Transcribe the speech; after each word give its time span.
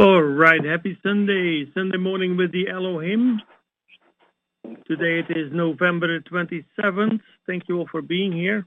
All 0.00 0.22
right, 0.22 0.64
happy 0.64 0.96
Sunday, 1.02 1.70
Sunday 1.74 1.98
morning 1.98 2.38
with 2.38 2.52
the 2.52 2.70
Elohim. 2.70 3.38
Today 4.86 5.20
it 5.20 5.26
is 5.28 5.52
November 5.52 6.20
27th. 6.20 7.20
Thank 7.46 7.64
you 7.68 7.80
all 7.80 7.86
for 7.90 8.00
being 8.00 8.32
here. 8.32 8.64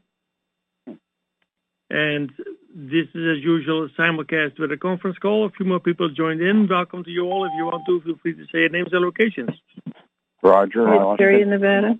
And 1.89 2.29
this 2.75 3.07
is 3.15 3.38
as 3.38 3.43
usual 3.43 3.85
a 3.85 3.89
simulcast 3.99 4.59
with 4.59 4.71
a 4.73 4.77
conference 4.77 5.17
call. 5.17 5.47
A 5.47 5.49
few 5.49 5.65
more 5.65 5.79
people 5.79 6.07
joined 6.09 6.40
in. 6.40 6.67
Welcome 6.67 7.04
to 7.04 7.10
you 7.10 7.24
all. 7.24 7.46
If 7.46 7.52
you 7.58 7.65
want 7.65 7.84
to, 7.88 8.02
feel 8.02 8.20
free 8.22 8.36
to 8.36 8.44
say 8.52 8.60
your 8.60 8.70
names 8.70 8.90
and 8.92 9.02
locations. 9.02 9.60
Roger. 10.44 10.86
Hi, 10.86 11.15
Terry 11.18 11.42
in 11.42 11.50
Nevada. 11.50 11.96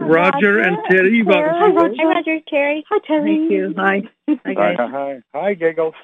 Roger 0.00 0.58
and 0.58 0.76
Terry, 0.90 1.22
welcome 1.22 1.52
Hi, 1.54 1.66
to 1.68 1.72
you 1.72 1.78
all. 1.78 1.84
Roger. 1.84 1.94
Hi, 1.98 2.04
Roger. 2.04 2.38
Terry. 2.48 2.84
Hi, 2.90 2.98
Terry. 3.06 3.36
Thank 3.38 3.52
you. 3.52 3.74
Hi. 3.76 4.02
Hi, 4.28 4.38
Hi, 4.44 4.54
guys. 4.54 4.76
hi, 4.76 4.88
hi. 4.88 5.20
Hi, 5.38 5.54
Giggles. 5.54 5.94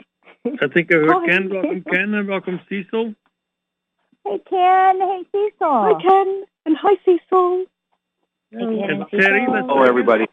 I 0.63 0.69
think 0.69 0.93
I 0.93 0.97
heard 0.97 1.11
Hi. 1.13 1.27
Ken. 1.27 1.51
Welcome, 1.51 1.85
Ken, 1.91 2.15
and 2.15 2.29
welcome, 2.29 2.61
Cecil. 2.69 3.15
Hey, 4.25 4.41
Ken. 4.49 5.01
Hey, 5.01 5.23
Cecil. 5.33 5.53
Hi, 5.61 6.03
Ken. 6.03 6.45
And 6.67 6.77
hi, 6.81 6.95
Cecil. 7.05 7.65
Hey, 8.51 8.59
Ken 8.59 8.91
And 8.91 9.05
Cecil. 9.11 9.21
Terry, 9.21 9.47
let's 9.53 9.67
Hello, 9.69 9.83
everybody. 9.85 10.27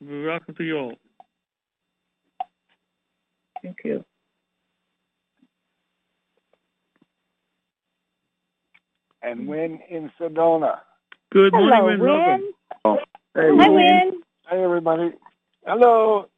Welcome 0.00 0.54
to 0.56 0.64
you 0.64 0.78
all. 0.78 0.94
Thank 3.62 3.78
you. 3.84 4.04
And 9.22 9.48
Wynn 9.48 9.80
in 9.90 10.10
Sedona. 10.20 10.80
Good 11.32 11.52
morning, 11.52 11.72
Hello, 11.74 11.88
and 11.88 12.02
welcome. 12.02 12.26
Wynn. 12.26 12.52
Oh, 12.84 12.98
hey, 13.34 13.50
Hi, 13.56 13.68
Wynn. 13.68 14.22
Hi, 14.46 14.62
everybody. 14.62 15.12
Hello. 15.66 16.28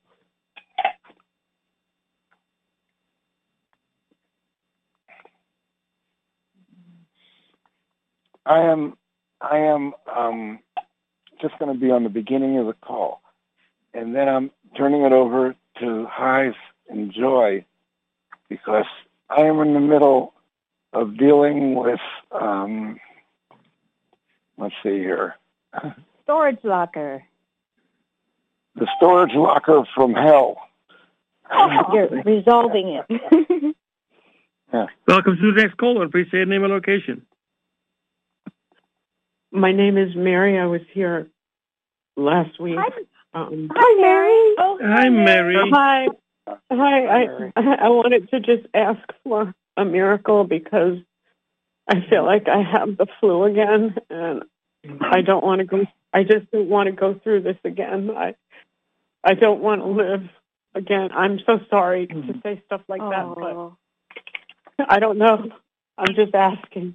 I 8.47 8.61
am, 8.63 8.97
I 9.43 9.59
am, 9.59 9.93
um, 10.17 10.61
just 11.43 11.59
going 11.59 11.71
to 11.71 11.79
be 11.79 11.91
on 11.91 12.05
the 12.05 12.09
beginning 12.09 12.57
of 12.57 12.65
the 12.65 12.73
call, 12.73 13.21
and 13.93 14.15
then 14.15 14.31
I'm 14.31 14.51
turning 14.75 15.03
it 15.03 15.13
over 15.13 15.55
to 15.81 16.07
Heise 16.07 16.55
and 16.89 17.13
Joy 17.13 17.67
because 18.49 18.87
I 19.29 19.43
am 19.43 19.61
in 19.61 19.75
the 19.75 19.81
middle 19.81 20.33
of 20.95 21.19
dealing 21.19 21.75
with, 21.75 22.01
um, 22.33 22.99
let's 24.57 24.75
see 24.83 25.01
here, 25.01 25.35
Storage 26.25 26.65
locker. 26.65 27.23
The 28.79 28.89
storage 28.97 29.35
locker 29.35 29.83
from 29.95 30.15
hell. 30.15 30.57
You're 31.93 32.09
resolving 32.25 33.01
it. 33.11 33.75
Welcome 35.07 35.37
to 35.41 35.53
the 35.53 35.63
next 35.63 35.77
caller. 35.79 36.09
Please 36.09 36.27
say 36.31 36.39
your 36.39 36.47
name 36.47 36.65
and 36.65 36.73
location. 36.73 37.23
My 39.51 39.73
name 39.73 39.97
is 39.97 40.15
Mary. 40.15 40.59
I 40.59 40.67
was 40.67 40.83
here 40.93 41.29
last 42.17 42.61
week. 42.61 42.77
Hi, 42.79 42.91
Um, 43.35 43.71
hi, 43.75 44.01
Mary. 44.01 44.55
Oh, 44.59 44.79
Hi, 44.83 45.09
Mary. 45.09 45.57
hi. 45.73 46.07
Hi. 46.71 47.51
I 47.57 47.63
I 47.85 47.89
wanted 47.89 48.31
to 48.31 48.41
just 48.41 48.67
ask 48.75 49.01
for 49.25 49.55
a 49.77 49.85
miracle 49.85 50.45
because 50.45 50.99
I 51.89 52.01
feel 52.09 52.25
like 52.25 52.47
I 52.49 52.63
have 52.63 52.97
the 52.99 53.07
flu 53.21 53.45
again, 53.45 53.95
and 54.11 54.43
I 55.01 55.23
don't 55.23 55.45
want 55.45 55.61
to 55.61 55.65
go. 55.65 55.87
I 56.13 56.25
just 56.25 56.51
don't 56.51 56.69
want 56.69 56.87
to 56.89 56.93
go 56.93 57.15
through 57.23 57.43
this 57.43 57.57
again. 57.65 58.11
I 58.11 58.35
I 59.25 59.35
don't 59.35 59.61
want 59.61 59.83
to 59.83 59.89
live 59.89 60.29
again. 60.75 61.11
I'm 61.13 61.39
so 61.45 61.61
sorry 61.71 62.07
to 62.07 62.41
say 62.43 62.63
stuff 62.67 62.83
like 62.89 63.01
that, 63.01 63.35
but. 63.37 63.73
I 64.89 65.01
don't 65.01 65.19
know. 65.19 65.51
I'm 65.97 66.15
just 66.15 66.35
asking. 66.35 66.95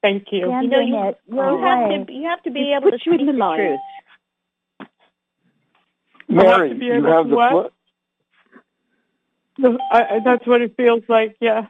Thank 0.00 0.28
you. 0.32 0.40
You 0.40 0.68
know, 0.68 0.80
you, 0.80 1.08
it 1.08 1.18
you 1.28 1.36
have 1.36 2.06
to 2.06 2.12
you 2.12 2.28
have 2.28 2.42
to 2.42 2.50
be 2.50 2.74
able 2.76 2.90
to 2.90 2.98
speak 2.98 3.20
the 3.20 3.32
truth. 3.56 4.88
Mary, 6.28 6.70
to 6.70 6.74
be 6.74 6.86
you 6.86 7.04
have 7.04 7.28
the 7.28 7.36
what? 7.36 7.72
flu. 9.56 9.78
I, 9.92 10.00
I, 10.00 10.18
that's 10.24 10.46
what 10.46 10.62
it 10.62 10.76
feels 10.76 11.02
like, 11.08 11.36
yeah. 11.40 11.66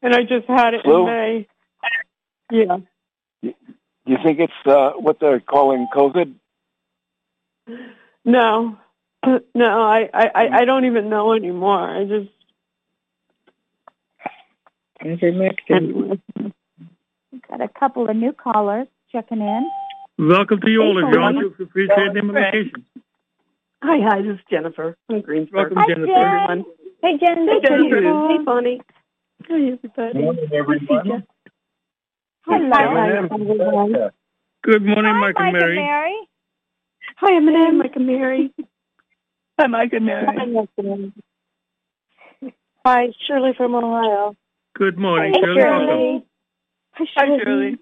And 0.00 0.14
I 0.14 0.22
just 0.22 0.46
had 0.46 0.74
it 0.74 0.82
Flu? 0.84 1.00
in 1.00 1.06
May. 1.06 1.48
Yeah. 2.50 2.76
Do 3.42 3.52
you 4.06 4.18
think 4.24 4.38
it's 4.38 4.52
uh, 4.64 4.92
what 4.92 5.18
they're 5.20 5.40
calling 5.40 5.88
COVID? 5.92 6.34
No. 8.24 8.78
No, 9.54 9.82
I, 9.82 10.08
I, 10.14 10.26
I 10.34 10.48
I 10.60 10.64
don't 10.64 10.84
even 10.84 11.08
know 11.08 11.32
anymore. 11.32 11.80
I 11.80 12.04
just 12.04 12.30
anyway. 15.70 16.20
We've 17.32 17.42
got 17.48 17.60
a 17.60 17.68
couple 17.68 18.08
of 18.08 18.16
new 18.16 18.32
callers 18.32 18.88
checking 19.12 19.40
in. 19.40 19.70
Welcome 20.18 20.60
to 20.60 20.70
you 20.70 20.82
all. 20.82 20.98
If 20.98 21.12
you 21.12 21.20
want 21.20 21.36
Hello. 21.36 21.50
to, 21.50 21.56
feel 21.56 21.68
free 21.72 21.86
to 21.88 21.94
say 21.94 22.02
your 22.04 22.14
name 22.14 22.30
and 22.30 22.38
location. 22.38 22.86
Hi, 23.82 23.98
hi, 24.02 24.22
this 24.22 24.34
is 24.34 24.40
Jennifer 24.50 24.96
from 25.06 25.20
Greensburg. 25.20 25.72
Welcome, 25.72 25.76
Hi, 25.78 25.86
Jennifer. 25.86 26.06
Jen. 26.06 26.24
everyone. 26.26 26.64
Hey, 27.02 27.18
Jen. 27.18 27.46
Hey, 27.46 27.60
Jennifer. 27.68 28.00
Jennifer. 28.00 28.28
Hey, 28.28 28.44
Bonnie. 28.44 28.80
Hi, 29.48 29.56
everybody. 30.56 30.56
everyone. 30.56 31.24
Hello. 32.44 32.70
Hi, 32.72 33.16
everyone. 33.16 34.10
Good 34.64 34.82
morning, 34.84 35.14
Hi, 35.14 35.20
Mike 35.20 35.36
and 35.38 35.52
Mary. 35.52 35.76
Hi, 35.76 35.82
Mary. 35.82 36.16
Hi, 37.16 37.30
Eminem. 37.40 37.78
Mike 37.78 37.96
and 37.96 38.06
Mary. 38.06 38.54
Hi, 39.58 39.66
Mike 39.66 39.92
and 39.92 40.08
Hi, 40.08 40.22
Mary. 40.22 40.52
Mike 40.52 40.68
and 40.78 41.12
Mary. 42.42 42.52
Hi, 42.84 43.06
Shirley 43.26 43.52
from 43.56 43.74
Ohio. 43.74 44.36
Good 44.76 44.98
morning, 44.98 45.32
Hey, 45.34 45.40
Shirley. 45.40 45.62
Welcome. 45.62 45.86
Shirley. 46.98 47.06
Hi, 47.16 47.38
Shirley. 47.44 47.78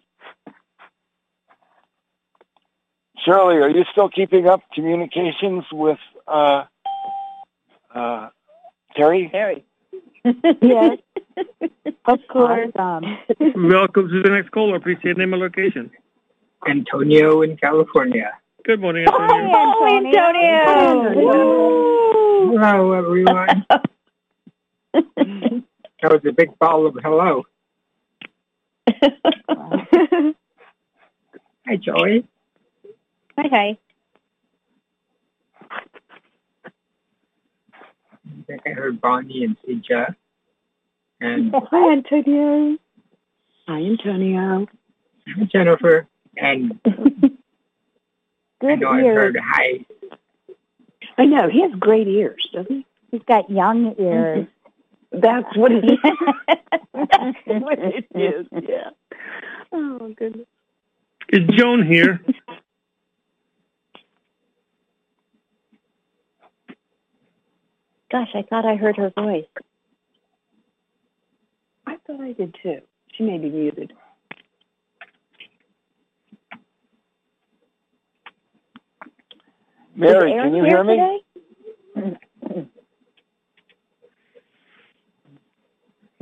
Shirley, 3.24 3.56
are 3.56 3.70
you 3.70 3.84
still 3.92 4.08
keeping 4.08 4.48
up 4.48 4.62
communications 4.74 5.64
with 5.72 5.98
uh, 6.26 6.64
uh, 7.94 8.28
Terry? 8.96 9.28
Terry. 9.30 9.64
Yes. 10.62 10.98
Of 12.06 12.18
course. 12.28 12.70
Awesome. 12.76 13.18
Welcome 13.68 14.08
to 14.08 14.22
the 14.22 14.30
next 14.30 14.50
caller. 14.50 14.80
Please 14.80 14.96
say 14.96 15.10
your 15.10 15.14
name 15.16 15.34
and 15.34 15.42
location. 15.42 15.90
Antonio 16.68 17.42
in 17.42 17.56
California. 17.58 18.30
Good 18.66 18.80
morning, 18.80 19.06
Hi, 19.08 19.42
Antonio. 19.42 20.18
Antonio. 20.18 21.30
Hello, 22.58 22.92
everyone. 22.94 23.64
that 24.92 25.62
was 26.02 26.20
a 26.28 26.32
big 26.32 26.58
ball 26.58 26.84
of 26.84 26.96
hello. 27.00 27.44
Hi, 31.64 31.76
Joey. 31.80 32.26
Hi, 33.38 33.48
hi. 33.48 33.78
I 35.70 35.78
think 38.48 38.62
I 38.66 38.70
heard 38.70 39.00
Bonnie 39.00 39.44
and 39.44 39.56
Sija. 39.62 40.12
And 41.20 41.54
Hi, 41.70 41.92
Antonio. 41.92 42.76
Hi, 43.68 43.78
Antonio. 43.78 44.66
Jennifer. 45.52 46.08
And 46.38 46.80
I 46.84 47.05
Good 48.70 48.80
know 48.80 48.90
I 48.90 49.02
ears. 49.02 49.16
heard 49.16 49.38
hi. 49.42 49.86
I 51.18 51.24
know 51.26 51.48
he 51.48 51.62
has 51.62 51.72
great 51.78 52.08
ears, 52.08 52.48
doesn't 52.52 52.70
he? 52.76 52.86
He's 53.10 53.22
got 53.28 53.50
young 53.50 53.94
ears. 53.98 54.46
That's 55.12 55.56
what 55.56 55.72
it 55.72 55.84
is. 55.84 55.98
That's 56.94 57.38
what 57.46 57.78
it 57.78 58.06
is. 58.14 58.46
Yeah. 58.52 58.90
Oh 59.72 60.14
goodness. 60.16 60.46
Is 61.30 61.42
Joan 61.56 61.86
here? 61.86 62.20
Gosh, 68.10 68.28
I 68.34 68.42
thought 68.42 68.64
I 68.66 68.76
heard 68.76 68.96
her 68.96 69.10
voice. 69.10 69.44
I 71.86 71.96
thought 72.06 72.20
I 72.20 72.32
did 72.32 72.56
too. 72.62 72.80
She 73.14 73.24
may 73.24 73.38
be 73.38 73.50
muted. 73.50 73.92
Mary, 79.96 80.32
can 80.32 80.54
you 80.54 80.64
hear 80.64 80.84
me? 80.84 81.22
today? 81.96 82.68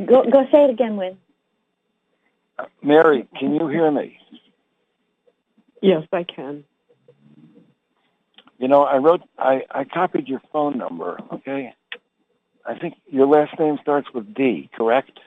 Go 0.07 0.25
go 0.31 0.47
say 0.53 0.65
it 0.65 0.71
again, 0.71 0.97
Wynn. 0.97 1.19
Mary, 2.83 3.27
can 3.39 3.55
you 3.55 3.67
hear 3.69 3.91
me? 3.91 4.19
Yes, 5.83 6.05
I 6.13 6.23
can. 6.25 6.65
You 8.59 8.69
know, 8.69 8.83
I 8.83 8.99
wrote, 8.99 9.23
I, 9.39 9.63
I 9.71 9.85
copied 9.85 10.29
your 10.29 10.41
phone 10.53 10.79
number, 10.79 11.19
okay? 11.33 11.75
I 12.65 12.79
think 12.79 12.95
your 13.07 13.27
last 13.27 13.59
name 13.59 13.79
starts 13.83 14.09
with 14.15 14.33
D, 14.33 14.71
correct? 14.75 15.19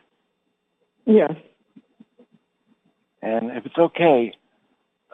Yes. 1.06 1.34
And 3.22 3.52
if 3.52 3.66
it's 3.66 3.78
okay, 3.78 4.34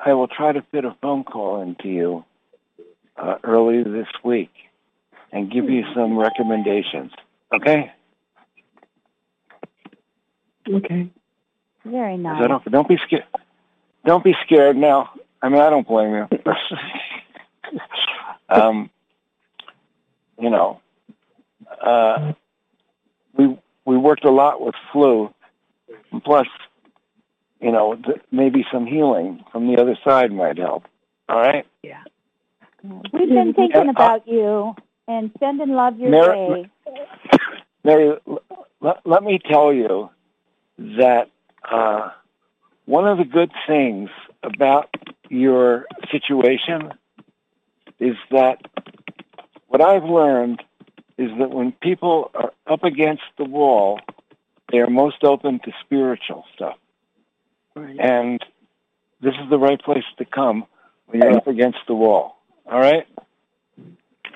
I 0.04 0.14
will 0.14 0.28
try 0.28 0.52
to 0.52 0.62
fit 0.72 0.86
a 0.86 0.96
phone 1.02 1.24
call 1.24 1.62
into 1.62 1.90
you 1.90 2.24
uh, 3.18 3.36
early 3.44 3.84
this 3.84 4.08
week 4.24 4.52
and 5.32 5.52
give 5.52 5.70
you 5.70 5.84
some 5.94 6.18
recommendations. 6.18 7.12
Okay? 7.54 7.92
Okay. 10.68 11.10
Very 11.86 12.16
Is 12.16 12.22
nice. 12.22 12.42
that 12.42 12.52
okay? 12.52 12.70
Don't 12.72 12.88
be 12.88 12.98
scared. 13.06 13.26
Don't 14.06 14.24
be 14.24 14.36
scared 14.46 14.78
now. 14.78 15.12
I 15.42 15.50
mean, 15.50 15.62
I 15.62 15.70
don't 15.70 15.88
blame 15.88 16.14
you. 16.14 16.28
um, 18.50 18.90
you 20.40 20.50
know, 20.50 20.82
uh, 21.82 22.34
we 23.36 23.58
we 23.86 23.98
worked 23.98 24.24
a 24.24 24.32
lot 24.32 24.62
with 24.62 24.76
flu, 24.92 25.34
and 26.12 26.24
plus, 26.24 26.48
you 27.60 27.72
know, 27.72 27.96
th- 27.96 28.22
maybe 28.32 28.66
some 28.72 28.86
healing 28.86 29.44
from 29.52 29.68
the 29.68 29.82
other 29.82 29.98
side 30.04 30.32
might 30.32 30.58
help. 30.58 30.86
All 31.28 31.40
right. 31.40 31.66
We've 32.84 33.30
been 33.30 33.54
thinking 33.54 33.88
uh, 33.88 33.92
about 33.92 34.28
you 34.28 34.76
and 35.08 35.32
sending 35.40 35.70
love 35.70 36.00
your 36.00 36.12
Mary- 36.12 36.50
way. 36.50 36.70
Mary, 37.84 38.18
l- 38.28 38.42
l- 38.84 39.02
let 39.06 39.24
me 39.24 39.40
tell 39.40 39.74
you 39.74 40.10
that 40.78 41.30
uh, 41.70 42.10
one 42.86 43.08
of 43.08 43.18
the 43.18 43.26
good 43.26 43.52
things 43.68 44.10
about 44.44 44.90
your 45.30 45.86
situation 46.12 46.94
is 48.00 48.16
that 48.32 48.62
what 49.68 49.82
I've 49.82 50.04
learned 50.04 50.62
is 51.18 51.30
that 51.40 51.52
when 51.52 51.72
people 51.72 52.32
are 52.34 52.52
up 52.68 52.84
against 52.84 53.24
the 53.38 53.46
wall, 53.46 54.00
they 54.72 54.80
are 54.80 54.90
most 54.90 55.24
open 55.24 55.60
to 55.60 55.72
spiritual 55.86 56.46
stuff. 56.54 56.78
Right. 57.76 57.98
And 58.00 58.44
this 59.22 59.34
is 59.42 59.50
the 59.50 59.58
right 59.58 59.82
place 59.82 60.04
to 60.18 60.26
come 60.26 60.66
when 61.06 61.22
you're 61.22 61.38
up 61.38 61.48
against 61.48 61.80
the 61.88 61.96
wall. 61.96 62.38
All 62.66 62.80
right? 62.80 63.06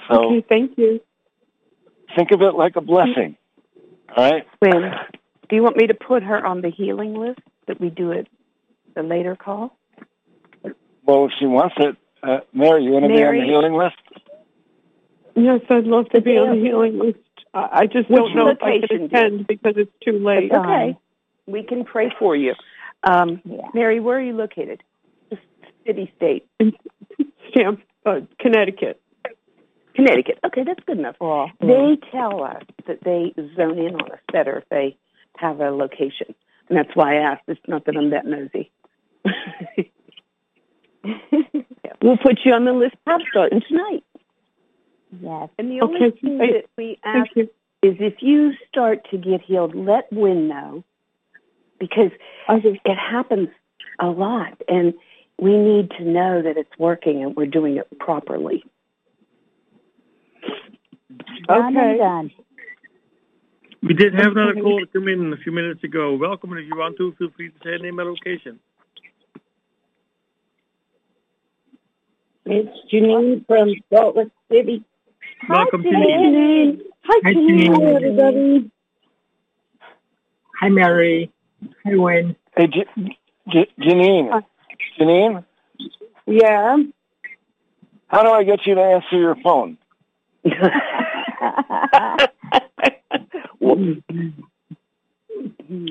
So 0.10 0.26
okay, 0.26 0.46
thank 0.48 0.78
you. 0.78 1.02
think 2.16 2.32
of 2.32 2.42
it 2.42 2.56
like 2.56 2.76
a 2.76 2.82
blessing. 2.82 3.38
All 4.16 4.32
right? 4.32 4.48
When 4.60 4.92
do 5.50 5.56
you 5.56 5.64
want 5.64 5.78
me 5.78 5.88
to 5.88 5.94
put 5.94 6.24
her 6.24 6.46
on 6.46 6.62
the 6.62 6.70
healing 6.70 7.14
list 7.14 7.40
that 7.68 7.80
we 7.80 7.90
do 7.90 8.12
at 8.12 8.28
the 8.96 9.04
later 9.04 9.36
call? 9.36 9.78
Well, 11.06 11.26
if 11.26 11.32
she 11.40 11.46
wants 11.46 11.76
it, 11.78 11.96
uh, 12.24 12.40
Mary, 12.54 12.84
you 12.84 12.92
want 12.92 13.06
to 13.06 13.10
be 13.10 13.24
on 13.24 13.38
the 13.38 13.46
healing 13.46 13.74
list? 13.74 13.96
Yes, 15.36 15.62
I'd 15.70 15.86
love 15.86 16.10
to 16.10 16.22
be 16.22 16.32
on 16.32 16.58
the 16.58 16.64
healing 16.64 17.00
list. 17.00 17.20
I, 17.54 17.70
I 17.72 17.86
just 17.86 18.10
Which 18.10 18.18
don't 18.18 18.36
know 18.36 18.50
if 18.50 18.62
I 18.62 18.72
location 18.72 18.88
can 18.88 19.00
do 19.00 19.06
attend 19.06 19.48
because 19.48 19.74
it's 19.78 19.92
too 20.04 20.20
late. 20.20 20.52
Done. 20.52 20.66
Okay, 20.66 20.98
we 21.46 21.64
can 21.64 21.86
pray 21.86 22.12
for 22.20 22.36
you. 22.36 22.54
Um, 23.04 23.42
Yeah. 23.46 23.68
Mary, 23.74 24.00
where 24.00 24.18
are 24.18 24.22
you 24.22 24.34
located? 24.34 24.84
Just 25.30 25.44
city, 25.86 26.12
state, 26.18 26.50
Stamp, 27.50 27.82
uh, 28.06 28.22
Connecticut. 28.40 29.02
Connecticut. 29.96 30.40
Okay, 30.46 30.64
that's 30.64 30.84
good 30.86 31.00
enough. 31.00 31.16
Cool. 31.20 31.50
They 31.60 31.98
tell 32.12 32.44
us 32.44 32.64
that 32.88 33.04
they 33.04 33.34
zone 33.56 33.80
in 33.80 33.96
on 33.96 34.12
us 34.12 34.20
better 34.32 34.58
if 34.60 34.70
they 34.70 34.96
have 35.38 35.60
a 35.60 35.72
location, 35.72 36.36
and 36.70 36.78
that's 36.78 36.96
why 36.96 37.16
I 37.18 37.32
asked. 37.32 37.44
It's 37.48 37.60
not 37.68 37.86
that 37.86 37.98
I'm 37.98 38.12
that 38.12 38.26
nosy. 38.26 38.72
we'll 42.02 42.18
put 42.18 42.40
you 42.46 42.54
on 42.54 42.66
the 42.66 42.74
list 42.74 42.96
starting 43.32 43.62
tonight. 43.68 44.04
yes. 45.20 45.50
And 45.58 45.72
the 45.72 45.82
only 45.82 46.06
Okay, 46.08 46.20
thing 46.20 46.38
that 46.38 46.66
we 46.78 47.00
ask 47.04 47.30
is 47.36 47.48
if 47.82 48.22
you 48.22 48.54
start 48.68 49.08
to 49.12 49.18
get 49.18 49.42
healed, 49.42 49.76
let 49.76 50.12
Wynn 50.12 50.48
know 50.48 50.84
because 51.80 52.12
it 52.50 52.98
happens 52.98 53.50
a 54.00 54.08
lot 54.08 54.62
and 54.68 54.94
we 55.40 55.58
need 55.58 55.92
to 55.98 56.04
know 56.04 56.42
that 56.42 56.58
it's 56.58 56.78
working 56.80 57.24
and 57.24 57.36
we're 57.36 57.46
doing 57.46 57.78
it 57.78 57.88
properly. 58.00 58.64
Okay. 61.50 61.98
done. 61.98 62.32
We 63.84 63.94
did 63.94 64.14
have 64.16 64.34
another 64.34 64.56
call 64.62 64.86
come 64.94 65.08
in 65.08 65.34
a 65.34 65.38
few 65.38 65.52
minutes 65.52 65.84
ago. 65.84 66.16
Welcome, 66.16 66.52
and 66.52 66.62
if 66.62 66.68
you 66.68 66.78
want 66.78 66.98
to, 66.98 67.14
feel 67.18 67.30
free 67.36 67.50
to 67.52 67.56
say 67.64 67.78
name 67.82 68.00
and 68.00 68.10
location. 68.10 68.60
It's 72.46 72.70
Janine 72.92 73.46
from 73.48 73.70
Salt 73.94 74.18
Lake 74.18 74.30
City. 74.52 74.84
Welcome, 75.50 75.84
Hi, 75.84 75.90
Janine. 75.90 76.24
Janine. 76.24 76.80
Hi, 77.06 77.22
Hi, 77.24 77.34
Janine. 77.34 77.68
Janine. 77.68 77.84
Hi, 77.84 77.96
everybody. 77.96 78.72
Hi, 80.62 80.70
Mary. 80.70 81.32
Hi, 81.86 81.96
Wayne. 81.96 82.36
Hey, 82.56 82.68
J- 82.68 82.86
J- 83.50 83.72
Janine. 83.80 84.44
Janine, 85.00 85.44
Yeah. 86.26 86.78
how 88.08 88.24
do 88.24 88.30
I 88.30 88.44
get 88.44 88.66
you 88.66 88.76
to 88.76 88.82
answer 88.82 89.18
your 89.18 89.36
phone? 89.44 89.78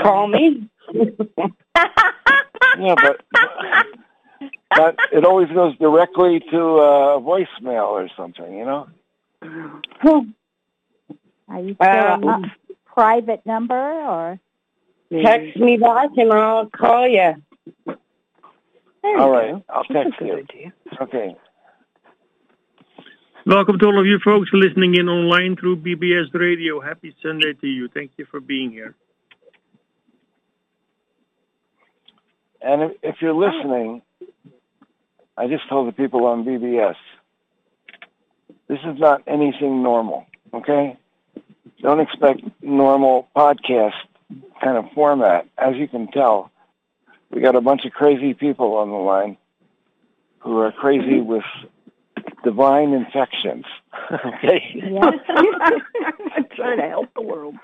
Call 0.00 0.26
me. 0.28 0.68
Yeah, 2.78 2.94
but 2.94 3.20
but 4.70 4.96
it 5.12 5.24
always 5.24 5.48
goes 5.48 5.76
directly 5.78 6.40
to 6.50 6.58
uh, 6.58 7.18
voicemail 7.20 7.88
or 7.88 8.08
something, 8.16 8.56
you 8.56 8.64
know. 8.64 8.88
Are 11.48 11.60
you 11.60 11.74
still 11.74 11.78
Well, 11.80 12.14
a 12.14 12.18
mu- 12.40 12.48
private 12.86 13.44
number 13.46 13.74
or? 13.74 14.38
Text 15.10 15.56
me 15.58 15.76
back 15.76 16.10
and 16.16 16.32
I'll 16.32 16.66
call 16.66 17.06
you. 17.06 17.34
There 19.06 19.20
All 19.20 19.46
you 19.46 19.52
go. 19.52 19.64
I'll 19.68 19.84
text 19.84 20.20
you. 20.20 20.32
idea. 20.36 20.72
Okay. 21.00 21.36
Welcome 23.46 23.78
to 23.78 23.86
all 23.86 24.00
of 24.00 24.06
you 24.06 24.18
folks 24.24 24.50
listening 24.52 24.96
in 24.98 25.08
online 25.08 25.54
through 25.56 25.76
BBS 25.76 26.34
Radio. 26.34 26.80
Happy 26.80 27.14
Sunday 27.22 27.52
to 27.52 27.66
you. 27.68 27.88
Thank 27.88 28.10
you 28.16 28.26
for 28.28 28.40
being 28.40 28.72
here. 28.72 28.96
And 32.60 32.82
if, 32.82 32.92
if 33.02 33.16
you're 33.20 33.32
listening, 33.32 34.02
I 35.36 35.46
just 35.46 35.68
told 35.68 35.86
the 35.86 35.92
people 35.92 36.26
on 36.26 36.44
BBS, 36.44 36.96
this 38.68 38.78
is 38.80 38.98
not 38.98 39.22
anything 39.28 39.84
normal, 39.84 40.26
okay? 40.52 40.98
Don't 41.80 42.00
expect 42.00 42.40
normal 42.60 43.28
podcast 43.36 43.92
kind 44.60 44.76
of 44.76 44.86
format. 44.96 45.46
As 45.56 45.76
you 45.76 45.86
can 45.86 46.08
tell, 46.08 46.50
we 47.30 47.40
got 47.40 47.56
a 47.56 47.60
bunch 47.60 47.84
of 47.84 47.92
crazy 47.92 48.34
people 48.34 48.74
on 48.74 48.90
the 48.90 48.96
line 48.96 49.36
who 50.40 50.58
are 50.58 50.72
crazy 50.72 51.20
mm-hmm. 51.20 51.26
with 51.26 51.44
divine 52.44 52.92
infections, 52.92 53.64
okay? 54.12 54.62
Yeah. 54.74 55.10
I'm 56.36 56.46
trying 56.54 56.78
to 56.78 56.88
help 56.88 57.12
the 57.14 57.22
world. 57.22 57.56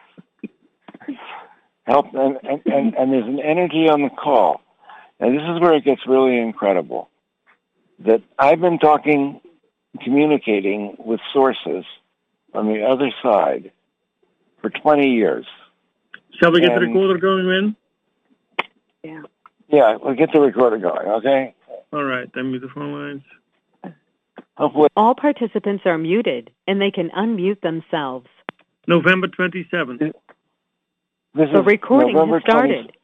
help 1.84 2.06
and, 2.15 2.39
and, 2.43 2.63
and, 2.67 2.94
and 2.94 3.13
there's 3.13 3.27
an 3.27 3.41
energy 3.41 3.89
on 3.89 4.03
the 4.03 4.10
call. 4.10 4.60
And 5.20 5.37
this 5.37 5.43
is 5.43 5.60
where 5.60 5.75
it 5.75 5.84
gets 5.84 6.01
really 6.06 6.37
incredible. 6.39 7.08
That 8.01 8.22
I've 8.39 8.60
been 8.60 8.81
talking, 8.81 9.41
communicating 10.03 10.96
with 10.98 11.20
sources 11.32 11.84
on 12.53 12.67
the 12.67 12.84
other 12.84 13.13
side 13.22 13.70
for 14.60 14.70
20 14.70 15.10
years. 15.10 15.46
Shall 16.41 16.51
we 16.51 16.60
get 16.60 16.75
the 16.75 16.87
recorder 16.87 17.19
going 17.19 17.46
in? 17.46 17.77
Yeah. 19.05 19.22
Yeah, 19.72 19.96
we'll 20.00 20.14
get 20.14 20.32
the 20.32 20.41
recorder 20.41 20.79
going, 20.79 21.08
okay? 21.08 21.55
All 21.93 22.05
right, 22.05 22.31
then 22.34 22.50
mute 22.50 22.60
the 22.60 22.69
phone 22.69 22.93
lines. 22.93 23.22
Hopefully, 24.56 24.88
All 24.96 25.14
participants 25.14 25.84
are 25.86 25.96
muted 25.96 26.50
and 26.69 26.79
they 26.81 26.91
can 26.91 27.08
unmute 27.10 27.62
themselves. 27.62 28.26
November 28.86 29.29
27th. 29.29 29.98
this 29.98 30.12
The 31.34 31.60
is 31.60 31.67
recording 31.67 32.14
November 32.14 32.41
has 32.41 32.44
started. 32.44 32.84
20 32.84 32.98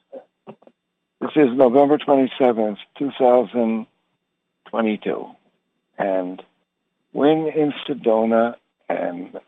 this 1.20 1.32
is 1.34 1.48
November 1.52 1.98
27th, 1.98 2.78
2022. 2.96 5.26
And 5.98 6.40
Wynn 7.12 7.48
in 7.48 7.74
Sedona 7.88 8.54
and 8.88 9.40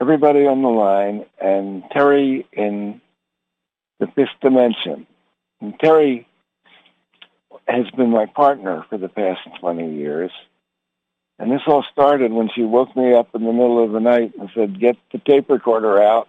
everybody 0.00 0.46
on 0.46 0.62
the 0.62 0.68
line 0.68 1.26
and 1.40 1.82
Terry 1.90 2.46
in 2.52 3.00
the 3.98 4.06
fifth 4.14 4.38
dimension. 4.40 5.08
And 5.64 5.80
Terry 5.80 6.26
has 7.66 7.90
been 7.96 8.10
my 8.10 8.26
partner 8.26 8.84
for 8.90 8.98
the 8.98 9.08
past 9.08 9.40
20 9.60 9.94
years. 9.94 10.30
And 11.38 11.50
this 11.50 11.62
all 11.66 11.82
started 11.90 12.32
when 12.32 12.50
she 12.54 12.60
woke 12.60 12.94
me 12.94 13.14
up 13.14 13.34
in 13.34 13.44
the 13.44 13.52
middle 13.52 13.82
of 13.82 13.92
the 13.92 14.00
night 14.00 14.34
and 14.38 14.50
said, 14.54 14.78
get 14.78 14.98
the 15.10 15.18
tape 15.18 15.48
recorder 15.48 16.02
out. 16.02 16.28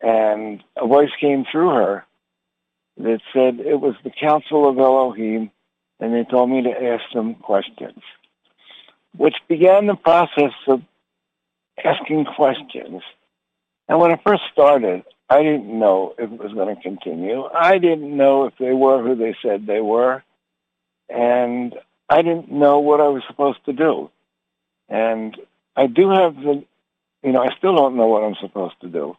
And 0.00 0.60
a 0.76 0.88
voice 0.88 1.12
came 1.20 1.44
through 1.52 1.70
her 1.70 2.04
that 2.96 3.20
said 3.32 3.60
it 3.60 3.80
was 3.80 3.94
the 4.02 4.10
Council 4.10 4.68
of 4.68 4.76
Elohim, 4.76 5.52
and 6.00 6.12
they 6.12 6.24
told 6.28 6.50
me 6.50 6.62
to 6.62 6.70
ask 6.70 7.04
them 7.14 7.36
questions, 7.36 8.02
which 9.16 9.36
began 9.46 9.86
the 9.86 9.94
process 9.94 10.52
of 10.66 10.82
asking 11.84 12.24
questions. 12.24 13.02
And 13.88 14.00
when 14.00 14.10
I 14.10 14.20
first 14.26 14.42
started, 14.52 15.04
I 15.32 15.42
didn't 15.42 15.78
know 15.78 16.14
if 16.18 16.30
it 16.30 16.38
was 16.38 16.52
going 16.52 16.74
to 16.74 16.82
continue. 16.82 17.44
I 17.44 17.78
didn't 17.78 18.14
know 18.14 18.44
if 18.44 18.54
they 18.58 18.72
were 18.72 19.02
who 19.02 19.14
they 19.14 19.34
said 19.42 19.66
they 19.66 19.80
were. 19.80 20.22
And 21.08 21.74
I 22.08 22.22
didn't 22.22 22.50
know 22.50 22.80
what 22.80 23.00
I 23.00 23.08
was 23.08 23.22
supposed 23.26 23.64
to 23.64 23.72
do. 23.72 24.10
And 24.88 25.36
I 25.74 25.86
do 25.86 26.10
have 26.10 26.36
the 26.36 26.64
you 27.22 27.32
know, 27.32 27.42
I 27.42 27.54
still 27.56 27.74
don't 27.76 27.96
know 27.96 28.08
what 28.08 28.24
I'm 28.24 28.34
supposed 28.40 28.80
to 28.80 28.88
do, 28.88 29.16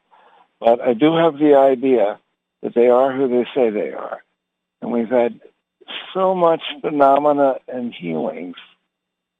but 0.59 0.81
I 0.81 0.93
do 0.93 1.15
have 1.15 1.37
the 1.37 1.55
idea 1.55 2.19
that 2.61 2.75
they 2.75 2.87
are 2.87 3.13
who 3.13 3.27
they 3.27 3.47
say 3.55 3.69
they 3.69 3.93
are. 3.93 4.21
And 4.81 4.91
we've 4.91 5.09
had 5.09 5.39
so 6.13 6.35
much 6.35 6.61
phenomena 6.81 7.55
and 7.67 7.93
healings. 7.93 8.57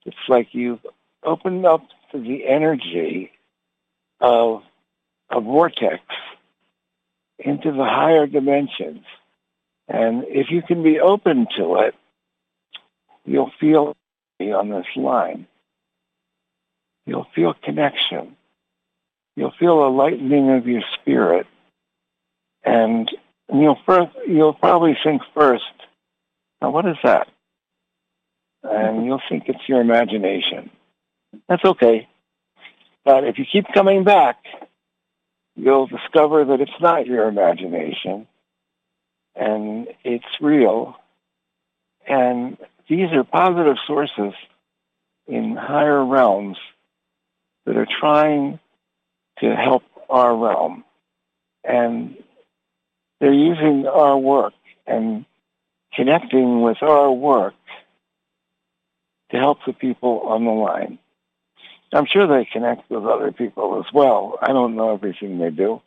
It's 0.05 0.15
like 0.27 0.49
you've 0.53 0.85
opened 1.23 1.65
up 1.65 1.85
to 2.11 2.19
the 2.19 2.47
energy 2.47 3.31
of 4.21 4.63
a 5.29 5.41
vortex 5.41 6.01
into 7.43 7.71
the 7.71 7.83
higher 7.83 8.27
dimensions. 8.27 9.03
And 9.87 10.23
if 10.27 10.47
you 10.49 10.61
can 10.61 10.81
be 10.83 10.99
open 10.99 11.47
to 11.57 11.75
it, 11.81 11.95
you'll 13.25 13.51
feel 13.59 13.95
on 14.39 14.69
this 14.69 14.85
line. 14.95 15.47
You'll 17.05 17.27
feel 17.35 17.53
connection. 17.63 18.35
You'll 19.35 19.53
feel 19.59 19.85
a 19.85 19.89
lightening 19.89 20.49
of 20.51 20.67
your 20.67 20.81
spirit. 20.99 21.47
And 22.63 23.09
you'll 23.53 23.79
first, 23.85 24.11
you'll 24.27 24.53
probably 24.53 24.97
think 25.03 25.21
first, 25.33 25.63
now 26.61 26.71
what 26.71 26.85
is 26.85 26.97
that? 27.03 27.27
And 28.63 29.05
you'll 29.05 29.21
think 29.29 29.43
it's 29.47 29.67
your 29.67 29.81
imagination. 29.81 30.69
That's 31.49 31.65
okay. 31.65 32.07
But 33.03 33.25
if 33.25 33.37
you 33.37 33.45
keep 33.49 33.65
coming 33.73 34.03
back, 34.03 34.37
you'll 35.55 35.87
discover 35.87 36.45
that 36.45 36.61
it's 36.61 36.79
not 36.81 37.05
your 37.05 37.27
imagination 37.27 38.27
and 39.35 39.87
it's 40.03 40.25
real. 40.41 40.95
And 42.07 42.57
these 42.87 43.11
are 43.11 43.23
positive 43.23 43.77
sources 43.87 44.33
in 45.27 45.55
higher 45.55 46.03
realms 46.03 46.57
that 47.65 47.77
are 47.77 47.87
trying 47.99 48.59
to 49.39 49.55
help 49.55 49.83
our 50.09 50.35
realm. 50.35 50.83
And 51.63 52.17
they're 53.19 53.33
using 53.33 53.87
our 53.87 54.17
work 54.17 54.53
and 54.85 55.25
connecting 55.93 56.61
with 56.61 56.81
our 56.81 57.11
work 57.11 57.53
to 59.31 59.37
help 59.37 59.59
the 59.65 59.73
people 59.73 60.21
on 60.21 60.43
the 60.43 60.51
line. 60.51 60.99
I'm 61.93 62.07
sure 62.11 62.27
they 62.27 62.47
connect 62.51 62.89
with 62.89 63.05
other 63.05 63.31
people 63.31 63.79
as 63.79 63.93
well. 63.93 64.39
I 64.41 64.47
don't 64.47 64.75
know 64.75 64.93
everything 64.93 65.37
they 65.37 65.51
do, 65.51 65.81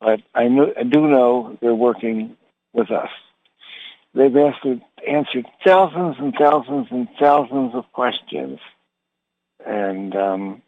but 0.00 0.20
I, 0.34 0.44
I 0.44 0.82
do 0.84 1.08
know 1.08 1.58
they're 1.60 1.74
working 1.74 2.36
with 2.72 2.90
us. 2.90 3.10
They've 4.14 4.36
answered, 4.36 4.82
answered 5.06 5.46
thousands 5.64 6.16
and 6.18 6.34
thousands 6.38 6.88
and 6.90 7.08
thousands 7.18 7.74
of 7.74 7.90
questions, 7.92 8.60
and 9.66 10.14
um, 10.14 10.62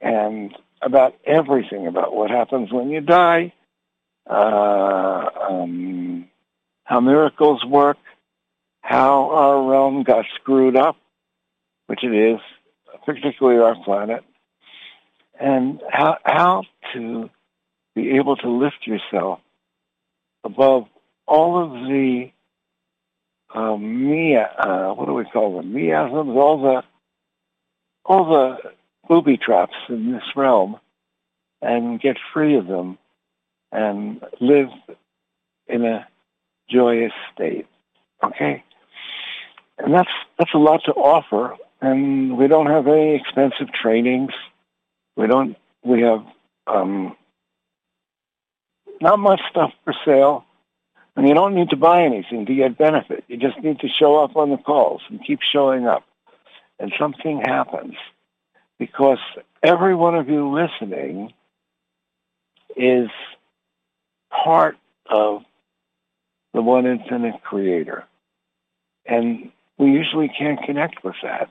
and 0.00 0.56
about 0.80 1.14
everything 1.24 1.86
about 1.86 2.14
what 2.14 2.30
happens 2.30 2.72
when 2.72 2.88
you 2.90 3.00
die, 3.00 3.52
uh, 4.28 5.28
um, 5.50 6.28
how 6.84 7.00
miracles 7.00 7.64
work, 7.64 7.98
how 8.80 9.30
our 9.30 9.70
realm 9.70 10.02
got 10.02 10.24
screwed 10.36 10.76
up, 10.76 10.96
which 11.86 12.02
it 12.02 12.14
is, 12.14 12.40
particularly 13.08 13.58
our 13.58 13.74
planet, 13.84 14.22
and 15.40 15.80
how, 15.90 16.18
how 16.26 16.62
to 16.92 17.30
be 17.94 18.10
able 18.10 18.36
to 18.36 18.50
lift 18.50 18.86
yourself 18.86 19.40
above 20.44 20.84
all 21.26 21.64
of 21.64 21.70
the 21.88 22.30
um, 23.54 24.10
mia, 24.10 24.42
uh, 24.58 24.92
what 24.92 25.06
do 25.06 25.14
we 25.14 25.24
call 25.24 25.56
them? 25.56 25.72
Miasms, 25.72 26.36
all 26.36 26.60
the 26.60 26.82
all 28.04 28.26
the 28.26 28.72
booby 29.08 29.38
traps 29.38 29.74
in 29.88 30.12
this 30.12 30.22
realm, 30.36 30.78
and 31.62 31.98
get 31.98 32.18
free 32.34 32.58
of 32.58 32.66
them, 32.66 32.98
and 33.72 34.22
live 34.38 34.68
in 35.66 35.82
a 35.86 36.06
joyous 36.70 37.12
state. 37.34 37.66
Okay, 38.22 38.62
and 39.78 39.94
that's 39.94 40.10
that's 40.38 40.52
a 40.52 40.58
lot 40.58 40.82
to 40.84 40.92
offer 40.92 41.56
and 41.80 42.36
we 42.36 42.48
don't 42.48 42.66
have 42.66 42.86
any 42.86 43.14
expensive 43.14 43.72
trainings. 43.72 44.32
We 45.16 45.26
don't. 45.26 45.56
We 45.84 46.02
have 46.02 46.24
um, 46.66 47.16
not 49.00 49.18
much 49.18 49.40
stuff 49.50 49.72
for 49.84 49.94
sale, 50.04 50.44
and 51.16 51.28
you 51.28 51.34
don't 51.34 51.54
need 51.54 51.70
to 51.70 51.76
buy 51.76 52.02
anything 52.02 52.46
to 52.46 52.54
get 52.54 52.78
benefit. 52.78 53.24
You 53.28 53.36
just 53.36 53.58
need 53.60 53.80
to 53.80 53.88
show 53.88 54.22
up 54.22 54.36
on 54.36 54.50
the 54.50 54.56
calls 54.56 55.02
and 55.08 55.24
keep 55.24 55.40
showing 55.42 55.86
up, 55.86 56.04
and 56.78 56.92
something 56.98 57.40
happens 57.44 57.94
because 58.78 59.18
every 59.62 59.94
one 59.94 60.14
of 60.14 60.28
you 60.28 60.48
listening 60.48 61.32
is 62.76 63.08
part 64.30 64.76
of 65.06 65.42
the 66.54 66.62
one 66.62 66.86
infinite 66.86 67.42
creator. 67.42 68.04
And 69.06 69.50
we 69.78 69.90
usually 69.90 70.28
can't 70.28 70.62
connect 70.62 71.02
with 71.02 71.16
that. 71.22 71.48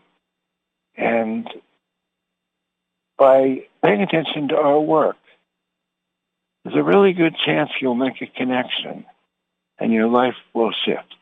And 0.98 1.48
by 3.18 3.68
paying 3.84 4.02
attention 4.02 4.50
to 4.50 4.58
our 4.58 4.80
work, 4.80 5.18
there's 6.64 6.76
a 6.76 6.84
really 6.84 7.14
good 7.14 7.36
chance 7.46 7.70
you'll 7.80 7.96
make 7.96 8.22
a 8.22 8.28
connection 8.28 9.06
and 9.80 9.94
your 9.94 10.08
life 10.08 10.36
will 10.54 10.72
shift. 10.86 11.16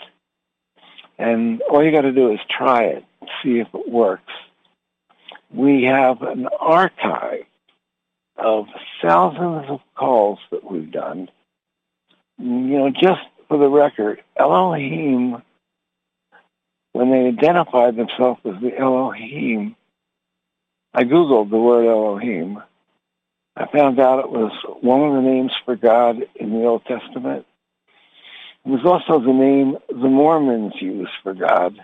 And 1.18 1.62
all 1.62 1.84
you 1.84 1.92
got 1.92 2.02
to 2.02 2.12
do 2.12 2.32
is 2.32 2.40
try 2.50 2.86
it, 2.86 3.06
see 3.44 3.60
if 3.60 3.68
it 3.74 3.90
works. 3.90 4.32
We 5.54 5.84
have 5.84 6.22
an 6.22 6.48
archive 6.60 7.46
of 8.38 8.68
thousands 9.02 9.70
of 9.70 9.80
calls 9.96 10.40
that 10.52 10.70
we've 10.70 10.92
done. 10.92 11.30
You 12.38 12.50
know, 12.50 12.90
just 12.90 13.22
for 13.48 13.58
the 13.58 13.70
record, 13.70 14.22
Elohim 14.36 15.42
when 16.96 17.12
they 17.12 17.28
identified 17.28 17.98
themselves 17.98 18.40
as 18.46 18.54
the 18.62 18.72
Elohim, 18.80 19.76
I 20.94 21.04
Googled 21.04 21.50
the 21.50 21.58
word 21.58 21.86
Elohim. 21.86 22.64
I 23.58 23.68
found 23.68 24.00
out 24.00 24.24
it 24.24 24.32
was 24.32 24.54
one 24.80 25.02
of 25.02 25.14
the 25.14 25.30
names 25.30 25.52
for 25.66 25.76
God 25.76 26.24
in 26.36 26.52
the 26.52 26.66
Old 26.66 26.86
Testament. 26.86 27.46
It 28.66 28.70
was 28.70 28.86
also 28.86 29.20
the 29.20 29.34
name 29.34 29.78
the 29.90 30.08
Mormons 30.08 30.72
use 30.80 31.10
for 31.22 31.34
God. 31.34 31.78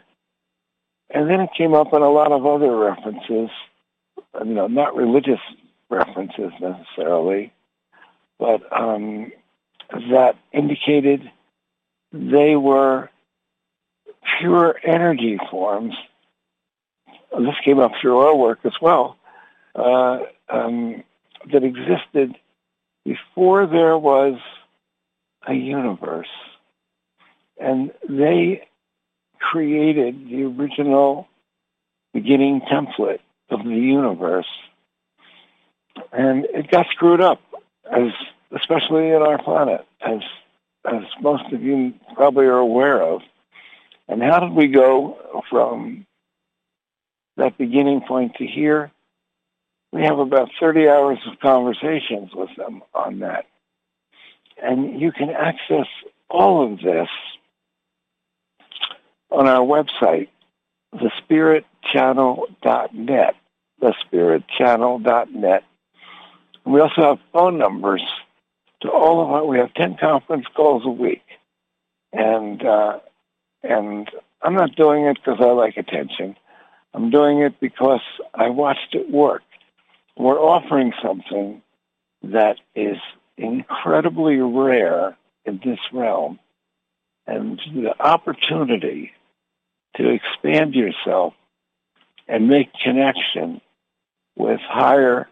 And 1.10 1.30
then 1.30 1.42
it 1.42 1.50
came 1.58 1.74
up 1.74 1.94
in 1.94 2.02
a 2.02 2.10
lot 2.10 2.32
of 2.32 2.46
other 2.46 2.74
references, 2.74 3.50
you 4.46 4.54
know, 4.54 4.68
not 4.68 4.96
religious 4.96 5.42
references 5.90 6.54
necessarily, 6.62 7.52
but 8.40 8.62
um, 8.72 9.34
that 10.10 10.38
indicated 10.54 11.30
they 12.14 12.56
were 12.56 13.10
pure 14.40 14.76
energy 14.84 15.38
forms. 15.50 15.94
This 17.38 17.56
came 17.64 17.80
up 17.80 17.92
through 18.02 18.20
our 18.20 18.36
work 18.36 18.60
as 18.66 18.74
well, 18.82 19.18
uh, 19.76 20.20
um, 20.50 21.04
that 21.52 21.64
existed 21.64 22.36
before 23.06 23.66
there 23.66 23.98
was 23.98 24.36
a 25.48 25.54
universe. 25.54 26.28
And 27.60 27.92
they 28.08 28.68
created 29.40 30.28
the 30.30 30.44
original 30.44 31.28
beginning 32.14 32.62
template 32.62 33.20
of 33.50 33.64
the 33.64 33.70
universe. 33.70 34.48
And 36.12 36.46
it 36.46 36.70
got 36.70 36.88
screwed 36.88 37.22
up, 37.22 37.42
as 37.92 38.12
especially 38.52 39.10
in 39.10 39.22
our 39.22 39.42
planet, 39.42 39.86
as 40.02 40.22
as 40.86 41.04
most 41.22 41.52
of 41.54 41.62
you 41.62 41.94
probably 42.16 42.46
are 42.46 42.58
aware 42.58 43.02
of. 43.02 43.22
And 44.12 44.22
how 44.22 44.40
did 44.42 44.52
we 44.52 44.68
go 44.68 45.42
from 45.50 46.06
that 47.38 47.58
beginning 47.58 48.02
point 48.02 48.36
to 48.36 48.46
here? 48.46 48.92
We 49.94 50.04
have 50.04 50.20
about 50.20 50.50
30 50.60 50.90
hours 50.90 51.20
of 51.26 51.40
conversations 51.40 52.36
with 52.36 52.54
them 52.58 52.84
on 52.94 53.20
that. 53.20 53.46
And 54.62 55.00
you 55.00 55.14
can 55.14 55.30
access 55.30 55.88
all 56.30 56.66
of 56.66 56.82
this 56.82 57.08
on 59.30 59.48
our 59.48 59.66
website, 59.66 60.28
thespiritchannel.net, 60.94 63.36
thespiritchannel.net. 63.82 65.64
We 66.66 66.82
also 66.82 67.02
have 67.02 67.20
phone 67.32 67.58
numbers 67.58 68.04
to 68.82 68.92
all 68.92 69.24
of 69.24 69.32
our, 69.32 69.46
we 69.46 69.58
have 69.60 69.74
10 69.74 69.96
conference 70.02 70.48
calls 70.54 70.86
a 70.86 70.90
week. 70.90 71.24
And 72.12 72.62
uh, 72.62 73.00
and 73.64 74.10
I'm 74.42 74.56
not 74.56 74.76
doing 74.76 75.06
it 75.06 75.18
because 75.18 75.40
I 75.40 75.52
like 75.52 75.78
attention. 75.78 76.36
I'm 76.94 77.10
doing 77.10 77.40
it 77.42 77.60
because 77.60 78.02
I 78.34 78.50
watched 78.50 78.94
it 78.94 79.10
work. 79.10 79.44
We're 80.18 80.40
offering 80.40 80.94
something 81.02 81.62
that 82.24 82.58
is 82.76 82.98
incredibly 83.38 84.38
rare 84.38 85.18
in 85.46 85.60
this 85.64 85.80
realm. 85.94 86.40
And 87.28 87.62
the 87.74 87.94
opportunity 88.00 89.12
to 89.96 90.10
expand 90.10 90.74
yourself 90.74 91.34
and 92.28 92.48
make 92.48 92.70
connection 92.74 93.62
with 94.36 94.60
higher 94.62 95.30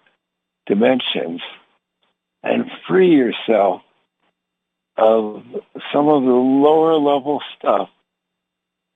dimensions 0.66 1.42
and 2.44 2.70
free 2.88 3.16
yourself 3.16 3.82
of 4.98 5.44
some 5.94 6.08
of 6.08 6.24
the 6.24 6.30
lower 6.30 6.96
level 6.96 7.42
stuff 7.58 7.90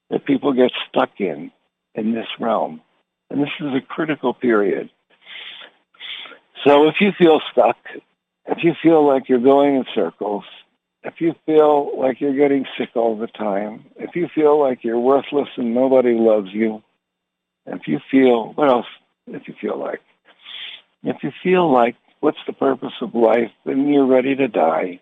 that 0.09 0.25
people 0.25 0.53
get 0.53 0.71
stuck 0.89 1.11
in 1.19 1.51
in 1.95 2.13
this 2.13 2.27
realm. 2.39 2.81
And 3.29 3.41
this 3.41 3.49
is 3.59 3.67
a 3.73 3.81
critical 3.81 4.33
period. 4.33 4.89
So 6.65 6.87
if 6.87 6.95
you 7.01 7.11
feel 7.17 7.41
stuck, 7.51 7.77
if 8.45 8.63
you 8.63 8.73
feel 8.81 9.05
like 9.05 9.27
you're 9.27 9.39
going 9.39 9.75
in 9.75 9.85
circles, 9.93 10.43
if 11.03 11.15
you 11.19 11.35
feel 11.45 11.99
like 11.99 12.21
you're 12.21 12.35
getting 12.35 12.65
sick 12.77 12.89
all 12.95 13.17
the 13.17 13.27
time, 13.27 13.85
if 13.97 14.15
you 14.15 14.29
feel 14.33 14.59
like 14.59 14.83
you're 14.83 14.99
worthless 14.99 15.49
and 15.57 15.75
nobody 15.75 16.13
loves 16.13 16.49
you, 16.53 16.81
if 17.65 17.87
you 17.87 17.99
feel, 18.09 18.53
what 18.53 18.69
else 18.69 18.85
if 19.27 19.47
you 19.47 19.55
feel 19.59 19.77
like? 19.77 20.01
If 21.03 21.17
you 21.23 21.31
feel 21.43 21.71
like 21.71 21.95
what's 22.21 22.37
the 22.47 22.53
purpose 22.53 22.93
of 23.01 23.15
life 23.15 23.51
and 23.65 23.93
you're 23.93 24.05
ready 24.05 24.35
to 24.35 24.47
die, 24.47 25.01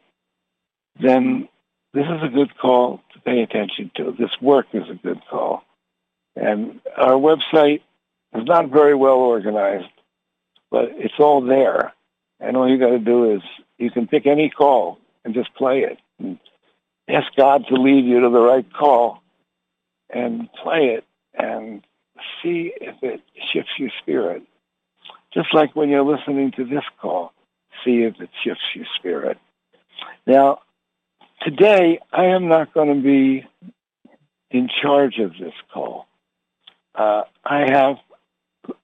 then 1.00 1.48
this 1.94 2.06
is 2.06 2.24
a 2.24 2.30
good 2.30 2.58
call 2.58 3.02
to 3.14 3.20
pay 3.20 3.42
attention 3.42 3.92
to. 3.96 4.16
This 4.18 4.32
work 4.42 4.68
is 4.74 4.90
a 4.90 4.96
good 4.96 5.22
call. 5.30 5.64
And 6.36 6.80
our 6.96 7.14
website 7.14 7.82
is 8.34 8.46
not 8.46 8.70
very 8.70 8.96
well 8.96 9.18
organized, 9.18 9.92
but 10.70 10.90
it's 10.96 11.20
all 11.20 11.42
there. 11.42 11.94
And 12.40 12.56
all 12.56 12.70
you 12.70 12.80
got 12.80 12.90
to 12.90 13.00
do 13.00 13.36
is 13.36 13.42
you 13.78 13.92
can 13.92 14.08
pick 14.08 14.26
any 14.26 14.50
call 14.50 15.00
and 15.26 15.34
just 15.34 15.54
play 15.54 15.82
it. 15.82 16.00
And 16.18 16.40
ask 17.08 17.36
God 17.36 17.66
to 17.68 17.76
lead 17.76 18.06
you 18.06 18.22
to 18.22 18.30
the 18.30 18.40
right 18.40 18.66
call 18.74 19.22
and 20.10 20.50
play 20.64 20.96
it 20.98 21.06
and 21.34 21.84
see 22.42 22.74
if 22.80 23.02
it 23.04 23.22
shifts 23.52 23.72
your 23.78 23.90
spirit. 24.02 24.44
Just 25.34 25.54
like 25.54 25.76
when 25.76 25.90
you're 25.90 26.04
listening 26.04 26.52
to 26.52 26.66
this 26.66 26.84
call, 27.02 27.34
see 27.84 28.04
if 28.04 28.20
it 28.20 28.30
shifts 28.44 28.64
your 28.76 28.86
spirit. 28.98 29.38
Now, 30.26 30.60
today 31.42 32.00
I 32.12 32.26
am 32.26 32.48
not 32.48 32.74
going 32.74 32.96
to 32.96 33.02
be 33.02 33.46
in 34.50 34.70
charge 34.82 35.18
of 35.20 35.32
this 35.32 35.54
call. 35.74 36.08
Uh, 36.94 37.24
I 37.44 37.60
have 37.72 37.96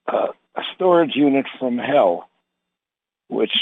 uh, 0.08 0.28
a 0.56 0.62
storage 0.76 1.16
unit 1.16 1.46
from 1.60 1.78
hell, 1.78 2.30
which 3.28 3.58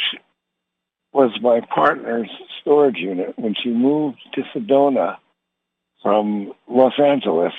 was 1.11 1.31
my 1.41 1.61
partner's 1.61 2.29
storage 2.61 2.97
unit 2.97 3.37
when 3.37 3.55
she 3.55 3.69
moved 3.69 4.19
to 4.33 4.41
Sedona 4.53 5.17
from 6.03 6.53
Los 6.67 6.99
Angeles. 6.99 7.53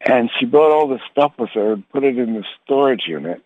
And 0.00 0.30
she 0.38 0.46
brought 0.46 0.72
all 0.72 0.88
this 0.88 1.00
stuff 1.10 1.32
with 1.38 1.50
her 1.54 1.72
and 1.72 1.88
put 1.90 2.04
it 2.04 2.16
in 2.16 2.34
the 2.34 2.44
storage 2.64 3.04
unit. 3.06 3.42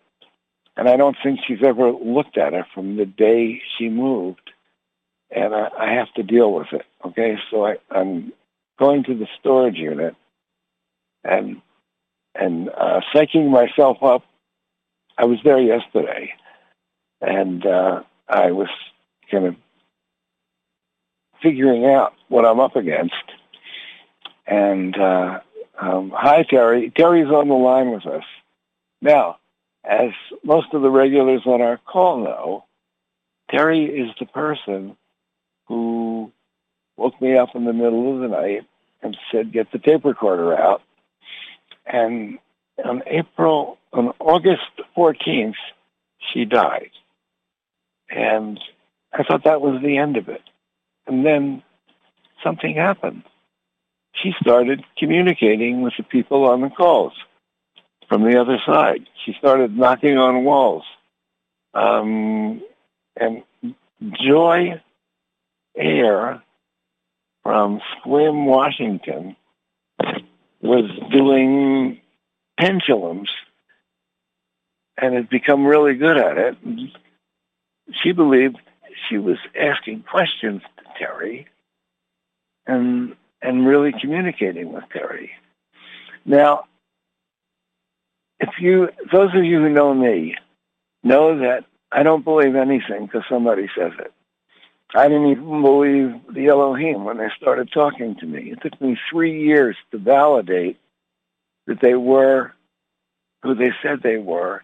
And 0.77 0.87
I 0.87 0.95
don't 0.95 1.17
think 1.21 1.39
she's 1.45 1.63
ever 1.63 1.91
looked 1.91 2.37
at 2.37 2.53
it 2.53 2.65
from 2.73 2.97
the 2.97 3.05
day 3.05 3.61
she 3.77 3.89
moved. 3.89 4.51
And 5.33 5.55
I, 5.55 5.69
I 5.77 5.93
have 5.93 6.13
to 6.15 6.23
deal 6.23 6.53
with 6.53 6.67
it. 6.73 6.85
Okay, 7.05 7.37
so 7.49 7.65
I, 7.65 7.77
I'm 7.89 8.33
going 8.77 9.03
to 9.05 9.15
the 9.15 9.27
storage 9.39 9.77
unit 9.77 10.15
and 11.23 11.61
and 12.35 12.69
uh, 12.69 13.01
psyching 13.13 13.49
myself 13.49 14.01
up. 14.03 14.23
I 15.17 15.25
was 15.25 15.39
there 15.43 15.59
yesterday, 15.59 16.33
and 17.19 17.65
uh, 17.65 18.03
I 18.27 18.51
was 18.51 18.69
kind 19.29 19.45
of 19.45 19.55
figuring 21.43 21.85
out 21.85 22.13
what 22.29 22.45
I'm 22.45 22.59
up 22.59 22.75
against. 22.75 23.13
And 24.47 24.97
uh, 24.97 25.39
um, 25.79 26.13
hi, 26.15 26.43
Terry. 26.43 26.91
Terry's 26.95 27.27
on 27.27 27.47
the 27.47 27.53
line 27.55 27.91
with 27.91 28.05
us 28.05 28.23
now. 29.01 29.37
As 29.83 30.11
most 30.43 30.73
of 30.73 30.83
the 30.83 30.91
regulars 30.91 31.41
on 31.45 31.61
our 31.61 31.77
call 31.77 32.23
know, 32.23 32.65
Terry 33.49 33.85
is 33.85 34.11
the 34.19 34.27
person 34.27 34.95
who 35.71 36.29
woke 36.97 37.21
me 37.21 37.37
up 37.37 37.55
in 37.55 37.63
the 37.63 37.71
middle 37.71 38.13
of 38.13 38.19
the 38.19 38.27
night 38.27 38.65
and 39.01 39.17
said, 39.31 39.53
"Get 39.53 39.71
the 39.71 39.79
tape 39.79 40.03
recorder 40.03 40.53
out." 40.53 40.81
And 41.85 42.39
on 42.83 43.03
April, 43.07 43.77
on 43.93 44.13
August 44.19 44.69
14th, 44.97 45.55
she 46.19 46.43
died. 46.43 46.91
And 48.09 48.59
I 49.13 49.23
thought 49.23 49.45
that 49.45 49.61
was 49.61 49.81
the 49.81 49.97
end 49.97 50.17
of 50.17 50.27
it. 50.27 50.43
And 51.07 51.25
then 51.25 51.63
something 52.43 52.75
happened. 52.75 53.23
She 54.13 54.33
started 54.41 54.83
communicating 54.97 55.81
with 55.81 55.93
the 55.97 56.03
people 56.03 56.49
on 56.49 56.59
the 56.59 56.69
calls 56.69 57.13
from 58.09 58.23
the 58.23 58.41
other 58.41 58.57
side. 58.65 59.07
She 59.25 59.33
started 59.39 59.77
knocking 59.77 60.17
on 60.17 60.43
walls. 60.43 60.83
Um, 61.73 62.61
and 63.15 63.43
Joy 64.27 64.81
Air 65.75 66.43
from 67.43 67.81
Sequim, 68.05 68.45
Washington, 68.45 69.35
was 70.61 70.89
doing 71.11 71.99
pendulums 72.59 73.29
and 74.97 75.15
had 75.15 75.29
become 75.29 75.65
really 75.65 75.95
good 75.95 76.17
at 76.17 76.37
it. 76.37 76.57
She 78.03 78.11
believed 78.11 78.57
she 79.09 79.17
was 79.17 79.37
asking 79.59 80.03
questions 80.03 80.61
to 80.77 80.83
Terry 80.99 81.47
and 82.67 83.15
and 83.41 83.65
really 83.65 83.91
communicating 83.99 84.71
with 84.71 84.83
Terry. 84.93 85.31
Now, 86.25 86.65
if 88.39 88.49
you 88.59 88.89
those 89.11 89.33
of 89.35 89.43
you 89.43 89.59
who 89.59 89.69
know 89.69 89.93
me 89.93 90.35
know 91.03 91.39
that 91.39 91.65
I 91.91 92.03
don't 92.03 92.23
believe 92.23 92.55
anything 92.55 93.05
because 93.05 93.23
somebody 93.29 93.67
says 93.77 93.91
it. 93.99 94.13
I 94.93 95.07
didn't 95.07 95.31
even 95.31 95.61
believe 95.61 96.21
the 96.33 96.47
Elohim 96.47 97.05
when 97.05 97.17
they 97.17 97.29
started 97.37 97.71
talking 97.71 98.15
to 98.17 98.25
me. 98.25 98.51
It 98.51 98.61
took 98.61 98.79
me 98.81 98.97
three 99.09 99.43
years 99.43 99.77
to 99.91 99.97
validate 99.97 100.77
that 101.67 101.79
they 101.81 101.93
were 101.95 102.53
who 103.43 103.55
they 103.55 103.71
said 103.81 104.01
they 104.03 104.17
were 104.17 104.63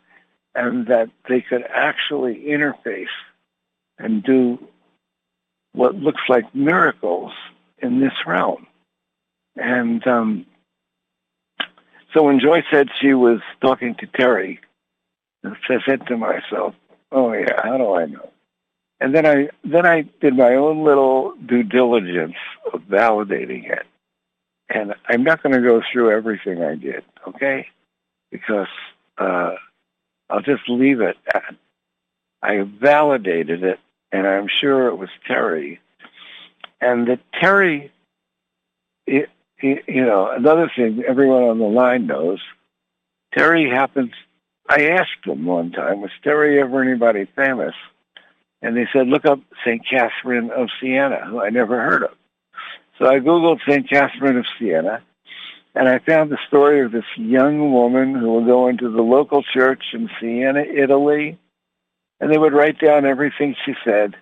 and 0.53 0.87
that 0.87 1.09
they 1.29 1.41
could 1.41 1.63
actually 1.63 2.45
interface 2.47 3.05
and 3.97 4.23
do 4.23 4.59
what 5.73 5.95
looks 5.95 6.21
like 6.27 6.53
miracles 6.53 7.31
in 7.77 7.99
this 7.99 8.13
realm. 8.25 8.67
And 9.55 10.05
um, 10.07 10.45
so 12.13 12.23
when 12.23 12.39
Joy 12.39 12.63
said 12.71 12.89
she 12.99 13.13
was 13.13 13.39
talking 13.61 13.95
to 13.99 14.07
Terry, 14.07 14.59
I 15.43 15.77
said 15.87 16.07
to 16.07 16.17
myself, 16.17 16.75
oh 17.11 17.33
yeah, 17.33 17.61
how 17.63 17.77
do 17.77 17.93
I 17.95 18.05
know? 18.05 18.29
And 18.99 19.13
then 19.13 19.25
I 19.25 19.49
then 19.63 19.85
I 19.85 20.03
did 20.21 20.35
my 20.35 20.55
own 20.55 20.83
little 20.83 21.33
due 21.45 21.63
diligence 21.63 22.35
of 22.73 22.81
validating 22.81 23.71
it. 23.71 23.85
And 24.69 24.95
I'm 25.07 25.23
not 25.23 25.43
going 25.43 25.53
to 25.53 25.61
go 25.61 25.81
through 25.91 26.11
everything 26.11 26.61
I 26.61 26.75
did, 26.75 27.03
okay? 27.27 27.67
Because 28.31 28.67
uh, 29.17 29.51
I'll 30.29 30.41
just 30.41 30.67
leave 30.67 30.99
it 30.99 31.15
at 31.33 31.55
I 32.41 32.61
validated 32.61 33.63
it, 33.63 33.79
and 34.11 34.27
I'm 34.27 34.47
sure 34.47 34.87
it 34.87 34.95
was 34.95 35.09
Terry. 35.25 35.79
And 36.79 37.07
that 37.07 37.19
Terry, 37.39 37.91
it, 39.07 39.29
it, 39.59 39.83
you 39.87 40.05
know, 40.05 40.29
another 40.29 40.71
thing 40.75 41.03
everyone 41.07 41.43
on 41.43 41.59
the 41.59 41.65
line 41.65 42.07
knows, 42.07 42.39
Terry 43.35 43.69
happens. 43.69 44.11
I 44.69 44.89
asked 44.89 45.25
him 45.25 45.45
one 45.45 45.71
time, 45.71 46.01
was 46.01 46.11
Terry 46.23 46.61
ever 46.61 46.81
anybody 46.81 47.27
famous? 47.35 47.73
And 48.61 48.75
they 48.75 48.87
said, 48.91 49.07
look 49.07 49.25
up 49.25 49.39
St. 49.65 49.81
Catherine 49.87 50.51
of 50.51 50.69
Siena, 50.81 51.25
who 51.25 51.41
I 51.41 51.49
never 51.49 51.79
heard 51.81 52.03
of. 52.03 52.11
So 52.97 53.07
I 53.07 53.19
Googled 53.19 53.59
St. 53.67 53.87
Catherine 53.89 54.37
of 54.37 54.45
Siena, 54.57 55.03
and 55.75 55.87
I 55.87 55.99
found 55.99 56.31
the 56.31 56.39
story 56.47 56.83
of 56.83 56.91
this 56.91 57.05
young 57.15 57.71
woman 57.71 58.15
who 58.15 58.33
would 58.33 58.47
go 58.47 58.67
into 58.67 58.89
the 58.89 59.03
local 59.03 59.43
church 59.43 59.83
in 59.93 60.09
Siena, 60.19 60.61
Italy, 60.61 61.37
and 62.19 62.31
they 62.31 62.37
would 62.37 62.53
write 62.53 62.79
down 62.79 63.05
everything 63.05 63.55
she 63.65 63.73
said 63.85 64.15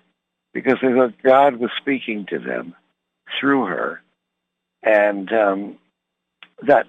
because 0.52 0.76
they 0.82 0.92
thought 0.92 1.22
God 1.22 1.56
was 1.56 1.70
speaking 1.80 2.26
to 2.28 2.38
them 2.38 2.74
through 3.40 3.66
her. 3.66 4.02
And 4.82 5.32
um, 5.32 5.78
that 6.66 6.86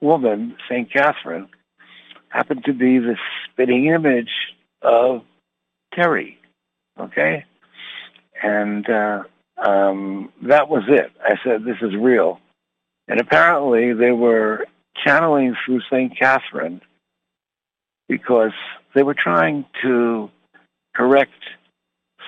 woman, 0.00 0.56
St. 0.70 0.90
Catherine, 0.90 1.48
happened 2.30 2.64
to 2.64 2.72
be 2.72 2.98
the 2.98 3.16
spitting 3.44 3.86
image 3.86 4.30
of 4.80 5.22
Terry 5.94 6.37
Okay? 6.98 7.44
And 8.42 8.88
uh, 8.88 9.22
um, 9.56 10.32
that 10.42 10.68
was 10.68 10.84
it. 10.88 11.10
I 11.22 11.34
said, 11.44 11.64
this 11.64 11.76
is 11.82 11.94
real. 11.96 12.40
And 13.08 13.20
apparently 13.20 13.92
they 13.94 14.12
were 14.12 14.66
channeling 15.04 15.54
through 15.64 15.80
St. 15.90 16.16
Catherine 16.18 16.80
because 18.08 18.52
they 18.94 19.02
were 19.02 19.14
trying 19.14 19.64
to 19.82 20.30
correct 20.94 21.32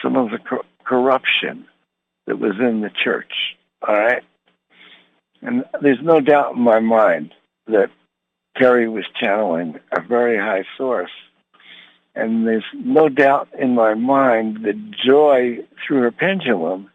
some 0.02 0.16
of 0.16 0.30
the 0.30 0.38
cor- 0.38 0.64
corruption 0.84 1.66
that 2.26 2.38
was 2.38 2.54
in 2.60 2.80
the 2.80 2.90
church. 2.90 3.56
All 3.86 3.94
right? 3.94 4.22
And 5.42 5.64
there's 5.80 6.02
no 6.02 6.20
doubt 6.20 6.54
in 6.54 6.60
my 6.60 6.80
mind 6.80 7.32
that 7.66 7.90
Terry 8.56 8.88
was 8.88 9.04
channeling 9.20 9.78
a 9.92 10.00
very 10.00 10.36
high 10.36 10.64
source. 10.76 11.10
And 12.14 12.46
there's 12.46 12.64
no 12.74 13.08
doubt 13.08 13.48
in 13.58 13.74
my 13.74 13.94
mind 13.94 14.64
that 14.64 14.90
Joy, 15.06 15.58
through 15.86 16.02
her 16.02 16.10
pendulum, 16.10 16.90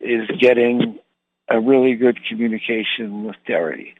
is 0.00 0.28
getting 0.38 0.98
a 1.48 1.60
really 1.60 1.94
good 1.94 2.18
communication 2.28 3.24
with 3.24 3.36
Terry. 3.46 3.94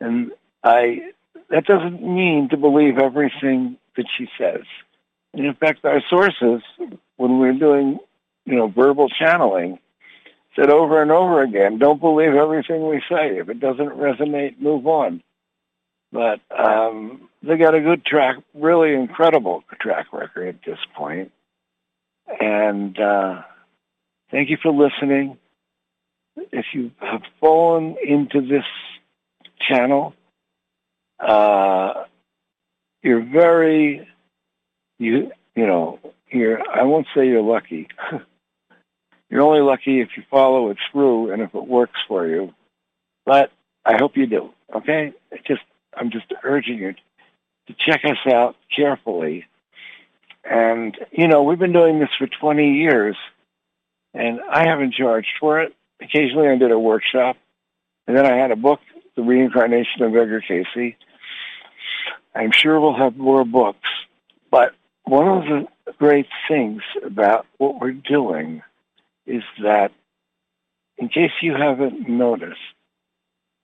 And 0.00 0.30
I, 0.62 1.10
that 1.50 1.64
doesn't 1.64 2.02
mean 2.02 2.48
to 2.50 2.56
believe 2.56 2.98
everything 2.98 3.76
that 3.96 4.06
she 4.16 4.28
says. 4.38 4.62
And 5.34 5.44
in 5.44 5.54
fact, 5.54 5.84
our 5.84 6.02
sources, 6.08 6.62
when 7.16 7.38
we're 7.38 7.52
doing, 7.52 7.98
you 8.44 8.56
know, 8.56 8.68
verbal 8.68 9.08
channeling, 9.08 9.78
said 10.54 10.70
over 10.70 11.02
and 11.02 11.10
over 11.10 11.42
again, 11.42 11.78
don't 11.78 12.00
believe 12.00 12.34
everything 12.34 12.86
we 12.86 13.02
say. 13.08 13.38
If 13.38 13.48
it 13.48 13.58
doesn't 13.58 13.90
resonate, 13.90 14.60
move 14.60 14.86
on. 14.86 15.22
But 16.12 16.40
um, 16.50 17.28
they 17.42 17.56
got 17.56 17.74
a 17.74 17.80
good 17.80 18.04
track, 18.04 18.36
really 18.54 18.94
incredible 18.94 19.64
track 19.80 20.12
record 20.12 20.48
at 20.48 20.64
this 20.64 20.78
point. 20.94 21.32
And 22.40 22.98
uh, 22.98 23.42
thank 24.30 24.48
you 24.50 24.56
for 24.62 24.72
listening. 24.72 25.38
If 26.36 26.66
you 26.72 26.92
have 27.00 27.22
fallen 27.40 27.96
into 28.02 28.40
this 28.40 28.64
channel, 29.68 30.14
uh, 31.18 32.04
you're 33.02 33.24
very, 33.24 34.08
you 34.98 35.32
you 35.54 35.66
know, 35.66 35.98
you're. 36.30 36.60
I 36.66 36.84
won't 36.84 37.06
say 37.14 37.26
you're 37.26 37.42
lucky. 37.42 37.88
you're 39.30 39.42
only 39.42 39.60
lucky 39.60 40.00
if 40.00 40.10
you 40.16 40.22
follow 40.30 40.70
it 40.70 40.78
through 40.90 41.32
and 41.32 41.42
if 41.42 41.54
it 41.54 41.66
works 41.66 41.98
for 42.08 42.26
you. 42.26 42.54
But 43.26 43.50
I 43.84 43.96
hope 43.98 44.16
you 44.16 44.26
do. 44.26 44.50
Okay, 44.74 45.12
just 45.46 45.60
I'm 45.94 46.10
just 46.10 46.32
urging 46.42 46.78
you 46.78 46.94
to 47.66 47.74
check 47.78 48.04
us 48.04 48.18
out 48.26 48.56
carefully. 48.74 49.46
And, 50.44 50.96
you 51.10 51.28
know, 51.28 51.42
we've 51.42 51.58
been 51.58 51.72
doing 51.72 52.00
this 52.00 52.10
for 52.18 52.26
20 52.26 52.74
years, 52.74 53.16
and 54.12 54.40
I 54.50 54.66
haven't 54.66 54.94
charged 54.94 55.32
for 55.38 55.60
it. 55.60 55.74
Occasionally 56.00 56.48
I 56.48 56.56
did 56.56 56.72
a 56.72 56.78
workshop, 56.78 57.36
and 58.06 58.16
then 58.16 58.26
I 58.26 58.36
had 58.36 58.50
a 58.50 58.56
book, 58.56 58.80
The 59.16 59.22
Reincarnation 59.22 60.02
of 60.02 60.16
Edgar 60.16 60.40
Cayce. 60.40 60.94
I'm 62.34 62.50
sure 62.50 62.80
we'll 62.80 62.96
have 62.96 63.16
more 63.16 63.44
books, 63.44 63.88
but 64.50 64.74
one 65.04 65.28
of 65.28 65.44
the 65.44 65.92
great 65.98 66.26
things 66.48 66.82
about 67.04 67.46
what 67.58 67.80
we're 67.80 67.92
doing 67.92 68.62
is 69.26 69.44
that, 69.62 69.92
in 70.98 71.08
case 71.08 71.30
you 71.40 71.54
haven't 71.54 72.08
noticed, 72.08 72.58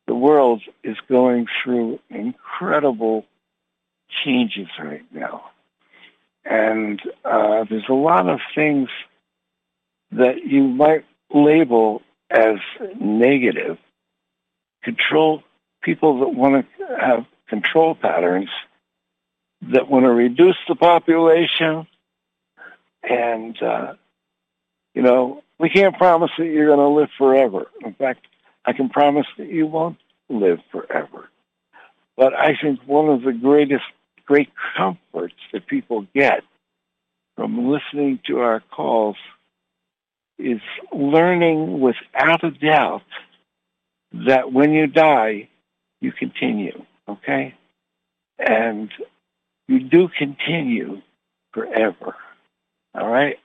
the 0.06 0.14
world 0.14 0.62
is 0.84 0.96
going 1.08 1.46
through 1.62 1.98
incredible 2.08 3.24
changes 4.24 4.68
right 4.78 5.04
now. 5.12 5.50
And 6.44 7.00
uh, 7.24 7.64
there's 7.68 7.88
a 7.88 7.94
lot 7.94 8.28
of 8.28 8.40
things 8.54 8.88
that 10.12 10.44
you 10.44 10.62
might 10.62 11.04
label 11.32 12.02
as 12.30 12.56
negative. 12.98 13.78
Control 14.82 15.42
people 15.82 16.20
that 16.20 16.28
want 16.28 16.66
to 16.78 16.86
have 16.98 17.26
control 17.48 17.94
patterns 17.94 18.48
that 19.60 19.90
want 19.90 20.04
to 20.04 20.10
reduce 20.10 20.56
the 20.68 20.74
population 20.74 21.86
and 23.02 23.60
uh, 23.62 23.94
you 24.94 25.02
know 25.02 25.42
we 25.58 25.68
can't 25.68 25.96
promise 25.96 26.30
that 26.38 26.44
you're 26.44 26.66
going 26.66 26.78
to 26.78 26.88
live 26.88 27.08
forever 27.18 27.66
in 27.84 27.94
fact 27.94 28.26
I 28.68 28.74
can 28.74 28.90
promise 28.90 29.26
that 29.38 29.48
you 29.48 29.66
won't 29.66 29.96
live 30.28 30.58
forever. 30.70 31.30
But 32.18 32.34
I 32.34 32.54
think 32.60 32.80
one 32.84 33.08
of 33.08 33.22
the 33.22 33.32
greatest, 33.32 33.84
great 34.28 34.50
comforts 34.76 35.34
that 35.52 35.66
people 35.66 36.06
get 36.14 36.42
from 37.34 37.70
listening 37.70 38.20
to 38.26 38.40
our 38.40 38.62
calls 38.70 39.16
is 40.38 40.60
learning 40.92 41.80
without 41.80 42.44
a 42.44 42.50
doubt 42.50 43.02
that 44.12 44.52
when 44.52 44.72
you 44.72 44.86
die, 44.86 45.48
you 46.00 46.12
continue, 46.12 46.84
okay? 47.08 47.54
And 48.38 48.90
you 49.66 49.80
do 49.80 50.08
continue 50.16 51.00
forever, 51.52 52.14
all 52.94 53.08
right? 53.08 53.38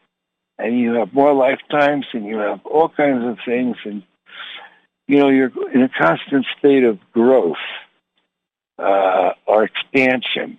And 0.60 0.78
you 0.78 0.96
have 0.96 1.14
more 1.14 1.34
lifetimes 1.34 2.06
and 2.14 2.26
you 2.26 2.38
have 2.38 2.66
all 2.66 2.90
kinds 2.90 3.24
of 3.26 3.38
things 3.46 3.78
and 3.86 4.04
you 5.08 5.20
know, 5.20 5.30
you're 5.30 5.52
in 5.74 5.82
a 5.82 5.90
constant 5.90 6.46
state 6.58 6.84
of 6.84 6.98
growth 7.12 7.58
uh, 8.80 9.32
or 9.46 9.66
expansion 9.66 10.58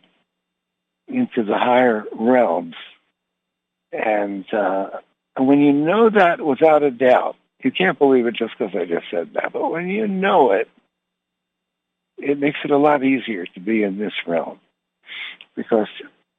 into 1.08 1.44
the 1.44 1.56
higher 1.56 2.04
realms. 2.12 2.74
And, 3.92 4.44
uh, 4.52 4.90
and 5.36 5.46
when 5.46 5.60
you 5.60 5.72
know 5.72 6.10
that 6.10 6.40
without 6.40 6.82
a 6.82 6.90
doubt, 6.90 7.36
you 7.62 7.70
can't 7.70 7.98
believe 7.98 8.26
it 8.26 8.34
just 8.36 8.52
because 8.58 8.74
I 8.74 8.84
just 8.84 9.06
said 9.10 9.30
that, 9.34 9.52
but 9.52 9.70
when 9.70 9.88
you 9.88 10.06
know 10.06 10.52
it, 10.52 10.68
it 12.18 12.38
makes 12.38 12.58
it 12.64 12.70
a 12.70 12.76
lot 12.78 13.04
easier 13.04 13.46
to 13.46 13.60
be 13.60 13.82
in 13.82 13.98
this 13.98 14.12
realm. 14.26 14.60
Because, 15.56 15.88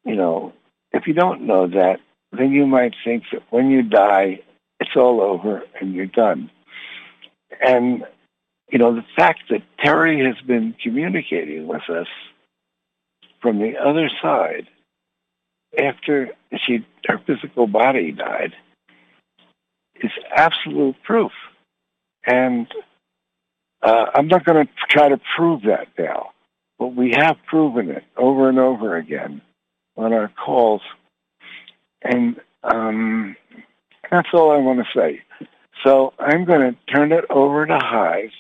you 0.04 0.16
know, 0.16 0.54
if 0.92 1.08
you 1.08 1.14
don't 1.14 1.42
know 1.42 1.68
that, 1.68 2.00
then 2.32 2.52
you 2.52 2.66
might 2.66 2.94
think 3.04 3.24
that 3.32 3.44
when 3.50 3.70
you 3.70 3.82
die, 3.82 4.42
it's 4.80 4.96
all 4.96 5.22
over 5.22 5.64
and 5.80 5.94
you're 5.94 6.06
done. 6.06 6.50
And, 7.66 8.04
you 8.70 8.78
know, 8.78 8.96
the 8.96 9.06
fact 9.16 9.44
that 9.50 9.64
Terry 9.80 10.26
has 10.26 10.40
been 10.46 10.76
communicating 10.82 11.68
with 11.68 11.90
us 11.90 12.08
from 13.42 13.60
the 13.60 13.78
other 13.78 14.10
side 14.22 14.68
after 15.78 16.30
she 16.66 16.86
her 17.08 17.20
physical 17.26 17.68
body 17.68 18.12
died 18.12 18.54
is 20.02 20.12
absolute 20.36 20.96
proof. 21.04 21.32
And 22.26 22.68
uh, 23.82 24.06
I'm 24.14 24.28
not 24.28 24.46
going 24.46 24.66
to 24.66 24.72
try 24.90 25.10
to 25.10 25.20
prove 25.36 25.64
that 25.64 25.88
now, 25.98 26.32
but 26.80 26.96
we 26.96 27.14
have 27.16 27.38
proven 27.46 27.90
it 27.90 28.04
over 28.18 28.50
and 28.50 28.60
over 28.60 28.98
again 28.98 29.42
on 29.96 30.14
our 30.14 30.30
calls. 30.30 30.82
And 32.02 32.40
um, 32.64 33.36
that's 34.12 34.30
all 34.34 34.52
I 34.52 34.58
want 34.58 34.80
to 34.80 35.00
say. 35.00 35.22
So 35.84 36.14
I'm 36.20 36.46
going 36.46 36.74
to 36.74 36.94
turn 36.94 37.12
it 37.12 37.26
over 37.30 37.66
to 37.66 37.78
Heise. 37.78 38.32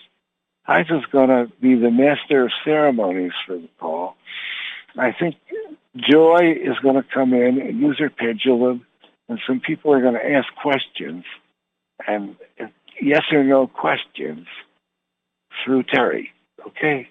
Heise 0.63 0.89
is 0.89 1.05
going 1.11 1.29
to 1.29 1.51
be 1.61 1.75
the 1.75 1.91
master 1.91 2.45
of 2.45 2.51
ceremonies 2.63 3.33
for 3.45 3.57
the 3.57 3.69
call. 3.79 4.15
I 4.97 5.11
think 5.11 5.35
Joy 5.95 6.57
is 6.61 6.77
going 6.81 6.95
to 6.95 7.05
come 7.13 7.33
in 7.33 7.61
and 7.61 7.79
use 7.79 7.99
her 7.99 8.09
pendulum, 8.09 8.85
and 9.29 9.39
some 9.47 9.59
people 9.59 9.93
are 9.93 10.01
going 10.01 10.13
to 10.13 10.31
ask 10.31 10.47
questions, 10.61 11.25
and 12.07 12.35
yes 13.01 13.23
or 13.31 13.43
no 13.43 13.67
questions 13.67 14.47
through 15.63 15.83
Terry. 15.83 16.31
Okay, 16.67 17.09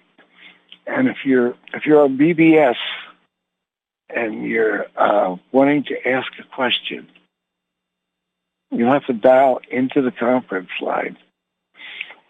and 0.85 1.07
if 1.07 1.17
you're 1.25 1.55
if 1.73 1.85
you're 1.85 2.01
on 2.01 2.17
BBS 2.17 2.75
and 4.09 4.45
you're 4.45 4.85
uh, 4.95 5.35
wanting 5.51 5.83
to 5.85 6.07
ask 6.07 6.27
a 6.39 6.55
question, 6.55 7.07
You'll 8.71 8.91
have 8.91 9.05
to 9.05 9.13
dial 9.13 9.61
into 9.69 10.01
the 10.01 10.11
conference 10.11 10.69
line. 10.81 11.17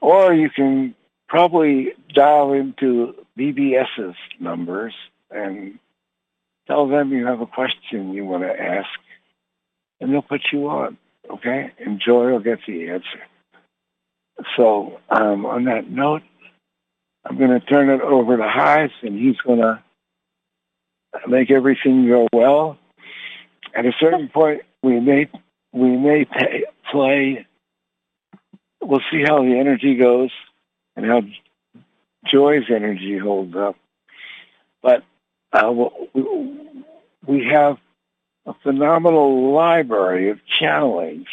Or 0.02 0.34
you 0.34 0.50
can 0.50 0.94
probably 1.28 1.94
dial 2.14 2.54
into 2.54 3.16
BBS's 3.38 4.16
numbers 4.40 4.94
and 5.36 5.80
tell 6.68 6.88
them 6.88 7.12
you 7.12 7.26
have 7.26 7.42
a 7.42 7.46
question 7.46 8.14
you 8.14 8.26
want 8.26 8.44
to 8.44 8.60
ask, 8.60 8.90
and 10.00 10.12
they'll 10.12 10.22
put 10.22 10.42
you 10.52 10.68
on, 10.70 10.98
okay? 11.30 11.72
And 11.80 12.02
Joy 12.04 12.32
will 12.32 12.40
get 12.40 12.60
the 12.68 12.90
answer. 12.90 13.24
So 14.58 15.00
um, 15.10 15.46
on 15.46 15.66
that 15.66 15.90
note, 15.90 16.24
I'm 17.26 17.38
going 17.38 17.52
to 17.52 17.60
turn 17.60 17.90
it 17.90 18.02
over 18.02 18.38
to 18.38 18.48
Heise, 18.48 18.92
and 19.02 19.18
he's 19.18 19.38
going 19.38 19.60
to 19.60 19.82
make 21.28 21.50
everything 21.50 22.08
go 22.08 22.28
well. 22.32 22.78
At 23.74 23.86
a 23.86 23.92
certain 24.00 24.30
point, 24.30 24.62
we 24.84 25.00
may 25.00 25.30
we 25.74 25.98
may 25.98 26.26
pay, 26.26 26.66
play. 26.92 27.46
We'll 28.82 29.02
see 29.12 29.24
how 29.24 29.42
the 29.42 29.58
energy 29.58 29.96
goes 29.96 30.30
and 30.96 31.06
how 31.06 31.22
Joy's 32.32 32.70
energy 32.70 33.18
holds 33.18 33.56
up. 33.56 33.76
But 34.82 35.04
uh, 35.56 35.72
we 37.26 37.46
have 37.52 37.78
a 38.46 38.54
phenomenal 38.64 39.54
library 39.54 40.30
of 40.30 40.40
channelings 40.60 41.28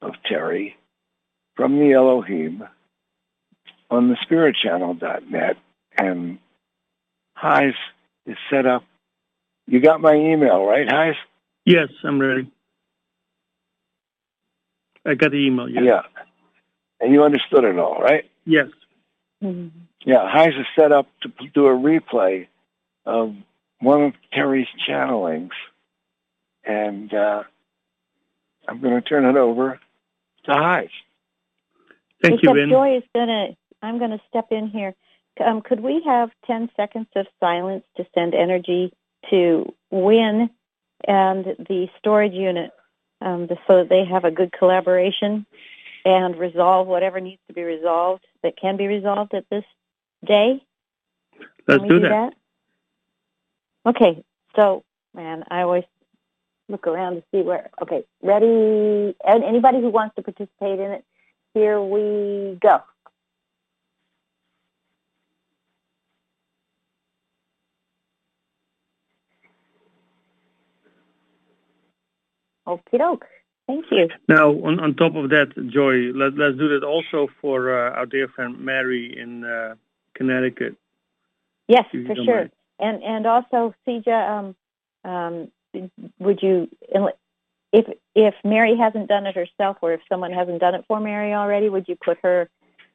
of 0.00 0.14
Terry 0.24 0.76
from 1.54 1.78
the 1.78 1.92
Elohim 1.92 2.64
on 3.90 4.08
the 4.08 4.16
spiritchannel.net. 4.16 5.56
And 5.96 6.38
Heise 7.34 7.74
is 8.26 8.36
set 8.50 8.66
up. 8.66 8.84
You 9.66 9.80
got 9.80 10.00
my 10.00 10.14
email, 10.14 10.64
right, 10.64 10.90
Heise? 10.90 11.14
Yes, 11.64 11.88
I'm 12.02 12.18
ready. 12.18 12.50
I 15.04 15.14
got 15.14 15.30
the 15.30 15.36
email. 15.36 15.68
Yes. 15.68 15.82
Yeah. 15.84 16.02
And 17.00 17.12
you 17.12 17.22
understood 17.22 17.64
it 17.64 17.78
all, 17.78 18.00
right? 18.00 18.24
Yes. 18.46 18.68
Mm-hmm. 19.42 19.76
Yeah. 20.04 20.28
Heise 20.28 20.54
is 20.54 20.66
set 20.78 20.92
up 20.92 21.06
to 21.22 21.30
do 21.52 21.66
a 21.66 21.76
replay 21.76 22.46
of 23.04 23.34
one 23.80 24.02
of 24.02 24.12
Terry's 24.32 24.68
channelings, 24.88 25.50
and 26.64 27.12
uh, 27.12 27.42
I'm 28.68 28.80
going 28.80 28.94
to 28.94 29.00
turn 29.00 29.24
it 29.24 29.36
over 29.36 29.80
to 30.44 30.52
Hive. 30.52 30.90
Thank 32.22 32.42
you, 32.42 32.50
Except 32.50 32.70
Joy 32.70 32.98
is 32.98 33.02
gonna. 33.14 33.48
I'm 33.82 33.98
gonna 33.98 34.20
step 34.28 34.52
in 34.52 34.68
here. 34.68 34.94
Um, 35.44 35.60
could 35.60 35.80
we 35.80 36.02
have 36.06 36.30
ten 36.46 36.70
seconds 36.76 37.08
of 37.16 37.26
silence 37.40 37.84
to 37.96 38.06
send 38.14 38.34
energy 38.34 38.92
to 39.30 39.74
Wynn 39.90 40.50
and 41.06 41.44
the 41.44 41.88
storage 41.98 42.32
unit, 42.32 42.70
um, 43.20 43.48
so 43.66 43.78
that 43.78 43.88
they 43.88 44.04
have 44.04 44.24
a 44.24 44.30
good 44.30 44.52
collaboration 44.52 45.46
and 46.04 46.36
resolve 46.38 46.86
whatever 46.86 47.20
needs 47.20 47.40
to 47.48 47.54
be 47.54 47.62
resolved 47.62 48.24
that 48.42 48.56
can 48.56 48.76
be 48.76 48.86
resolved 48.86 49.34
at 49.34 49.48
this 49.50 49.64
day? 50.24 50.62
Let's 51.66 51.78
Can 51.78 51.82
we 51.82 51.88
do 51.88 51.94
do 51.96 52.00
that. 52.02 52.08
that? 52.08 52.34
Okay, 53.84 54.22
so 54.54 54.84
man, 55.14 55.44
I 55.50 55.62
always 55.62 55.84
look 56.68 56.86
around 56.86 57.16
to 57.16 57.22
see 57.32 57.42
where. 57.42 57.70
Okay, 57.80 58.04
ready? 58.22 59.16
And 59.24 59.44
anybody 59.44 59.80
who 59.80 59.90
wants 59.90 60.14
to 60.16 60.22
participate 60.22 60.78
in 60.78 60.92
it, 60.92 61.04
here 61.54 61.80
we 61.80 62.58
go. 62.60 62.80
Okie 72.66 72.98
doke. 72.98 73.26
Thank 73.66 73.86
you. 73.90 74.08
Now, 74.28 74.50
on, 74.50 74.80
on 74.80 74.94
top 74.94 75.14
of 75.14 75.30
that, 75.30 75.52
Joy, 75.72 76.12
let, 76.16 76.36
let's 76.36 76.58
do 76.58 76.68
that 76.78 76.84
also 76.84 77.28
for 77.40 77.72
uh, 77.72 77.92
our 77.92 78.06
dear 78.06 78.28
friend 78.28 78.58
Mary 78.58 79.16
in 79.18 79.44
uh, 79.44 79.74
Connecticut. 80.14 80.76
Yes, 81.68 81.84
for 81.90 82.14
sure. 82.14 82.36
mind. 82.36 82.50
And 82.78 83.02
and 83.02 83.26
also, 83.26 83.74
Sija, 83.86 84.30
um, 84.30 84.56
um, 85.04 85.52
would 86.18 86.42
you 86.42 86.68
if 87.72 87.86
if 88.14 88.34
Mary 88.44 88.76
hasn't 88.76 89.08
done 89.08 89.26
it 89.26 89.34
herself, 89.34 89.78
or 89.80 89.92
if 89.94 90.00
someone 90.08 90.32
hasn't 90.32 90.60
done 90.60 90.74
it 90.74 90.84
for 90.86 91.00
Mary 91.00 91.32
already, 91.34 91.68
would 91.68 91.88
you 91.88 91.96
put 91.96 92.18
her 92.22 92.48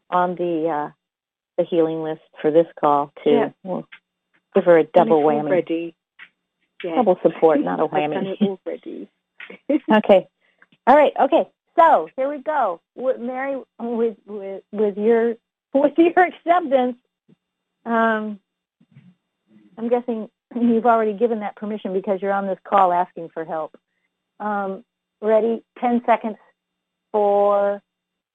on 0.10 0.36
the 0.36 0.70
uh, 0.70 0.92
the 1.58 1.64
healing 1.64 2.04
list 2.04 2.22
for 2.42 2.52
this 2.52 2.68
call 2.80 3.12
too? 3.24 3.32
Yeah. 3.32 3.50
We'll 3.64 3.88
give 4.56 4.66
her 4.66 4.78
a 4.78 4.84
double 4.84 5.22
whammy, 5.22 5.48
Already. 5.48 5.96
Double 6.84 7.18
support, 7.24 7.60
not 7.60 7.80
a 7.80 7.88
whammy. 7.88 8.40
already. 8.66 9.10
okay. 9.70 10.28
All 10.86 10.96
right. 10.96 11.14
Okay. 11.20 11.50
So 11.78 12.10
here 12.16 12.30
we 12.30 12.40
go. 12.42 12.80
With 12.96 13.20
Mary, 13.20 13.62
with 13.80 14.18
with 14.28 14.64
with 14.72 14.98
your 14.98 15.36
with 15.74 15.94
your 15.98 16.24
acceptance, 16.24 16.98
um, 17.86 18.40
I'm 19.78 19.90
guessing 19.90 20.30
you've 20.56 20.86
already 20.86 21.14
given 21.14 21.40
that 21.42 21.56
permission 21.56 21.94
because 21.94 22.20
you're 22.22 22.34
on 22.34 22.48
this 22.48 22.60
call 22.68 22.92
asking 22.92 23.30
for 23.34 23.46
help. 23.46 23.76
Um, 24.40 24.84
ready? 25.22 25.64
Ten 25.80 26.02
seconds 26.06 26.38
for 27.12 27.82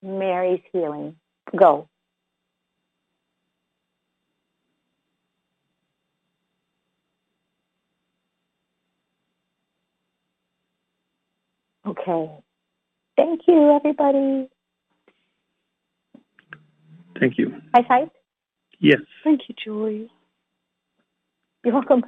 Mary's 0.03 0.63
healing. 0.73 1.17
Go. 1.57 1.89
Okay. 11.87 12.31
Thank 13.17 13.41
you, 13.47 13.75
everybody. 13.75 14.49
Thank 17.19 17.39
you. 17.39 17.55
Hi, 17.75 17.83
hi. 17.89 18.11
Yes. 18.79 19.01
Thank 19.23 19.43
you, 19.49 19.55
Joy. 19.65 20.09
You're 21.65 21.75
welcome. 21.75 22.05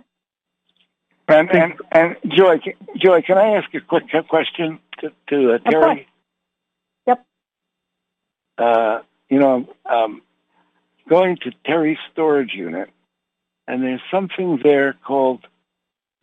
And, 1.28 1.50
and, 1.50 1.74
and 1.90 2.16
Joy, 2.28 2.58
can- 2.58 2.74
Joy, 2.98 3.22
can 3.22 3.38
I 3.38 3.56
ask 3.56 3.72
a 3.74 3.80
quick 3.80 4.04
question 4.28 4.78
to, 5.00 5.10
to 5.28 5.52
uh, 5.54 5.58
course. 5.58 5.72
Terry? 5.72 6.08
Yep. 7.06 7.26
Uh, 8.58 8.98
you 9.30 9.38
know, 9.38 9.68
um, 9.86 10.22
going 11.08 11.36
to 11.38 11.52
Terry's 11.64 11.98
storage 12.12 12.52
unit, 12.52 12.90
and 13.66 13.82
there's 13.82 14.02
something 14.10 14.60
there 14.62 14.94
called 15.04 15.46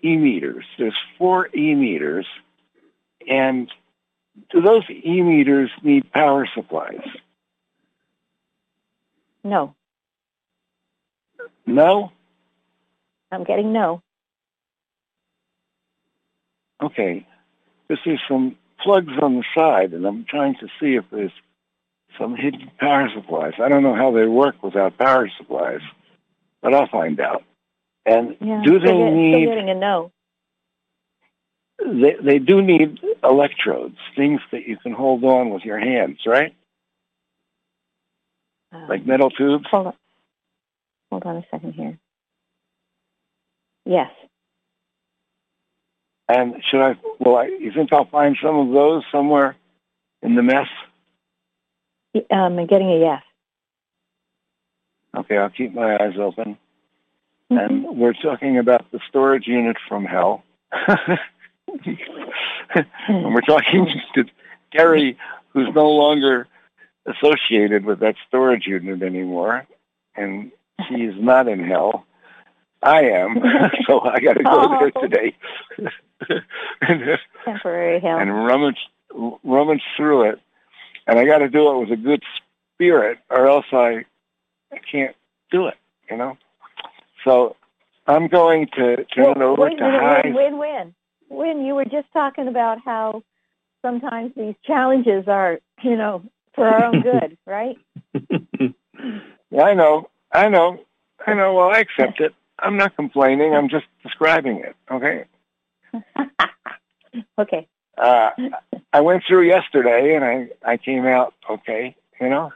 e-meters. 0.04 0.66
There's 0.78 0.98
four 1.18 1.50
e-meters, 1.56 2.28
and 3.28 3.72
do 4.52 4.62
those 4.62 4.84
e-meters 4.90 5.72
need 5.84 6.12
power 6.12 6.48
supplies? 6.54 7.02
No, 9.44 9.74
No? 11.66 12.12
I'm 13.32 13.44
getting 13.44 13.72
no. 13.72 14.02
Okay. 16.82 17.26
This 17.88 18.00
is 18.06 18.20
some 18.28 18.58
plugs 18.82 19.14
on 19.22 19.36
the 19.36 19.44
side, 19.56 19.94
and 19.94 20.06
I'm 20.06 20.26
trying 20.26 20.56
to 20.56 20.68
see 20.80 20.96
if 20.96 21.06
there's 21.12 21.32
some 22.20 22.36
hidden 22.36 22.70
power 22.80 23.10
supplies. 23.14 23.54
I 23.64 23.70
don't 23.70 23.84
know 23.84 23.96
how 23.96 24.12
they 24.12 24.26
work 24.26 24.62
without 24.64 24.98
power 24.98 25.30
supplies, 25.38 25.82
but 26.62 26.74
I'll 26.74 26.88
find 26.88 27.20
out. 27.20 27.44
And 28.06 28.36
Yeah, 28.42 28.62
do 28.64 28.80
they 28.80 28.88
get- 28.88 29.14
need? 29.14 29.34
Still 29.46 29.56
getting 29.56 29.70
a 29.70 29.76
no. 29.76 30.12
They 31.84 32.14
they 32.22 32.40
do 32.40 32.62
need 32.62 33.00
electrodes, 33.24 33.98
things 34.16 34.40
that 34.52 34.68
you 34.68 34.78
can 34.78 34.92
hold 34.92 35.24
on 35.24 35.50
with 35.50 35.64
your 35.64 35.80
hands, 35.80 36.20
right? 36.26 36.54
Um, 38.72 38.88
Like 38.88 39.06
metal 39.06 39.30
tubes. 39.32 39.68
Hold 39.70 39.88
on. 39.88 39.94
Hold 41.10 41.24
on 41.26 41.38
a 41.38 41.46
second 41.50 41.74
here. 41.74 41.98
Yes. 43.92 44.10
And 46.30 46.56
should 46.70 46.82
I? 46.82 46.96
Well, 47.20 47.36
I, 47.36 47.48
you 47.48 47.74
think 47.76 47.92
I'll 47.92 48.06
find 48.06 48.38
some 48.42 48.58
of 48.58 48.72
those 48.72 49.04
somewhere 49.12 49.58
in 50.22 50.36
the 50.36 50.42
mess? 50.42 50.68
Um, 52.16 52.58
I'm 52.58 52.68
getting 52.68 52.90
a 52.90 53.00
yes. 53.00 53.22
Okay, 55.18 55.38
I'll 55.38 55.50
keep 55.50 55.74
my 55.74 55.98
eyes 55.98 56.14
open. 56.18 56.58
Mm-hmm. 57.52 57.58
And 57.58 57.98
we're 57.98 58.14
talking 58.14 58.58
about 58.58 58.90
the 58.94 59.02
storage 59.10 59.46
unit 59.46 59.76
from 59.90 60.06
hell. 60.06 60.46
and 60.88 61.18
we're 63.06 63.42
talking 63.42 63.88
to 64.16 64.24
Gary, 64.72 65.18
who's 65.50 65.68
no 65.76 65.90
longer 65.90 66.48
associated 67.06 67.84
with 67.84 68.00
that 68.00 68.16
storage 68.30 68.68
unit 68.68 69.02
anymore, 69.04 69.68
and 70.16 70.54
she's 70.88 71.16
not 71.18 71.50
in 71.50 71.60
hell. 71.60 72.06
I 72.84 73.02
am, 73.04 73.38
so 73.88 74.02
I 74.02 74.20
got 74.20 74.34
to 74.34 74.44
go 74.44 74.68
there 74.80 74.92
Oh. 74.96 75.02
today 75.02 75.36
and, 76.82 77.02
Temporary 77.46 78.00
help. 78.00 78.22
and 78.22 78.46
rummage 78.46 78.80
rummage 79.44 79.84
through 79.98 80.30
it. 80.30 80.40
And 81.08 81.20
I 81.20 81.26
got 81.26 81.40
to 81.40 81.50
do 81.50 81.70
it 81.72 81.80
with 81.80 81.92
a 81.92 82.02
good 82.02 82.24
spirit, 82.74 83.20
or 83.30 83.48
else 83.48 83.66
I 83.72 84.06
I 84.72 84.78
can't 84.92 85.16
do 85.52 85.68
it. 85.68 85.76
You 86.10 86.18
know. 86.18 86.38
So 87.24 87.56
I'm 88.08 88.28
going 88.28 88.68
to 88.76 89.04
turn 89.06 89.32
it 89.32 89.38
over 89.42 89.62
wait 89.64 89.78
to 89.78 90.22
win, 90.24 90.34
win, 90.36 90.58
win. 90.58 90.96
Wynn, 91.30 91.66
you 91.66 91.76
were 91.76 91.86
just 91.86 92.12
talking 92.14 92.48
about 92.48 92.80
how 92.84 93.24
sometimes 93.82 94.34
these 94.36 94.56
challenges 94.66 95.28
are, 95.28 95.60
you 95.82 95.96
know, 95.96 96.24
for 96.56 96.68
our 96.68 96.84
own 96.86 97.02
good, 97.04 97.38
right? 97.46 97.78
Yeah, 99.50 99.64
I 99.64 99.74
know, 99.74 100.10
I 100.32 100.50
know, 100.50 100.80
I 101.26 101.34
know. 101.34 101.54
Well, 101.54 101.70
I 101.70 101.80
accept 101.80 102.20
it. 102.20 102.34
I'm 102.62 102.78
not 102.78 102.96
complaining. 102.96 103.54
I'm 103.54 103.70
just 103.70 103.86
describing 104.04 104.58
it. 104.58 104.76
Okay. 104.90 105.26
okay. 107.40 107.68
Uh, 107.98 108.30
I 108.94 109.02
went 109.02 109.24
through 109.28 109.48
yesterday, 109.48 110.16
and 110.16 110.24
I 110.24 110.50
I 110.74 110.78
came 110.78 111.06
out 111.06 111.34
okay. 111.50 111.96
You 112.20 112.30
know. 112.30 112.52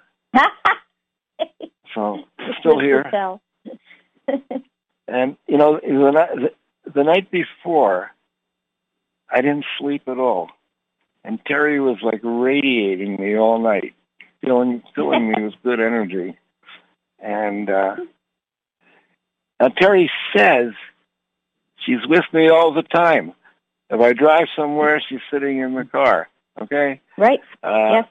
So 1.94 2.20
still 2.60 2.80
here. 2.80 3.10
And 5.08 5.38
you 5.48 5.58
know, 5.58 5.80
the, 5.80 6.50
the, 6.86 6.91
the 6.91 7.04
night 7.04 7.30
before, 7.30 8.10
I 9.30 9.41
didn't 9.41 9.65
sleep 9.78 10.02
at 10.08 10.18
all, 10.18 10.50
and 11.24 11.39
Terry 11.46 11.80
was 11.80 11.98
like 12.02 12.22
radiating 12.24 13.18
me 13.18 13.38
all 13.38 13.60
night, 13.60 13.94
filling 14.41 14.82
filling 14.96 15.30
me 15.30 15.44
with 15.44 15.54
good 15.63 15.80
energy. 15.80 16.39
And 17.20 17.70
uh, 17.70 17.96
now 19.60 19.68
Terry 19.70 20.10
says 20.36 20.74
she's 21.86 22.06
with 22.08 22.26
me 22.34 22.50
all 22.50 22.74
the 22.74 22.84
time. 22.84 23.34
If 23.89 24.00
I 24.02 24.13
drive 24.13 24.48
somewhere, 24.56 25.02
she's 25.08 25.20
sitting 25.32 25.60
in 25.60 25.76
the 25.76 25.86
car. 25.86 26.28
Okay. 26.62 27.02
Right. 27.18 27.39
Uh, 27.63 28.02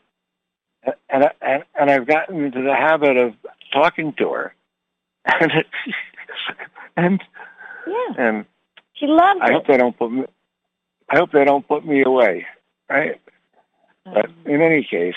yes. 0.86 0.94
and, 1.10 1.24
and 1.42 1.64
and 1.78 1.90
I've 1.90 2.06
gotten 2.06 2.44
into 2.44 2.62
the 2.62 2.74
habit 2.74 3.16
of 3.16 3.34
talking 3.72 4.12
to 4.18 4.30
her, 4.32 4.54
and 5.24 5.50
it, 5.52 5.66
and 6.96 7.20
Yeah. 7.86 8.14
and 8.18 8.44
She 8.94 9.06
loves 9.06 9.40
I 9.42 9.48
it. 9.48 9.52
hope 9.54 9.66
they 9.66 9.76
don't 9.76 9.96
put 9.98 10.12
me. 10.12 10.24
I 11.10 11.16
hope 11.16 11.32
they 11.32 11.44
don't 11.44 11.66
put 11.66 11.84
me 11.84 12.02
away, 12.02 12.46
right? 12.88 13.20
But 14.04 14.26
Um, 14.26 14.34
in 14.46 14.60
any 14.62 14.84
case, 14.84 15.14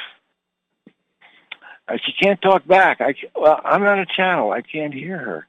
uh, 1.87 1.97
she 2.03 2.13
can't 2.13 2.41
talk 2.41 2.65
back. 2.67 2.99
I 3.01 3.13
well, 3.35 3.59
I'm 3.63 3.83
not 3.83 3.99
a 3.99 4.05
channel. 4.05 4.51
I 4.51 4.61
can't 4.61 4.93
hear 4.93 5.17
her, 5.17 5.47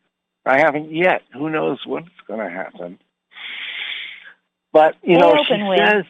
I 0.49 0.59
haven't 0.61 0.91
yet. 0.95 1.23
Who 1.35 1.51
knows 1.51 1.79
what's 1.85 2.09
going 2.27 2.41
to 2.41 2.51
happen? 2.51 2.99
But 4.73 4.97
you 5.03 5.19
know, 5.19 5.45
she 5.47 5.63
Will. 5.63 5.77
says, 5.77 6.05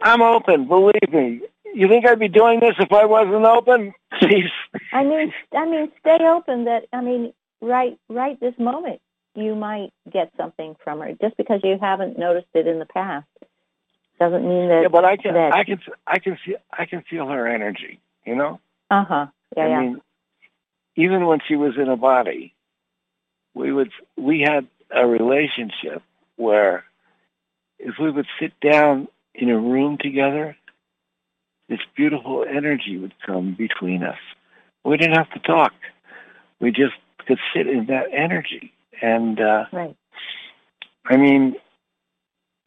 "I'm 0.00 0.20
open. 0.20 0.66
Believe 0.66 1.12
me. 1.12 1.40
You 1.74 1.88
think 1.88 2.06
I'd 2.06 2.18
be 2.18 2.28
doing 2.28 2.60
this 2.60 2.74
if 2.78 2.92
I 2.92 3.04
wasn't 3.04 3.44
open?" 3.44 3.92
She's 4.20 4.50
I 4.92 5.04
mean, 5.04 5.32
I 5.52 5.64
mean, 5.64 5.92
stay 6.00 6.18
open. 6.26 6.64
That 6.64 6.86
I 6.92 7.00
mean, 7.02 7.32
right, 7.60 7.98
right 8.08 8.38
this 8.40 8.54
moment, 8.58 9.00
you 9.34 9.54
might 9.54 9.90
get 10.12 10.32
something 10.36 10.74
from 10.82 11.00
her. 11.00 11.12
Just 11.20 11.36
because 11.36 11.60
you 11.62 11.78
haven't 11.80 12.18
noticed 12.18 12.48
it 12.54 12.66
in 12.66 12.78
the 12.80 12.86
past 12.86 13.26
doesn't 14.18 14.42
mean 14.48 14.68
that. 14.68 14.82
yeah, 14.82 14.88
but 14.88 15.04
I 15.04 15.16
can, 15.16 15.34
that- 15.34 15.52
I 15.52 15.64
can, 15.64 15.80
I 16.06 16.18
can 16.18 16.38
feel, 16.44 16.56
I 16.72 16.86
can 16.86 17.02
feel 17.08 17.26
her 17.28 17.46
energy. 17.46 18.00
You 18.24 18.36
know. 18.36 18.60
Uh 18.90 19.04
huh. 19.04 19.26
Yeah, 19.56 19.64
I 19.64 19.68
yeah. 19.68 19.80
mean, 19.80 20.00
even 20.96 21.26
when 21.26 21.40
she 21.46 21.56
was 21.56 21.74
in 21.76 21.88
a 21.88 21.96
body, 21.96 22.53
we 23.54 23.72
would 23.72 23.90
we 24.16 24.40
had 24.40 24.66
a 24.94 25.06
relationship 25.06 26.02
where 26.36 26.84
if 27.78 27.94
we 28.00 28.10
would 28.10 28.26
sit 28.40 28.52
down 28.60 29.08
in 29.34 29.50
a 29.50 29.58
room 29.58 29.98
together, 29.98 30.56
this 31.68 31.80
beautiful 31.96 32.44
energy 32.48 32.98
would 32.98 33.14
come 33.24 33.54
between 33.56 34.02
us. 34.02 34.18
We 34.84 34.96
didn't 34.96 35.16
have 35.16 35.30
to 35.32 35.40
talk. 35.40 35.72
We 36.60 36.70
just 36.70 36.94
could 37.26 37.38
sit 37.54 37.66
in 37.66 37.86
that 37.86 38.06
energy. 38.12 38.72
And 39.00 39.40
uh, 39.40 39.64
right. 39.72 39.96
I 41.06 41.16
mean, 41.16 41.56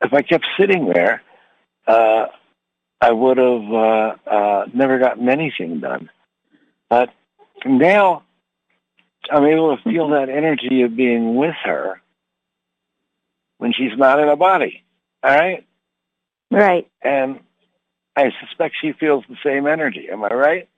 if 0.02 0.14
I 0.14 0.22
kept 0.22 0.46
sitting 0.60 0.92
there, 0.94 1.22
uh, 1.88 2.28
I 3.00 3.12
would 3.12 3.38
have 3.38 3.72
uh, 3.72 4.16
uh, 4.30 4.66
never 4.74 5.00
gotten 5.00 5.30
anything 5.30 5.80
done. 5.80 6.10
But 6.90 7.10
now 7.66 8.24
I'm 9.32 9.46
able 9.46 9.76
to 9.76 9.84
feel 9.84 10.10
that 10.10 10.30
energy 10.30 10.82
of 10.82 10.96
being 10.96 11.36
with 11.36 11.56
her 11.64 12.02
when 13.58 13.74
she's 13.74 13.98
not 13.98 14.20
in 14.20 14.30
a 14.30 14.36
body. 14.36 14.84
All 15.24 15.36
right? 15.36 15.66
Right. 16.52 16.90
And 17.02 17.40
I 18.16 18.32
suspect 18.42 18.76
she 18.82 18.94
feels 18.94 19.24
the 19.30 19.38
same 19.44 19.68
energy. 19.68 20.08
Am 20.12 20.24
I 20.24 20.30
right? 20.30 20.70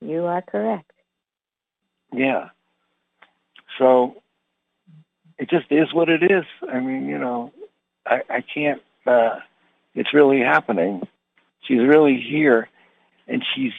You 0.00 0.24
are 0.24 0.42
correct. 0.42 0.90
Yeah. 2.12 2.48
So 3.78 4.22
it 5.38 5.48
just 5.48 5.66
is 5.70 5.92
what 5.92 6.08
it 6.08 6.22
is. 6.22 6.44
I 6.70 6.80
mean, 6.80 7.06
you 7.06 7.18
know, 7.18 7.52
I, 8.06 8.22
I 8.28 8.40
can't, 8.42 8.82
uh, 9.06 9.38
it's 9.94 10.12
really 10.12 10.40
happening. 10.40 11.06
She's 11.62 11.80
really 11.80 12.20
here 12.20 12.68
and 13.28 13.44
she's 13.54 13.72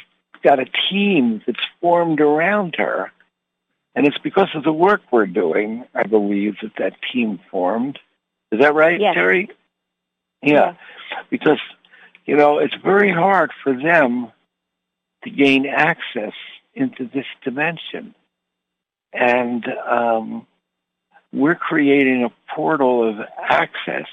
got 0.43 0.60
a 0.60 0.65
team 0.89 1.41
that's 1.45 1.63
formed 1.80 2.21
around 2.21 2.75
her. 2.77 3.12
And 3.95 4.08
it's 4.08 4.17
because 4.19 4.49
of 4.56 4.63
the 4.63 4.71
work 4.71 5.01
we're 5.12 5.25
doing, 5.25 5.86
I 5.93 6.04
believe, 6.04 6.56
that 6.62 6.73
that 6.77 6.93
team 7.12 7.39
formed. 7.49 7.99
Is 8.51 8.60
that 8.60 8.73
right, 8.73 8.99
Yes. 8.99 9.15
Terry? 9.15 9.49
Yeah. 10.41 10.75
Because, 11.30 11.60
you 12.25 12.36
know, 12.36 12.60
it's 12.60 12.75
very 12.84 13.12
hard 13.12 13.51
for 13.63 13.73
them 13.73 14.32
to 15.23 15.30
gain 15.30 15.65
access 15.65 16.34
into 16.73 17.10
this 17.13 17.25
dimension. 17.43 18.15
And 19.13 19.65
um, 19.88 20.47
we're 21.34 21.56
creating 21.56 22.23
a 22.23 22.54
portal 22.54 23.10
of 23.10 23.15
access 23.38 24.08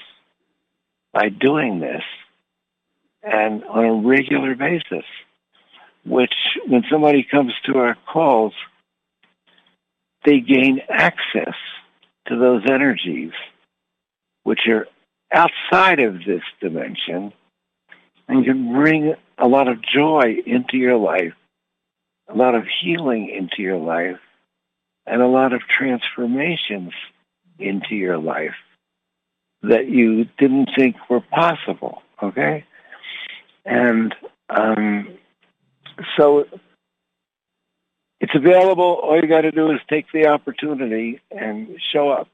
by 1.13 1.29
doing 1.29 1.79
this 1.79 2.03
and 3.23 3.63
on 3.65 3.85
a 3.85 3.93
regular 4.07 4.55
basis, 4.55 5.05
which 6.05 6.33
when 6.67 6.83
somebody 6.91 7.23
comes 7.23 7.53
to 7.65 7.77
our 7.77 7.95
calls, 8.11 8.53
they 10.25 10.39
gain 10.39 10.81
access 10.89 11.55
to 12.27 12.37
those 12.37 12.63
energies, 12.69 13.31
which 14.43 14.61
are 14.67 14.87
outside 15.33 15.99
of 15.99 16.19
this 16.25 16.41
dimension 16.59 17.33
and 18.27 18.45
can 18.45 18.73
bring 18.73 19.15
a 19.37 19.47
lot 19.47 19.67
of 19.67 19.81
joy 19.81 20.35
into 20.45 20.77
your 20.77 20.97
life, 20.97 21.33
a 22.27 22.35
lot 22.35 22.55
of 22.55 22.63
healing 22.81 23.29
into 23.29 23.61
your 23.61 23.77
life, 23.77 24.19
and 25.05 25.21
a 25.21 25.27
lot 25.27 25.53
of 25.53 25.61
transformations 25.61 26.91
into 27.57 27.95
your 27.95 28.17
life 28.17 28.55
that 29.63 29.87
you 29.87 30.25
didn't 30.37 30.69
think 30.77 30.95
were 31.09 31.21
possible. 31.21 32.01
Okay? 32.21 32.65
And 33.65 34.13
um, 34.49 35.17
so 36.17 36.45
it's 38.19 38.35
available. 38.35 38.99
All 39.01 39.15
you 39.15 39.27
got 39.27 39.41
to 39.41 39.51
do 39.51 39.71
is 39.71 39.79
take 39.89 40.05
the 40.11 40.27
opportunity 40.27 41.21
and 41.31 41.79
show 41.93 42.09
up. 42.09 42.27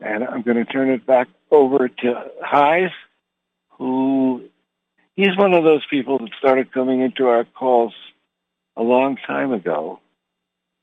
And 0.00 0.24
I'm 0.24 0.42
going 0.42 0.56
to 0.56 0.64
turn 0.64 0.90
it 0.90 1.06
back 1.06 1.28
over 1.50 1.88
to 1.88 2.30
Heise, 2.42 2.90
who 3.78 4.42
he's 5.14 5.36
one 5.36 5.54
of 5.54 5.64
those 5.64 5.82
people 5.88 6.18
that 6.18 6.30
started 6.38 6.72
coming 6.72 7.00
into 7.00 7.28
our 7.28 7.44
calls 7.44 7.94
a 8.76 8.82
long 8.82 9.16
time 9.16 9.52
ago. 9.52 10.00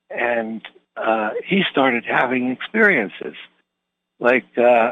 And 0.09 0.61
uh, 0.95 1.31
he 1.45 1.63
started 1.69 2.05
having 2.05 2.51
experiences. 2.51 3.35
Like 4.19 4.57
uh, 4.57 4.91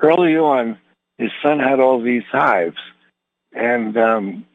early 0.00 0.36
on, 0.36 0.78
his 1.18 1.30
son 1.42 1.58
had 1.58 1.80
all 1.80 2.00
these 2.02 2.24
hives, 2.30 2.76
and 3.52 3.96
um, 3.96 4.46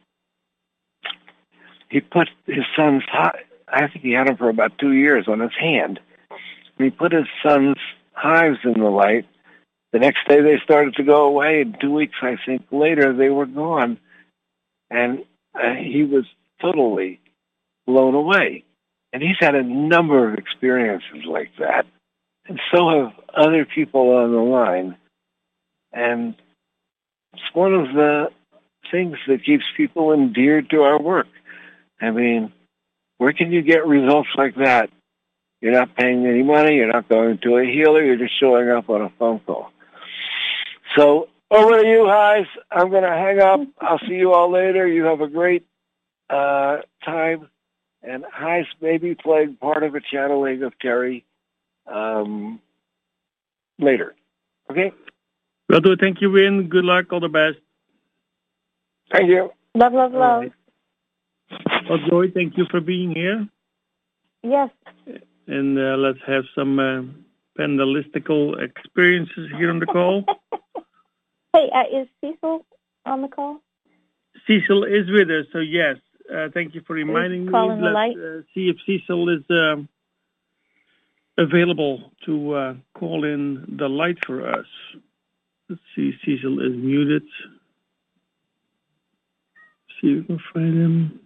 he 1.92 2.00
put 2.00 2.30
his 2.46 2.64
son's 2.74 3.02
hi- 3.06 3.44
I 3.68 3.86
think 3.86 4.00
he 4.02 4.12
had 4.12 4.26
them 4.26 4.38
for 4.38 4.48
about 4.48 4.78
two 4.78 4.92
years 4.92 5.28
on 5.28 5.40
his 5.40 5.54
hand. 5.60 6.00
And 6.78 6.84
he 6.86 6.90
put 6.90 7.12
his 7.12 7.26
son's 7.46 7.76
hives 8.14 8.58
in 8.64 8.80
the 8.80 8.88
light. 8.88 9.26
The 9.92 9.98
next 9.98 10.26
day 10.26 10.40
they 10.40 10.58
started 10.64 10.94
to 10.94 11.02
go 11.02 11.24
away, 11.24 11.60
and 11.60 11.76
two 11.78 11.92
weeks, 11.92 12.16
I 12.22 12.36
think, 12.46 12.62
later 12.70 13.12
they 13.12 13.28
were 13.28 13.44
gone. 13.44 13.98
And 14.90 15.24
uh, 15.54 15.74
he 15.74 16.04
was 16.04 16.24
totally 16.62 17.20
blown 17.86 18.14
away. 18.14 18.64
And 19.12 19.22
he's 19.22 19.36
had 19.38 19.54
a 19.54 19.62
number 19.62 20.32
of 20.32 20.38
experiences 20.38 21.26
like 21.26 21.50
that. 21.58 21.84
And 22.48 22.58
so 22.74 22.88
have 22.88 23.12
other 23.34 23.66
people 23.66 24.16
on 24.16 24.32
the 24.32 24.38
line. 24.38 24.96
And 25.92 26.34
it's 27.34 27.54
one 27.54 27.74
of 27.74 27.88
the 27.94 28.30
things 28.90 29.18
that 29.28 29.44
keeps 29.44 29.64
people 29.76 30.14
endeared 30.14 30.70
to 30.70 30.82
our 30.82 30.98
work. 30.98 31.26
I 32.02 32.10
mean, 32.10 32.52
where 33.18 33.32
can 33.32 33.52
you 33.52 33.62
get 33.62 33.86
results 33.86 34.28
like 34.36 34.56
that? 34.56 34.90
You're 35.60 35.72
not 35.72 35.94
paying 35.94 36.26
any 36.26 36.42
money. 36.42 36.74
You're 36.74 36.92
not 36.92 37.08
going 37.08 37.38
to 37.38 37.56
a 37.58 37.64
healer. 37.64 38.02
You're 38.02 38.16
just 38.16 38.38
showing 38.40 38.68
up 38.68 38.90
on 38.90 39.02
a 39.02 39.10
phone 39.18 39.40
call. 39.46 39.70
So 40.96 41.28
over 41.50 41.80
to 41.80 41.86
you, 41.86 42.06
Heise. 42.08 42.46
I'm 42.70 42.90
going 42.90 43.04
to 43.04 43.08
hang 43.08 43.40
up. 43.40 43.60
I'll 43.80 44.00
see 44.00 44.14
you 44.14 44.32
all 44.32 44.50
later. 44.50 44.88
You 44.88 45.04
have 45.04 45.20
a 45.20 45.28
great 45.28 45.64
uh, 46.28 46.78
time. 47.04 47.48
And 48.02 48.24
Heise 48.24 48.66
maybe 48.80 49.14
playing 49.14 49.56
part 49.60 49.84
of 49.84 49.94
a 49.94 50.00
channeling 50.00 50.64
of 50.64 50.72
Terry 50.80 51.24
um, 51.86 52.60
later. 53.78 54.16
Okay? 54.68 54.92
Will 55.68 55.80
do. 55.80 55.96
Thank 55.96 56.20
you, 56.20 56.32
Wynn. 56.32 56.68
Good 56.68 56.84
luck. 56.84 57.12
All 57.12 57.20
the 57.20 57.28
best. 57.28 57.58
Thank 59.12 59.28
you. 59.28 59.52
Love, 59.76 59.92
love, 59.92 60.12
love. 60.12 60.44
Well, 61.88 61.98
Joy, 62.08 62.30
thank 62.32 62.56
you 62.56 62.66
for 62.70 62.80
being 62.80 63.14
here. 63.14 63.48
Yes. 64.42 64.70
And 65.46 65.78
uh, 65.78 65.96
let's 65.96 66.18
have 66.26 66.44
some 66.54 66.78
uh, 66.78 67.02
pendalistical 67.58 68.62
experiences 68.62 69.50
here 69.58 69.70
on 69.70 69.78
the 69.78 69.86
call. 69.86 70.24
Hey, 71.54 71.68
uh, 71.74 72.00
is 72.00 72.08
Cecil 72.22 72.64
on 73.04 73.20
the 73.20 73.28
call? 73.28 73.60
Cecil 74.46 74.84
is 74.84 75.10
with 75.10 75.28
us, 75.28 75.44
so 75.52 75.58
yes. 75.58 75.96
Uh, 76.34 76.48
thank 76.54 76.74
you 76.74 76.80
for 76.86 76.94
reminding 76.94 77.44
me. 77.44 77.52
Let's 77.52 77.94
light. 77.94 78.16
uh, 78.16 78.40
see 78.54 78.70
if 78.70 78.76
Cecil 78.86 79.28
is 79.28 79.42
um, 79.50 79.86
available 81.36 82.10
to 82.24 82.54
uh, 82.54 82.74
call 82.94 83.24
in 83.24 83.76
the 83.78 83.86
light 83.86 84.16
for 84.24 84.48
us. 84.48 84.64
Let's 85.68 85.82
see, 85.94 86.12
Cecil 86.24 86.58
is 86.60 86.72
muted. 86.74 87.24
See 90.00 90.08
if 90.08 90.20
we 90.20 90.24
can 90.24 90.40
find 90.54 90.74
him. 90.74 91.20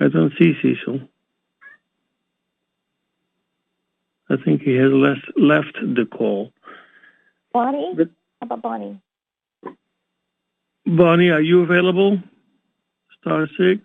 I 0.00 0.08
don't 0.08 0.32
see 0.38 0.52
Cecil. 0.60 1.00
I 4.28 4.34
think 4.44 4.62
he 4.62 4.74
has 4.74 4.92
left 4.92 5.26
left 5.36 5.74
the 5.80 6.04
call. 6.06 6.52
Bonnie? 7.52 7.94
But- 7.96 8.10
How 8.40 8.46
about 8.46 8.62
Bonnie? 8.62 9.00
Bonnie, 10.84 11.30
are 11.30 11.40
you 11.40 11.62
available? 11.62 12.18
Star 13.20 13.46
six. 13.58 13.80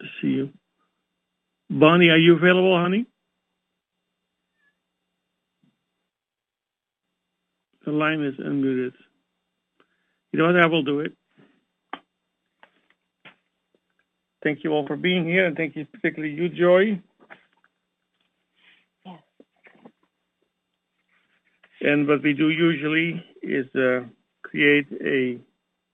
I 0.00 0.04
see 0.20 0.28
you. 0.28 0.50
Bonnie, 1.68 2.10
are 2.10 2.18
you 2.18 2.36
available, 2.36 2.78
honey? 2.78 3.06
The 7.84 7.92
line 7.92 8.22
is 8.22 8.34
unmuted. 8.36 8.92
You 10.32 10.38
know 10.38 10.46
what? 10.46 10.56
I 10.60 10.66
will 10.66 10.82
do 10.82 11.00
it. 11.00 11.12
Thank 14.46 14.62
you 14.62 14.70
all 14.70 14.86
for 14.86 14.94
being 14.94 15.24
here, 15.24 15.44
and 15.44 15.56
thank 15.56 15.74
you 15.74 15.86
particularly 15.86 16.32
you, 16.32 16.48
Joy. 16.48 17.02
Yes. 19.04 19.18
And 21.80 22.06
what 22.06 22.22
we 22.22 22.32
do 22.32 22.50
usually 22.50 23.24
is 23.42 23.66
uh, 23.74 24.04
create 24.42 24.86
a 25.04 25.40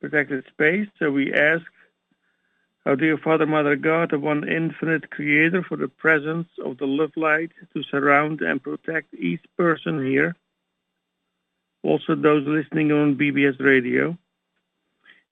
protected 0.02 0.44
space. 0.52 0.86
So 0.98 1.10
we 1.10 1.32
ask, 1.32 1.64
our 2.84 2.94
dear 2.94 3.16
Father, 3.16 3.46
Mother 3.46 3.74
God, 3.74 4.10
the 4.10 4.18
one 4.18 4.46
infinite 4.46 5.08
creator, 5.08 5.64
for 5.66 5.78
the 5.78 5.88
presence 5.88 6.48
of 6.62 6.76
the 6.76 6.86
love 6.86 7.12
light 7.16 7.52
to 7.72 7.82
surround 7.84 8.42
and 8.42 8.62
protect 8.62 9.14
each 9.14 9.40
person 9.56 10.04
here, 10.04 10.36
also 11.82 12.14
those 12.14 12.46
listening 12.46 12.92
on 12.92 13.16
BBS 13.16 13.58
radio. 13.60 14.14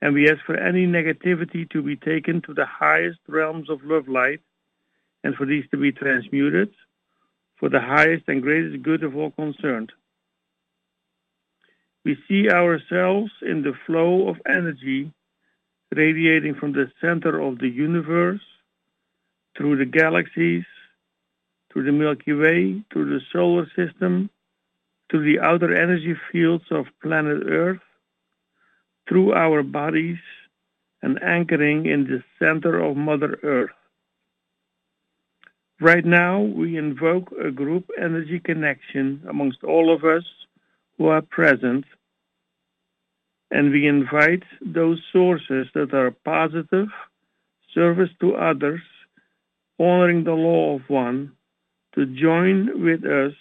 And 0.02 0.14
we 0.14 0.30
ask 0.30 0.40
for 0.46 0.56
any 0.56 0.86
negativity 0.86 1.68
to 1.70 1.82
be 1.82 1.96
taken 1.96 2.40
to 2.42 2.54
the 2.54 2.66
highest 2.66 3.18
realms 3.28 3.68
of 3.68 3.84
love 3.84 4.08
light 4.08 4.40
and 5.22 5.34
for 5.34 5.46
these 5.46 5.64
to 5.70 5.76
be 5.76 5.92
transmuted 5.92 6.70
for 7.58 7.68
the 7.68 7.80
highest 7.80 8.24
and 8.26 8.42
greatest 8.42 8.82
good 8.82 9.04
of 9.04 9.14
all 9.14 9.30
concerned. 9.30 9.92
We 12.04 12.16
see 12.26 12.48
ourselves 12.48 13.30
in 13.42 13.62
the 13.62 13.74
flow 13.86 14.28
of 14.28 14.36
energy 14.48 15.12
radiating 15.94 16.54
from 16.54 16.72
the 16.72 16.90
center 17.00 17.38
of 17.38 17.58
the 17.58 17.68
universe 17.68 18.40
through 19.56 19.76
the 19.76 19.84
galaxies, 19.84 20.64
through 21.70 21.84
the 21.84 21.92
Milky 21.92 22.32
Way, 22.32 22.82
through 22.90 23.10
the 23.10 23.20
solar 23.30 23.66
system, 23.76 24.30
through 25.10 25.24
the 25.24 25.40
outer 25.40 25.74
energy 25.74 26.14
fields 26.32 26.64
of 26.70 26.86
planet 27.02 27.42
Earth, 27.46 27.80
through 29.10 29.32
our 29.32 29.64
bodies, 29.64 30.18
and 31.02 31.20
anchoring 31.20 31.84
in 31.84 32.04
the 32.04 32.22
center 32.38 32.78
of 32.78 32.96
Mother 32.96 33.40
Earth. 33.42 33.70
Right 35.80 36.04
now, 36.04 36.42
we 36.42 36.76
invoke 36.76 37.32
a 37.32 37.50
group 37.50 37.90
energy 37.98 38.38
connection 38.38 39.22
amongst 39.28 39.64
all 39.64 39.92
of 39.92 40.04
us 40.04 40.22
who 40.96 41.08
are 41.08 41.22
present, 41.22 41.86
and 43.50 43.72
we 43.72 43.88
invite 43.88 44.44
those 44.64 45.02
sources 45.12 45.66
that 45.74 45.92
are 45.92 46.12
positive, 46.24 46.88
service 47.74 48.10
to 48.20 48.36
others, 48.36 48.82
honoring 49.80 50.22
the 50.22 50.34
law 50.34 50.76
of 50.76 50.82
one, 50.88 51.32
to 51.96 52.06
join 52.06 52.84
with 52.84 53.04
us, 53.04 53.32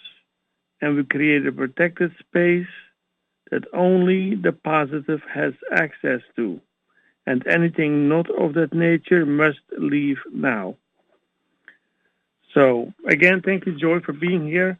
and 0.81 0.95
we 0.95 1.03
create 1.03 1.45
a 1.45 1.51
protected 1.51 2.11
space 2.19 2.73
that 3.51 3.63
only 3.73 4.35
the 4.35 4.51
positive 4.51 5.21
has 5.33 5.53
access 5.71 6.21
to, 6.35 6.59
and 7.25 7.45
anything 7.47 8.07
not 8.07 8.29
of 8.29 8.53
that 8.53 8.73
nature 8.73 9.25
must 9.25 9.59
leave 9.77 10.17
now. 10.31 10.75
So 12.53 12.93
again, 13.07 13.41
thank 13.43 13.65
you, 13.65 13.77
Joy, 13.77 13.99
for 13.99 14.13
being 14.13 14.47
here. 14.47 14.79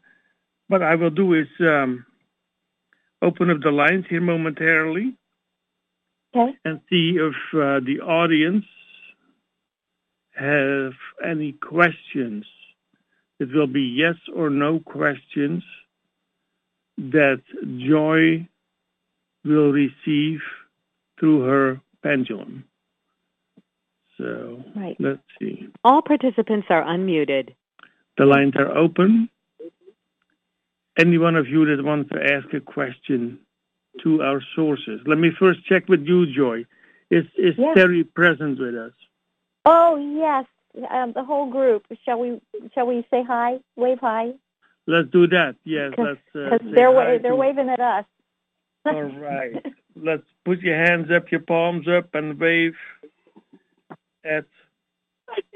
What 0.67 0.83
I 0.83 0.95
will 0.95 1.09
do 1.09 1.33
is 1.33 1.47
um, 1.59 2.05
open 3.21 3.49
up 3.49 3.61
the 3.61 3.71
lines 3.71 4.05
here 4.09 4.21
momentarily 4.21 5.15
Okay. 6.35 6.55
and 6.63 6.79
see 6.89 7.17
if 7.17 7.33
uh, 7.55 7.79
the 7.79 8.01
audience 8.01 8.65
have 10.35 10.93
any 11.25 11.53
questions. 11.53 12.45
It 13.39 13.51
will 13.53 13.67
be 13.67 13.81
yes 13.81 14.15
or 14.35 14.49
no 14.49 14.79
questions 14.79 15.63
that 16.97 17.41
Joy 17.77 18.47
will 19.43 19.71
receive 19.71 20.39
through 21.19 21.41
her 21.43 21.81
pendulum. 22.03 22.63
So 24.17 24.63
Right. 24.75 24.95
let's 24.99 25.21
see. 25.39 25.69
All 25.83 26.01
participants 26.01 26.67
are 26.69 26.83
unmuted. 26.83 27.55
The 28.17 28.25
lines 28.25 28.55
are 28.57 28.77
open. 28.77 29.29
Any 30.97 31.17
one 31.17 31.37
of 31.37 31.47
you 31.47 31.65
that 31.65 31.83
wants 31.83 32.09
to 32.11 32.21
ask 32.33 32.53
a 32.53 32.59
question 32.59 33.39
to 34.01 34.21
our 34.21 34.41
sources. 34.55 35.01
Let 35.05 35.17
me 35.17 35.31
first 35.39 35.63
check 35.65 35.87
with 35.87 36.05
you, 36.05 36.25
Joy. 36.25 36.65
Is 37.09 37.25
is 37.37 37.57
Yeah. 37.57 37.73
Terry 37.73 38.03
present 38.03 38.59
with 38.59 38.75
us? 38.75 38.93
Oh 39.65 39.95
yes, 39.95 40.45
um, 40.89 41.13
the 41.13 41.23
whole 41.23 41.49
group. 41.49 41.85
Shall 42.03 42.19
we? 42.19 42.39
Shall 42.73 42.87
we 42.87 43.05
say 43.09 43.23
hi? 43.23 43.59
Wave 43.75 43.99
hi? 43.99 44.33
Let's 44.85 45.09
do 45.09 45.27
that. 45.27 45.55
Yes, 45.63 45.91
Because 45.91 46.17
let's. 46.33 46.53
Uh, 46.53 46.57
say 46.65 46.71
they're 46.73 46.91
wa- 46.91 47.17
they're 47.17 47.35
waving 47.35 47.69
at 47.69 47.79
us. 47.79 48.05
All 48.85 49.03
right. 49.03 49.65
Let's 49.95 50.23
put 50.45 50.59
your 50.61 50.77
hands 50.77 51.07
up, 51.15 51.31
your 51.31 51.41
palms 51.41 51.87
up, 51.87 52.13
and 52.13 52.39
wave 52.39 52.75
at 54.23 54.45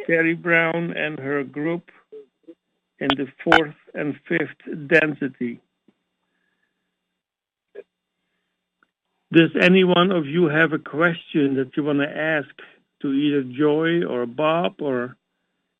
Terry 0.06 0.34
Brown 0.36 0.96
and 0.96 1.18
her 1.20 1.44
group 1.44 1.90
in 3.00 3.08
the 3.16 3.28
fourth 3.44 3.76
and 3.94 4.16
fifth 4.28 4.88
density. 4.88 5.60
Does 9.32 9.50
any 9.60 9.84
one 9.84 10.12
of 10.12 10.28
you 10.28 10.46
have 10.48 10.74
a 10.74 10.80
question 10.80 11.56
that 11.56 11.72
you 11.76 11.84
want 11.84 12.00
to 12.00 12.08
ask 12.10 12.50
to 13.02 13.12
either 13.12 13.44
Joy 13.44 14.06
or 14.06 14.26
Bob 14.28 14.76
or 14.80 15.18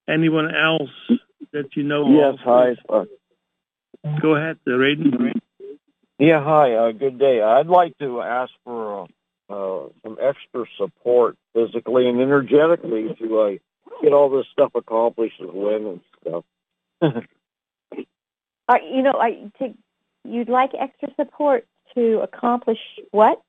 anyone 0.10 0.54
else 0.56 0.90
that 1.52 1.76
you 1.76 1.84
know 1.84 2.10
Yes, 2.10 2.34
of? 2.34 2.40
hi. 2.90 4.20
Go 4.22 4.36
ahead, 4.36 4.58
Raiden. 4.68 5.14
Mm-hmm. 5.14 5.38
Yeah, 6.20 6.44
hi. 6.44 6.74
Uh, 6.76 6.92
good 6.92 7.20
day. 7.20 7.42
I'd 7.42 7.68
like 7.68 7.98
to 7.98 8.22
ask 8.22 8.52
for 8.64 9.08
uh, 9.50 9.54
uh, 9.54 9.90
some 10.04 10.18
extra 10.22 10.66
support 10.78 11.38
physically 11.54 12.08
and 12.08 12.22
energetically 12.22 13.16
to 13.20 13.40
uh, 13.40 13.52
get 14.02 14.14
all 14.14 14.30
this 14.30 14.46
stuff 14.52 14.72
accomplished 14.76 15.40
with 15.40 15.54
Lynn 15.56 15.88
and 15.88 16.02
stuff. 16.22 17.24
Uh, 18.70 18.78
you 18.90 19.02
know, 19.04 19.12
I 19.20 19.52
to, 19.60 19.74
you'd 20.24 20.48
like 20.48 20.72
extra 20.80 21.10
support 21.18 21.68
to 21.96 22.22
accomplish 22.22 22.80
what? 23.12 23.42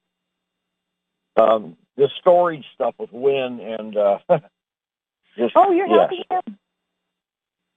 um, 1.36 1.76
the 1.96 2.08
storage 2.20 2.64
stuff 2.74 2.94
with 2.98 3.12
Wynn 3.12 3.60
and 3.60 3.96
uh, 3.96 4.18
just 5.38 5.52
Oh, 5.54 5.70
you're 5.70 5.86
yes. 5.86 6.10
helping 6.10 6.24
him. 6.30 6.58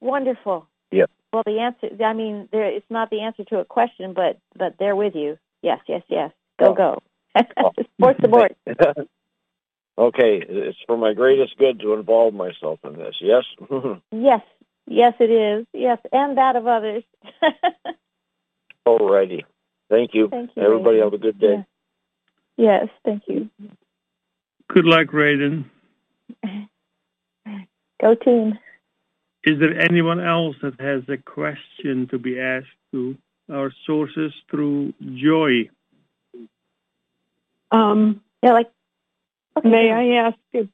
Wonderful. 0.01 0.67
Yep. 0.91 1.11
Well, 1.33 1.43
the 1.45 1.59
answer. 1.59 1.89
I 2.03 2.13
mean, 2.13 2.47
there. 2.51 2.65
It's 2.65 2.89
not 2.89 3.09
the 3.09 3.21
answer 3.21 3.43
to 3.45 3.59
a 3.59 3.65
question, 3.65 4.13
but 4.13 4.39
but 4.55 4.75
they're 4.79 4.95
with 4.95 5.15
you. 5.15 5.37
Yes, 5.61 5.79
yes, 5.87 6.03
yes. 6.07 6.31
Go, 6.59 6.67
oh. 6.67 6.73
go. 6.73 7.01
Support 7.95 8.17
the 8.19 8.27
board. 8.27 8.55
okay, 9.97 10.43
it's 10.47 10.77
for 10.87 10.97
my 10.97 11.13
greatest 11.13 11.57
good 11.57 11.79
to 11.81 11.93
involve 11.93 12.33
myself 12.33 12.79
in 12.83 12.93
this. 12.93 13.15
Yes. 13.21 13.43
Yes, 14.11 14.41
yes, 14.87 15.13
it 15.19 15.29
is. 15.29 15.65
Yes, 15.73 15.99
and 16.11 16.37
that 16.37 16.55
of 16.55 16.65
others. 16.65 17.03
Alrighty. 18.87 19.43
Thank 19.89 20.13
you. 20.13 20.29
Thank 20.29 20.51
you, 20.55 20.63
Everybody 20.63 20.97
Raiden. 20.97 21.03
have 21.03 21.13
a 21.13 21.17
good 21.17 21.39
day. 21.39 21.65
yes, 22.55 22.87
thank 23.03 23.23
you. 23.27 23.49
Good 24.69 24.85
luck, 24.85 25.07
Raiden. 25.07 25.65
Go 28.01 28.15
team. 28.15 28.57
Is 29.43 29.59
there 29.59 29.79
anyone 29.79 30.19
else 30.19 30.55
that 30.61 30.79
has 30.79 31.03
a 31.07 31.17
question 31.17 32.07
to 32.09 32.19
be 32.19 32.39
asked 32.39 32.67
to 32.91 33.17
our 33.51 33.71
sources 33.85 34.33
through 34.51 34.93
Joy? 35.15 35.69
Um, 37.71 38.21
Yeah, 38.43 38.53
like. 38.53 38.71
Okay, 39.57 39.69
may. 39.69 39.91
I 39.91 40.27
ask 40.27 40.37
if, 40.53 40.67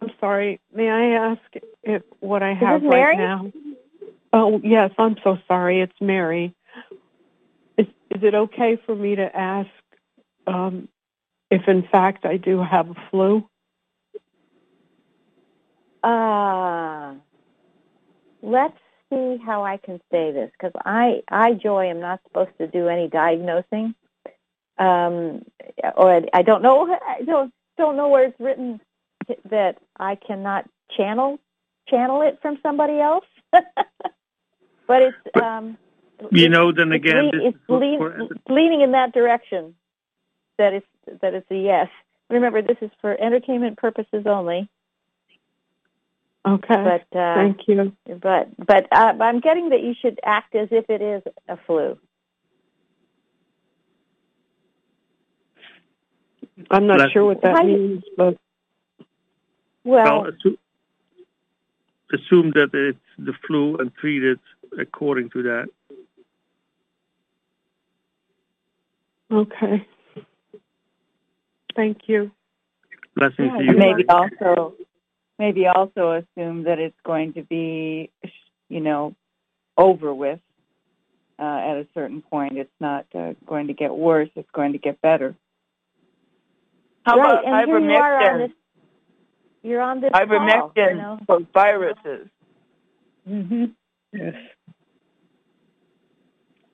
I'm 0.00 0.10
sorry, 0.20 0.60
may 0.72 0.88
I 0.88 1.30
ask 1.30 1.40
if 1.82 2.02
what 2.20 2.42
I 2.42 2.54
have 2.54 2.82
right 2.82 2.90
Mary? 2.90 3.16
now? 3.16 3.52
Oh, 4.32 4.60
yes, 4.62 4.92
I'm 4.98 5.16
so 5.24 5.38
sorry. 5.48 5.80
It's 5.80 6.00
Mary. 6.00 6.54
Is, 7.76 7.86
is 8.10 8.22
it 8.22 8.34
okay 8.34 8.78
for 8.86 8.94
me 8.94 9.16
to 9.16 9.36
ask 9.36 9.70
um, 10.46 10.88
if, 11.50 11.66
in 11.66 11.82
fact, 11.90 12.24
I 12.26 12.36
do 12.36 12.62
have 12.62 12.90
a 12.90 12.94
flu? 13.10 13.48
Uh, 16.02 17.14
let's 18.48 18.76
see 19.10 19.38
how 19.44 19.64
I 19.64 19.76
can 19.78 20.00
say 20.10 20.32
this 20.32 20.50
because 20.52 20.72
I, 20.84 21.22
I, 21.30 21.54
Joy, 21.54 21.88
am 21.90 22.00
not 22.00 22.20
supposed 22.26 22.56
to 22.58 22.66
do 22.66 22.88
any 22.88 23.08
diagnosing. 23.08 23.94
Um, 24.78 25.44
or 25.96 26.12
I, 26.16 26.22
I 26.32 26.42
don't 26.42 26.62
know. 26.62 26.86
I 27.06 27.22
don't 27.24 27.52
don't 27.76 27.96
know 27.96 28.08
where 28.08 28.24
it's 28.26 28.40
written 28.40 28.80
that 29.50 29.78
I 29.98 30.14
cannot 30.16 30.68
channel 30.96 31.38
channel 31.88 32.22
it 32.22 32.38
from 32.42 32.58
somebody 32.62 33.00
else. 33.00 33.24
but 33.52 35.02
it's 35.02 35.16
But, 35.34 35.42
um, 35.42 35.78
You 36.32 36.44
it's- 36.46 36.50
know, 36.50 36.72
then 36.72 36.92
it's 36.92 37.04
again, 37.04 37.30
it's 37.34 37.56
is 37.56 37.60
for- 37.66 37.78
lean- 37.78 37.98
for- 37.98 38.28
leaning 38.52 38.82
in 38.82 38.92
that 38.92 39.12
direction. 39.12 39.74
That 40.58 40.74
it's 40.74 40.86
that 41.22 41.34
it's 41.34 41.50
a 41.50 41.56
yes. 41.56 41.88
Remember, 42.30 42.60
this 42.62 42.76
is 42.82 42.90
for 43.00 43.18
entertainment 43.20 43.78
purposes 43.78 44.26
only. 44.26 44.68
Okay. 46.48 46.82
But 47.12 47.18
uh, 47.18 47.34
Thank 47.34 47.68
you. 47.68 47.92
but 48.22 48.48
but 48.64 48.86
uh, 48.90 49.12
I'm 49.20 49.40
getting 49.40 49.68
that 49.70 49.82
you 49.82 49.94
should 50.00 50.18
act 50.24 50.54
as 50.54 50.68
if 50.70 50.86
it 50.88 51.02
is 51.02 51.22
a 51.48 51.58
flu. 51.66 51.98
I'm 56.70 56.86
not 56.86 56.96
Bless 56.98 57.10
sure 57.10 57.26
what 57.26 57.42
that 57.42 57.54
Hi. 57.54 57.64
means, 57.64 58.02
but 58.16 58.36
Well, 59.84 60.22
Well, 60.22 60.32
assu- 60.32 60.58
assume 62.12 62.52
that 62.52 62.70
it's 62.72 62.98
the 63.18 63.34
flu 63.46 63.76
and 63.76 63.94
treat 63.96 64.24
it 64.24 64.40
according 64.78 65.30
to 65.30 65.42
that. 65.42 65.66
Okay. 69.30 69.86
Thank 71.76 71.98
you. 72.06 72.30
Blessings 73.14 73.50
Yeah, 73.52 73.58
to 73.58 73.64
you. 73.64 73.76
maybe 73.76 74.08
also, 74.08 74.74
maybe 75.38 75.66
also 75.66 76.22
assume 76.22 76.64
that 76.64 76.78
it's 76.78 76.98
going 77.04 77.32
to 77.34 77.42
be, 77.42 78.10
you 78.68 78.80
know, 78.80 79.14
over 79.76 80.12
with 80.12 80.40
uh, 81.38 81.42
at 81.42 81.76
a 81.76 81.86
certain 81.94 82.22
point. 82.22 82.58
It's 82.58 82.70
not 82.80 83.06
uh, 83.14 83.34
going 83.46 83.68
to 83.68 83.74
get 83.74 83.94
worse. 83.94 84.28
It's 84.34 84.50
going 84.52 84.72
to 84.72 84.78
get 84.78 85.00
better. 85.00 85.34
How 87.04 87.16
right, 87.18 87.32
about 87.32 87.46
and 87.46 87.68
here 87.68 87.78
you 87.78 87.90
are 87.92 88.16
on 88.16 88.40
ivermectin? 88.40 88.48
this. 88.48 88.56
You're 89.62 89.80
on 89.80 90.00
this 90.00 90.10
call. 90.10 90.26
Ivermectin 90.26 90.90
You 90.90 90.96
know? 90.96 91.18
for 91.26 91.40
viruses. 91.54 92.28
hmm 93.26 93.64
Yes. 94.12 94.34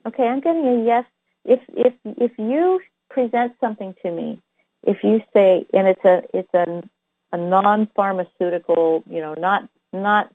Okay, 0.07 0.23
I'm 0.23 0.41
getting 0.41 0.67
a 0.67 0.85
yes. 0.85 1.05
If 1.45 1.61
if 1.69 1.95
if 2.05 2.33
you 2.39 2.81
present 3.11 3.55
something 3.61 3.95
to 4.03 4.11
me, 4.11 4.41
if 4.83 4.99
you 5.03 5.21
say, 5.33 5.67
and 5.73 5.89
it's 5.89 6.05
a 6.05 6.23
it's 6.33 6.55
a 6.55 6.83
a 7.35 7.37
non-pharmaceutical, 7.37 9.03
you 9.11 9.21
know, 9.21 9.35
not 9.35 9.69
not 9.93 10.31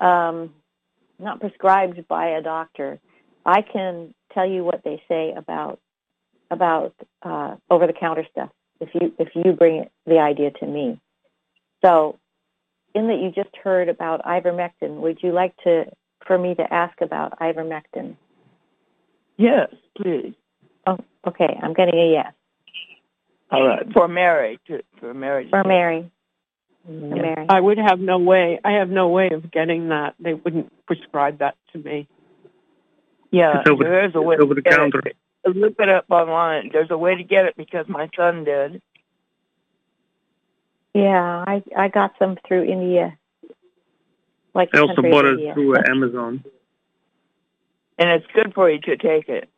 um, 0.00 0.54
not 1.18 1.40
prescribed 1.40 2.08
by 2.08 2.28
a 2.30 2.42
doctor, 2.42 2.98
I 3.44 3.62
can 3.62 4.14
tell 4.32 4.48
you 4.48 4.64
what 4.64 4.82
they 4.84 5.02
say 5.08 5.32
about 5.36 5.78
about 6.50 6.94
uh, 7.22 7.56
over-the-counter 7.70 8.26
stuff. 8.30 8.50
If 8.80 8.88
you 8.94 9.12
if 9.18 9.28
you 9.34 9.52
bring 9.52 9.76
it, 9.76 9.92
the 10.06 10.18
idea 10.18 10.50
to 10.52 10.66
me, 10.66 11.00
so 11.84 12.18
in 12.94 13.08
that 13.08 13.18
you 13.20 13.30
just 13.30 13.54
heard 13.62 13.88
about 13.88 14.24
ivermectin, 14.24 15.00
would 15.02 15.22
you 15.22 15.32
like 15.32 15.54
to 15.64 15.84
for 16.26 16.38
me 16.38 16.54
to 16.54 16.72
ask 16.72 17.00
about 17.02 17.38
ivermectin? 17.40 18.16
Yes, 19.36 19.68
please. 19.96 20.34
Oh, 20.86 20.98
okay. 21.26 21.58
I'm 21.62 21.74
getting 21.74 21.98
a 21.98 22.12
yes 22.12 22.32
All 23.50 23.66
right. 23.66 23.86
For 23.92 24.08
Mary. 24.08 24.58
To, 24.68 24.80
for 24.98 25.14
Mary. 25.14 25.48
for 25.50 25.62
Mary. 25.64 26.10
For 26.86 26.90
Mary. 26.92 27.46
I 27.48 27.60
would 27.60 27.78
have 27.78 28.00
no 28.00 28.18
way. 28.18 28.58
I 28.64 28.72
have 28.72 28.88
no 28.90 29.08
way 29.08 29.30
of 29.32 29.50
getting 29.50 29.88
that. 29.88 30.14
They 30.18 30.34
wouldn't 30.34 30.72
prescribe 30.86 31.38
that 31.38 31.56
to 31.72 31.78
me. 31.78 32.08
Yeah, 33.30 33.62
over- 33.68 33.84
there 33.84 34.04
is 34.06 34.14
a 34.14 34.20
way 34.20 34.34
it's 34.34 34.42
over 34.42 34.54
to 34.54 34.60
the 34.60 34.68
get 34.68 34.78
counter. 34.78 35.00
it. 35.06 35.16
Look 35.44 35.74
it 35.78 35.88
up 35.88 36.04
online. 36.10 36.70
There's 36.72 36.90
a 36.90 36.98
way 36.98 37.16
to 37.16 37.24
get 37.24 37.46
it 37.46 37.56
because 37.56 37.86
my 37.88 38.08
son 38.16 38.44
did. 38.44 38.82
Yeah, 40.94 41.44
I 41.46 41.62
I 41.76 41.88
got 41.88 42.12
some 42.18 42.36
through 42.46 42.64
India. 42.64 43.16
Like 44.54 44.68
I 44.74 44.78
the 44.78 44.82
also 44.82 45.02
bought 45.02 45.24
it 45.24 45.34
India. 45.34 45.54
through 45.54 45.76
uh, 45.76 45.82
Amazon. 45.88 46.44
And 47.98 48.10
it's 48.10 48.26
good 48.34 48.52
for 48.54 48.70
you 48.70 48.80
to 48.80 48.96
take 48.96 49.28
it. 49.28 49.48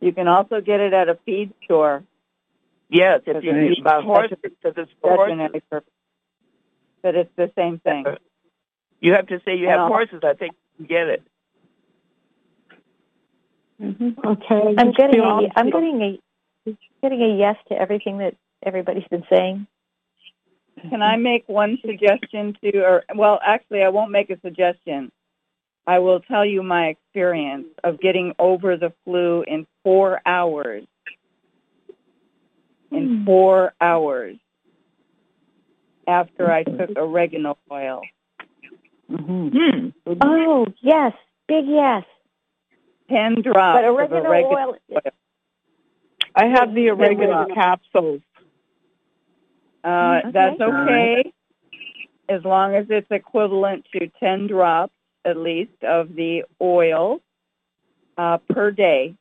You 0.00 0.12
can 0.12 0.28
also 0.28 0.60
get 0.60 0.80
it 0.80 0.92
at 0.92 1.08
a 1.08 1.16
feed 1.24 1.52
store. 1.64 2.02
Yes, 2.92 3.20
if 3.26 3.42
you 3.42 3.52
right. 3.52 3.68
use 3.68 3.78
about 3.80 4.04
horses, 4.04 4.36
because 4.42 4.74
it's 4.76 4.92
for 5.00 5.16
horses. 5.16 5.62
Purpose. 5.70 5.90
But 7.02 7.14
it's 7.14 7.30
the 7.36 7.50
same 7.56 7.78
thing. 7.80 8.04
You 9.00 9.14
have 9.14 9.26
to 9.28 9.40
say 9.46 9.56
you 9.56 9.66
have 9.68 9.80
No. 9.80 9.88
horses. 9.88 10.20
I 10.22 10.34
think 10.34 10.54
you 10.78 10.86
get 10.86 11.08
it. 11.08 11.22
Mhm. 13.80 14.24
Okay. 14.24 14.74
I'm 14.76 14.92
getting 14.92 15.20
a 15.20 15.48
I'm 15.56 15.70
getting 15.70 16.20
a 16.66 16.76
getting 17.00 17.22
a 17.22 17.36
yes 17.36 17.56
to 17.68 17.74
everything 17.74 18.18
that 18.18 18.36
everybody's 18.62 19.08
been 19.08 19.24
saying. 19.32 19.66
Can 20.90 21.02
I 21.02 21.16
make 21.16 21.48
one 21.48 21.78
suggestion 21.84 22.56
to, 22.62 22.80
or 22.82 23.04
well, 23.14 23.40
actually, 23.44 23.82
I 23.82 23.88
won't 23.88 24.10
make 24.10 24.30
a 24.30 24.38
suggestion. 24.40 25.10
I 25.86 25.98
will 25.98 26.20
tell 26.20 26.44
you 26.44 26.62
my 26.62 26.88
experience 26.88 27.68
of 27.82 28.00
getting 28.00 28.34
over 28.38 28.76
the 28.76 28.92
flu 29.04 29.42
in 29.42 29.66
four 29.82 30.20
hours. 30.26 30.84
In 32.92 33.24
four 33.24 33.72
hours 33.80 34.36
after 36.06 36.50
I 36.50 36.62
took 36.64 36.96
oregano 36.96 37.56
oil. 37.70 38.02
Hmm. 39.08 39.88
Oh 40.22 40.66
yes, 40.80 41.12
big 41.48 41.64
yes. 41.66 42.04
Ten 43.08 43.42
drops 43.42 43.78
But 43.78 43.84
of 43.84 43.94
oregano 43.94 44.28
oregano 44.28 44.76
oil. 44.90 45.00
I 46.34 46.46
have 46.46 46.74
the 46.74 46.90
oregano 46.90 47.46
capsules. 47.54 48.22
Uh, 49.84 50.20
Okay. 50.24 50.30
That's 50.32 50.60
okay, 50.60 51.32
as 52.28 52.44
long 52.44 52.74
as 52.74 52.86
it's 52.88 53.10
equivalent 53.10 53.84
to 53.92 54.08
10 54.20 54.46
drops 54.46 54.92
at 55.24 55.36
least 55.36 55.82
of 55.82 56.14
the 56.14 56.44
oil 56.60 57.20
uh, 58.16 58.38
per 58.48 58.70
day. 58.70 59.14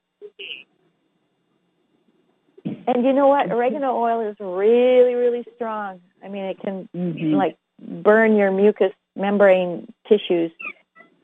And 2.88 3.06
you 3.06 3.14
know 3.14 3.28
what? 3.28 3.52
Oregano 3.52 3.96
oil 3.96 4.22
is 4.30 4.36
really, 4.40 5.16
really 5.16 5.46
strong. 5.56 6.02
I 6.24 6.28
mean, 6.28 6.46
it 6.46 6.60
can 6.60 6.90
like 7.38 7.58
burn 7.80 8.36
your 8.36 8.52
mucous 8.52 8.94
membrane 9.16 9.92
tissues. 10.08 10.52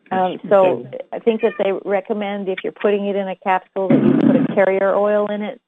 Um, 0.10 0.40
so 0.48 0.88
I 1.12 1.20
think 1.20 1.42
that 1.42 1.54
they 1.62 1.74
recommend 1.84 2.48
if 2.48 2.60
you're 2.64 2.72
putting 2.72 3.08
it 3.08 3.16
in 3.16 3.28
a 3.28 3.36
capsule 3.36 3.90
that 3.90 4.02
you 4.02 4.14
put 4.14 4.36
a 4.36 4.56
carrier 4.56 4.96
oil 4.96 5.28
in 5.28 5.42
it 5.42 5.62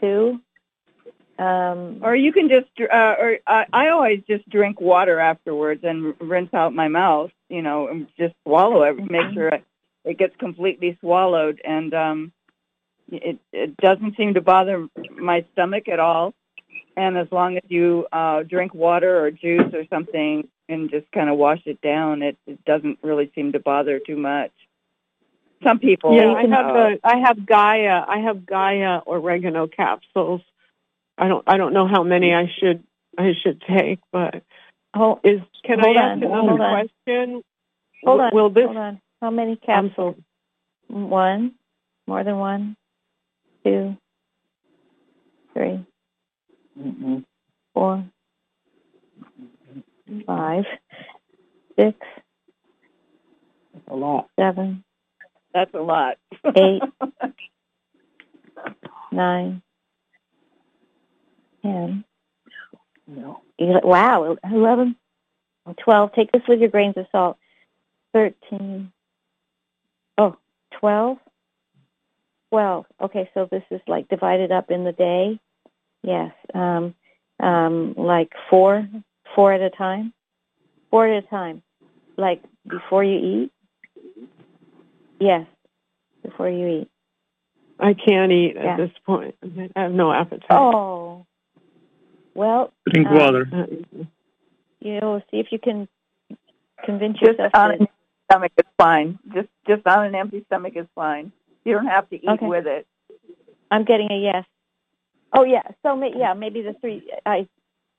too. 0.00 0.40
Um, 1.38 2.00
Or 2.02 2.16
you 2.16 2.32
can 2.32 2.48
just, 2.48 2.66
uh, 2.80 3.14
or 3.18 3.38
I, 3.46 3.66
I 3.72 3.88
always 3.90 4.22
just 4.26 4.48
drink 4.48 4.80
water 4.80 5.20
afterwards 5.20 5.84
and 5.84 6.14
rinse 6.20 6.52
out 6.52 6.74
my 6.74 6.88
mouth, 6.88 7.30
you 7.48 7.62
know, 7.62 7.86
and 7.86 8.08
just 8.18 8.34
swallow 8.42 8.82
it, 8.82 8.96
make 9.08 9.32
sure 9.34 9.48
it, 9.48 9.64
it 10.04 10.18
gets 10.18 10.34
completely 10.36 10.98
swallowed. 11.00 11.60
And 11.64 11.94
um, 11.94 12.32
it, 13.10 13.38
it 13.52 13.76
doesn't 13.78 14.16
seem 14.16 14.34
to 14.34 14.40
bother 14.40 14.86
my 15.16 15.44
stomach 15.52 15.88
at 15.88 16.00
all. 16.00 16.34
And 16.96 17.16
as 17.16 17.28
long 17.30 17.56
as 17.56 17.62
you 17.68 18.06
uh, 18.12 18.42
drink 18.42 18.74
water 18.74 19.24
or 19.24 19.30
juice 19.30 19.72
or 19.72 19.84
something 19.88 20.48
and 20.68 20.90
just 20.90 21.10
kind 21.12 21.30
of 21.30 21.38
wash 21.38 21.60
it 21.64 21.80
down, 21.80 22.22
it, 22.22 22.36
it 22.46 22.64
doesn't 22.64 22.98
really 23.02 23.30
seem 23.34 23.52
to 23.52 23.60
bother 23.60 24.00
too 24.00 24.16
much. 24.16 24.50
Some 25.64 25.78
people, 25.78 26.14
Yeah, 26.14 26.32
I 26.32 26.42
have 26.42 26.66
uh, 26.66 26.72
the 26.72 26.98
I 27.02 27.18
have 27.18 27.44
Gaia. 27.44 28.04
I 28.06 28.18
have 28.18 28.46
Gaia 28.46 29.00
oregano 29.06 29.66
capsules. 29.66 30.40
I 31.16 31.26
don't 31.26 31.42
I 31.48 31.56
don't 31.56 31.72
know 31.72 31.88
how 31.88 32.04
many 32.04 32.32
I 32.32 32.46
should 32.60 32.84
I 33.18 33.32
should 33.42 33.60
take, 33.62 33.98
but 34.12 34.42
hold, 34.94 35.20
is 35.24 35.40
can 35.64 35.80
Hold 35.80 35.96
I 35.96 36.00
on, 36.00 36.10
ask 36.12 36.22
another 36.22 36.36
hold 36.36 36.60
on. 36.60 36.88
question? 36.98 37.42
hold 38.04 38.20
on. 38.20 38.30
Will 38.32 38.50
this 38.50 38.66
Hold 38.66 38.76
on. 38.76 39.00
How 39.20 39.30
many 39.30 39.56
capsules? 39.56 40.16
One, 40.86 41.54
more 42.06 42.22
than 42.24 42.38
one, 42.38 42.76
two, 43.64 43.96
three, 45.54 45.86
mm-hmm. 46.80 47.18
four, 47.74 48.04
five, 50.26 50.64
six, 51.78 51.98
A 53.88 53.94
lot. 53.96 54.28
seven, 54.38 54.84
that's 55.54 55.72
a 55.74 55.78
lot. 55.80 56.16
Eight. 56.56 56.82
nine, 59.12 59.62
ten. 61.62 62.04
ele- 63.58 63.80
Wow, 63.84 64.36
eleven, 64.44 64.96
twelve. 65.84 66.12
Take 66.14 66.32
this 66.32 66.42
with 66.48 66.60
your 66.60 66.70
grains 66.70 66.96
of 66.96 67.06
salt. 67.12 67.36
Thirteen. 68.12 68.92
Oh, 70.18 70.36
twelve. 70.80 71.18
Twelve. 72.50 72.86
Okay, 73.00 73.30
so 73.34 73.46
this 73.50 73.62
is 73.70 73.80
like 73.86 74.08
divided 74.08 74.50
up 74.52 74.70
in 74.70 74.84
the 74.84 74.92
day. 74.92 75.38
Yes. 76.02 76.32
Um, 76.54 76.94
um, 77.40 77.94
like 77.96 78.32
four, 78.50 78.88
four 79.34 79.52
at 79.52 79.60
a 79.60 79.70
time. 79.70 80.12
Four 80.90 81.08
at 81.08 81.24
a 81.24 81.26
time. 81.28 81.62
Like 82.16 82.42
before 82.66 83.04
you 83.04 83.18
eat. 83.44 83.52
Yes, 85.20 85.46
before 86.22 86.48
you 86.48 86.68
eat. 86.82 86.90
I 87.80 87.94
can't 87.94 88.32
eat 88.32 88.54
Yeah. 88.56 88.72
at 88.72 88.76
this 88.76 88.90
point. 89.04 89.34
I 89.76 89.82
have 89.82 89.92
no 89.92 90.12
appetite. 90.12 90.46
Oh. 90.50 91.26
Well, 92.34 92.72
Drink 92.88 93.08
uh, 93.10 93.14
water. 93.14 93.48
you 94.80 95.00
know, 95.00 95.20
see 95.30 95.38
if 95.38 95.48
you 95.50 95.58
can 95.58 95.88
convince 96.84 97.18
Just 97.18 97.32
yourself 97.32 97.50
on 97.54 97.68
to. 97.70 97.74
an 97.74 97.80
empty 97.82 97.92
stomach 98.30 98.52
is 98.58 98.64
fine. 98.78 99.18
Just 99.34 99.48
just 99.66 99.86
on 99.86 100.06
an 100.06 100.14
empty 100.14 100.44
stomach 100.46 100.74
is 100.76 100.86
fine. 100.94 101.32
You 101.68 101.74
don't 101.74 101.86
have 101.86 102.08
to 102.08 102.16
eat 102.16 102.28
Okay. 102.28 102.46
with 102.46 102.66
it. 102.66 102.86
I'm 103.70 103.84
getting 103.84 104.10
a 104.10 104.18
yes. 104.18 104.46
Oh 105.34 105.44
yeah. 105.44 105.62
So 105.82 106.02
yeah, 106.02 106.32
maybe 106.32 106.62
the 106.62 106.74
three. 106.80 107.10
I. 107.26 107.46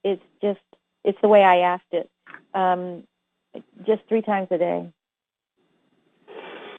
It's 0.03 0.23
just 0.41 0.59
it's 1.03 1.19
the 1.21 1.27
way 1.27 1.43
I 1.43 1.59
asked 1.59 1.91
it. 1.91 2.09
Um, 2.53 3.03
just 3.85 4.01
three 4.09 4.23
times 4.23 4.47
a 4.49 4.57
day. 4.57 4.91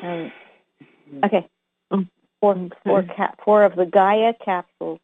Um, 0.03 0.33
okay. 1.25 1.47
Oh, 1.93 2.05
Four 2.41 2.69
four 2.85 3.03
cap 3.03 3.39
four 3.45 3.63
of 3.63 3.77
the 3.77 3.87
Gaia 3.87 4.35
capsules. 4.45 4.99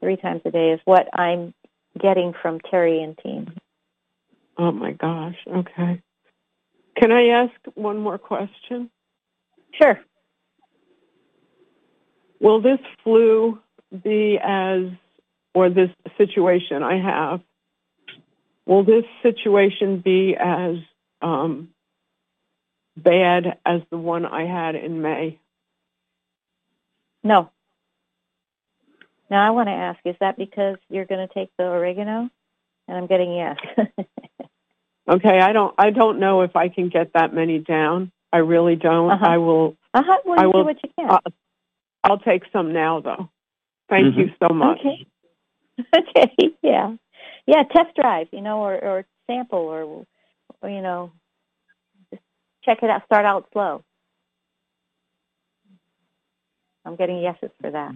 Three 0.00 0.16
times 0.16 0.42
a 0.44 0.50
day 0.50 0.72
is 0.72 0.80
what 0.84 1.08
I'm 1.12 1.54
getting 2.00 2.32
from 2.42 2.58
Terry 2.60 3.02
and 3.02 3.16
team. 3.18 3.54
Oh 4.58 4.72
my 4.72 4.92
gosh. 4.92 5.36
Okay. 5.46 6.00
Can 6.96 7.12
I 7.12 7.28
ask 7.28 7.52
one 7.74 7.98
more 7.98 8.18
question? 8.18 8.90
Sure. 9.80 10.00
Will 12.40 12.60
this 12.60 12.78
flu 13.02 13.58
be 14.02 14.38
as, 14.42 14.84
or 15.54 15.70
this 15.70 15.90
situation 16.18 16.82
I 16.82 16.98
have, 16.98 17.40
will 18.66 18.84
this 18.84 19.04
situation 19.22 20.00
be 20.00 20.36
as 20.38 20.76
um, 21.22 21.70
bad 22.96 23.58
as 23.64 23.80
the 23.90 23.98
one 23.98 24.26
I 24.26 24.46
had 24.46 24.74
in 24.74 25.02
May? 25.02 25.38
No. 27.22 27.50
Now 29.30 29.46
I 29.46 29.50
want 29.50 29.68
to 29.68 29.72
ask, 29.72 29.98
is 30.04 30.16
that 30.20 30.36
because 30.36 30.76
you're 30.88 31.06
going 31.06 31.26
to 31.26 31.32
take 31.32 31.50
the 31.58 31.64
oregano? 31.64 32.30
And 32.88 32.96
I'm 32.96 33.06
getting 33.06 33.34
yes. 33.34 33.56
Okay, 35.08 35.38
I 35.40 35.52
don't, 35.52 35.72
I 35.78 35.90
don't 35.90 36.18
know 36.18 36.42
if 36.42 36.56
I 36.56 36.68
can 36.68 36.88
get 36.88 37.12
that 37.12 37.32
many 37.32 37.60
down. 37.60 38.10
I 38.36 38.40
really 38.40 38.76
don't. 38.76 39.10
Uh-huh. 39.10 39.26
I 39.26 39.38
will, 39.38 39.76
uh-huh. 39.94 40.18
Well, 40.26 40.38
I 40.38 40.44
will. 40.44 40.60
do 40.60 40.64
what 40.66 40.76
you 40.82 40.90
can. 40.98 41.08
uh, 41.08 41.20
I'll 42.04 42.18
take 42.18 42.42
some 42.52 42.74
now 42.74 43.00
though. 43.00 43.30
Thank 43.88 44.14
you 44.18 44.30
so 44.42 44.54
much. 44.54 44.78
Okay. 44.80 45.06
Okay. 45.94 46.32
Yeah. 46.62 46.96
Yeah. 47.46 47.62
Test 47.64 47.94
drive, 47.94 48.28
you 48.32 48.40
know, 48.40 48.60
or 48.60 48.82
or 48.82 49.04
sample, 49.26 49.58
or, 49.58 50.06
or 50.62 50.70
you 50.70 50.80
know, 50.80 51.12
just 52.10 52.22
check 52.64 52.78
it 52.82 52.88
out. 52.88 53.04
Start 53.04 53.26
out 53.26 53.46
slow. 53.52 53.84
I'm 56.86 56.96
getting 56.96 57.20
yeses 57.20 57.50
for 57.60 57.70
that. 57.70 57.92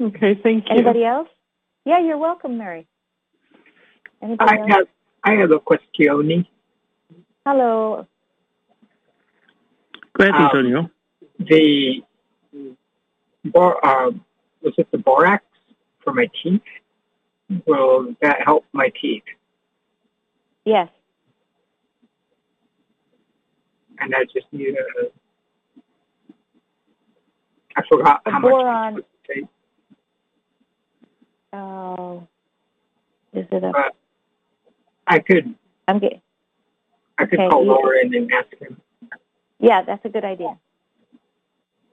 Okay, 0.00 0.38
thank 0.40 0.64
you. 0.68 0.70
Anybody 0.70 1.04
else? 1.04 1.28
Yeah, 1.84 1.98
you're 1.98 2.18
welcome, 2.18 2.58
Mary. 2.58 2.86
Anybody 4.22 4.50
I 4.50 4.60
else? 4.60 4.70
have 4.70 4.86
I 5.24 5.32
have 5.32 5.50
a 5.50 5.58
question. 5.58 6.46
Hello. 7.46 8.06
Go 10.14 10.24
ahead, 10.24 10.34
Um, 10.34 10.42
Antonio. 10.46 10.90
The 11.38 12.02
bor 13.46 13.84
uh, 13.84 14.10
was 14.62 14.74
it 14.78 14.90
the 14.92 14.98
borax 14.98 15.44
for 16.02 16.14
my 16.14 16.28
teeth? 16.42 16.62
Will 17.66 18.14
that 18.22 18.42
help 18.44 18.64
my 18.72 18.90
teeth? 19.00 19.24
Yes. 20.64 20.88
And 23.98 24.14
I 24.14 24.24
just 24.24 24.46
need 24.52 24.74
a. 24.76 25.10
I 27.76 27.82
forgot 27.90 28.24
The 28.24 28.30
how 28.30 28.38
much. 28.38 28.50
boron. 28.50 29.02
it 29.28 29.48
Oh. 31.52 32.26
Is 33.32 33.46
it 33.50 33.62
a? 33.64 33.70
But 33.72 33.94
I 35.06 35.18
could 35.18 35.54
I'm 35.88 35.98
getting. 35.98 36.22
I 37.18 37.26
could 37.26 37.38
Okay, 37.38 37.48
call 37.48 37.64
Lauren 37.64 38.14
and 38.14 38.30
ask 38.32 38.48
him. 38.60 38.80
Yeah, 39.60 39.82
that's 39.82 40.04
a 40.04 40.08
good 40.08 40.24
idea. 40.24 40.58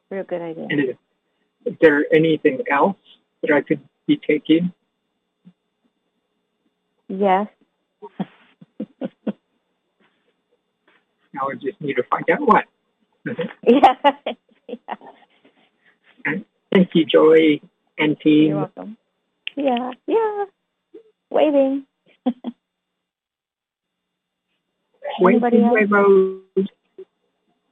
Real 0.09 0.23
good 0.23 0.41
idea. 0.41 0.67
And 0.69 0.79
is, 0.79 0.95
is 1.65 1.73
there 1.79 2.05
anything 2.13 2.59
else 2.69 2.97
that 3.41 3.51
I 3.51 3.61
could 3.61 3.81
be 4.07 4.19
taking? 4.27 4.73
Yes. 7.07 7.47
Now 11.33 11.47
I 11.49 11.53
just 11.53 11.79
need 11.79 11.93
to 11.93 12.03
find 12.03 12.29
out 12.29 12.41
what. 12.41 12.65
Mm-hmm. 13.25 13.43
yeah. 13.67 13.95
yeah. 14.67 16.35
Thank 16.73 16.89
you, 16.93 17.05
Joy 17.05 17.61
and 17.97 18.19
team. 18.19 18.49
You're 18.49 18.57
welcome. 18.57 18.97
Yeah. 19.55 19.91
Yeah. 20.07 20.45
Waving. 21.29 21.85
Anybody 25.21 25.63
else? 25.63 26.67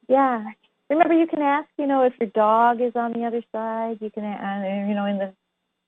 Yeah. 0.07 0.43
Remember, 0.89 1.13
you 1.13 1.27
can 1.27 1.41
ask, 1.41 1.69
you 1.77 1.85
know, 1.85 2.03
if 2.03 2.13
your 2.19 2.29
dog 2.29 2.81
is 2.81 2.95
on 2.95 3.13
the 3.13 3.25
other 3.25 3.43
side. 3.51 3.99
You 4.01 4.09
can, 4.09 4.23
uh, 4.23 4.85
you 4.87 4.95
know, 4.95 5.05
in 5.05 5.19
the 5.19 5.33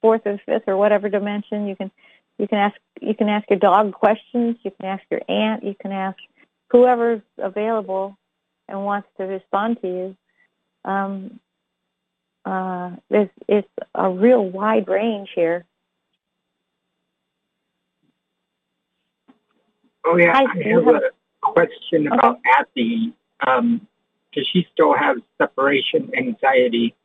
fourth 0.02 0.22
or 0.26 0.40
fifth 0.46 0.64
or 0.68 0.78
whatever 0.78 1.10
dimension, 1.10 1.68
you 1.68 1.76
can, 1.76 1.92
you 2.38 2.48
can 2.48 2.60
ask, 2.60 2.76
you 3.02 3.16
can 3.16 3.30
ask 3.30 3.50
your 3.50 3.60
dog 3.60 3.94
questions. 3.94 4.58
You 4.64 4.72
can 4.72 4.86
ask 4.86 5.04
your 5.10 5.22
aunt. 5.28 5.64
You 5.64 5.76
can 5.80 5.92
ask 5.92 6.18
whoever's 6.70 7.22
available 7.38 8.18
and 8.68 8.86
wants 8.86 9.08
to 9.18 9.26
respond 9.26 9.82
to 9.82 9.88
you. 9.88 10.18
Um, 10.86 11.40
uh, 12.46 12.92
there's, 13.10 13.30
it's 13.48 13.68
a 13.94 14.10
real 14.10 14.44
wide 14.44 14.88
range 14.88 15.30
here. 15.36 15.66
Oh 20.04 20.18
yeah, 20.18 20.34
Hi, 20.34 20.46
I 20.50 20.54
do 20.56 20.68
you 20.68 20.76
have 20.78 20.86
have 20.86 21.04
a 21.04 21.10
question 21.52 22.08
about 22.08 22.40
Abby. 22.58 23.14
Um, 23.46 23.88
does 24.34 24.48
she 24.52 24.68
still 24.74 24.94
have 24.94 25.18
separation 25.38 26.12
anxiety? 26.16 26.96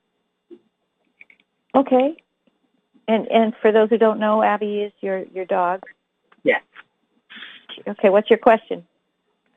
Okay. 1.75 2.17
And 3.09 3.27
and 3.29 3.53
for 3.61 3.73
those 3.73 3.91
who 3.91 3.99
don't 3.99 4.19
know, 4.19 4.43
Abby 4.43 4.81
is 4.81 4.93
your 5.01 5.25
your 5.35 5.45
dog. 5.45 5.83
Yes. 6.43 6.63
Okay. 7.87 8.09
What's 8.09 8.31
your 8.31 8.39
question? 8.39 8.87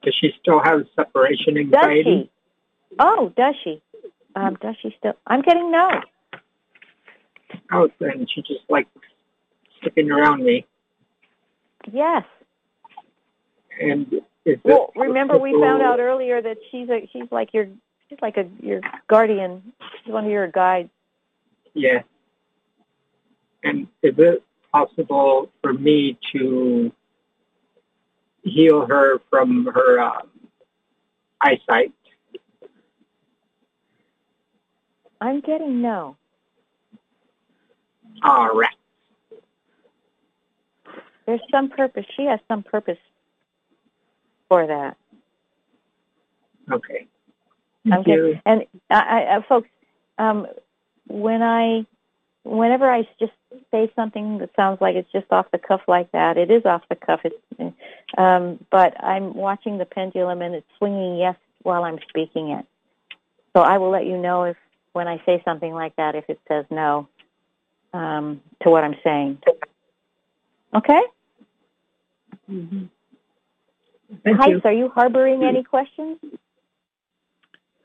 Does 0.03 0.15
she 0.19 0.31
still 0.39 0.61
have 0.63 0.85
separation 0.95 1.57
anxiety? 1.57 2.03
Does 2.03 2.23
she? 2.23 2.95
Oh, 2.99 3.33
does 3.35 3.55
she? 3.63 3.81
Um, 4.35 4.57
does 4.61 4.75
she 4.81 4.95
still? 4.97 5.13
I'm 5.27 5.41
getting 5.41 5.71
no. 5.71 6.01
Oh, 7.71 7.89
then 7.99 8.25
she 8.33 8.41
just 8.41 8.61
likes 8.69 8.89
sticking 9.81 10.11
around 10.11 10.43
me. 10.43 10.65
Yes. 11.91 12.23
And 13.81 14.21
Well, 14.63 14.91
remember 14.95 15.37
we 15.37 15.53
found 15.53 15.81
out 15.81 15.99
earlier 15.99 16.41
that 16.41 16.57
she's 16.71 16.89
a 16.89 17.07
she's 17.11 17.31
like 17.31 17.53
your 17.53 17.67
she's 18.09 18.19
like 18.21 18.37
a 18.37 18.47
your 18.61 18.81
guardian. 19.07 19.73
She's 20.03 20.13
one 20.13 20.25
of 20.25 20.31
your 20.31 20.47
guides. 20.47 20.89
Yes. 21.73 22.03
And 23.63 23.87
is 24.01 24.15
it 24.17 24.43
possible 24.71 25.49
for 25.61 25.73
me 25.73 26.17
to 26.33 26.91
heal 28.43 28.85
her 28.85 29.19
from 29.29 29.65
her 29.73 29.99
um, 29.99 30.29
eyesight? 31.41 31.93
I'm 35.21 35.41
getting 35.41 35.81
no. 35.81 36.15
All 38.23 38.49
right. 38.49 38.69
There's 41.25 41.41
some 41.51 41.69
purpose. 41.69 42.05
She 42.15 42.23
has 42.23 42.39
some 42.47 42.63
purpose 42.63 42.97
for 44.49 44.67
that. 44.67 44.97
Okay. 46.71 47.07
I'm 47.85 48.03
Thank 48.03 48.07
you. 48.07 48.39
and 48.45 48.65
I, 48.89 48.95
I, 48.99 49.37
uh, 49.37 49.41
folks, 49.47 49.69
um, 50.17 50.47
when 51.07 51.41
I, 51.41 51.85
whenever 52.43 52.91
I 52.91 53.07
just 53.19 53.31
say 53.71 53.91
something 53.95 54.39
that 54.39 54.49
sounds 54.55 54.81
like 54.81 54.95
it's 54.95 55.11
just 55.11 55.31
off 55.31 55.49
the 55.51 55.57
cuff 55.57 55.81
like 55.87 56.11
that, 56.11 56.37
it 56.37 56.51
is 56.51 56.65
off 56.65 56.81
the 56.89 56.95
cuff. 56.95 57.21
It's, 57.23 57.75
um, 58.17 58.63
but 58.69 59.01
I'm 59.01 59.33
watching 59.33 59.77
the 59.77 59.85
pendulum 59.85 60.41
and 60.41 60.55
it's 60.55 60.67
swinging 60.77 61.17
yes 61.17 61.35
while 61.63 61.83
I'm 61.83 61.99
speaking 62.09 62.49
it. 62.49 62.65
So 63.55 63.61
I 63.61 63.77
will 63.77 63.89
let 63.89 64.05
you 64.05 64.17
know 64.17 64.43
if 64.43 64.57
when 64.93 65.07
I 65.07 65.21
say 65.25 65.41
something 65.45 65.73
like 65.73 65.95
that, 65.95 66.15
if 66.15 66.25
it 66.29 66.39
says 66.47 66.65
no 66.69 67.07
um, 67.93 68.41
to 68.61 68.69
what 68.69 68.83
I'm 68.83 68.95
saying. 69.03 69.39
Okay. 70.75 71.01
Mm-hmm. 72.49 72.85
Thank 74.23 74.37
Heise, 74.37 74.49
you. 74.51 74.61
are 74.63 74.73
you 74.73 74.89
harboring 74.89 75.43
any 75.43 75.63
questions? 75.63 76.17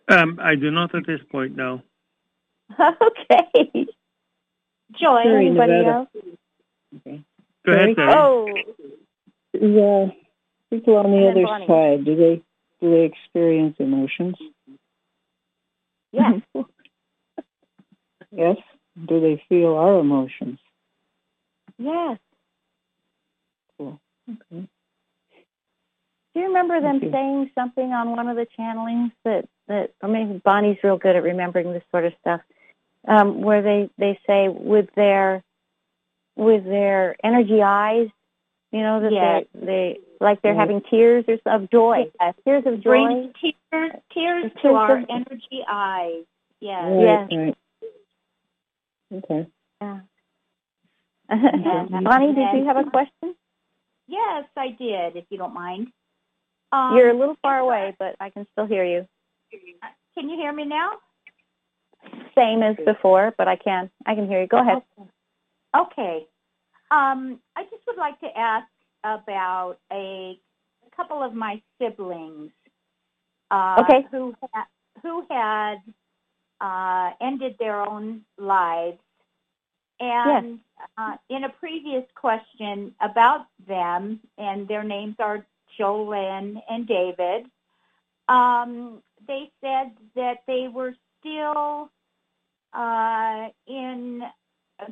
Um, 0.08 0.38
I 0.42 0.54
do 0.54 0.70
not 0.70 0.94
at 0.94 1.06
this 1.06 1.20
point 1.30 1.56
now. 1.56 1.82
okay. 2.80 3.86
Joy, 5.00 5.22
Sorry, 5.22 5.46
anybody 5.46 5.72
Nevada. 5.72 5.88
else? 5.88 6.08
Go 7.66 7.72
ahead, 7.72 7.96
Sarah. 7.96 8.14
Oh, 8.16 8.46
The 9.52 10.12
people 10.70 10.96
on 10.96 11.10
the 11.10 11.16
And 11.28 11.38
other 11.38 11.42
Bonnie. 11.44 11.66
side, 11.66 12.04
do 12.04 12.16
they 12.16 12.42
do 12.80 12.90
they 12.90 13.04
experience 13.04 13.76
emotions? 13.78 14.36
yes. 16.12 16.40
Yes. 18.36 18.56
Do 19.08 19.20
they 19.20 19.42
feel 19.48 19.74
our 19.76 20.00
emotions? 20.00 20.58
yes. 21.78 22.18
Cool. 23.78 24.00
Okay. 24.28 24.68
Do 26.34 26.40
you 26.40 26.46
remember 26.48 26.80
them 26.80 26.98
you. 27.02 27.10
saying 27.12 27.50
something 27.54 27.92
on 27.92 28.10
one 28.10 28.28
of 28.28 28.36
the 28.36 28.46
channelings 28.58 29.12
that 29.24 29.48
that 29.68 29.92
or 30.02 30.08
maybe 30.08 30.40
Bonnie's 30.44 30.78
real 30.82 30.98
good 30.98 31.16
at 31.16 31.22
remembering 31.22 31.72
this 31.72 31.82
sort 31.90 32.04
of 32.04 32.12
stuff, 32.20 32.40
um, 33.06 33.40
where 33.42 33.62
they 33.62 33.88
they 33.98 34.18
say 34.26 34.48
with 34.48 34.88
their 34.96 35.42
with 36.36 36.64
their 36.64 37.14
energy 37.22 37.62
eyes, 37.62 38.08
you 38.72 38.80
know 38.82 39.00
that 39.00 39.12
Yes. 39.12 39.44
they 39.54 39.66
they 39.66 40.00
like 40.20 40.42
they're 40.42 40.54
Yes. 40.54 40.60
having 40.60 40.80
tears 40.90 41.24
or, 41.28 41.38
of 41.46 41.70
joy, 41.70 42.10
tears 42.44 42.64
of 42.66 42.80
joy. 42.82 43.04
Bring 43.04 43.32
tears, 43.40 43.92
tears 44.12 44.52
to 44.62 44.68
our 44.70 44.98
of- 44.98 45.06
energy 45.08 45.62
eyes. 45.68 46.24
Yes. 46.60 46.82
Right, 46.84 47.00
Yes. 47.00 47.28
right. 47.32 47.56
Okay. 49.12 49.46
Yeah. 49.80 50.00
Bonnie, 51.28 52.34
did 52.34 52.58
you 52.58 52.64
have 52.66 52.76
a 52.76 52.90
question? 52.90 53.34
Yes, 54.08 54.44
I 54.56 54.68
did, 54.70 55.16
if 55.16 55.24
you 55.30 55.38
don't 55.38 55.54
mind. 55.54 55.92
Um, 56.74 56.96
You're 56.96 57.10
a 57.10 57.14
little 57.14 57.36
far 57.40 57.60
away, 57.60 57.94
but 58.00 58.16
I 58.18 58.30
can 58.30 58.46
still 58.52 58.66
hear 58.66 58.84
you. 58.84 59.06
Can 60.18 60.28
you 60.28 60.36
hear 60.36 60.52
me 60.52 60.64
now? 60.64 60.92
Same 62.36 62.64
as 62.64 62.74
before, 62.84 63.32
but 63.38 63.46
I 63.46 63.54
can. 63.54 63.90
I 64.06 64.16
can 64.16 64.26
hear 64.26 64.40
you. 64.40 64.48
Go 64.48 64.58
ahead. 64.58 64.82
Okay. 65.76 66.26
Um, 66.90 67.38
I 67.54 67.62
just 67.64 67.86
would 67.86 67.96
like 67.96 68.18
to 68.20 68.36
ask 68.36 68.66
about 69.04 69.76
a, 69.92 70.38
a 70.86 70.96
couple 70.96 71.22
of 71.22 71.32
my 71.32 71.62
siblings. 71.80 72.50
Uh, 73.50 73.76
Okay. 73.84 74.06
Who 74.10 74.34
ha- 74.52 74.66
who 75.02 75.24
had 75.30 75.76
uh, 76.60 77.12
ended 77.20 77.56
their 77.58 77.80
own 77.88 78.22
lives, 78.36 78.98
and 80.00 80.58
uh, 80.98 81.16
in 81.28 81.44
a 81.44 81.48
previous 81.50 82.04
question 82.16 82.94
about 83.00 83.46
them, 83.68 84.20
and 84.38 84.66
their 84.66 84.82
names 84.82 85.16
are 85.20 85.46
Jolyn 85.78 86.60
and 86.68 86.86
David. 86.86 87.46
Um, 88.28 89.02
they 89.26 89.50
said 89.60 89.92
that 90.16 90.38
they 90.46 90.68
were 90.72 90.94
still 91.20 91.90
uh, 92.72 93.48
in 93.66 94.22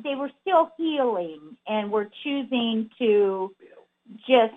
they 0.03 0.15
were 0.15 0.31
still 0.41 0.71
healing 0.77 1.57
and 1.67 1.91
were 1.91 2.09
choosing 2.23 2.89
to 2.99 3.53
just 4.27 4.53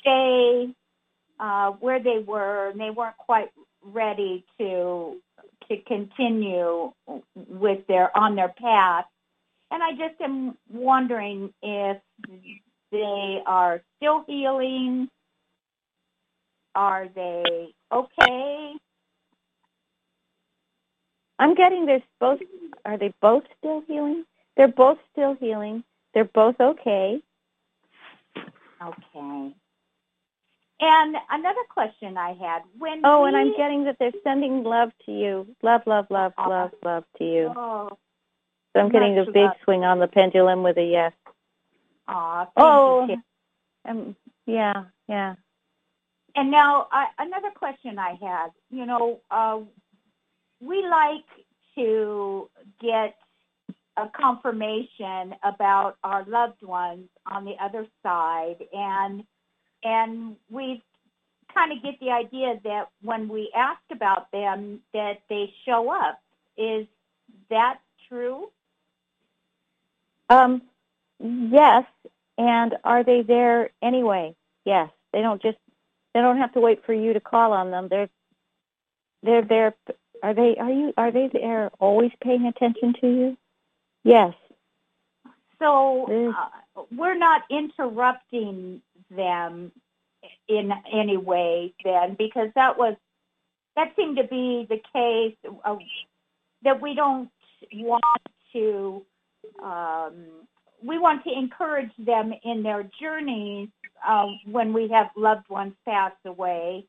stay 0.00 0.72
uh, 1.38 1.70
where 1.72 2.02
they 2.02 2.18
were, 2.18 2.68
and 2.68 2.80
they 2.80 2.90
weren't 2.90 3.16
quite 3.16 3.50
ready 3.82 4.44
to 4.58 5.16
to 5.68 5.76
continue 5.86 6.92
with 7.34 7.86
their 7.86 8.16
on 8.16 8.34
their 8.36 8.52
path. 8.60 9.06
And 9.70 9.82
I 9.82 9.92
just 9.92 10.20
am 10.20 10.56
wondering 10.68 11.52
if 11.62 11.98
they 12.90 13.42
are 13.46 13.80
still 13.96 14.24
healing. 14.26 15.08
Are 16.74 17.08
they 17.14 17.74
okay? 17.92 18.74
I'm 21.38 21.54
getting 21.54 21.86
there's 21.86 22.02
both. 22.20 22.40
Are 22.84 22.98
they 22.98 23.12
both 23.20 23.44
still 23.58 23.82
healing? 23.86 24.24
They're 24.56 24.68
both 24.68 24.98
still 25.12 25.34
healing. 25.34 25.84
They're 26.14 26.24
both 26.24 26.56
okay. 26.60 27.20
Okay. 28.82 29.54
And 30.82 31.16
another 31.30 31.60
question 31.68 32.16
I 32.16 32.32
had 32.32 32.62
when 32.78 33.02
Oh, 33.04 33.24
and 33.24 33.36
I'm 33.36 33.54
getting 33.56 33.84
that 33.84 33.96
they're 33.98 34.12
sending 34.24 34.62
love 34.62 34.90
to 35.06 35.12
you. 35.12 35.46
Love, 35.62 35.82
love, 35.86 36.06
love, 36.10 36.32
love, 36.38 36.70
love 36.82 37.04
to 37.18 37.24
you. 37.24 37.52
Oh, 37.54 37.90
So 38.72 38.80
I'm 38.80 38.90
getting 38.90 39.18
a 39.18 39.24
big 39.26 39.36
love. 39.36 39.56
swing 39.64 39.84
on 39.84 39.98
the 39.98 40.08
pendulum 40.08 40.62
with 40.62 40.78
a 40.78 40.84
yes. 40.84 41.12
aw, 42.08 42.46
Oh, 42.56 43.06
you, 43.06 43.22
um, 43.84 44.16
yeah, 44.46 44.84
yeah. 45.08 45.34
And 46.36 46.50
now 46.50 46.88
uh, 46.92 47.06
another 47.18 47.50
question 47.54 47.98
I 47.98 48.18
had. 48.20 48.48
You 48.70 48.86
know, 48.86 49.20
uh, 49.30 49.60
we 50.60 50.86
like 50.86 51.24
to 51.76 52.48
get 52.80 53.16
a 53.96 54.08
confirmation 54.08 55.34
about 55.42 55.96
our 56.04 56.24
loved 56.24 56.62
ones 56.62 57.08
on 57.26 57.44
the 57.44 57.54
other 57.60 57.86
side, 58.02 58.56
and 58.72 59.24
and 59.82 60.36
we 60.50 60.82
kind 61.54 61.72
of 61.72 61.82
get 61.82 61.98
the 62.00 62.10
idea 62.10 62.60
that 62.64 62.88
when 63.02 63.28
we 63.28 63.50
ask 63.54 63.80
about 63.90 64.30
them, 64.30 64.80
that 64.92 65.20
they 65.28 65.52
show 65.66 65.90
up. 65.90 66.20
Is 66.56 66.86
that 67.48 67.78
true? 68.08 68.50
Um, 70.28 70.62
yes. 71.18 71.84
And 72.38 72.76
are 72.84 73.04
they 73.04 73.22
there 73.22 73.70
anyway? 73.82 74.34
Yes. 74.64 74.90
They 75.12 75.22
don't 75.22 75.42
just. 75.42 75.58
They 76.14 76.20
don't 76.20 76.38
have 76.38 76.52
to 76.54 76.60
wait 76.60 76.84
for 76.84 76.92
you 76.92 77.12
to 77.12 77.20
call 77.20 77.52
on 77.52 77.70
them. 77.70 77.88
They're. 77.88 78.08
They're 79.22 79.42
there. 79.42 79.74
Are 80.22 80.34
they? 80.34 80.56
Are 80.58 80.70
you? 80.70 80.94
Are 80.96 81.10
they 81.10 81.28
there? 81.32 81.70
Always 81.78 82.10
paying 82.22 82.46
attention 82.46 82.94
to 83.00 83.06
you? 83.06 83.36
Yes. 84.02 84.32
So 85.58 86.32
uh, 86.34 86.82
we're 86.90 87.18
not 87.18 87.42
interrupting 87.50 88.80
them 89.10 89.72
in 90.48 90.72
any 90.90 91.18
way 91.18 91.74
then, 91.84 92.14
because 92.18 92.48
that 92.54 92.78
was 92.78 92.96
that 93.76 93.92
seemed 93.94 94.16
to 94.16 94.24
be 94.24 94.66
the 94.68 94.80
case 94.92 95.36
uh, 95.64 95.76
that 96.62 96.80
we 96.80 96.94
don't 96.94 97.30
want 97.74 98.02
to. 98.54 99.04
Um, 99.62 100.14
we 100.82 100.98
want 100.98 101.24
to 101.24 101.32
encourage 101.32 101.92
them 101.98 102.32
in 102.44 102.62
their 102.62 102.88
journeys 103.00 103.68
uh, 104.06 104.26
when 104.46 104.72
we 104.72 104.88
have 104.88 105.08
loved 105.16 105.48
ones 105.48 105.74
pass 105.86 106.12
away. 106.24 106.86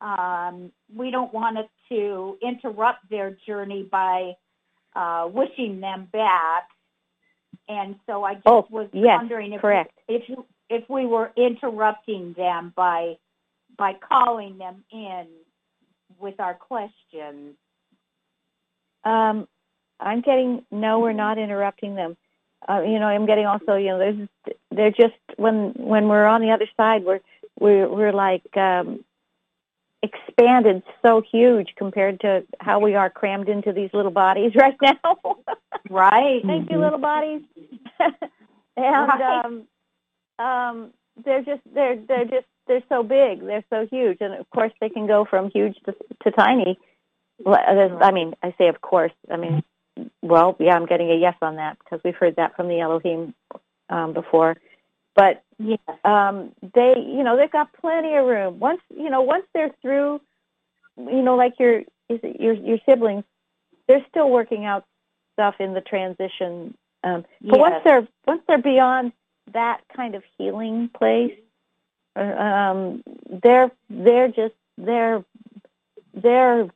Um, 0.00 0.72
we 0.94 1.10
don't 1.10 1.32
want 1.32 1.58
it 1.58 1.68
to 1.90 2.38
interrupt 2.42 3.08
their 3.10 3.36
journey 3.46 3.82
by 3.90 4.32
uh, 4.96 5.28
wishing 5.32 5.80
them 5.80 6.08
back. 6.12 6.68
And 7.68 7.96
so 8.06 8.24
I 8.24 8.34
just 8.34 8.46
Oh, 8.46 8.66
was 8.70 8.88
yes, 8.92 9.18
wondering 9.18 9.52
if 9.52 9.60
correct. 9.60 9.92
if 10.08 10.22
if 10.68 10.88
we 10.88 11.06
were 11.06 11.32
interrupting 11.36 12.32
them 12.34 12.72
by 12.76 13.16
by 13.76 13.94
calling 13.94 14.58
them 14.58 14.84
in 14.90 15.26
with 16.18 16.40
our 16.40 16.54
questions. 16.54 17.54
Um, 19.04 19.46
I'm 20.00 20.20
getting 20.22 20.64
no. 20.70 21.00
We're 21.00 21.12
not 21.12 21.38
interrupting 21.38 21.94
them. 21.94 22.16
Uh, 22.68 22.82
you 22.82 22.98
know, 22.98 23.06
I'm 23.06 23.26
getting 23.26 23.46
also. 23.46 23.76
You 23.76 23.88
know, 23.90 23.98
there's 23.98 24.28
they're 24.70 24.90
just 24.90 25.14
when 25.36 25.72
when 25.76 26.08
we're 26.08 26.26
on 26.26 26.40
the 26.42 26.50
other 26.50 26.68
side, 26.76 27.04
we're 27.04 27.20
we're 27.58 27.88
we're 27.88 28.12
like 28.12 28.44
um, 28.56 29.04
expanded 30.02 30.82
so 31.02 31.22
huge 31.22 31.74
compared 31.76 32.20
to 32.20 32.44
how 32.60 32.78
we 32.78 32.94
are 32.94 33.10
crammed 33.10 33.48
into 33.48 33.72
these 33.72 33.90
little 33.92 34.10
bodies 34.10 34.52
right 34.56 34.76
now. 34.82 35.16
right. 35.88 36.42
Thank 36.46 36.70
you, 36.70 36.76
Mhm. 36.76 36.80
little 36.82 36.98
bodies. 36.98 37.42
and 38.76 39.08
Right. 39.08 39.44
um, 39.44 39.66
um, 40.38 40.92
they're 41.24 41.42
just 41.42 41.62
they're 41.74 41.96
they're 41.96 42.24
just 42.24 42.46
they're 42.66 42.82
so 42.88 43.02
big. 43.02 43.40
They're 43.44 43.64
so 43.70 43.86
huge, 43.90 44.18
and 44.20 44.34
of 44.34 44.48
course 44.50 44.72
they 44.80 44.88
can 44.88 45.06
go 45.06 45.24
from 45.24 45.50
huge 45.50 45.76
to 45.86 45.94
to 46.24 46.30
tiny. 46.30 46.78
Well, 47.42 47.98
I 48.02 48.10
mean, 48.10 48.34
I 48.42 48.54
say 48.58 48.68
of 48.68 48.80
course. 48.80 49.12
I 49.30 49.36
mean, 49.36 49.62
well, 50.22 50.56
yeah, 50.58 50.74
I'm 50.74 50.86
getting 50.86 51.10
a 51.10 51.16
yes 51.16 51.36
on 51.42 51.56
that 51.56 51.78
because 51.78 52.00
we've 52.04 52.16
heard 52.16 52.36
that 52.36 52.56
from 52.56 52.68
the 52.68 52.80
Elohim 52.80 53.34
um, 53.88 54.12
before. 54.12 54.56
But 55.14 55.42
yes. 55.58 55.78
um, 56.04 56.52
they, 56.74 56.94
you 56.96 57.22
know, 57.22 57.36
they've 57.36 57.50
got 57.50 57.72
plenty 57.74 58.14
of 58.14 58.24
room. 58.26 58.60
Once, 58.60 58.80
you 58.96 59.10
know, 59.10 59.22
once 59.22 59.44
they're 59.52 59.74
through, 59.82 60.20
you 60.96 61.22
know, 61.22 61.36
like 61.36 61.54
your 61.58 61.80
is 62.08 62.20
it 62.22 62.40
your 62.40 62.54
your 62.54 62.78
siblings, 62.86 63.24
they're 63.86 64.04
still 64.08 64.30
working 64.30 64.64
out 64.64 64.84
stuff 65.34 65.56
in 65.58 65.74
the 65.74 65.80
transition. 65.80 66.74
Um, 67.02 67.24
but 67.40 67.58
once 67.58 67.76
they're 67.84 68.06
once 68.26 68.42
they're 68.46 68.58
beyond 68.58 69.12
that 69.52 69.80
kind 69.94 70.14
of 70.14 70.22
healing 70.38 70.90
place, 70.96 71.36
uh, 72.16 72.20
um, 72.20 73.02
they're 73.42 73.70
they're 73.88 74.28
just 74.28 74.54
they're 74.76 75.24
they're 76.14 76.68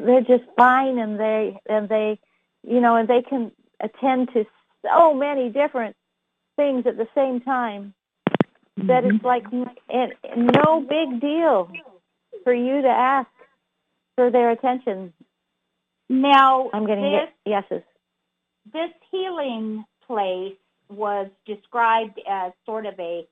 they're 0.00 0.20
just 0.20 0.48
fine, 0.56 0.98
and 0.98 1.18
they 1.18 1.58
and 1.68 1.88
they, 1.88 2.18
you 2.62 2.80
know, 2.80 2.96
and 2.96 3.08
they 3.08 3.22
can 3.22 3.52
attend 3.80 4.30
to 4.32 4.44
so 4.82 5.14
many 5.14 5.48
different 5.48 5.96
things 6.56 6.86
at 6.86 6.96
the 6.96 7.08
same 7.14 7.40
time 7.40 7.94
that 8.76 9.04
it's 9.04 9.16
mm-hmm. 9.16 9.26
like 9.26 9.44
and, 9.52 10.12
and 10.24 10.50
no 10.64 10.80
big 10.80 11.20
deal 11.20 11.70
for 12.42 12.52
you 12.52 12.82
to 12.82 12.88
ask 12.88 13.28
for 14.16 14.30
their 14.30 14.50
attention. 14.50 15.12
Now 16.08 16.70
I'm 16.72 16.86
getting 16.86 17.04
this 17.04 17.28
ye- 17.46 17.52
yeses. 17.52 17.82
this 18.72 18.90
healing 19.10 19.84
place 20.06 20.56
was 20.90 21.28
described 21.46 22.20
as 22.28 22.52
sort 22.66 22.86
of 22.86 22.94
a 22.98 23.26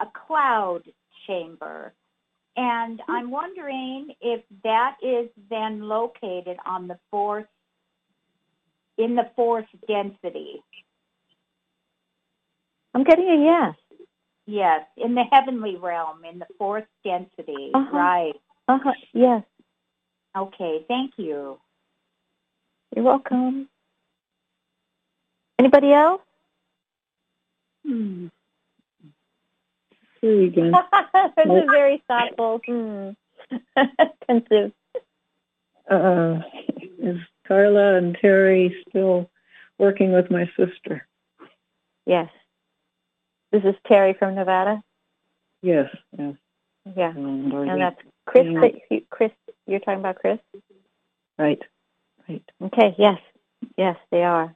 a 0.00 0.06
cloud 0.26 0.82
chamber. 1.26 1.92
And 2.56 3.00
I'm 3.08 3.30
wondering 3.30 4.14
if 4.20 4.42
that 4.62 4.96
is 5.02 5.28
then 5.48 5.82
located 5.82 6.58
on 6.66 6.86
the 6.86 6.98
fourth 7.10 7.46
in 8.98 9.14
the 9.14 9.30
fourth 9.34 9.66
density. 9.88 10.62
I'm 12.94 13.04
getting 13.04 13.26
a 13.26 13.44
yes. 13.44 13.74
Yes, 14.44 14.84
in 14.96 15.14
the 15.14 15.24
heavenly 15.32 15.76
realm, 15.76 16.24
in 16.30 16.38
the 16.38 16.46
fourth 16.58 16.84
density. 17.04 17.70
Uh-huh. 17.72 17.96
Right. 17.96 18.34
Uh 18.68 18.78
huh. 18.82 18.92
Yes. 19.14 19.44
Okay, 20.36 20.84
thank 20.88 21.12
you. 21.16 21.58
You're 22.94 23.04
welcome. 23.04 23.68
Anybody 25.58 25.92
else? 25.92 26.20
Hmm. 27.86 28.26
Here 30.22 30.38
we 30.38 30.48
go. 30.50 30.70
this 31.36 31.46
is 31.46 31.70
very 31.70 32.02
thoughtful. 32.06 32.60
Hmm. 32.64 33.10
Pensive. 34.26 34.72
Uh, 35.90 36.38
is 36.98 37.18
Carla 37.46 37.96
and 37.96 38.16
Terry 38.18 38.74
still 38.88 39.28
working 39.78 40.12
with 40.12 40.30
my 40.30 40.48
sister? 40.56 41.06
Yes. 42.06 42.30
This 43.50 43.64
is 43.64 43.74
Terry 43.86 44.14
from 44.16 44.36
Nevada. 44.36 44.82
Yes, 45.60 45.90
yes. 46.16 46.34
Yeah, 46.96 47.10
And, 47.10 47.52
and 47.52 47.80
that's 47.80 48.00
Chris. 48.24 48.46
Yeah. 48.48 48.60
That 48.60 48.72
you, 48.90 49.02
Chris, 49.10 49.32
you're 49.66 49.80
talking 49.80 50.00
about 50.00 50.16
Chris. 50.16 50.38
right, 51.38 51.60
right. 52.28 52.42
Okay. 52.62 52.94
Yes. 52.96 53.18
Yes, 53.76 53.96
they 54.10 54.22
are. 54.22 54.54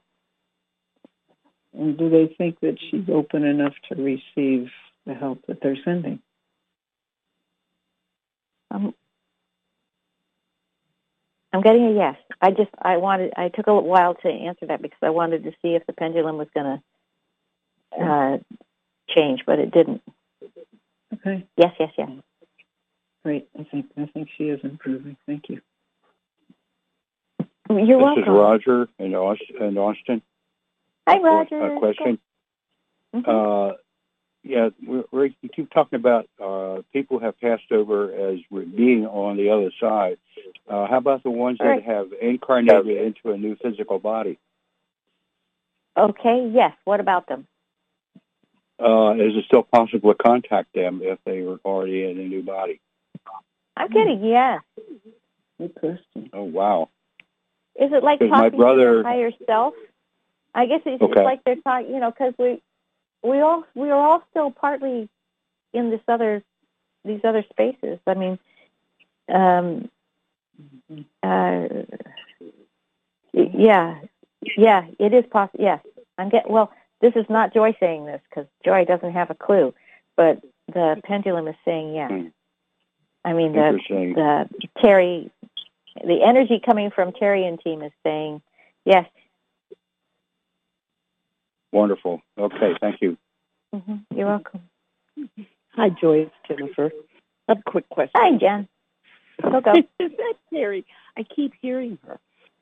And 1.73 1.97
do 1.97 2.09
they 2.09 2.33
think 2.37 2.59
that 2.61 2.77
she's 2.89 3.07
open 3.09 3.43
enough 3.43 3.73
to 3.89 3.95
receive 3.95 4.69
the 5.07 5.15
help 5.15 5.45
that 5.47 5.61
they're 5.61 5.77
sending? 5.83 6.19
Um, 8.69 8.93
I'm 11.53 11.61
getting 11.61 11.85
a 11.85 11.91
yes. 11.93 12.17
I 12.41 12.51
just 12.51 12.69
I 12.79 12.97
wanted 12.97 13.33
I 13.37 13.49
took 13.49 13.67
a 13.67 13.73
while 13.73 14.13
to 14.15 14.27
answer 14.29 14.67
that 14.67 14.81
because 14.81 14.99
I 15.01 15.09
wanted 15.09 15.43
to 15.45 15.51
see 15.61 15.69
if 15.75 15.85
the 15.87 15.93
pendulum 15.93 16.37
was 16.37 16.49
going 16.53 16.81
to 17.97 18.03
uh, 18.05 18.37
change, 19.09 19.43
but 19.45 19.57
it 19.59 19.71
didn't. 19.71 20.01
Okay, 21.13 21.45
Yes, 21.55 21.73
yes, 21.79 21.91
yes. 21.97 22.09
great. 23.23 23.47
I 23.57 23.63
think 23.63 23.87
I 23.97 24.05
think 24.07 24.27
she 24.37 24.45
is 24.49 24.59
improving. 24.63 25.15
Thank 25.25 25.49
you. 25.49 25.61
You're 27.69 27.97
this 27.97 28.03
welcome. 28.03 28.23
is 28.23 28.29
Roger 28.29 28.87
in 28.99 29.15
Austin. 29.15 29.55
In 29.61 29.77
Austin. 29.77 30.21
Hi, 31.07 31.19
Roger. 31.19 31.75
A 31.75 31.79
question. 31.79 32.19
Mhm. 33.15 33.25
Uh, 33.25 33.75
yeah, 34.47 34.69
we 34.85 35.03
we 35.11 35.35
we 35.43 35.49
keep 35.49 35.71
talking 35.71 35.97
about 35.99 36.27
uh, 36.43 36.81
people 36.93 37.19
have 37.19 37.39
passed 37.39 37.71
over 37.71 38.11
as 38.13 38.39
being 38.51 39.05
on 39.05 39.37
the 39.37 39.49
other 39.49 39.71
side. 39.79 40.17
Uh, 40.67 40.87
how 40.87 40.97
about 40.97 41.23
the 41.23 41.29
ones 41.31 41.57
Right. 41.59 41.83
that 41.85 41.91
have 41.93 42.13
incarnated 42.21 42.97
into 42.97 43.31
a 43.31 43.37
new 43.37 43.55
physical 43.61 43.99
body? 43.99 44.37
Okay. 45.97 46.49
Yes. 46.53 46.73
What 46.85 46.99
about 46.99 47.27
them? 47.27 47.47
Uh, 48.79 49.13
is 49.15 49.35
it 49.35 49.45
still 49.45 49.63
possible 49.63 50.13
to 50.13 50.23
contact 50.23 50.73
them 50.73 51.01
if 51.03 51.17
they 51.25 51.41
were 51.41 51.59
already 51.65 52.03
in 52.03 52.19
a 52.19 52.23
new 52.23 52.43
body? 52.43 52.79
I'm 53.75 53.89
getting 53.89 54.23
yes. 54.23 54.61
Good 55.59 55.73
question. 55.75 56.29
Oh 56.33 56.43
wow! 56.43 56.89
Is 57.79 57.91
it 57.91 58.03
like 58.03 58.19
Because 58.19 58.31
my 58.31 58.37
talking 58.37 58.51
to 58.51 58.57
brother- 58.57 58.93
your 58.93 59.03
higher 59.03 59.31
self? 59.47 59.73
I 60.53 60.65
guess 60.65 60.81
it's, 60.85 61.01
it's 61.01 61.11
Okay. 61.11 61.23
like 61.23 61.43
they're 61.43 61.55
talking, 61.57 61.93
you 61.93 61.99
know, 61.99 62.09
because 62.11 62.33
we 62.39 62.61
we 63.27 63.41
all 63.41 63.63
we 63.75 63.89
are 63.89 63.99
all 63.99 64.23
still 64.31 64.51
partly 64.51 65.09
in 65.73 65.89
this 65.89 66.01
other 66.07 66.43
these 67.03 67.21
other 67.23 67.43
spaces. 67.49 67.99
I 68.07 68.13
mean, 68.13 68.39
um, 69.29 69.89
uh, 71.23 71.67
yeah, 73.33 73.99
yeah, 74.57 74.85
it 74.99 75.13
is 75.13 75.25
possible. 75.29 75.63
Yes, 75.63 75.81
I'm 76.17 76.29
get 76.29 76.49
well. 76.49 76.71
This 77.01 77.13
is 77.15 77.25
not 77.29 77.53
Joy 77.53 77.75
saying 77.79 78.05
this 78.05 78.21
because 78.29 78.47
Joy 78.65 78.85
doesn't 78.85 79.13
have 79.13 79.29
a 79.29 79.35
clue, 79.35 79.73
but 80.15 80.41
the 80.73 80.99
pendulum 81.03 81.47
is 81.47 81.55
saying 81.65 81.93
yes. 81.95 82.11
Hmm. 82.11 82.27
I 83.23 83.33
mean, 83.33 83.53
the 83.53 83.79
the 83.89 84.49
Terry, 84.81 85.29
the 85.95 86.23
energy 86.23 86.61
coming 86.65 86.91
from 86.91 87.11
Terry 87.11 87.45
and 87.45 87.59
team 87.59 87.81
is 87.81 87.91
saying 88.03 88.41
yes. 88.85 89.05
Wonderful. 91.71 92.21
Okay, 92.37 92.73
thank 92.81 93.01
you. 93.01 93.17
hmm 93.73 93.95
You're 94.15 94.27
welcome. 94.27 94.61
Hi, 95.75 95.89
Joyce, 95.89 96.29
Jennifer. 96.47 96.91
I 97.47 97.51
have 97.53 97.59
a 97.65 97.69
quick 97.69 97.87
question. 97.89 98.11
Hi, 98.15 98.31
Jen. 98.37 98.67
Go 99.41 99.61
go. 99.61 99.71
Is 99.99 100.11
that 100.17 100.33
Terry? 100.53 100.85
I 101.17 101.23
keep 101.23 101.53
hearing 101.61 101.97
her. 102.07 102.19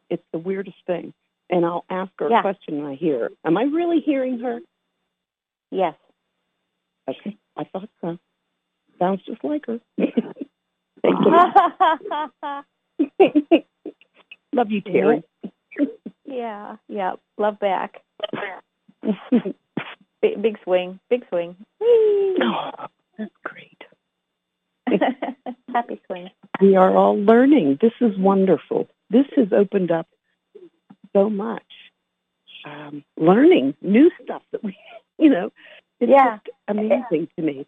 It's 0.10 0.24
the 0.32 0.40
weirdest 0.40 0.78
thing. 0.88 1.14
And 1.50 1.66
I'll 1.66 1.86
ask 1.90 2.12
her 2.20 2.30
Yeah. 2.30 2.40
a 2.40 2.42
question 2.42 2.80
and 2.80 2.88
I 2.88 2.96
hear 2.96 3.20
her. 3.20 3.30
Am 3.46 3.58
I 3.58 3.64
really 3.64 4.00
hearing 4.02 4.40
her? 4.40 4.60
yes. 5.72 5.96
Okay. 7.08 7.38
I 7.56 7.64
thought 7.66 7.90
so. 8.02 8.18
Sounds 8.98 9.22
just 9.26 9.44
like 9.44 9.66
her. 9.68 9.80
Thank 11.04 11.20
you. 11.26 11.32
Love 14.54 14.72
you, 14.72 14.82
Terry. 14.82 15.24
yeah, 16.26 16.78
yeah. 16.88 17.14
Love 17.38 17.60
back. 17.60 18.02
big, 20.22 20.42
big 20.42 20.58
swing. 20.64 21.00
Big 21.10 21.26
swing. 21.30 21.56
Whee! 21.80 22.38
Oh, 22.42 22.72
that's 23.18 23.32
great. 23.44 23.84
Happy 25.74 26.02
swing. 26.08 26.30
We 26.62 26.76
are 26.76 26.96
all 26.96 27.18
learning. 27.18 27.80
This 27.82 27.94
is 28.02 28.18
wonderful. 28.18 28.88
This 29.10 29.26
has 29.36 29.48
opened 29.52 29.92
up 29.92 30.08
so 31.14 31.30
much. 31.30 31.64
Um, 32.66 33.04
learning 33.18 33.76
new 33.82 34.10
stuff 34.24 34.42
that 34.52 34.64
we, 34.64 34.76
you 35.20 35.30
know, 35.30 35.52
it's 36.00 36.10
Yeah. 36.12 36.38
just 36.46 36.50
amazing 36.68 37.28
to 37.38 37.42
me. 37.44 37.68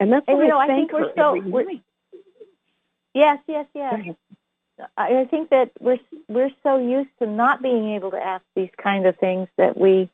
And 0.00 0.12
that's 0.12 0.26
And, 0.28 0.36
why 0.38 0.44
you 0.44 0.48
know, 0.50 0.58
I 0.58 0.66
thank 0.66 0.90
think 0.90 1.00
we're 1.00 1.14
so- 1.16 1.40
we're-. 1.40 1.80
Yes, 3.14 3.38
yes, 3.48 3.66
yes. 3.74 4.14
I 4.96 5.20
I 5.20 5.24
think 5.24 5.50
that 5.50 5.72
we're 5.80 5.98
we're 6.28 6.50
so 6.62 6.78
used 6.78 7.08
to 7.20 7.26
not 7.26 7.62
being 7.62 7.94
able 7.96 8.12
to 8.12 8.16
ask 8.24 8.44
these 8.54 8.70
kind 8.80 9.06
of 9.06 9.16
things 9.16 9.48
that 9.56 9.76
we 9.76 10.08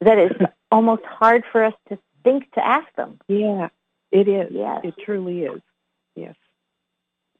that 0.00 0.18
it's 0.18 0.38
almost 0.70 1.02
hard 1.04 1.44
for 1.50 1.64
us 1.64 1.74
to 1.88 1.98
think 2.24 2.50
to 2.52 2.66
ask 2.66 2.86
them. 2.96 3.18
Yeah, 3.28 3.68
it 4.10 4.28
is. 4.28 4.50
Yes. 4.52 4.80
It 4.84 4.94
truly 5.04 5.42
is. 5.42 5.60
Yes. 6.14 6.34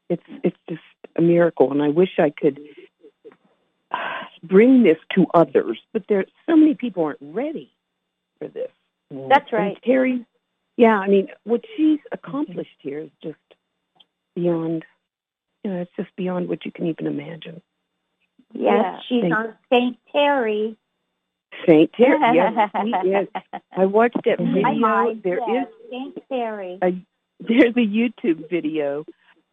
It's 0.09 0.23
it's 0.43 0.57
just 0.69 0.81
a 1.15 1.21
miracle 1.21 1.71
and 1.71 1.81
I 1.81 1.89
wish 1.89 2.11
I 2.17 2.29
could 2.29 2.59
uh, 3.91 3.97
bring 4.43 4.83
this 4.83 4.97
to 5.15 5.25
others, 5.33 5.79
but 5.93 6.03
there 6.07 6.25
so 6.47 6.55
many 6.55 6.75
people 6.75 7.03
aren't 7.03 7.19
ready 7.21 7.71
for 8.39 8.47
this. 8.47 8.71
That's 9.11 9.51
And 9.51 9.59
right. 9.59 9.77
Terry 9.83 10.25
yeah, 10.77 10.97
I 10.97 11.07
mean 11.07 11.27
what 11.43 11.61
she's 11.75 11.99
accomplished 12.11 12.77
here 12.79 12.99
is 12.99 13.09
just 13.23 13.35
beyond 14.35 14.85
you 15.63 15.71
know, 15.73 15.81
it's 15.81 15.91
just 15.97 16.15
beyond 16.15 16.47
what 16.47 16.63
you 16.65 16.71
can 16.71 16.85
even 16.87 17.07
imagine. 17.07 17.61
Yes, 18.53 19.01
she's 19.09 19.21
Thank- 19.23 19.35
on 19.35 19.53
St. 19.73 19.97
Terry. 20.13 20.77
Saint 21.65 21.91
Terry, 21.93 22.19
yes, 22.35 22.53
is. 23.05 23.61
I 23.75 23.85
watched 23.85 24.17
that 24.25 24.37
video. 24.39 25.15
There 25.23 25.37
is 25.37 25.43
yes, 25.47 25.67
St. 25.89 26.17
Terry. 26.29 26.79
a 26.83 26.91
there's 27.39 27.75
a 27.75 27.85
YouTube 27.85 28.49
video 28.49 29.05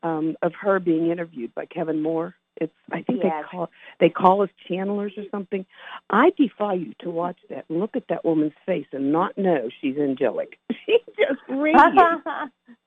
um, 0.03 0.37
of 0.43 0.53
her 0.61 0.81
being 0.81 1.11
interviewed 1.11 1.55
by 1.55 1.67
Kevin 1.67 2.03
Moore. 2.03 2.35
It's 2.61 2.73
I 2.93 3.03
think 3.03 3.21
Yes. 3.25 3.33
they 3.43 3.49
call 3.51 3.71
they 4.01 4.09
call 4.11 4.43
us 4.43 4.51
channelers 4.71 5.17
or 5.19 5.25
something. 5.31 5.67
I 6.11 6.31
defy 6.37 6.75
you 6.75 6.95
to 7.01 7.11
watch 7.11 7.39
that 7.51 7.65
and 7.69 7.81
look 7.81 7.97
at 7.97 8.05
that 8.09 8.25
woman's 8.25 8.53
face 8.65 8.87
and 8.93 9.11
not 9.13 9.37
know 9.37 9.69
she's 9.81 9.97
angelic. 9.99 10.59
She's 10.87 11.01
just 11.19 11.41
radiant. 11.49 12.23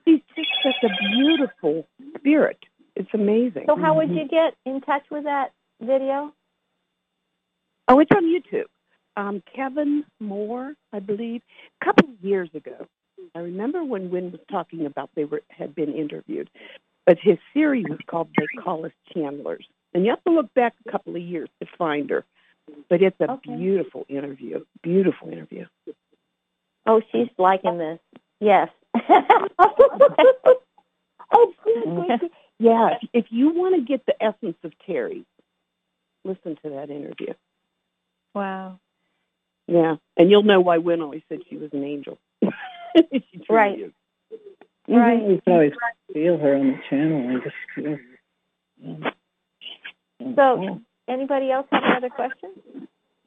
she's 0.04 0.20
just 0.34 0.48
such 0.62 0.82
a 0.84 0.88
beautiful 1.14 1.86
spirit. 2.18 2.58
It's 2.96 3.08
amazing. 3.14 3.64
so 3.66 3.76
how 3.76 3.94
would 3.96 4.10
you 4.10 4.26
get 4.28 4.54
in 4.64 4.80
touch 4.80 5.04
with 5.10 5.24
that 5.24 5.52
video? 5.80 6.32
Oh, 7.88 8.00
it's 8.00 8.10
on 8.14 8.24
YouTube. 8.24 8.66
Um, 9.16 9.42
Kevin 9.54 10.04
Moore, 10.20 10.74
I 10.92 10.98
believe, 10.98 11.42
a 11.80 11.84
couple 11.84 12.10
of 12.10 12.24
years 12.24 12.50
ago. 12.54 12.86
I 13.34 13.38
remember 13.40 13.84
when 13.84 14.10
Wynn 14.10 14.30
was 14.30 14.40
talking 14.50 14.86
about 14.86 15.10
they 15.14 15.24
were 15.24 15.42
had 15.50 15.74
been 15.74 15.94
interviewed, 15.94 16.50
but 17.06 17.18
his 17.18 17.38
series 17.54 17.86
is 17.86 17.98
called 18.06 18.28
"They 18.36 18.46
Call 18.62 18.84
Us 18.84 18.92
Channelers," 19.14 19.64
and 19.94 20.04
you 20.04 20.10
have 20.10 20.22
to 20.24 20.30
look 20.30 20.52
back 20.54 20.74
a 20.86 20.92
couple 20.92 21.16
of 21.16 21.22
years 21.22 21.48
to 21.62 21.68
find 21.78 22.10
her. 22.10 22.24
But 22.90 23.00
it's 23.02 23.18
a 23.20 23.30
Okay. 23.32 23.56
beautiful 23.56 24.04
interview. 24.08 24.64
Beautiful 24.82 25.30
interview. 25.30 25.66
Oh, 26.84 27.00
she's 27.10 27.28
liking 27.38 27.78
this. 27.78 27.98
Yes. 28.40 28.68
Oh, 31.32 31.52
good. 31.64 32.30
Yeah, 32.58 32.98
if 33.12 33.26
you 33.30 33.50
want 33.50 33.74
to 33.74 33.82
get 33.82 34.06
the 34.06 34.22
essence 34.22 34.56
of 34.62 34.72
Terry, 34.86 35.24
listen 36.24 36.56
to 36.62 36.70
that 36.70 36.90
interview. 36.90 37.34
Wow. 38.36 38.78
Yeah, 39.66 39.96
and 40.16 40.30
you'll 40.30 40.44
know 40.44 40.60
why 40.60 40.78
Wynn 40.78 41.00
always 41.02 41.22
said 41.28 41.40
she 41.48 41.56
was 41.56 41.70
an 41.72 41.82
angel. 41.84 42.18
She 43.12 43.38
truly 43.44 43.44
Right. 43.50 43.78
is. 43.80 43.92
Right. 44.88 45.20
You 45.22 45.40
can 45.44 45.52
always 45.52 45.72
feel 46.14 46.38
her 46.38 46.56
on 46.56 46.68
the 46.68 46.78
channel. 46.88 47.36
I 47.36 47.40
just 47.44 47.56
feel. 47.74 47.98
So, 50.34 50.80
anybody 51.06 51.50
else 51.50 51.66
have 51.72 51.82
another 51.84 52.08
question? 52.08 52.52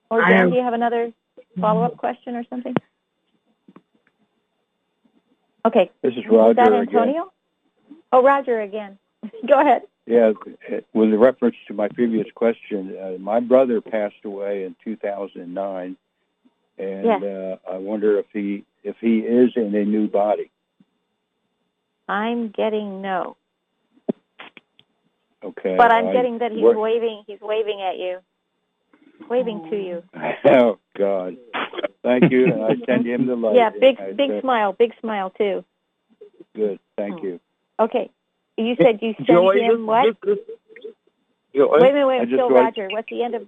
Or 0.09 0.23
I 0.23 0.31
have- 0.31 0.49
do 0.49 0.55
you 0.55 0.63
have 0.63 0.73
another 0.73 1.13
follow-up 1.61 1.97
question 1.97 2.35
or 2.35 2.43
something? 2.49 2.73
Okay. 5.65 5.91
This 6.01 6.13
is 6.15 6.25
Was 6.27 6.55
that 6.55 6.71
Roger 6.71 6.81
again. 6.81 6.95
Antonio? 6.95 7.31
Oh, 8.11 8.23
Roger 8.23 8.61
again. 8.61 8.97
Go 9.47 9.59
ahead. 9.59 9.83
Yeah, 10.09 10.31
with 10.93 11.13
reference 11.13 11.55
to 11.67 11.75
my 11.75 11.87
previous 11.87 12.25
question, 12.33 12.97
uh, 12.99 13.19
my 13.19 13.39
brother 13.39 13.79
passed 13.79 14.25
away 14.25 14.63
in 14.63 14.75
2009, 14.83 15.95
and 16.79 17.05
Yes. 17.05 17.21
uh, 17.21 17.57
I 17.69 17.77
wonder 17.77 18.17
if 18.17 18.25
he 18.33 18.65
if 18.83 18.95
he 18.99 19.19
is 19.19 19.51
in 19.55 19.75
a 19.75 19.85
new 19.85 20.07
body. 20.07 20.49
I'm 22.07 22.47
getting 22.49 23.03
no, 23.03 23.35
Okay, 25.43 25.75
but 25.77 25.91
I'm 25.93 26.07
I- 26.07 26.11
getting 26.13 26.39
that 26.39 26.53
he's 26.53 26.63
what- 26.63 26.75
waving. 26.77 27.21
He's 27.27 27.39
waving 27.39 27.79
at 27.81 27.97
you, 27.99 28.17
waving 29.29 29.69
to 29.69 29.77
you. 29.77 30.03
Oh 30.45 30.79
God. 30.97 31.37
Thank 32.01 32.31
you, 32.31 32.45
and 32.45 32.63
I 32.63 32.75
send 32.87 33.05
him 33.05 33.27
the 33.27 33.35
love. 33.43 33.53
Yeah, 33.55 33.69
big 33.69 33.97
big 34.17 34.31
said, 34.31 34.41
smile, 34.41 34.73
big 34.73 34.91
smile 35.01 35.29
too. 35.29 35.63
Good. 36.55 36.79
Thank 36.97 37.21
you. 37.21 37.39
Okay. 37.79 38.09
You 38.59 38.75
said 38.75 38.99
you 39.01 39.13
sent 39.15 39.27
Joy, 39.27 39.55
him 39.59 39.67
this- 39.71 39.87
what? 39.87 40.21
this- 40.21 40.39
you 41.53 41.61
know, 41.61 41.69
Wait 41.71 41.89
a 41.89 41.93
minute, 41.93 42.07
wait, 42.07 42.19
I 42.19 42.23
a 42.23 42.25
just 42.25 42.31
minute. 42.33 42.47
Phil 42.47 42.57
Roger, 42.57 42.87
what's 42.91 43.09
the 43.09 43.23
end 43.23 43.35
of 43.35 43.47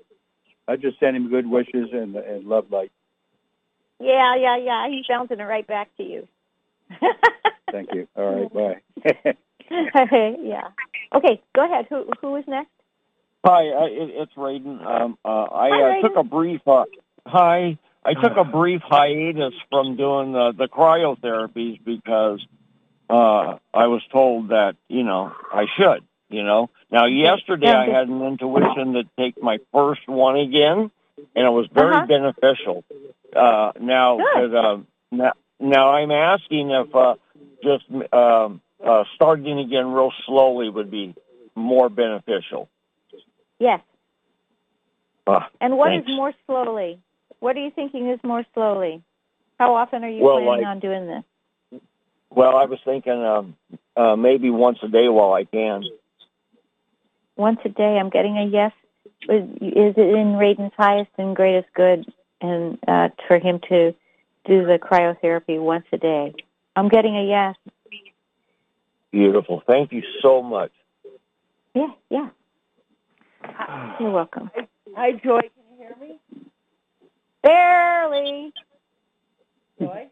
I 0.67 0.75
just 0.75 0.99
sent 0.99 1.15
him 1.15 1.29
good 1.29 1.45
wishes 1.47 1.89
and 1.93 2.15
and 2.15 2.45
love 2.45 2.71
light. 2.71 2.91
Yeah, 3.99 4.35
yeah, 4.35 4.57
yeah. 4.57 4.87
He's 4.89 5.05
bouncing 5.07 5.39
it 5.39 5.43
right 5.43 5.67
back 5.67 5.95
to 5.97 6.03
you. 6.03 6.27
Thank 7.71 7.93
you. 7.93 8.07
All 8.15 8.47
right. 8.49 8.53
Bye. 8.53 9.35
yeah. 10.41 10.69
Okay, 11.13 11.41
go 11.53 11.65
ahead. 11.65 11.85
Who 11.89 12.05
who 12.21 12.35
is 12.37 12.45
next? 12.47 12.71
Hi, 13.45 13.69
uh, 13.69 13.85
it, 13.85 14.09
it's 14.15 14.33
Raiden. 14.33 14.85
Um, 14.85 15.17
uh, 15.25 15.27
I 15.51 15.69
Hi, 15.69 15.99
uh, 15.99 16.01
took 16.01 16.15
a 16.15 16.23
brief. 16.23 16.61
Uh, 16.67 16.85
hi, 17.25 17.77
I 18.05 18.13
took 18.13 18.37
a 18.37 18.43
brief 18.51 18.81
hiatus 18.83 19.53
from 19.69 19.95
doing 19.95 20.31
the, 20.33 20.53
the 20.57 20.67
cryotherapies 20.67 21.83
because 21.83 22.45
uh, 23.11 23.57
I 23.73 23.87
was 23.87 24.01
told 24.11 24.49
that 24.49 24.75
you 24.87 25.03
know 25.03 25.33
I 25.53 25.65
should. 25.77 26.03
You 26.29 26.43
know. 26.43 26.69
Now 26.91 27.05
yesterday 27.05 27.69
I 27.71 27.87
had 27.89 28.07
an 28.07 28.21
intuition 28.23 28.93
to 28.93 29.03
take 29.19 29.41
my 29.43 29.57
first 29.73 30.07
one 30.07 30.37
again, 30.37 30.89
and 31.35 31.45
it 31.49 31.51
was 31.51 31.67
very 31.73 31.95
Uh-huh. 31.95 32.05
beneficial. 32.07 32.83
Uh, 33.35 33.71
now, 33.79 34.19
uh, 34.19 34.77
now, 35.11 35.33
now 35.59 35.89
I'm 35.91 36.11
asking 36.11 36.69
if 36.71 36.95
uh, 36.95 37.15
just 37.63 37.83
um, 38.13 38.61
uh, 38.83 39.03
starting 39.15 39.59
again 39.59 39.91
real 39.91 40.11
slowly 40.25 40.69
would 40.69 40.89
be 40.91 41.13
more 41.55 41.89
beneficial. 41.89 42.69
Yes. 43.59 43.81
Ah, 45.27 45.49
And 45.59 45.77
what 45.77 45.93
is 45.93 46.03
thanks. 46.05 46.11
more 46.17 46.33
slowly? 46.47 46.99
What 47.39 47.55
are 47.55 47.59
you 47.63 47.71
thinking 47.71 48.09
is 48.09 48.19
more 48.23 48.43
slowly? 48.53 49.01
How 49.59 49.75
often 49.75 50.03
are 50.03 50.09
you 50.09 50.23
Well, 50.23 50.37
planning 50.41 50.63
like- 50.63 50.65
on 50.67 50.79
doing 50.79 51.07
this? 51.07 51.23
Well, 52.33 52.55
I 52.55 52.65
was 52.65 52.79
thinking 52.85 53.23
um, 53.23 53.57
uh, 53.95 54.15
maybe 54.15 54.49
once 54.49 54.79
a 54.83 54.87
day 54.87 55.09
while 55.09 55.33
I 55.33 55.43
can. 55.43 55.83
Once 57.35 57.59
a 57.65 57.69
day. 57.69 57.97
I'm 57.99 58.09
getting 58.09 58.37
a 58.37 58.45
yes. 58.45 58.71
Is, 59.23 59.43
is 59.61 59.93
it 59.97 60.15
in 60.15 60.33
Raiden's 60.37 60.73
highest 60.77 61.11
and 61.17 61.35
greatest 61.35 61.67
good, 61.73 62.11
and 62.39 62.79
uh, 62.87 63.09
for 63.27 63.37
him 63.37 63.59
to 63.69 63.93
do 64.45 64.65
the 64.65 64.79
cryotherapy 64.79 65.59
once 65.59 65.85
a 65.91 65.97
day? 65.97 66.33
I'm 66.75 66.87
getting 66.87 67.17
a 67.17 67.23
yes. 67.23 67.55
Beautiful. 69.11 69.61
Thank 69.67 69.91
you 69.91 70.01
so 70.21 70.41
much. 70.41 70.71
Yeah, 71.75 71.91
yeah. 72.09 72.29
You're 73.99 74.11
welcome. 74.11 74.49
Hi, 74.95 75.11
Joy. 75.11 75.41
Can 75.41 75.63
you 75.71 75.77
hear 75.77 75.95
me? 75.99 76.19
Barely. 77.43 78.53
Joy? 79.79 80.10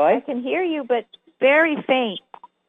I 0.00 0.20
can 0.20 0.42
hear 0.42 0.62
you, 0.62 0.84
but 0.84 1.06
very 1.40 1.76
faint. 1.86 2.20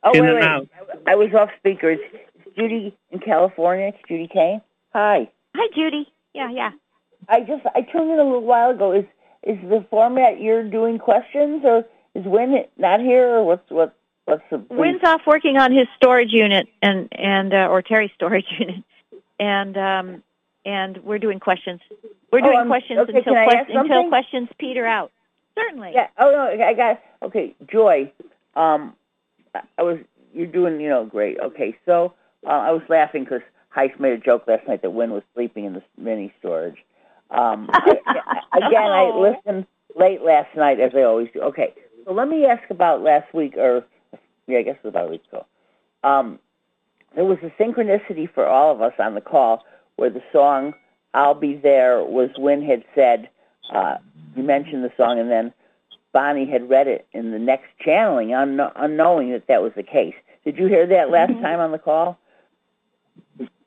Oh, 0.04 0.12
In 0.14 0.22
wait, 0.24 0.30
and 0.30 0.36
wait. 0.36 0.44
out. 0.44 0.68
I, 1.08 1.12
I 1.14 1.16
was 1.16 1.30
off 1.34 1.50
speaker. 1.60 1.92
It's 1.92 2.04
it's 2.14 2.56
Judy 2.56 2.96
in 3.12 3.20
California. 3.20 3.88
It's 3.88 3.98
Judy 4.08 4.28
Kane. 4.32 4.62
Hi. 4.94 5.30
Hi, 5.56 5.68
Judy. 5.76 6.08
Yeah, 6.34 6.50
yeah. 6.52 6.72
I 7.30 7.40
just 7.42 7.66
I 7.76 7.82
tuned 7.82 8.12
in 8.12 8.20
a 8.20 8.24
little 8.24 8.42
while 8.44 8.72
ago. 8.72 8.92
Is 8.92 9.06
is 9.44 9.58
the 9.70 9.86
format 9.90 10.40
you're 10.40 10.64
doing 10.64 10.98
questions 11.00 11.62
or 11.64 11.86
is 12.14 12.24
Wynn 12.26 12.66
not 12.78 13.00
here 13.00 13.28
or 13.36 13.44
what's 13.44 13.70
what 13.70 13.96
what's 14.26 14.44
the 14.52 14.58
Wynn's 14.70 15.04
off 15.04 15.22
working 15.26 15.58
on 15.58 15.72
his 15.72 15.88
storage 15.98 16.32
unit 16.32 16.68
and 16.82 17.08
and 17.12 17.54
uh, 17.54 17.68
or 17.70 17.82
Terry's 17.82 18.12
storage 18.16 18.46
unit, 18.60 18.84
and 19.40 19.78
um 19.78 20.24
and 20.66 20.98
we're 21.04 21.20
doing 21.20 21.40
questions. 21.40 21.80
We're 22.32 22.40
Oh, 22.40 22.52
doing 22.52 22.60
um, 22.60 22.68
questions 22.68 23.00
okay, 23.00 23.18
until 23.18 23.34
can 23.34 23.38
I 23.38 23.46
quest- 23.46 23.70
ask 23.70 23.76
until 23.76 24.10
questions 24.10 24.50
peter 24.60 24.86
out. 24.86 25.12
Certainly. 25.58 25.92
Yeah. 25.94 26.08
Oh 26.18 26.32
no, 26.32 26.64
I 26.64 26.74
got 26.74 27.02
okay. 27.24 27.56
Joy, 27.72 28.12
um, 28.56 28.94
I- 29.78 29.84
was 29.84 30.00
you're 30.34 30.48
doing 30.48 30.80
you 30.82 30.90
know 30.90 31.06
great. 31.06 31.40
Okay, 31.40 31.78
so 31.86 32.14
uh, 32.46 32.50
I 32.50 32.72
was 32.72 32.82
laughing 32.90 33.24
because 33.24 33.42
Heise 33.70 33.92
made 34.00 34.14
a 34.14 34.18
joke 34.18 34.44
last 34.48 34.68
night 34.68 34.82
that 34.82 34.92
Wynn 34.92 35.12
was 35.12 35.24
sleeping 35.34 35.66
in 35.66 35.74
the 35.74 35.84
mini 35.98 36.34
storage. 36.40 36.84
Um, 37.32 37.70
I, 37.74 37.98
I- 38.52 38.68
again, 38.68 38.84
I 38.92 39.04
Oh. 39.14 39.20
listened 39.22 39.66
late 39.96 40.22
last 40.22 40.56
night 40.58 40.80
as 40.80 40.92
I 40.96 41.04
always 41.04 41.30
do. 41.34 41.42
Okay, 41.42 41.74
so 42.06 42.12
let 42.14 42.28
me 42.28 42.46
ask 42.46 42.70
about 42.70 43.02
last 43.02 43.34
week, 43.34 43.56
or 43.56 43.86
yeah, 44.48 44.60
I 44.60 44.62
guess 44.64 44.76
it 44.76 44.84
was 44.84 44.90
about 44.92 45.08
a 45.08 45.12
week 45.12 45.24
ago. 45.32 45.46
Um, 46.04 46.40
there 47.16 47.24
was 47.26 47.38
a 47.44 47.50
synchronicity 47.62 48.30
for 48.34 48.46
all 48.46 48.72
of 48.74 48.82
us 48.82 48.94
on 49.00 49.16
the 49.16 49.22
call 49.22 49.64
where 49.96 50.10
the 50.10 50.22
song 50.34 50.74
"I'll 51.14 51.34
Be 51.34 51.56
There" 51.56 52.04
was 52.04 52.30
Wynn 52.38 52.62
had 52.62 52.84
said. 52.94 53.30
Uh, 53.74 53.98
you 54.36 54.44
mentioned 54.44 54.84
the 54.84 54.92
song, 54.98 55.20
and 55.20 55.30
then 55.30 55.54
Bonnie 56.14 56.50
had 56.50 56.70
read 56.70 56.88
it 56.88 57.08
in 57.14 57.32
the 57.32 57.40
next 57.40 57.68
channeling, 57.84 58.30
unkn- 58.30 58.72
unknowing 58.76 59.32
that 59.32 59.48
that 59.48 59.62
was 59.62 59.74
the 59.76 59.84
case. 59.84 60.16
Did 60.46 60.58
you 60.58 60.68
hear 60.68 60.86
that 60.88 61.10
last 61.10 61.32
Mhm. 61.34 61.42
time 61.42 61.60
on 61.60 61.72
the 61.72 61.80
call? 61.80 62.18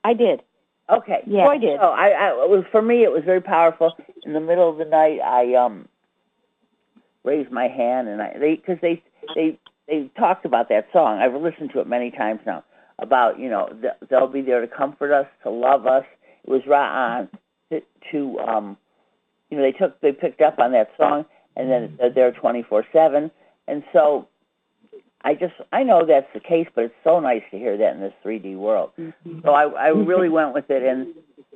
I 0.05 0.15
did. 0.15 0.43
Okay. 0.89 1.23
Yeah. 1.27 1.45
So 1.45 1.51
I 1.51 1.59
did. 1.59 1.81
So 1.81 1.87
I, 1.89 2.09
I 2.09 2.29
it 2.45 2.49
was 2.49 2.65
for 2.73 2.81
me. 2.81 3.03
It 3.03 3.13
was 3.13 3.25
very 3.25 3.43
powerful. 3.43 3.95
In 4.25 4.33
the 4.33 4.41
middle 4.41 4.69
of 4.69 4.79
the 4.79 4.85
night, 4.87 5.21
I 5.21 5.55
um 5.55 5.89
raised 7.25 7.51
my 7.51 7.69
hand, 7.69 8.09
and 8.09 8.23
I 8.23 8.39
they 8.39 8.57
because 8.57 8.79
they 8.81 9.03
they 9.35 9.59
they 9.87 10.11
talked 10.19 10.45
about 10.47 10.69
that 10.71 10.89
song. 10.93 11.19
I've 11.19 11.35
listened 11.35 11.71
to 11.73 11.81
it 11.81 11.87
many 11.87 12.11
times 12.11 12.41
now. 12.47 12.65
About 13.01 13.39
you 13.39 13.51
know 13.51 13.69
th- 13.81 13.95
they'll 14.09 14.27
be 14.27 14.41
there 14.41 14.61
to 14.61 14.67
comfort 14.67 15.13
us, 15.13 15.27
to 15.43 15.51
love 15.51 15.87
us. 15.87 16.05
It 16.45 16.51
was 16.51 16.63
right 16.67 16.89
on 17.19 17.29
to, 17.71 17.83
to 18.13 18.39
um 18.41 18.77
you 19.51 19.57
know 19.57 19.63
they 19.63 19.73
took 19.73 20.01
they 20.01 20.13
picked 20.13 20.41
up 20.41 20.59
on 20.59 20.73
that 20.73 20.91
song, 20.97 21.25
and 21.57 21.71
then 21.71 21.83
it 21.85 21.91
said 21.99 22.15
they're 22.15 22.33
twenty 22.33 22.63
four 22.63 22.85
seven, 22.93 23.31
and 23.67 23.83
so. 23.93 24.29
I 25.23 25.35
just 25.35 25.55
I 25.73 25.83
know 25.83 26.07
that's 26.07 26.33
the 26.33 26.39
case, 26.39 26.69
but 26.77 26.85
it's 26.85 26.95
so 27.03 27.19
nice 27.19 27.43
to 27.51 27.59
hear 27.59 27.77
that 27.77 27.93
in 27.93 28.01
this 28.01 28.13
3D 28.25 28.57
world. 28.57 28.93
So 29.43 29.51
I 29.51 29.65
I 29.65 29.89
really 29.89 30.29
went 30.29 30.55
with 30.55 30.71
it, 30.71 30.85
and 30.85 31.09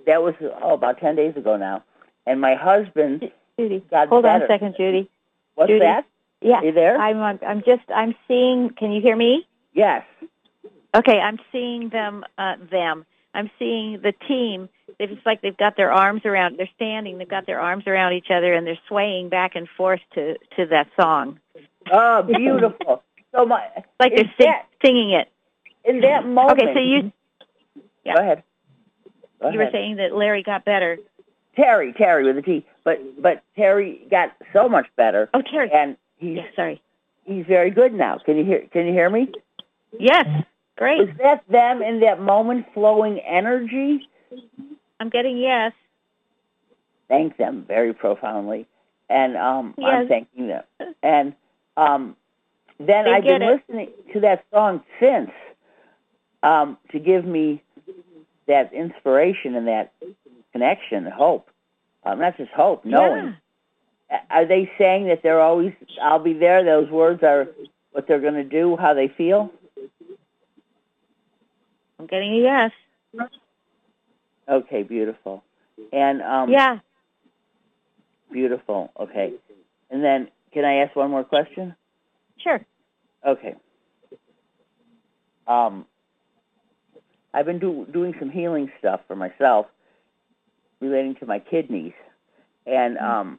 that 0.05 0.21
was 0.21 0.35
oh 0.61 0.75
about 0.75 0.99
ten 0.99 1.15
days 1.15 1.37
ago 1.37 1.57
now. 1.57 1.85
And 2.27 2.41
my 2.41 2.57
husband 2.57 3.31
Judy, 3.59 3.85
got 3.89 4.09
hold 4.09 4.25
on 4.25 4.43
a 4.43 4.47
second, 4.49 4.75
Judy. 4.77 5.09
What's 5.55 5.69
Judy? 5.69 5.81
that? 5.81 6.07
Yeah. 6.41 6.57
Are 6.57 6.65
you 6.65 6.73
there? 6.73 6.99
I'm 6.99 7.19
on- 7.19 7.41
I'm 7.47 7.63
just 7.63 7.85
I'm 7.95 8.15
seeing. 8.27 8.71
Can 8.71 8.91
you 8.91 9.01
hear 9.01 9.17
me? 9.17 9.47
Yes. 9.75 10.05
Okay, 10.95 11.21
I'm 11.21 11.39
seeing 11.53 11.89
them. 11.89 12.25
Uh, 12.39 12.57
them. 12.71 13.07
I'm 13.35 13.51
seeing 13.59 14.01
the 14.03 14.13
team. 14.27 14.69
It's 14.99 15.25
like 15.27 15.41
they've 15.43 15.57
got 15.57 15.77
their 15.77 15.93
arms 15.93 16.23
around. 16.25 16.59
They're 16.59 16.69
standing. 16.77 17.19
They've 17.19 17.29
got 17.29 17.47
their 17.47 17.61
arms 17.61 17.85
around 17.87 18.13
each 18.15 18.31
other, 18.31 18.53
and 18.55 18.67
they're 18.67 18.79
swaying 18.89 19.29
back 19.29 19.55
and 19.57 19.69
forth 19.77 20.01
to 20.15 20.35
to 20.57 20.67
that 20.67 20.89
song. 21.01 21.39
Oh, 21.93 22.23
beautiful. 22.23 23.03
so 23.35 23.45
my 23.47 23.67
Like 24.01 24.15
they're 24.15 24.25
sing, 24.39 24.47
that, 24.47 24.67
singing 24.85 25.11
it. 25.13 25.29
in 25.85 26.01
that 26.01 26.27
moment. 26.27 26.61
Okay, 26.61 26.75
so 26.75 26.81
you 26.81 27.13
yeah. 28.05 28.15
Go 28.15 28.21
ahead. 28.21 28.43
Go 29.41 29.51
you 29.51 29.59
were 29.59 29.69
saying 29.73 29.97
that 29.97 30.15
Larry 30.15 30.43
got 30.43 30.65
better. 30.65 30.99
Terry, 31.57 31.93
Terry 31.93 32.25
with 32.25 32.39
a 32.39 32.43
T. 32.43 32.65
But 32.85 33.01
but 33.21 33.43
Terry 33.57 34.07
got 34.11 34.33
so 34.53 34.69
much 34.69 34.87
better, 34.97 35.29
Oh, 35.35 35.43
Terry. 35.43 35.71
and 35.73 35.97
he's 36.17 36.37
Yeah, 36.39 36.43
sorry. 36.57 36.83
he's 37.25 37.45
very 37.47 37.71
good 37.71 37.93
now. 37.93 38.19
Can 38.25 38.37
you 38.39 38.45
hear? 38.45 38.63
Can 38.73 38.87
you 38.87 38.93
hear 38.93 39.11
me? 39.11 39.31
Yes, 39.99 40.27
great. 40.79 40.99
Was 40.99 41.09
that 41.19 41.45
them 41.49 41.83
in 41.83 42.01
that 42.01 42.21
moment 42.21 42.67
flowing 42.73 43.19
energy? 43.21 44.09
I'm 45.03 45.09
getting 45.09 45.37
yes. 45.37 45.73
thank 47.09 47.37
them 47.37 47.65
very 47.67 47.93
profoundly, 47.93 48.69
and 49.11 49.37
um, 49.37 49.75
Yes. 49.77 49.89
I'm 49.89 50.09
thanking 50.09 50.47
them. 50.47 50.63
And 51.03 51.35
um, 51.77 52.17
then 52.79 53.05
They 53.07 53.11
I've 53.11 53.25
been 53.25 53.43
it. 53.43 53.61
listening 53.69 53.89
to 54.13 54.21
that 54.21 54.45
song 54.53 54.85
since 55.01 55.33
um, 56.45 56.79
to 56.93 57.01
give 57.01 57.25
me 57.25 57.61
that 58.47 58.73
inspiration 58.73 59.57
and 59.57 59.67
that 59.67 59.93
connection, 60.53 61.07
hope. 61.07 61.51
Um, 62.05 62.21
not 62.21 62.37
just 62.37 62.53
hope, 62.53 62.85
knowing. 62.85 63.35
A- 64.09 64.21
Are 64.31 64.47
they 64.47 64.71
saying 64.79 65.09
that 65.09 65.25
they're 65.25 65.41
always, 65.41 65.73
I'll 66.01 66.21
be 66.21 66.33
there? 66.33 66.65
Those 66.65 66.89
words 66.91 67.25
are 67.25 67.49
what 67.91 68.07
they're 68.07 68.21
going 68.21 68.35
to 68.35 68.45
do, 68.45 68.77
how 68.77 68.95
they 68.95 69.09
feel? 69.09 69.51
I'm 71.99 72.07
getting 72.07 72.35
a 72.35 72.39
yes. 72.39 72.71
Okay, 74.49 74.83
beautiful. 74.83 75.43
And 75.93 76.23
um, 76.23 76.51
yeah. 76.51 76.79
beautiful. 78.31 78.93
Okay. 78.99 79.33
And 79.91 80.03
then, 80.03 80.29
can 80.53 80.65
I 80.65 80.77
ask 80.77 80.95
one 80.97 81.11
more 81.11 81.25
question? 81.25 81.75
Sure. 82.39 82.65
Okay. 83.27 83.55
Um, 85.47 85.87
I've 87.35 87.47
been 87.47 87.59
do, 87.59 87.87
doing 87.93 88.15
some 88.19 88.31
healing 88.31 88.71
stuff 88.79 89.01
for 89.07 89.17
myself 89.17 89.67
relating 90.81 91.15
to 91.17 91.27
my 91.27 91.39
kidneys, 91.39 91.93
and 92.67 92.99
um, 92.99 93.39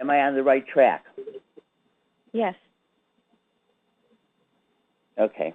am 0.00 0.10
I 0.10 0.20
on 0.20 0.34
the 0.34 0.42
right 0.42 0.66
track? 0.66 1.04
Yes. 2.32 2.54
Okay. 5.18 5.54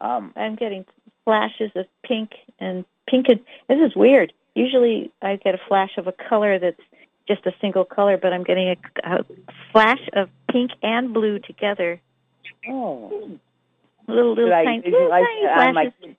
Um, 0.00 0.32
I'm 0.36 0.56
getting 0.56 0.84
flashes 1.24 1.70
of 1.74 1.86
pink 2.04 2.30
and 2.58 2.84
pink 3.08 3.26
and 3.28 3.40
this 3.68 3.78
is 3.90 3.94
weird. 3.96 4.32
usually 4.54 5.12
I 5.22 5.36
get 5.36 5.54
a 5.54 5.60
flash 5.68 5.90
of 5.96 6.06
a 6.06 6.12
color 6.12 6.58
that's 6.58 6.80
just 7.28 7.46
a 7.46 7.52
single 7.60 7.84
color, 7.84 8.16
but 8.16 8.32
I'm 8.32 8.42
getting 8.44 8.68
a, 8.68 8.76
a 9.20 9.24
flash 9.72 10.00
of 10.14 10.28
pink 10.50 10.72
and 10.82 11.12
blue 11.14 11.38
together. 11.38 12.00
Oh. 12.68 13.38
Little 14.08 14.34
little 14.34 14.46
Should 14.46 14.52
I 14.52 14.64
tiny, 14.64 14.76
little 14.84 14.98
visualize 15.00 15.24
tiny 15.24 15.40
it 15.40 15.58
on 15.68 15.74
my 15.74 15.92
flashes. 16.00 16.16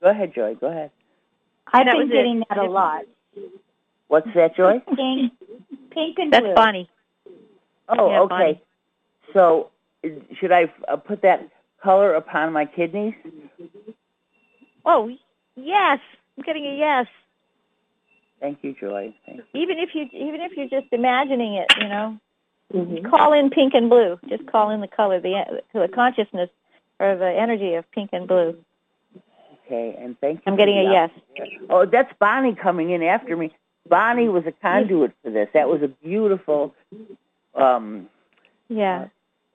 Go 0.00 0.08
ahead, 0.10 0.34
Joy. 0.34 0.54
Go 0.54 0.66
ahead. 0.68 0.90
I've 1.72 1.86
That 1.86 1.92
been 1.92 2.00
was 2.02 2.10
it. 2.10 2.12
getting 2.12 2.42
that 2.48 2.58
a 2.58 2.64
lot. 2.70 3.02
What's 4.08 4.28
that, 4.34 4.56
Joy? 4.56 4.80
Pink, 4.94 5.32
pink 5.90 6.18
and 6.18 6.32
That's 6.32 6.44
blue. 6.44 6.54
Bonnie. 6.54 6.88
Oh, 7.88 8.10
Yeah, 8.10 8.20
okay. 8.22 8.28
Bonnie. 8.28 8.62
So, 9.32 9.70
should 10.38 10.52
I 10.52 10.72
uh, 10.88 10.96
put 10.96 11.22
that 11.22 11.48
color 11.82 12.14
upon 12.14 12.52
my 12.52 12.66
kidneys? 12.66 13.14
Oh 14.84 15.10
yes, 15.56 15.98
I'm 16.36 16.44
getting 16.44 16.64
a 16.66 16.76
yes. 16.76 17.06
Thank 18.40 18.58
you, 18.62 18.74
Joy. 18.78 19.14
Thank 19.26 19.38
you. 19.52 19.60
Even 19.62 19.78
if 19.78 19.90
you 19.94 20.08
even 20.12 20.40
if 20.40 20.52
you're 20.56 20.68
just 20.68 20.92
imagining 20.92 21.54
it, 21.54 21.66
you 21.80 21.88
know, 21.88 22.18
call 23.08 23.32
in 23.32 23.50
pink 23.50 23.74
and 23.74 23.88
blue. 23.88 24.18
Just 24.28 24.46
call 24.46 24.70
in 24.70 24.80
the 24.80 24.88
color, 24.88 25.20
the 25.20 25.62
the 25.72 25.88
consciousness 25.88 26.50
or 26.98 27.16
the 27.16 27.28
energy 27.30 27.74
of 27.74 27.90
pink 27.92 28.10
and 28.12 28.26
blue. 28.26 28.56
Okay, 29.66 29.96
and 29.98 30.18
thank 30.20 30.38
you. 30.38 30.42
I'm 30.46 30.56
getting 30.56 30.78
a 30.78 30.82
yes. 30.90 31.10
Oh, 31.70 31.86
that's 31.86 32.12
Bonnie 32.18 32.54
coming 32.54 32.90
in 32.90 33.02
after 33.02 33.36
me. 33.36 33.52
Bonnie 33.88 34.28
was 34.28 34.44
a 34.46 34.52
conduit 34.52 35.12
for 35.22 35.30
this. 35.30 35.48
That 35.54 35.68
was 35.68 35.82
a 35.82 35.88
beautiful 35.88 36.74
um, 37.54 38.08
Yeah. 38.68 39.06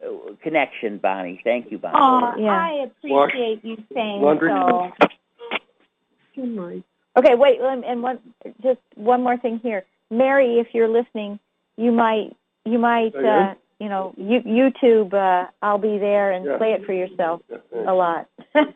uh, 0.05 0.33
connection, 0.41 0.97
Bonnie. 0.97 1.39
Thank 1.43 1.71
you, 1.71 1.77
Bonnie. 1.77 1.95
Aw, 1.97 2.35
Yeah. 2.37 2.49
I 2.51 2.71
appreciate 2.85 3.63
you 3.63 3.77
saying 3.93 4.21
Laundry. 4.21 4.49
so. 4.49 4.91
Okay, 6.37 7.35
wait, 7.35 7.59
and 7.61 7.83
and 7.83 8.03
one 8.03 8.19
just 8.61 8.79
one 8.95 9.23
more 9.23 9.37
thing 9.37 9.59
here, 9.63 9.83
Mary. 10.11 10.59
If 10.59 10.67
you're 10.73 10.87
listening, 10.87 11.39
you 11.77 11.91
might 11.91 12.35
you 12.65 12.77
might 12.77 13.15
uh, 13.15 13.55
you 13.79 13.89
know 13.89 14.13
you, 14.17 14.41
YouTube. 14.41 15.13
Uh, 15.13 15.47
I'll 15.61 15.77
be 15.79 15.97
there 15.97 16.31
and 16.31 16.45
Yeah. 16.45 16.57
play 16.57 16.73
it 16.73 16.85
for 16.85 16.93
yourself 16.93 17.41
a 17.73 17.93
lot. 17.93 18.27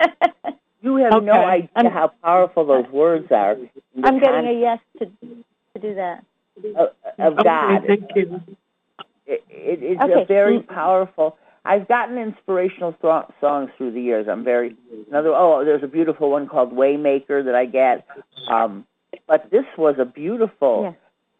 You 0.83 0.95
have 0.95 1.21
no 1.23 1.33
idea 1.33 1.69
I'm- 1.75 1.91
how 1.91 2.07
powerful 2.23 2.65
those 2.65 2.87
words 2.89 3.27
are. 3.31 3.55
I'm 4.03 4.19
getting 4.19 4.47
a 4.47 4.59
yes 4.59 4.79
to 4.97 5.05
to 5.05 5.79
do 5.79 5.93
that. 5.93 6.23
of, 6.75 6.89
of 7.37 7.43
God. 7.43 7.83
thank 7.85 8.09
you. 8.15 8.41
It, 9.27 9.43
it, 9.49 9.83
it's 9.83 10.01
Okay. 10.01 10.23
a 10.23 10.25
very 10.25 10.59
powerful. 10.61 11.37
I've 11.63 11.87
gotten 11.87 12.17
inspirational 12.17 12.93
th- 12.93 13.25
songs 13.39 13.69
through 13.77 13.91
the 13.91 14.01
years. 14.01 14.27
I'm 14.27 14.43
very 14.43 14.75
another. 15.09 15.29
Oh, 15.33 15.63
there's 15.63 15.83
a 15.83 15.87
beautiful 15.87 16.31
one 16.31 16.47
called 16.47 16.73
Waymaker 16.73 17.45
that 17.45 17.53
I 17.55 17.65
get. 17.65 18.05
Um, 18.47 18.85
but 19.27 19.49
this 19.51 19.65
was 19.77 19.95
a 19.99 20.05
beautiful. 20.05 20.95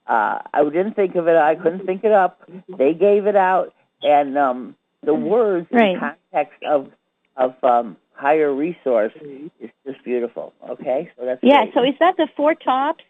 Uh, 0.07 0.39
I 0.53 0.63
didn't 0.63 0.93
think 0.95 1.15
of 1.15 1.27
it. 1.27 1.35
I 1.35 1.55
couldn't 1.55 1.85
think 1.85 2.03
it 2.03 2.11
up. 2.11 2.41
They 2.77 2.93
gave 2.93 3.25
it 3.25 3.35
out, 3.35 3.73
and 4.03 4.37
um, 4.37 4.75
the 5.03 5.13
words 5.13 5.67
Right. 5.71 5.93
in 5.95 5.99
context 5.99 6.61
of 6.63 6.91
of 7.37 7.55
um, 7.63 7.97
higher 8.13 8.53
resource 8.53 9.13
is 9.59 9.69
just 9.85 10.03
beautiful. 10.03 10.53
Okay, 10.69 11.09
so 11.17 11.25
that's 11.25 11.39
Yeah. 11.41 11.63
great. 11.63 11.73
So 11.73 11.83
is 11.83 11.95
that 11.99 12.17
the 12.17 12.27
four 12.35 12.53
tops? 12.55 13.03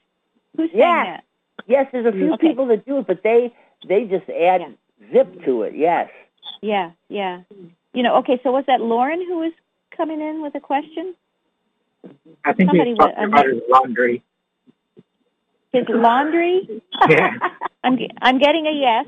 Who 0.55 0.67
sang 0.69 0.77
Yeah. 0.79 1.03
that? 1.03 1.23
yes, 1.67 1.87
there's 1.91 2.05
a 2.05 2.11
few 2.11 2.33
Okay. 2.35 2.47
people 2.49 2.67
that 2.67 2.85
do 2.85 2.99
it, 2.99 3.07
but 3.07 3.21
they 3.23 3.51
they 3.85 4.05
just 4.05 4.29
add 4.29 4.61
zip 5.11 5.43
to 5.43 5.63
it. 5.63 5.75
Yes. 5.75 6.09
Yeah, 6.61 6.91
yeah. 7.09 7.41
You 7.93 8.03
know. 8.03 8.17
Okay. 8.17 8.39
So 8.43 8.51
was 8.51 8.65
that 8.67 8.81
Lauren 8.81 9.19
who 9.25 9.39
was 9.39 9.51
coming 9.95 10.21
in 10.21 10.41
with 10.41 10.55
a 10.55 10.59
question? 10.59 11.15
I 12.45 12.53
think 12.53 12.69
Somebody 12.69 12.91
he's 12.91 12.97
wa- 12.97 13.07
talking 13.07 13.23
about 13.25 13.45
his 13.45 13.61
laundry. 13.69 14.23
His 15.73 15.85
laundry. 15.89 16.81
Yeah. 17.09 17.33
I'm 17.83 17.97
I'm 18.21 18.37
getting 18.39 18.65
a 18.67 18.71
yes. 18.71 19.05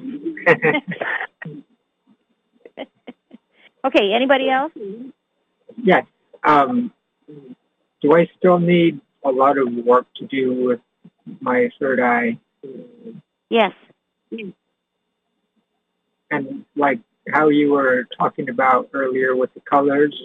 okay. 3.86 4.14
Anybody 4.14 4.50
else? 4.50 4.72
yes. 5.82 6.06
Um, 6.44 6.92
do 8.02 8.16
I 8.16 8.30
still 8.38 8.60
need 8.60 9.00
a 9.24 9.32
lot 9.32 9.58
of 9.58 9.74
work 9.74 10.08
to 10.16 10.26
do 10.26 10.66
with 10.66 10.80
my 11.40 11.70
third 11.80 12.00
eye? 12.00 12.38
Yes. 13.50 13.72
And 16.32 16.66
like 16.76 17.00
how 17.32 17.50
you 17.50 17.72
were 17.72 18.08
talking 18.18 18.50
about 18.50 18.90
earlier 18.94 19.36
with 19.36 19.54
the 19.54 19.62
colors, 19.62 20.16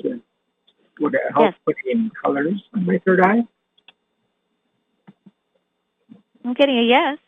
would 1.01 1.15
it 1.15 1.21
help 1.33 1.45
Yes. 1.45 1.55
putting 1.65 1.91
in 1.91 2.11
colors 2.23 2.63
on 2.75 2.85
my 2.87 2.99
third 2.99 3.21
eye? 3.21 3.47
I'm 6.45 6.55
getting 6.55 6.79
a 6.79 6.83
yes. 6.83 7.19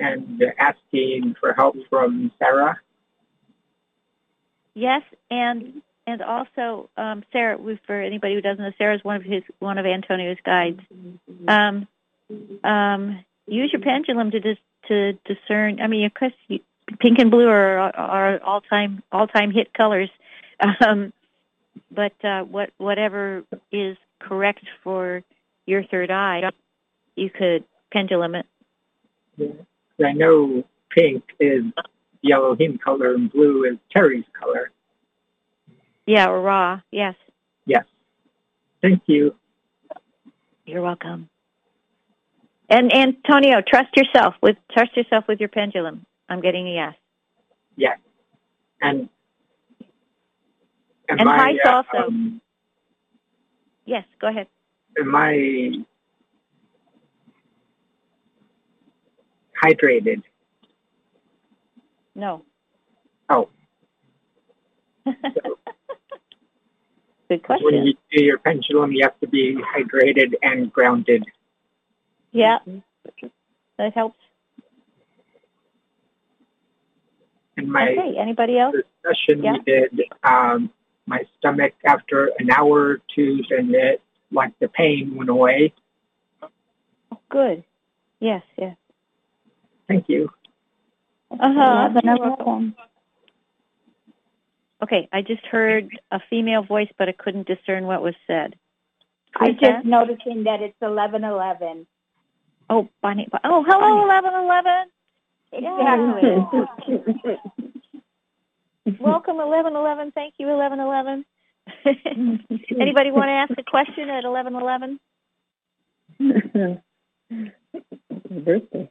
And 0.00 0.42
asking 0.58 1.36
for 1.38 1.52
help 1.52 1.76
from 1.90 2.32
Sarah. 2.38 2.80
Yes, 4.74 5.02
and 5.30 5.82
and 6.06 6.22
also 6.22 6.88
um, 6.96 7.24
Sarah. 7.30 7.58
For 7.86 8.00
anybody 8.00 8.34
who 8.34 8.40
doesn't 8.40 8.62
know, 8.64 8.72
Sarah's 8.78 9.04
one 9.04 9.16
of 9.16 9.22
his 9.22 9.42
one 9.58 9.76
of 9.78 9.84
Antonio's 9.84 10.38
guides. 10.44 10.80
Um, 11.46 11.86
um, 12.64 13.24
use 13.46 13.70
your 13.72 13.82
pendulum 13.82 14.30
to 14.30 14.40
dis, 14.40 14.56
to 14.88 15.12
discern. 15.24 15.80
I 15.80 15.86
mean, 15.86 16.04
of 16.06 16.14
course, 16.14 16.32
you, 16.48 16.60
pink 17.00 17.18
and 17.18 17.30
blue 17.30 17.48
are 17.48 17.78
are 17.78 18.42
all 18.42 18.60
time 18.60 19.02
all 19.12 19.26
time 19.26 19.50
hit 19.50 19.72
colors. 19.74 20.10
Um, 20.86 21.12
but 21.90 22.12
uh, 22.24 22.42
what 22.42 22.70
whatever 22.78 23.42
is 23.72 23.96
correct 24.20 24.64
for 24.84 25.24
your 25.66 25.82
third 25.82 26.08
eye, 26.08 26.42
you 27.16 27.30
could 27.30 27.64
pendulum 27.92 28.36
it. 28.36 28.46
I 30.04 30.12
know 30.12 30.62
pink 30.90 31.24
is 31.40 31.64
yellow 32.22 32.50
Elohim 32.50 32.78
color 32.78 33.14
and 33.14 33.32
blue 33.32 33.64
is 33.64 33.78
Terry's 33.90 34.24
color. 34.38 34.70
Yeah, 36.06 36.28
or 36.28 36.40
raw. 36.40 36.80
Yes, 36.92 37.14
Yes. 37.66 37.84
Thank 38.80 39.02
you. 39.06 39.34
you're 40.64 40.82
welcome. 40.82 41.28
And 42.72 42.90
Antonio, 42.90 43.60
trust 43.60 43.94
yourself 43.94 44.34
with 44.42 44.56
trust 44.74 44.96
yourself 44.96 45.24
with 45.28 45.38
your 45.40 45.50
pendulum. 45.50 46.06
I'm 46.30 46.40
getting 46.40 46.66
a 46.68 46.70
yes. 46.72 46.94
Yes. 47.76 47.98
And 48.80 49.10
am 51.10 51.18
And 51.20 51.28
I, 51.28 51.36
heights 51.36 51.58
uh, 51.66 51.70
also. 51.70 52.06
um, 52.08 52.40
Yes, 53.84 54.04
go 54.18 54.28
ahead. 54.28 54.46
am 54.98 55.14
I 55.14 55.84
hydrated? 59.62 60.22
No. 62.14 62.42
Oh. 63.28 63.50
Good 67.28 67.42
question. 67.42 67.64
When 67.66 67.84
you 67.84 67.94
do 68.10 68.24
your 68.24 68.38
pendulum, 68.38 68.92
you 68.92 69.02
have 69.02 69.20
to 69.20 69.26
be 69.26 69.56
hydrated 69.76 70.32
and 70.42 70.72
grounded. 70.72 71.22
Yeah, 72.32 72.58
that 73.78 73.94
helps. 73.94 74.18
In 77.56 77.70
my 77.70 77.90
Okay, 77.90 78.16
anybody 78.18 78.58
else? 78.58 78.74
session 79.04 79.42
Yeah. 79.44 79.52
we 79.52 79.60
did, 79.60 80.00
um, 80.24 80.72
my 81.06 81.24
stomach 81.38 81.74
after 81.84 82.30
an 82.38 82.50
hour 82.50 82.92
or 82.92 83.00
two, 83.14 83.42
then 83.50 83.74
it, 83.74 84.00
like 84.30 84.58
the 84.60 84.68
pain 84.68 85.14
went 85.14 85.28
away. 85.28 85.74
Good. 87.28 87.64
Yes, 88.20 88.42
yes. 88.56 88.76
Thank 89.88 90.08
you. 90.08 90.32
Uh 91.30 91.52
huh. 91.52 91.88
Okay, 94.82 95.08
I 95.12 95.22
just 95.22 95.44
heard 95.46 95.88
a 96.10 96.20
female 96.30 96.62
voice, 96.62 96.88
but 96.98 97.08
I 97.08 97.12
couldn't 97.12 97.46
discern 97.46 97.86
what 97.86 98.02
was 98.02 98.14
said. 98.26 98.56
I 99.36 99.50
Who's 99.50 99.60
just 99.60 99.84
noticing 99.84 100.44
that 100.44 100.60
it's 100.60 100.76
eleven 100.82 101.24
eleven. 101.24 101.86
Oh, 102.72 102.88
Bonnie. 103.02 103.28
Oh, 103.44 103.62
hello, 103.68 104.02
eleven 104.02 104.32
eleven. 104.32 104.88
Exactly. 105.52 107.36
Welcome, 108.98 109.40
eleven 109.40 109.76
eleven. 109.76 110.10
Thank 110.12 110.34
you, 110.38 110.48
eleven 110.48 110.80
eleven. 110.80 111.26
Anybody 111.84 113.10
want 113.10 113.28
to 113.28 113.32
ask 113.32 113.52
a 113.58 113.62
question 113.62 114.08
at 114.08 114.24
eleven 114.24 114.54
eleven? 114.54 114.98
birthday. 118.30 118.90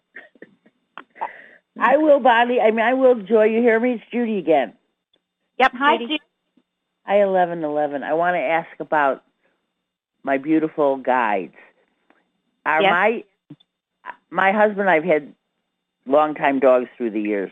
I 1.79 1.97
will, 1.97 2.19
Bonnie. 2.19 2.61
I 2.61 2.69
mean, 2.69 2.85
I 2.85 2.93
will, 2.93 3.15
Joy. 3.15 3.45
You 3.45 3.61
hear 3.61 3.79
me? 3.79 3.93
It's 3.93 4.03
Judy 4.13 4.37
again. 4.37 4.73
Yep. 5.57 5.71
Hi, 5.73 5.97
Judy. 5.97 6.19
Hi, 7.07 7.23
eleven 7.23 7.63
eleven. 7.63 8.03
I 8.03 8.13
want 8.13 8.35
to 8.35 8.41
ask 8.41 8.69
about 8.79 9.23
my 10.21 10.37
beautiful 10.37 10.97
guides. 10.97 11.55
Are 12.63 12.79
Yes. 12.79 12.91
my 12.91 13.23
my 14.31 14.51
husband? 14.51 14.81
and 14.81 14.89
I've 14.89 15.03
had 15.03 15.33
longtime 16.07 16.59
dogs 16.59 16.87
through 16.97 17.11
the 17.11 17.21
years. 17.21 17.51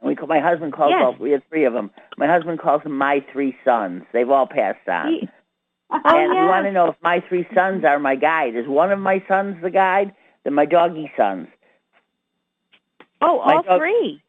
We 0.00 0.14
call, 0.14 0.28
my 0.28 0.38
husband 0.40 0.72
calls 0.72 0.90
Yes. 0.92 1.02
all. 1.02 1.16
We 1.18 1.32
had 1.32 1.42
three 1.48 1.64
of 1.64 1.72
them. 1.72 1.90
My 2.16 2.26
husband 2.28 2.60
calls 2.60 2.82
them 2.84 2.96
my 2.96 3.24
three 3.32 3.56
sons. 3.64 4.04
They've 4.12 4.30
all 4.30 4.46
passed 4.46 4.88
on. 4.88 5.08
He- 5.08 5.28
and 5.90 6.34
yeah. 6.34 6.42
you 6.42 6.48
want 6.48 6.66
to 6.66 6.72
know 6.72 6.88
if 6.90 6.96
my 7.02 7.20
three 7.28 7.48
sons 7.54 7.82
are 7.82 7.98
my 7.98 8.14
guide. 8.14 8.54
Is 8.54 8.66
one 8.68 8.92
of 8.92 8.98
my 8.98 9.24
sons 9.26 9.56
the 9.62 9.70
guide? 9.70 10.14
Then 10.44 10.52
my 10.52 10.66
doggy 10.66 11.10
sons. 11.16 11.48
Oh, 13.22 13.42
My 13.44 13.54
all 13.54 13.62
dog- 13.62 13.80
three. 13.80 14.22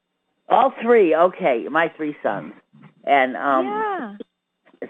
All 0.48 0.74
three. 0.82 1.14
Okay, 1.16 1.68
my 1.70 1.90
three 1.90 2.16
sons. 2.24 2.54
And 3.04 3.36
um, 3.38 3.66
yeah. 3.66 4.88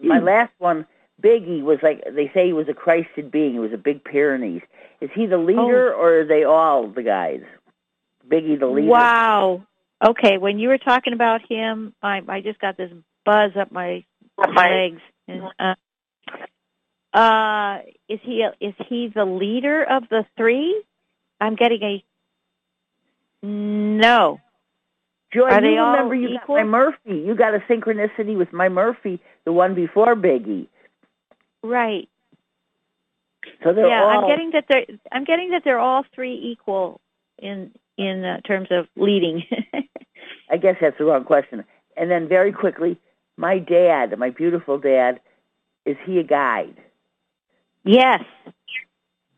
my 0.00 0.18
last 0.20 0.52
one, 0.58 0.86
Biggie, 1.24 1.62
was 1.62 1.78
like 1.82 2.04
they 2.04 2.30
say 2.34 2.46
he 2.46 2.52
was 2.52 2.68
a 2.68 2.74
Christed 2.74 3.30
being. 3.30 3.52
He 3.52 3.58
was 3.58 3.72
a 3.72 3.78
big 3.78 4.04
Pyrenees. 4.04 4.62
Is 5.00 5.10
he 5.14 5.26
the 5.26 5.38
leader, 5.38 5.92
or 5.92 6.20
are 6.20 6.24
they 6.26 6.44
all 6.44 6.88
the 6.88 7.02
guys? 7.02 7.40
Biggie 8.30 8.58
the 8.58 8.66
leader. 8.66 8.88
Wow. 8.88 9.62
Okay, 10.06 10.36
when 10.38 10.58
you 10.58 10.68
were 10.68 10.78
talking 10.78 11.14
about 11.14 11.40
him, 11.48 11.94
I 12.02 12.20
I 12.28 12.40
just 12.40 12.58
got 12.60 12.76
this 12.76 12.90
buzz 13.24 13.52
up 13.58 13.72
my 13.72 14.04
legs. 14.38 15.00
And, 15.26 15.42
uh, 15.58 15.74
uh, 17.16 17.78
is 18.08 18.20
he 18.22 18.46
is 18.60 18.74
he 18.88 19.10
the 19.14 19.24
leader 19.24 19.82
of 19.82 20.04
the 20.10 20.26
three? 20.36 20.82
I'm 21.40 21.56
getting 21.56 21.82
a 21.82 22.04
no. 23.46 24.40
Joy, 25.32 25.48
Are 25.48 25.60
you 25.60 25.70
they 25.70 25.78
all 25.78 25.92
remember 25.92 26.14
you 26.14 26.28
equal? 26.28 26.56
got 26.56 26.64
my 26.64 26.70
Murphy. 26.70 27.24
You 27.26 27.34
got 27.34 27.54
a 27.54 27.58
synchronicity 27.60 28.36
with 28.36 28.52
my 28.52 28.68
Murphy, 28.68 29.20
the 29.44 29.52
one 29.52 29.74
before 29.74 30.14
Biggie. 30.14 30.68
Right. 31.64 32.10
So 33.62 33.72
they're 33.72 33.88
yeah, 33.88 34.02
all 34.02 34.24
I'm 34.24 34.28
getting 34.28 34.50
that 34.50 34.66
they're 34.68 34.84
I'm 35.10 35.24
getting 35.24 35.50
that 35.50 35.62
they're 35.64 35.78
all 35.78 36.04
three 36.14 36.38
equal 36.52 37.00
in 37.38 37.72
in 37.96 38.22
uh, 38.22 38.40
terms 38.42 38.68
of 38.70 38.86
leading. 38.96 39.44
I 40.50 40.58
guess 40.58 40.76
that's 40.78 40.98
the 40.98 41.04
wrong 41.04 41.24
question. 41.24 41.64
And 41.96 42.10
then 42.10 42.28
very 42.28 42.52
quickly, 42.52 42.98
my 43.38 43.58
dad, 43.58 44.16
my 44.18 44.28
beautiful 44.28 44.78
dad, 44.78 45.20
is 45.86 45.96
he 46.04 46.18
a 46.18 46.22
guide? 46.22 46.76
yes. 47.84 48.22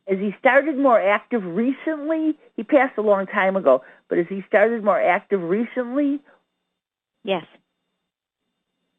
Has 0.09 0.19
he 0.21 0.33
started 0.39 0.79
more 0.79 1.01
active 1.01 1.45
recently? 1.45 2.39
He 2.55 2.63
passed 2.63 2.97
a 2.97 3.03
long 3.03 3.27
time 3.27 3.57
ago, 3.57 3.83
but 4.09 4.19
has 4.19 4.29
he 4.29 4.45
started 4.47 4.85
more 4.85 5.01
active 5.01 5.43
recently? 5.43 6.21
Yes. 7.25 7.45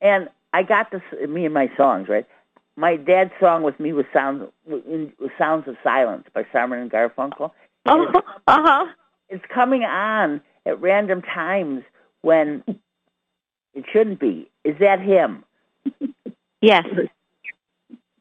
And 0.02 0.28
I 0.52 0.64
got 0.64 0.92
this 0.92 1.02
me 1.30 1.46
and 1.46 1.54
my 1.54 1.72
songs 1.78 2.10
right. 2.10 2.26
My 2.78 2.96
dad's 2.96 3.32
song 3.40 3.64
with 3.64 3.80
me 3.80 3.92
was 3.92 4.06
sounds 4.14 4.44
was 4.68 5.32
Sounds 5.38 5.68
of 5.68 5.76
Silence 5.84 6.26
by 6.34 6.46
Simon 6.54 6.80
and 6.80 6.92
Garfunkel. 6.92 7.52
And 7.86 8.16
Uh 8.48 8.62
huh. 8.62 8.86
it's 9.30 9.44
coming 9.54 9.84
on 9.84 10.40
at 10.66 10.80
random 10.80 11.24
times 11.24 11.84
when 12.22 12.64
it 13.74 13.84
shouldn't 13.92 14.20
be. 14.20 14.50
Is 14.64 14.76
that 14.80 15.02
him? 15.02 15.44
Yes. 16.62 16.86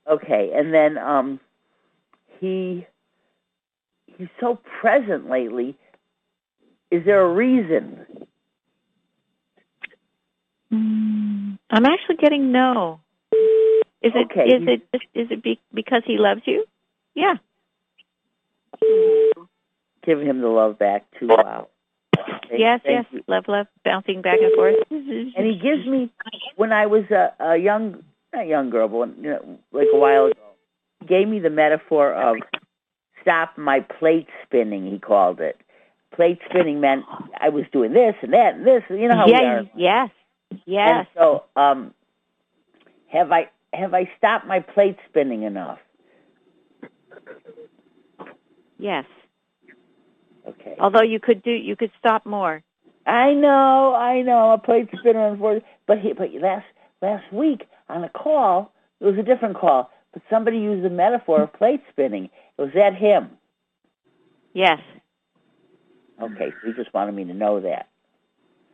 Okay, 0.09 0.53
and 0.55 0.73
then 0.73 0.97
um 0.99 1.39
he 2.41 2.87
he's 4.07 4.29
so 4.41 4.59
present 4.81 5.29
lately. 5.29 5.77
Is 6.91 7.05
there 7.05 7.21
a 7.21 7.33
reason? 7.33 8.07
Mm, 10.73 11.59
I'm 11.71 11.85
actually 11.85 12.17
getting 12.17 12.53
no. 12.53 13.01
Is 14.07 14.13
it 14.15 14.31
Okay, 14.31 14.47
is 14.55 14.63
you- 14.63 14.71
it 14.93 15.03
is 15.15 15.31
it 15.31 15.43
be, 15.43 15.59
because 15.75 16.03
he 16.07 16.17
loves 16.19 16.43
you? 16.47 16.65
Yeah. 17.15 17.35
Give 20.05 20.21
him 20.21 20.41
the 20.41 20.49
love 20.49 20.79
back 20.79 21.05
too. 21.19 21.29
Wow. 21.29 21.69
Thank- 22.15 22.61
yes, 22.61 22.81
thank 22.85 22.85
yes. 22.85 23.07
you. 23.11 23.25
Love, 23.27 23.45
love, 23.49 23.67
bouncing 23.85 24.23
back 24.23 24.39
and 24.41 24.53
forth. 24.55 24.77
And 24.91 25.47
he 25.47 25.59
gives 25.59 25.87
me 25.87 26.11
when 26.57 26.73
I 26.73 26.87
was 26.87 27.05
a, 27.11 27.33
a 27.41 27.57
young 27.57 28.05
not 28.33 28.47
young 28.47 28.71
girl, 28.71 28.89
but 28.89 28.97
when, 28.99 29.15
you 29.23 29.31
know, 29.31 29.59
like 29.73 29.89
a 29.93 29.97
while 29.99 30.27
ago, 30.27 30.39
he 31.01 31.07
gave 31.07 31.27
me 31.29 31.39
the 31.41 31.51
metaphor 31.51 32.13
of 32.13 32.37
stop 33.23 33.57
my 33.57 33.81
plate 33.81 34.29
spinning. 34.45 34.91
He 34.91 34.99
called 34.99 35.41
it. 35.41 35.61
Plate 36.15 36.39
spinning 36.49 36.81
meant 36.81 37.05
I 37.41 37.49
was 37.49 37.65
doing 37.73 37.93
this 37.93 38.15
and 38.23 38.33
that 38.33 38.55
and 38.55 38.67
this. 38.67 38.83
You 38.91 39.09
know 39.09 39.17
how 39.17 39.27
we 39.27 39.33
yeah, 39.33 39.43
are. 39.43 39.63
yes, 39.75 40.11
And 40.51 40.61
yes. 40.67 41.07
so, 41.15 41.45
um, 41.57 41.93
have 43.09 43.33
I 43.33 43.49
have 43.79 43.95
I 43.95 44.11
stopped 44.19 44.47
my 44.47 44.61
plate 44.61 44.97
spinning 45.09 45.43
enough? 45.43 45.79
Yes. 48.79 49.05
Okay. 50.49 50.77
Although 50.79 51.03
you 51.03 51.19
could 51.21 51.43
do, 51.43 51.51
you 51.51 51.77
could 51.77 51.91
stop 51.99 52.27
more. 52.27 52.63
I 53.07 53.33
know, 53.35 53.95
I 53.95 54.23
know. 54.23 54.51
I'm 54.51 54.59
a 54.59 54.63
plate 54.63 54.89
spinner, 54.99 55.29
unfortunately. 55.29 55.69
But 55.87 55.99
he, 55.99 56.13
but 56.13 56.29
last 56.41 56.67
last 57.03 57.33
week 57.33 57.67
on 57.89 58.05
a 58.05 58.09
call, 58.09 58.73
it 59.01 59.05
was 59.05 59.17
a 59.19 59.23
different 59.23 59.57
call. 59.57 59.91
But 60.13 60.23
somebody 60.31 60.59
used 60.59 60.85
the 60.85 60.91
metaphor 60.91 61.43
of 61.43 61.53
plate 61.53 61.83
spinning. 61.91 62.31
Was 62.59 62.71
that 62.75 62.95
him? 62.95 63.31
Yes, 64.55 64.79
Okay, 66.23 66.51
so 66.51 66.67
he 66.69 66.73
just 66.73 66.93
wanted 66.95 67.13
me 67.15 67.25
to 67.25 67.35
know 67.35 67.61
that. 67.61 67.89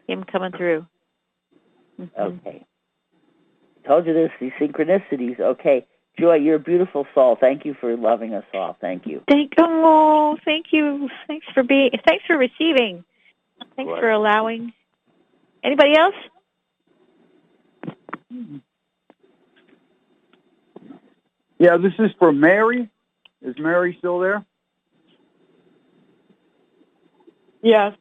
him 0.06 0.24
coming 0.24 0.52
through. 0.52 0.86
Mhm. 2.00 2.10
Okay. 2.18 2.64
Told 3.86 4.06
you 4.06 4.14
this, 4.14 4.30
these 4.40 4.52
synchronicities. 4.60 5.40
Okay. 5.40 5.86
Joy, 6.18 6.34
you're 6.36 6.56
a 6.56 6.60
beautiful 6.60 7.06
soul. 7.14 7.36
Thank 7.40 7.64
you 7.64 7.74
for 7.80 7.96
loving 7.96 8.34
us 8.34 8.44
all. 8.52 8.76
Thank 8.80 9.06
you. 9.06 9.22
Thank 9.28 9.52
oh, 9.58 10.36
thank 10.44 10.66
you. 10.70 11.08
Thanks 11.26 11.46
for 11.54 11.62
being. 11.62 11.90
Thanks 12.06 12.24
for 12.26 12.36
receiving. 12.36 13.04
Thanks 13.76 13.90
Right. 13.90 14.00
for 14.00 14.10
allowing. 14.10 14.72
Anybody 15.64 15.96
else? 15.96 16.14
Yeah, 21.58 21.76
this 21.76 21.92
is 21.98 22.10
for 22.18 22.32
Mary. 22.32 22.90
Is 23.40 23.56
Mary 23.58 23.96
still 23.98 24.18
there? 24.18 24.44
Yes. 27.62 27.94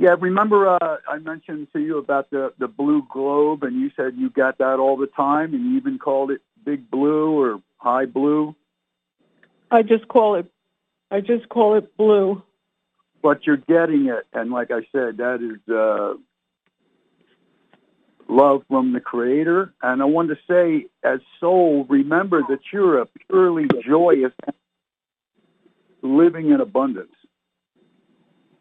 Yeah, 0.00 0.14
remember 0.20 0.68
uh, 0.68 0.98
I 1.08 1.18
mentioned 1.18 1.66
to 1.72 1.80
you 1.80 1.98
about 1.98 2.30
the 2.30 2.52
the 2.56 2.68
blue 2.68 3.04
globe, 3.10 3.64
and 3.64 3.80
you 3.80 3.90
said 3.96 4.14
you 4.16 4.30
got 4.30 4.58
that 4.58 4.78
all 4.78 4.96
the 4.96 5.08
time, 5.08 5.54
and 5.54 5.64
you 5.64 5.76
even 5.76 5.98
called 5.98 6.30
it 6.30 6.40
big 6.64 6.88
blue 6.88 7.36
or 7.36 7.60
high 7.78 8.06
blue. 8.06 8.54
I 9.72 9.82
just 9.82 10.06
call 10.06 10.36
it 10.36 10.46
I 11.10 11.20
just 11.20 11.48
call 11.48 11.76
it 11.76 11.96
blue. 11.96 12.42
But 13.20 13.44
you're 13.44 13.56
getting 13.56 14.06
it, 14.06 14.24
and 14.32 14.52
like 14.52 14.70
I 14.70 14.82
said, 14.92 15.16
that 15.16 15.42
is 15.42 15.68
uh, 15.68 16.14
love 18.28 18.62
from 18.68 18.92
the 18.92 19.00
Creator. 19.00 19.74
And 19.82 20.00
I 20.00 20.04
want 20.04 20.28
to 20.28 20.36
say, 20.48 20.86
as 21.02 21.18
soul, 21.40 21.84
remember 21.88 22.42
that 22.48 22.60
you're 22.72 23.00
a 23.00 23.06
purely 23.28 23.66
joyous, 23.84 24.32
living 26.02 26.50
in 26.50 26.60
abundance. 26.60 27.10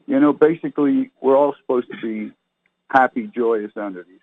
You 0.08 0.20
know, 0.22 0.34
basically, 0.34 1.12
we're 1.22 1.38
all 1.38 1.54
supposed 1.62 1.88
to 1.92 1.98
be 2.02 2.34
happy, 2.90 3.30
joyous 3.36 3.72
entities, 3.76 4.22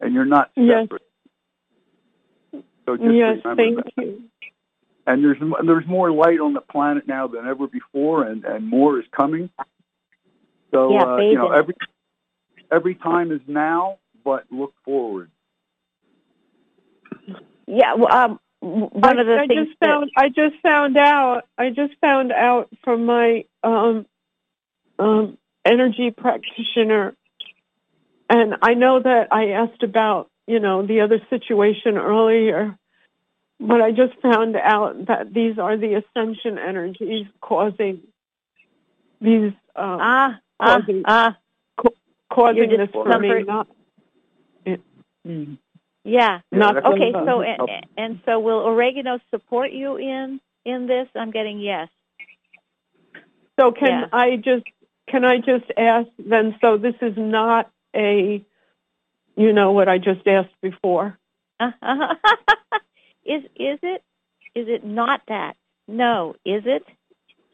and 0.00 0.14
you're 0.14 0.26
not 0.26 0.50
Yes. 0.56 0.84
separate. 0.84 1.02
So 2.86 2.96
just 2.96 3.08
yes, 3.14 3.38
remember 3.44 3.56
thank 3.56 3.76
that. 3.76 3.92
you. 3.96 4.22
And 5.06 5.24
there's 5.24 5.38
there's 5.66 5.86
more 5.86 6.12
light 6.12 6.40
on 6.40 6.52
the 6.52 6.60
planet 6.60 7.08
now 7.08 7.26
than 7.26 7.46
ever 7.46 7.66
before, 7.66 8.24
and 8.24 8.44
and 8.44 8.66
more 8.68 8.98
is 8.98 9.06
coming. 9.16 9.48
So 10.72 10.92
Yeah, 10.92 11.04
uh, 11.04 11.18
you 11.18 11.36
know, 11.36 11.50
every 11.50 11.74
every 12.70 12.94
time 12.96 13.32
is 13.32 13.40
now, 13.46 13.98
but 14.24 14.44
look 14.50 14.74
forward. 14.84 15.30
Yeah. 17.66 17.94
Well, 17.94 18.12
um, 18.12 18.39
one 18.60 19.18
I, 19.18 19.20
of 19.20 19.26
the 19.26 19.38
I 19.40 19.46
things 19.46 19.68
just 19.68 19.78
found 19.78 20.10
I 20.16 20.28
just 20.28 20.56
found 20.62 20.96
out 20.96 21.44
I 21.56 21.70
just 21.70 21.94
found 22.00 22.32
out 22.32 22.68
from 22.84 23.06
my 23.06 23.44
um 23.62 24.06
um 24.98 25.38
energy 25.64 26.10
practitioner 26.10 27.14
and 28.28 28.54
I 28.62 28.74
know 28.74 29.00
that 29.00 29.28
I 29.32 29.50
asked 29.50 29.82
about, 29.82 30.30
you 30.46 30.60
know, 30.60 30.86
the 30.86 31.00
other 31.00 31.20
situation 31.30 31.98
earlier, 31.98 32.78
but 33.58 33.80
I 33.80 33.90
just 33.90 34.14
found 34.22 34.54
out 34.54 35.06
that 35.06 35.34
these 35.34 35.58
are 35.58 35.76
the 35.76 35.94
ascension 35.94 36.56
energies 36.56 37.26
causing 37.40 38.02
these 39.20 39.52
um 39.76 39.98
ah 40.00 40.38
ah 40.60 40.76
causing 40.76 41.02
ah 41.06 41.36
causing 42.30 42.70
this 42.70 42.88
for 42.92 43.18
me 43.18 43.28
discomfort. 43.28 43.46
not 43.46 43.68
Mm. 45.26 45.58
Yeah. 46.04 46.40
not 46.52 46.76
Okay. 46.84 47.12
So 47.12 47.42
and, 47.42 47.86
and 47.96 48.20
so 48.24 48.40
will 48.40 48.60
oregano 48.66 49.18
support 49.30 49.72
you 49.72 49.96
in 49.96 50.40
in 50.64 50.86
this? 50.86 51.08
I'm 51.14 51.30
getting 51.30 51.60
yes. 51.60 51.88
So 53.58 53.72
can 53.72 53.88
Yeah. 53.88 54.06
I 54.12 54.36
just 54.36 54.64
can 55.08 55.24
I 55.24 55.38
just 55.38 55.64
ask 55.76 56.08
then? 56.18 56.56
So 56.60 56.76
this 56.78 56.94
is 57.02 57.14
not 57.16 57.70
a, 57.94 58.44
you 59.36 59.52
know, 59.52 59.72
what 59.72 59.88
I 59.88 59.98
just 59.98 60.26
asked 60.26 60.54
before. 60.62 61.18
is 61.60 63.42
is 63.56 63.78
it 63.82 64.02
is 64.54 64.68
it 64.68 64.84
not 64.84 65.22
that? 65.28 65.56
No, 65.88 66.34
is 66.44 66.62
it? 66.66 66.84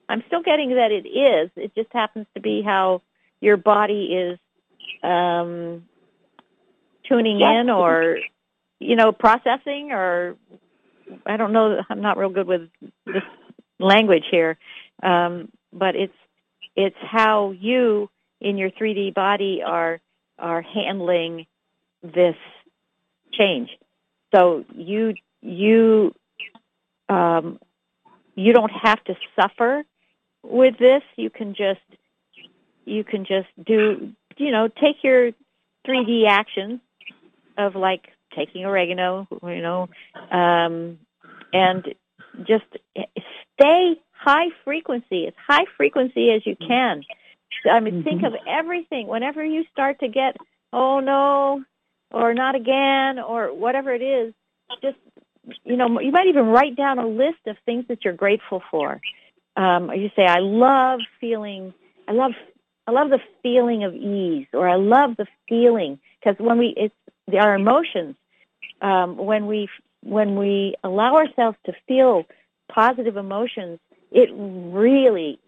I'm 0.09 0.23
still 0.29 0.43
getting 0.43 0.71
that 0.77 0.93
it 0.93 1.09
is. 1.09 1.51
It 1.57 1.75
just 1.75 1.93
happens 1.93 2.27
to 2.35 2.41
be 2.41 2.63
how 2.63 3.03
your 3.41 3.57
body 3.57 4.15
is 4.15 4.39
um 5.03 5.85
tuning 7.09 7.41
Yes. 7.41 7.63
in 7.63 7.71
or 7.71 8.19
you 8.81 8.97
know, 8.97 9.13
processing 9.13 9.91
or 9.93 10.37
I 11.25 11.37
don't 11.37 11.53
know. 11.53 11.81
I'm 11.89 12.01
not 12.01 12.19
real 12.19 12.31
good 12.31 12.47
with 12.47 12.69
this 13.07 13.23
language 13.79 14.25
here, 14.31 14.59
um, 15.03 15.51
but 15.73 15.95
it's 15.97 16.15
it's 16.75 16.97
how 17.01 17.53
you 17.53 18.11
in 18.41 18.59
your 18.59 18.71
3D 18.71 19.15
body 19.15 19.63
are 19.65 20.01
are 20.39 20.63
handling 20.63 21.47
this 22.03 22.37
change. 23.33 23.71
So 24.35 24.65
you 24.75 25.15
you 25.43 26.15
um, 27.09 27.59
you 28.35 28.53
don't 28.53 28.73
have 28.73 29.03
to 29.05 29.15
suffer 29.41 29.85
with 30.43 30.79
this. 30.79 31.03
You 31.17 31.31
can 31.31 31.55
just 31.55 31.81
you 32.85 33.05
can 33.05 33.25
just 33.25 33.49
do 33.65 34.13
you 34.37 34.51
know 34.51 34.69
take 34.69 35.03
your 35.03 35.33
3D 35.87 36.27
actions 36.29 36.81
of 37.57 37.75
like 37.75 38.09
taking 38.37 38.65
oregano, 38.65 39.27
you 39.43 39.63
know, 39.63 39.89
um, 40.31 40.99
and 41.53 41.95
just 42.47 42.65
stay 43.55 43.97
high 44.13 44.49
frequency, 44.65 45.27
as 45.27 45.35
high 45.47 45.65
frequency 45.77 46.31
as 46.31 46.47
you 46.47 46.57
can. 46.57 47.03
I 47.71 47.81
mean, 47.81 48.05
think 48.05 48.23
of 48.23 48.35
everything. 48.47 49.07
Whenever 49.07 49.45
you 49.45 49.65
start 49.73 50.01
to 50.01 50.09
get, 50.09 50.37
oh 50.73 51.01
no, 51.01 51.65
or 52.11 52.35
not 52.35 52.55
again, 52.55 53.19
or 53.19 53.55
whatever 53.55 53.93
it 53.93 54.03
is, 54.03 54.35
just 54.83 54.99
you 55.65 55.77
know, 55.77 56.01
you 56.01 56.13
might 56.13 56.27
even 56.27 56.47
write 56.47 56.77
down 56.77 56.99
a 56.99 57.07
list 57.07 57.39
of 57.47 57.57
things 57.65 57.85
that 57.89 58.05
you're 58.05 58.15
grateful 58.15 58.63
for. 58.71 59.01
Um, 59.57 59.91
you 59.93 60.11
say, 60.17 60.25
I 60.27 60.41
love 60.41 61.01
feeling, 61.21 61.73
I 62.09 62.13
love, 62.13 62.33
I 62.87 62.91
love 62.91 63.11
the 63.11 63.21
feeling 63.43 63.85
of 63.85 63.95
ease, 63.95 64.47
or 64.53 64.69
I 64.69 64.77
love 64.77 65.17
the 65.17 65.27
feeling 65.49 65.99
because 66.21 66.37
when 66.39 66.59
we, 66.59 66.75
it's 66.77 66.95
our 67.35 67.55
emotions. 67.55 68.17
Um, 68.81 69.17
when 69.17 69.47
we 69.47 69.69
when 70.03 70.37
we 70.37 70.77
allow 70.85 71.17
ourselves 71.17 71.57
to 71.67 71.73
feel 71.89 72.25
positive 72.73 73.17
emotions, 73.17 73.79
it 74.11 74.29
really 74.33 75.39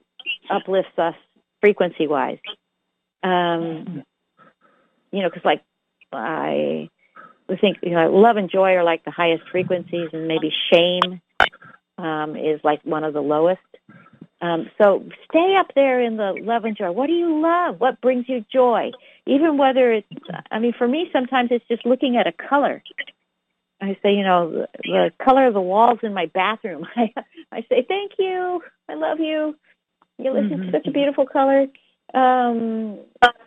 uplifts 0.51 0.99
us 0.99 1.15
frequency 1.61 2.07
wise. 2.07 2.39
Um, 3.23 4.05
you 5.11 5.23
know, 5.23 5.29
because 5.29 5.45
like 5.45 5.63
I 6.13 6.89
think, 7.61 7.79
you 7.83 7.93
know, 7.93 8.11
love 8.11 8.37
and 8.37 8.51
joy 8.51 8.73
are 8.73 8.85
like 8.85 9.05
the 9.05 9.11
highest 9.11 9.45
frequencies, 9.51 10.11
and 10.13 10.29
maybe 10.29 10.53
shame 10.73 11.21
um, 11.97 12.37
is 12.37 12.61
like 12.63 12.81
one 12.85 13.05
of 13.05 13.15
the 13.15 13.21
lowest. 13.21 13.61
Um, 14.41 14.71
so 14.81 15.05
stay 15.29 15.57
up 15.59 15.73
there 15.75 16.01
in 16.01 16.17
the 16.17 16.35
love 16.41 16.65
and 16.65 16.77
joy. 16.77 16.93
What 16.93 17.09
do 17.09 17.13
you 17.13 17.41
love? 17.43 17.81
What 17.81 18.01
brings 18.01 18.29
you 18.29 18.45
joy? 18.53 18.93
Even 19.27 19.59
whether 19.59 19.93
it's, 19.93 20.07
I 20.51 20.59
mean, 20.59 20.73
for 20.79 20.87
me, 20.87 21.11
sometimes 21.13 21.51
it's 21.51 21.67
just 21.67 21.85
looking 21.85 22.17
at 22.17 22.27
a 22.27 22.33
color. 22.33 22.83
I 23.81 23.97
say, 24.03 24.15
you 24.15 24.25
know, 24.25 24.51
the, 24.51 24.69
the 24.83 25.13
color 25.25 25.47
of 25.47 25.55
the 25.55 25.61
walls 25.61 26.01
in 26.03 26.15
my 26.15 26.27
bathroom. 26.27 26.87
I, 26.97 27.13
I 27.53 27.61
say, 27.69 27.85
thank 27.87 28.13
you. 28.19 28.63
I 28.89 28.95
love 28.95 29.19
you. 29.21 29.57
You 30.19 30.33
listen 30.33 30.51
mm-hmm. 30.51 30.67
to 30.67 30.73
such 30.73 30.87
a 30.87 30.91
beautiful 30.91 31.27
color. 31.27 31.67
Um, 32.15 32.99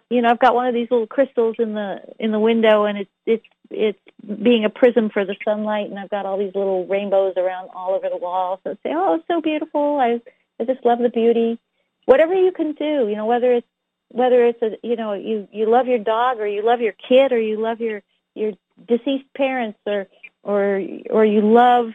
you 0.09 0.21
know, 0.21 0.29
I've 0.29 0.39
got 0.39 0.55
one 0.55 0.67
of 0.67 0.73
these 0.73 0.87
little 0.91 1.07
crystals 1.07 1.55
in 1.59 1.73
the 1.73 1.99
in 2.19 2.31
the 2.31 2.39
window, 2.39 2.85
and 2.85 2.97
it's 2.97 3.09
it's 3.25 3.45
it's 3.71 3.99
being 4.43 4.65
a 4.65 4.69
prism 4.69 5.09
for 5.09 5.25
the 5.25 5.35
sunlight, 5.43 5.89
and 5.89 5.97
I've 5.97 6.09
got 6.09 6.25
all 6.25 6.37
these 6.37 6.53
little 6.53 6.85
rainbows 6.85 7.33
around 7.37 7.69
all 7.73 7.93
over 7.95 8.07
the 8.09 8.17
wall. 8.17 8.59
So 8.63 8.71
I 8.71 8.73
say, 8.83 8.93
oh, 8.93 9.15
it's 9.15 9.27
so 9.27 9.41
beautiful. 9.41 9.99
I 9.99 10.21
I 10.61 10.65
just 10.65 10.85
love 10.85 10.99
the 10.99 11.09
beauty. 11.09 11.59
Whatever 12.05 12.35
you 12.35 12.51
can 12.51 12.73
do, 12.73 13.07
you 13.09 13.15
know, 13.15 13.25
whether 13.25 13.51
it's 13.51 13.67
whether 14.09 14.45
it's 14.45 14.61
a 14.61 14.77
you 14.83 14.95
know 14.95 15.13
you 15.13 15.47
you 15.51 15.69
love 15.69 15.87
your 15.87 15.99
dog 15.99 16.39
or 16.39 16.47
you 16.47 16.63
love 16.63 16.81
your 16.81 16.93
kid 16.93 17.31
or 17.31 17.39
you 17.39 17.59
love 17.59 17.81
your 17.81 18.03
your 18.35 18.51
deceased 18.87 19.25
parents 19.35 19.79
or 19.85 20.07
or 20.43 20.81
or 21.09 21.25
you 21.25 21.41
love 21.41 21.91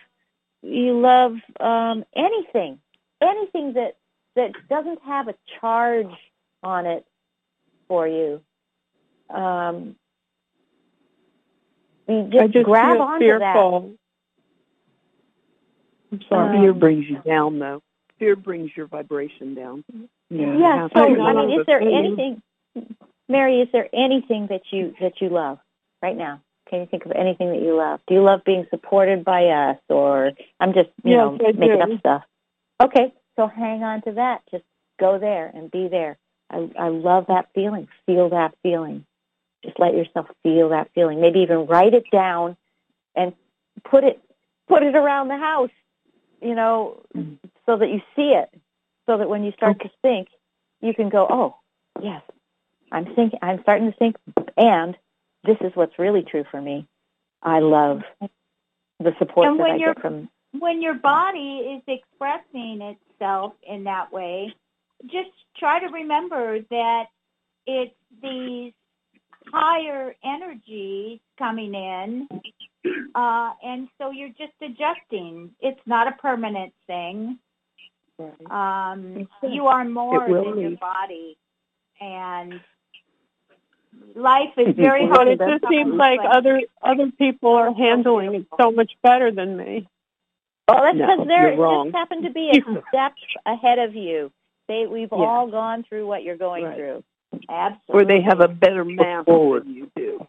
you 0.63 0.99
love 0.99 1.37
um, 1.61 2.05
anything 2.15 2.81
anything 3.23 3.75
that 3.75 3.97
that 4.35 4.53
doesn't 4.69 5.01
have 5.05 5.29
a 5.29 5.35
charge 5.61 6.13
on 6.63 6.87
it 6.87 7.07
for 7.89 8.09
you. 8.09 8.43
Um, 9.31 9.97
you 12.09 12.29
just, 12.31 12.43
I 12.43 12.47
just 12.49 12.65
grab 12.65 12.97
feel 12.97 13.03
onto 13.03 13.25
fearful. 13.25 13.97
that. 16.11 16.13
I'm 16.13 16.21
sorry. 16.29 16.57
Um, 16.57 16.63
Fear 16.63 16.73
brings 16.75 17.05
you 17.07 17.19
down, 17.25 17.59
though. 17.59 17.83
Fear 18.19 18.37
brings 18.37 18.71
your 18.77 18.87
vibration 18.87 19.55
down. 19.55 19.85
Yeah. 20.31 20.57
yeah 20.57 20.89
so 20.95 21.05
I 21.05 21.35
mean, 21.35 21.61
is 21.61 21.67
there 21.67 21.81
anything, 21.81 22.43
Mary? 23.29 23.61
Is 23.61 23.69
there 23.73 23.89
anything 23.93 24.47
that 24.49 24.63
you 24.71 24.95
that 25.01 25.21
you 25.21 25.29
love 25.29 25.59
right 26.03 26.17
now? 26.17 26.41
Can 26.69 26.81
you 26.81 26.87
think 26.87 27.07
of 27.07 27.13
anything 27.13 27.51
that 27.51 27.63
you 27.63 27.77
love? 27.77 28.01
Do 28.07 28.15
you 28.15 28.23
love 28.23 28.43
being 28.45 28.67
supported 28.71 29.25
by 29.25 29.47
us, 29.47 29.79
or 29.89 30.33
I'm 30.59 30.73
just 30.73 30.89
you 31.05 31.13
yes, 31.13 31.19
know 31.19 31.39
I 31.41 31.53
making 31.53 31.77
do. 31.77 31.95
up 31.95 32.01
stuff? 32.01 32.23
Okay, 32.81 33.15
so 33.37 33.47
hang 33.47 33.83
on 33.83 34.03
to 34.03 34.13
that. 34.13 34.43
Just 34.51 34.65
go 34.99 35.19
there 35.19 35.51
and 35.55 35.71
be 35.71 35.89
there. 35.89 36.17
I 36.51 36.71
I 36.79 36.89
love 36.89 37.27
that 37.29 37.49
feeling. 37.55 37.89
Feel 38.07 38.31
that 38.31 38.55
feeling. 38.63 39.05
Just 39.65 39.79
let 39.79 39.95
yourself 39.95 40.27
feel 40.43 40.71
that 40.71 40.91
feeling. 40.95 41.21
Maybe 41.21 41.41
even 41.41 41.67
write 41.67 41.95
it 41.95 42.05
down 42.11 42.57
and 43.15 43.33
put 43.85 44.05
it 44.05 44.21
put 44.69 44.83
it 44.83 44.95
around 44.95 45.29
the 45.29 45.37
house. 45.37 45.71
You 46.41 46.55
know, 46.55 47.01
so 47.67 47.77
that 47.77 47.89
you 47.91 48.01
see 48.15 48.33
it. 48.35 48.49
So 49.07 49.19
that 49.19 49.29
when 49.29 49.45
you 49.45 49.53
start 49.53 49.77
Okay. 49.77 49.89
to 49.89 49.95
think, 50.03 50.29
you 50.81 50.95
can 50.95 51.09
go, 51.09 51.27
oh, 51.31 51.57
yes, 52.03 52.23
I'm 52.93 53.07
thinking. 53.15 53.39
I'm 53.43 53.61
starting 53.63 53.91
to 53.91 53.97
think, 53.99 54.17
and 54.57 54.97
this 55.45 55.57
is 55.61 55.73
what's 55.75 55.99
really 55.99 56.23
true 56.23 56.45
for 56.51 56.61
me. 56.61 56.87
I 57.43 57.61
love 57.61 58.03
the 59.01 59.13
support 59.19 59.49
And 59.49 59.59
that 59.59 59.63
when 59.63 59.73
I 59.73 59.79
get 59.79 60.01
from. 60.01 60.29
when 60.59 60.83
your 60.83 60.95
body 60.95 61.77
is 61.77 61.83
expressing 61.87 62.81
itself 62.83 63.53
in 63.63 63.85
that 63.85 64.13
way, 64.13 64.55
just 65.07 65.31
try 65.59 65.79
to 65.81 65.87
remember 65.87 66.61
that 66.71 67.05
it's 67.67 67.95
these 68.23 68.73
higher 69.53 70.15
energies 70.25 71.21
coming 71.39 71.75
in, 71.75 72.29
uh, 73.15 73.53
and 73.63 73.89
so 73.99 74.11
you're 74.11 74.31
just 74.31 74.55
adjusting. 74.63 75.51
It's 75.61 75.81
not 75.87 76.09
a 76.09 76.13
permanent 76.13 76.73
thing. 76.87 77.39
Um, 78.51 79.29
you 79.43 79.67
are 79.67 79.85
more 79.85 80.27
than 80.27 80.59
your 80.59 80.71
body, 80.79 81.37
and 82.01 82.61
life 84.15 84.53
is 84.57 84.75
very 84.77 85.07
But 85.07 85.17
hard. 85.17 85.29
it 85.29 85.39
just 85.39 85.65
seems 85.69 85.95
like 85.95 86.21
other 86.29 86.63
other 86.83 87.11
people 87.19 87.55
are 87.55 87.73
handling 87.75 88.35
it 88.35 88.47
so 88.59 88.71
much 88.71 88.93
better 89.03 89.31
than 89.31 89.57
me. 89.57 89.89
Well, 90.69 90.83
that's 90.83 90.97
No, 90.97 91.07
because 91.25 91.27
you're 91.29 91.57
wrong. 91.57 91.87
just 91.89 91.97
happen 91.97 92.23
to 92.23 92.31
be 92.31 92.51
a 92.67 92.83
step 92.89 93.15
ahead 93.45 93.79
of 93.79 93.95
you. 93.95 94.33
They 94.69 94.87
we've 94.87 95.09
Yeah. 95.13 95.19
all 95.19 95.47
gone 95.49 95.85
through 95.89 96.07
what 96.07 96.23
you're 96.23 96.37
going 96.37 96.65
Right. 96.65 96.77
through. 96.77 97.05
Absolutely. 97.49 97.95
Or 98.03 98.05
they 98.07 98.21
have 98.23 98.41
a 98.41 98.49
better 98.49 98.85
map 98.85 99.27
than 99.27 99.75
you 99.75 99.91
do. 99.95 100.27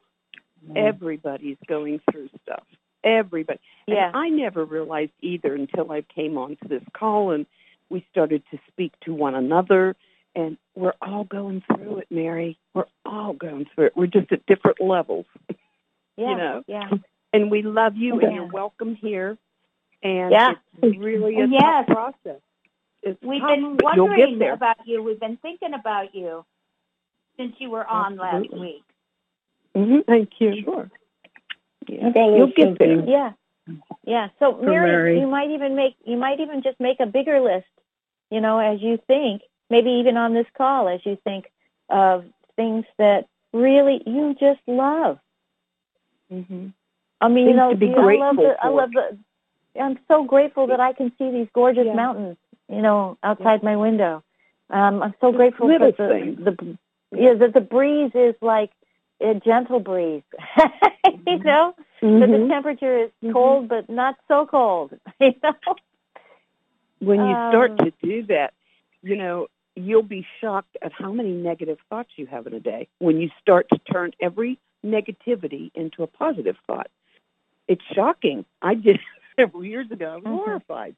Everybody's 0.76 1.58
going 1.68 2.02
through 2.12 2.30
stuff. 2.44 2.64
Everybody. 3.04 3.60
Yeah. 3.88 4.08
And 4.08 4.18
I 4.18 4.28
never 4.30 4.66
realized 4.66 5.14
either 5.22 5.54
until 5.56 5.90
I 5.92 6.02
came 6.02 6.38
onto 6.38 6.68
this 6.68 6.84
call 6.94 7.32
and 7.32 7.46
we 7.90 8.06
started 8.12 8.44
to 8.52 8.60
speak 8.68 8.94
to 9.06 9.14
one 9.14 9.36
another. 9.36 9.96
And 10.36 10.58
we're 10.76 10.94
all 11.02 11.24
going 11.24 11.64
through 11.68 12.00
it, 12.00 12.08
Mary. 12.12 12.60
We're 12.76 12.86
all 13.06 13.34
going 13.34 13.66
through 13.74 13.88
it. 13.88 13.94
We're 13.98 14.08
just 14.08 14.32
at 14.32 14.46
different 14.46 14.80
levels, 14.82 15.26
Yeah. 16.18 16.30
you 16.32 16.38
know. 16.38 16.64
Yeah. 16.68 16.90
And 17.34 17.52
we 17.52 17.62
love 17.62 17.96
you, 17.98 18.20
Yeah. 18.22 18.28
and 18.28 18.36
you're 18.36 18.48
welcome 18.48 18.96
here. 18.96 19.38
And 20.02 20.32
Yeah. 20.32 20.54
it's 20.82 20.98
really 20.98 21.40
a 21.42 21.48
Yes. 21.48 21.62
tough 21.62 21.88
process. 21.88 22.42
It's 23.04 23.22
We've 23.22 23.42
tough, 23.42 23.50
been 23.50 23.78
wondering 23.84 24.42
about 24.42 24.78
you. 24.88 25.04
We've 25.04 25.20
been 25.20 25.38
thinking 25.38 25.74
about 25.74 26.16
you 26.16 26.46
since 27.38 27.54
you 27.60 27.70
were 27.70 27.86
on 27.86 28.16
last 28.18 28.36
Absolutely. 28.46 28.60
week. 28.68 28.84
hmm 29.76 30.00
Thank 30.08 30.30
you. 30.40 30.62
Sure. 30.64 30.90
Yeah. 31.88 32.12
You'll 32.16 32.48
get 32.56 32.80
there. 32.80 33.04
Yeah. 33.08 33.34
Yeah. 34.06 34.30
So 34.40 34.54
Mary, 34.58 35.20
you 35.20 35.28
might 35.28 35.52
even 35.52 35.76
make 35.76 35.96
you 36.06 36.18
might 36.18 36.40
even 36.40 36.62
just 36.62 36.80
make 36.80 37.00
a 37.00 37.06
bigger 37.06 37.40
list, 37.40 37.68
you 38.32 38.42
know, 38.42 38.60
as 38.60 38.82
you 38.82 39.00
think, 39.08 39.42
maybe 39.70 39.92
even 39.92 40.18
on 40.18 40.34
this 40.34 40.48
call 40.58 40.88
as 40.88 41.06
you 41.06 41.18
think 41.24 41.52
of 41.90 42.26
things 42.56 42.86
that 42.98 43.28
really 43.54 44.02
you 44.06 44.36
just 44.40 44.62
love. 44.68 45.20
hmm 46.30 46.68
I 47.20 47.30
mean, 47.30 47.48
you 47.50 47.54
know, 47.56 47.72
you- 47.72 47.96
I 47.98 48.16
love 48.18 48.36
the 48.38 48.58
I 48.64 48.68
love 48.70 48.92
the 48.92 49.18
I'm 49.80 50.00
so 50.08 50.24
grateful 50.24 50.68
that 50.68 50.80
I 50.80 50.94
can 50.94 51.12
see 51.18 51.32
these 51.32 51.48
gorgeous 51.54 51.86
Yeah. 51.86 51.94
mountains, 51.96 52.38
you 52.70 52.82
know, 52.82 53.18
outside 53.24 53.64
my 53.64 53.76
window. 53.76 54.24
Um, 54.70 55.02
I'm 55.04 55.14
so 55.22 55.32
grateful 55.32 55.68
Little 55.68 55.88
that 55.92 55.98
the, 55.98 56.08
things. 56.10 56.46
the 56.46 56.78
yeah 57.18 57.34
that 57.36 57.54
the 57.54 57.62
breeze 57.62 58.12
is 58.16 58.36
like 58.42 58.72
a 59.22 59.36
gentle 59.36 59.80
breeze. 59.80 60.24
you 61.28 61.40
know, 61.44 61.76
that 62.02 62.28
the 62.30 62.48
temperature 62.50 62.98
is 63.06 63.12
cold 63.34 63.68
but 63.68 63.90
not 63.90 64.16
so 64.28 64.46
cold. 64.46 64.94
You 65.20 65.34
know. 65.44 65.54
When 67.00 67.26
you 67.28 67.36
start 67.50 67.72
Um, 67.72 67.78
to 67.78 67.94
do 68.02 68.24
that, 68.24 68.54
you 69.04 69.16
know, 69.16 69.48
you'll 69.76 70.02
be 70.04 70.26
shocked 70.42 70.76
at 70.82 70.92
how 70.92 71.12
many 71.12 71.32
negative 71.32 71.78
thoughts 71.90 72.10
you 72.16 72.26
have 72.28 72.48
in 72.48 72.54
a 72.54 72.60
day 72.60 72.88
when 73.00 73.20
you 73.22 73.30
start 73.42 73.68
to 73.70 73.78
turn 73.92 74.12
every 74.20 74.58
negativity 74.86 75.72
into 75.76 76.04
a 76.04 76.08
positive 76.08 76.58
thought. 76.68 76.88
it's 77.68 77.84
shocking. 77.94 78.46
I 78.62 78.76
did 78.76 79.00
several 79.36 79.64
years 79.64 79.92
ago. 79.92 80.14
I 80.14 80.16
was 80.16 80.24
Mhm. 80.24 80.46
horrified. 80.46 80.96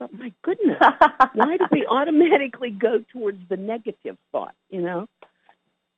But 0.00 0.12
my 0.12 0.32
goodness, 0.42 0.78
why 1.34 1.56
do 1.56 1.66
we 1.70 1.86
automatically 1.86 2.70
go 2.70 2.98
towards 3.12 3.38
the 3.48 3.56
negative 3.56 4.16
thought? 4.32 4.54
You 4.68 4.80
know? 4.82 5.08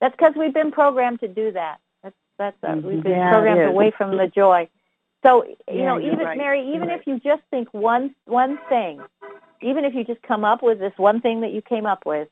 That's 0.01 0.14
because 0.16 0.35
we've 0.36 0.52
been 0.55 0.70
programmed 0.72 1.20
to 1.20 1.28
do 1.28 1.52
that. 1.52 1.78
That's 2.41 2.57
uh, 2.65 2.69
Mhm. 2.77 2.85
we've 2.85 3.03
been 3.03 3.12
Yeah, 3.12 3.29
programmed 3.29 3.67
away 3.67 3.91
from 3.91 4.17
the 4.17 4.27
joy. 4.27 4.69
So 5.23 5.45
you 5.45 5.57
Yeah, 5.69 5.85
know, 5.85 6.01
even 6.01 6.21
right. 6.21 6.39
Mary, 6.39 6.62
You're 6.62 6.77
even 6.77 6.89
right. 6.89 6.99
if 6.99 7.07
you 7.07 7.21
just 7.21 7.43
think 7.51 7.69
one 7.75 8.15
one 8.25 8.59
thing, 8.71 9.05
even 9.61 9.85
if 9.85 9.95
you 9.95 10.05
just 10.05 10.23
come 10.23 10.43
up 10.43 10.62
with 10.62 10.79
this 10.79 10.95
one 10.97 11.21
thing 11.21 11.43
that 11.43 11.53
you 11.53 11.61
came 11.61 11.85
up 11.85 12.07
with, 12.07 12.29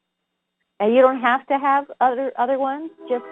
and 0.81 0.95
you 0.95 1.03
don't 1.03 1.21
have 1.21 1.47
to 1.49 1.59
have 1.59 1.91
other 2.01 2.33
other 2.39 2.59
ones, 2.59 2.91
just 3.07 3.25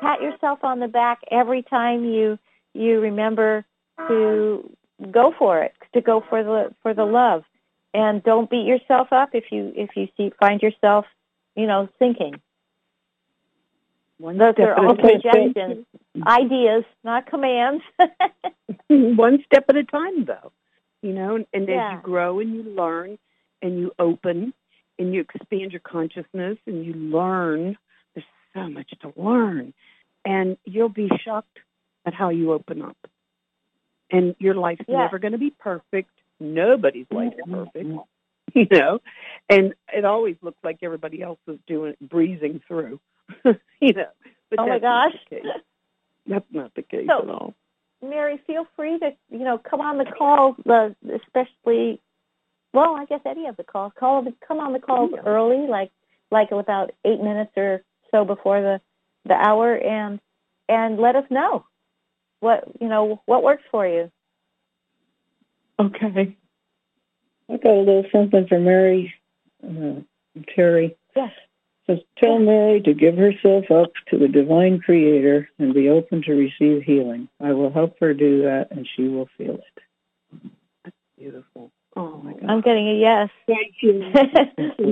pat 0.00 0.22
yourself 0.22 0.64
on 0.64 0.80
the 0.80 0.88
back 0.88 1.20
every 1.30 1.62
time 1.62 2.06
you 2.06 2.38
you 2.72 3.00
remember 3.00 3.66
to 4.08 4.70
go 5.10 5.34
for 5.38 5.62
it, 5.62 5.74
to 5.92 6.00
go 6.00 6.22
for 6.30 6.42
the 6.42 6.74
for 6.82 6.94
the 6.94 7.04
love, 7.04 7.44
and 7.92 8.22
don't 8.24 8.48
beat 8.48 8.66
yourself 8.66 9.08
up 9.12 9.34
if 9.34 9.52
you 9.52 9.74
if 9.76 9.90
you 9.94 10.08
see 10.16 10.32
find 10.40 10.62
yourself, 10.62 11.04
you 11.54 11.66
know, 11.66 11.86
sinking. 11.98 12.40
One 14.18 14.38
Those 14.38 14.54
are 14.58 14.74
all 14.76 14.96
suggestions, 14.96 15.86
ideas, 16.26 16.84
not 17.02 17.26
commands. 17.26 17.82
one 18.88 19.42
step 19.46 19.64
at 19.68 19.76
a 19.76 19.84
time 19.84 20.24
though 20.24 20.52
you 21.02 21.12
know 21.12 21.36
and, 21.36 21.46
and 21.52 21.64
as 21.64 21.68
Yeah. 21.68 21.96
you 21.96 22.00
grow 22.02 22.40
and 22.40 22.54
you 22.54 22.62
learn 22.62 23.18
and 23.62 23.78
you 23.78 23.92
open 23.98 24.54
and 24.98 25.12
you 25.14 25.20
expand 25.20 25.72
your 25.72 25.80
consciousness 25.80 26.58
and 26.66 26.84
you 26.84 26.94
learn 26.94 27.76
there's 28.14 28.26
so 28.54 28.68
much 28.70 28.90
to 29.00 29.12
learn 29.16 29.74
and 30.24 30.56
you'll 30.64 30.88
be 30.88 31.10
shocked 31.24 31.58
at 32.06 32.14
how 32.14 32.30
you 32.30 32.52
open 32.52 32.82
up 32.82 32.96
and 34.10 34.34
your 34.38 34.54
life's 34.54 34.84
Yeah. 34.88 34.98
never 34.98 35.18
going 35.18 35.32
to 35.32 35.38
be 35.38 35.50
perfect 35.50 36.10
nobody's 36.40 37.06
life 37.10 37.32
is 37.36 37.44
perfect 37.52 37.88
you 38.54 38.66
know 38.70 39.00
and 39.50 39.74
it 39.92 40.04
always 40.04 40.36
looks 40.42 40.58
like 40.64 40.78
everybody 40.82 41.22
else 41.22 41.38
is 41.48 41.58
doing 41.66 41.94
breezing 42.00 42.60
through 42.66 42.98
you 43.80 43.92
know 43.92 44.06
oh 44.58 44.66
my 44.66 44.78
gosh. 44.78 45.14
that's 46.26 46.44
not 46.52 46.74
the 46.74 46.82
case 46.82 47.06
So- 47.08 47.22
at 47.22 47.28
all 47.28 47.54
Mary, 48.02 48.38
feel 48.46 48.66
free 48.76 48.98
to, 48.98 49.12
you 49.30 49.38
know, 49.38 49.56
come 49.56 49.80
on 49.80 49.96
the 49.96 50.04
call, 50.04 50.56
the 50.64 50.94
especially 51.14 52.00
well, 52.74 52.96
I 52.96 53.04
guess 53.04 53.20
any 53.24 53.46
of 53.46 53.56
the 53.56 53.62
calls. 53.62 53.92
Call 53.98 54.22
the 54.22 54.34
come 54.46 54.58
on 54.58 54.72
the 54.72 54.80
calls 54.80 55.12
early, 55.24 55.66
like 55.68 55.90
like 56.30 56.50
about 56.50 56.90
eight 57.04 57.20
minutes 57.20 57.52
or 57.56 57.82
so 58.10 58.24
before 58.24 58.60
the 58.60 58.80
the 59.26 59.34
hour 59.34 59.76
and 59.76 60.20
and 60.68 60.98
let 60.98 61.16
us 61.16 61.24
know 61.30 61.64
what 62.40 62.64
you 62.80 62.88
know, 62.88 63.22
what 63.26 63.42
works 63.42 63.62
for 63.70 63.86
you. 63.86 64.10
okay 65.80 66.36
I 67.48 67.56
got 67.58 67.74
a 67.74 67.78
little 67.78 68.04
something 68.10 68.46
for 68.48 68.58
Mary, 68.58 69.14
uh, 69.62 70.00
Terry. 70.54 70.96
Yes. 71.14 71.30
Says, 71.86 71.98
tell 72.16 72.38
Mary 72.38 72.80
to 72.80 72.94
give 72.94 73.16
herself 73.16 73.70
up 73.70 73.92
to 74.10 74.18
the 74.18 74.28
divine 74.28 74.80
creator 74.80 75.48
and 75.58 75.74
be 75.74 75.90
open 75.90 76.22
to 76.22 76.32
receive 76.32 76.82
healing. 76.82 77.28
I 77.40 77.52
will 77.52 77.70
help 77.70 77.96
her 78.00 78.14
do 78.14 78.42
that 78.42 78.68
and 78.70 78.88
she 78.96 79.08
will 79.08 79.28
feel 79.36 79.56
it. 79.56 80.42
That's 80.84 80.96
beautiful 81.18 81.70
oh 81.96 82.18
my 82.18 82.32
god 82.32 82.50
I'm 82.50 82.60
getting 82.60 82.88
a 82.88 82.94
yes. 82.94 83.28
Thank 83.46 83.76
you. 83.80 84.12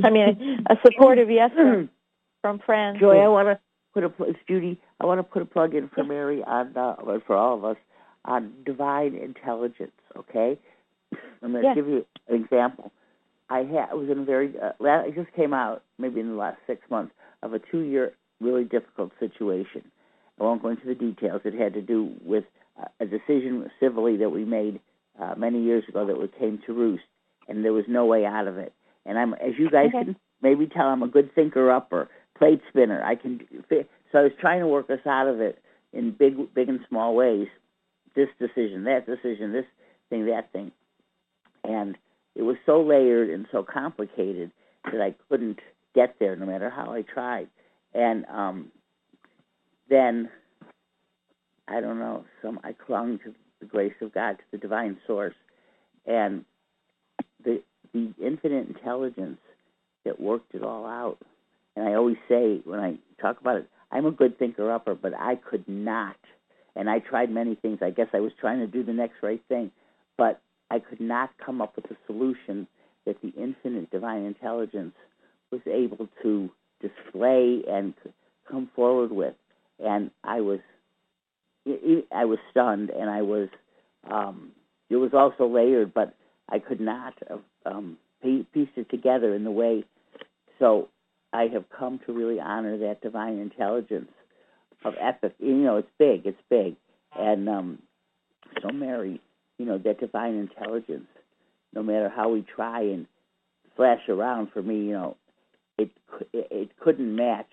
I 0.04 0.10
mean 0.10 0.64
a 0.68 0.76
supportive 0.84 1.30
yes 1.30 1.50
from, 1.54 1.90
from 2.40 2.58
friends. 2.60 3.00
Joy, 3.00 3.18
I 3.18 3.28
want 3.28 3.48
to 3.48 3.58
put 3.94 4.04
a 4.04 4.12
it's 4.28 4.38
Judy. 4.48 4.80
I 5.00 5.06
want 5.06 5.18
to 5.18 5.22
put 5.22 5.42
a 5.42 5.46
plug 5.46 5.74
in 5.74 5.88
for 5.88 6.04
Mary 6.04 6.42
on 6.44 6.76
uh, 6.76 6.96
or 7.02 7.20
for 7.26 7.36
all 7.36 7.56
of 7.56 7.64
us 7.64 7.76
on 8.24 8.52
divine 8.64 9.14
intelligence. 9.14 9.92
Okay, 10.16 10.58
I'm 11.42 11.52
going 11.52 11.62
to 11.62 11.68
Yes. 11.68 11.74
give 11.76 11.88
you 11.88 12.06
an 12.28 12.42
example. 12.42 12.92
I 13.52 13.58
had 13.64 13.90
I 13.90 13.94
was 13.94 14.08
in 14.08 14.18
a 14.20 14.24
very 14.24 14.54
uh, 14.58 14.72
it 14.80 15.14
just 15.14 15.32
came 15.34 15.52
out 15.52 15.82
maybe 15.98 16.20
in 16.20 16.30
the 16.30 16.36
last 16.36 16.56
six 16.66 16.80
months 16.90 17.12
of 17.42 17.52
a 17.52 17.58
two 17.58 17.80
year 17.80 18.12
really 18.40 18.64
difficult 18.64 19.12
situation. 19.20 19.82
I 20.40 20.44
won't 20.44 20.62
go 20.62 20.70
into 20.70 20.86
the 20.86 20.94
details. 20.94 21.42
It 21.44 21.54
had 21.54 21.74
to 21.74 21.82
do 21.82 22.14
with 22.24 22.44
uh, 22.80 22.86
a 22.98 23.04
decision 23.04 23.70
civilly 23.78 24.16
that 24.16 24.30
we 24.30 24.46
made 24.46 24.80
uh, 25.20 25.34
many 25.36 25.62
years 25.62 25.84
ago 25.86 26.06
that 26.06 26.18
we 26.18 26.28
came 26.38 26.60
to 26.66 26.72
roost, 26.72 27.04
and 27.46 27.62
there 27.62 27.74
was 27.74 27.84
no 27.88 28.06
way 28.06 28.24
out 28.24 28.48
of 28.48 28.56
it. 28.56 28.72
And 29.04 29.18
I'm, 29.18 29.34
as 29.34 29.52
you 29.58 29.68
guys 29.70 29.88
Okay. 29.88 30.04
can 30.04 30.16
maybe 30.40 30.66
tell, 30.66 30.86
I'm 30.86 31.02
a 31.02 31.08
good 31.08 31.34
thinker 31.34 31.70
upper, 31.70 32.08
plate 32.38 32.62
spinner. 32.70 33.04
I 33.04 33.16
can, 33.16 33.40
so 33.68 34.18
I 34.18 34.22
was 34.22 34.32
trying 34.40 34.60
to 34.60 34.66
work 34.66 34.88
us 34.88 35.06
out 35.06 35.28
of 35.28 35.40
it 35.40 35.58
in 35.92 36.12
big, 36.12 36.54
big 36.54 36.68
and 36.70 36.80
small 36.88 37.14
ways. 37.14 37.48
This 38.16 38.28
decision, 38.40 38.84
that 38.84 39.06
decision, 39.06 39.52
this 39.52 39.66
thing, 40.08 40.26
that 40.26 40.50
thing, 40.52 40.72
and 41.64 41.96
it 42.34 42.42
was 42.42 42.56
so 42.66 42.82
layered 42.82 43.30
and 43.30 43.46
so 43.52 43.62
complicated 43.62 44.50
that 44.84 45.00
I 45.00 45.14
couldn't 45.28 45.60
get 45.94 46.16
there, 46.18 46.36
no 46.36 46.46
matter 46.46 46.70
how 46.70 46.92
I 46.92 47.02
tried. 47.02 47.48
And 47.94 48.24
um, 48.26 48.72
then 49.88 50.30
I 51.68 51.80
don't 51.80 51.98
know, 51.98 52.24
some 52.42 52.60
I 52.64 52.72
clung 52.72 53.18
to 53.24 53.34
the 53.60 53.66
grace 53.66 53.94
of 54.00 54.12
God, 54.12 54.32
to 54.38 54.44
the 54.50 54.58
divine 54.58 54.98
source, 55.06 55.34
and 56.06 56.44
the 57.44 57.62
the 57.92 58.12
infinite 58.20 58.68
intelligence 58.68 59.38
that 60.04 60.18
worked 60.20 60.54
it 60.54 60.62
all 60.62 60.86
out. 60.86 61.18
And 61.76 61.86
I 61.86 61.94
always 61.94 62.16
say 62.28 62.60
when 62.64 62.80
I 62.80 62.96
talk 63.20 63.40
about 63.40 63.56
it, 63.56 63.68
I'm 63.90 64.06
a 64.06 64.10
good 64.10 64.38
thinker 64.38 64.72
upper, 64.72 64.94
but 64.94 65.12
I 65.14 65.36
could 65.36 65.68
not. 65.68 66.16
And 66.74 66.88
I 66.88 67.00
tried 67.00 67.30
many 67.30 67.54
things. 67.54 67.80
I 67.82 67.90
guess 67.90 68.08
I 68.14 68.20
was 68.20 68.32
trying 68.40 68.60
to 68.60 68.66
do 68.66 68.82
the 68.82 68.94
next 68.94 69.16
right 69.22 69.42
thing, 69.48 69.70
but 70.16 70.40
I 70.72 70.78
could 70.78 71.00
not 71.00 71.28
come 71.44 71.60
up 71.60 71.76
with 71.76 71.84
a 71.90 71.96
solution 72.06 72.66
that 73.04 73.20
the 73.20 73.28
infinite 73.38 73.90
divine 73.90 74.22
intelligence 74.22 74.94
was 75.50 75.60
able 75.66 76.08
to 76.22 76.48
display 76.80 77.62
and 77.68 77.92
come 78.50 78.70
forward 78.74 79.12
with. 79.12 79.34
And 79.84 80.10
I 80.24 80.40
was, 80.40 80.60
I 81.66 82.24
was 82.24 82.38
stunned, 82.50 82.88
and 82.88 83.10
I 83.10 83.20
was. 83.20 83.48
Um, 84.10 84.52
it 84.88 84.96
was 84.96 85.10
also 85.12 85.46
layered, 85.46 85.92
but 85.92 86.14
I 86.48 86.58
could 86.58 86.80
not 86.80 87.14
um, 87.66 87.98
pie- 88.22 88.46
pieced 88.54 88.76
it 88.76 88.90
together 88.90 89.34
in 89.34 89.44
the 89.44 89.50
way. 89.50 89.84
So 90.58 90.88
I 91.34 91.48
have 91.52 91.64
come 91.68 92.00
to 92.06 92.14
really 92.14 92.40
honor 92.40 92.78
that 92.78 93.02
divine 93.02 93.38
intelligence 93.38 94.10
of 94.84 94.94
epic. 94.98 95.34
You 95.38 95.54
know, 95.54 95.76
it's 95.76 95.88
big. 95.98 96.26
It's 96.26 96.42
big, 96.48 96.76
and 97.14 97.48
um, 97.48 97.78
so 98.62 98.70
Mary, 98.70 99.20
you 99.62 99.68
know, 99.68 99.78
that 99.78 100.00
divine 100.00 100.34
intelligence. 100.34 101.06
No 101.72 101.84
matter 101.84 102.12
how 102.14 102.30
we 102.30 102.42
try 102.42 102.82
and 102.82 103.06
flash 103.76 104.00
around, 104.08 104.48
for 104.52 104.60
me, 104.60 104.86
you 104.86 104.92
know, 104.92 105.16
it 105.78 105.90
it, 106.32 106.70
couldn't 106.80 107.14
match 107.14 107.52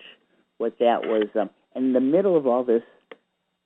what 0.58 0.74
that 0.80 1.02
was. 1.04 1.28
Um, 1.40 1.50
and 1.76 1.86
in 1.86 1.92
the 1.92 2.00
middle 2.00 2.36
of 2.36 2.48
all 2.48 2.64
this, 2.64 2.82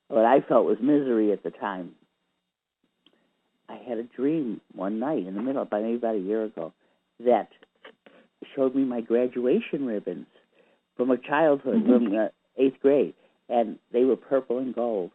what 0.08 0.26
I 0.26 0.42
felt 0.46 0.66
was 0.66 0.76
misery 0.80 1.32
at 1.32 1.42
the 1.42 1.50
time. 1.50 1.92
I 3.66 3.76
had 3.88 3.96
a 3.96 4.02
dream 4.02 4.60
one 4.74 5.00
night 5.00 5.26
in 5.26 5.34
the 5.34 5.42
middle, 5.42 5.62
about 5.62 5.82
maybe 5.82 5.96
about 5.96 6.16
a 6.16 6.18
year 6.18 6.44
ago, 6.44 6.74
that 7.24 7.48
showed 8.54 8.74
me 8.74 8.84
my 8.84 9.00
graduation 9.00 9.86
ribbons 9.86 10.26
from 10.98 11.10
a 11.10 11.16
childhood, 11.16 11.82
from 11.86 12.14
uh, 12.14 12.28
eighth 12.58 12.78
grade, 12.82 13.14
and 13.48 13.78
they 13.90 14.04
were 14.04 14.16
purple 14.16 14.58
and 14.58 14.74
gold. 14.74 15.10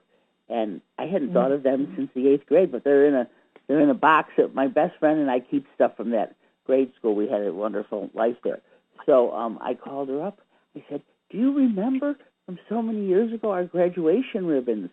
And 0.50 0.82
I 0.98 1.06
hadn't 1.06 1.34
thought 1.34 1.52
of 1.52 1.64
them 1.64 1.94
since 1.96 2.10
the 2.16 2.28
eighth 2.28 2.48
grade, 2.48 2.72
but 2.72 2.84
they're 2.84 3.06
in 3.08 3.14
a 3.14 3.28
they're 3.68 3.82
in 3.82 3.90
a 3.90 3.96
box 3.96 4.30
that 4.38 4.56
my 4.56 4.68
best 4.68 4.98
friend 5.00 5.20
and 5.20 5.30
I 5.30 5.40
keep 5.40 5.66
stuff 5.76 5.96
from 5.96 6.10
that 6.12 6.36
grade 6.66 6.92
school. 6.98 7.16
We 7.16 7.30
had 7.30 7.44
a 7.44 7.54
wonderful 7.54 8.10
life 8.16 8.36
there. 8.44 8.62
So 9.06 9.32
um, 9.32 9.60
I 9.62 9.76
called 9.76 10.10
her 10.10 10.26
up. 10.26 10.40
I 10.76 10.84
said, 10.90 11.02
"Do 11.30 11.38
you 11.38 11.56
remember 11.56 12.16
from 12.46 12.58
so 12.68 12.82
many 12.82 13.06
years 13.06 13.32
ago 13.32 13.52
our 13.52 13.66
graduation 13.66 14.46
ribbons?" 14.46 14.90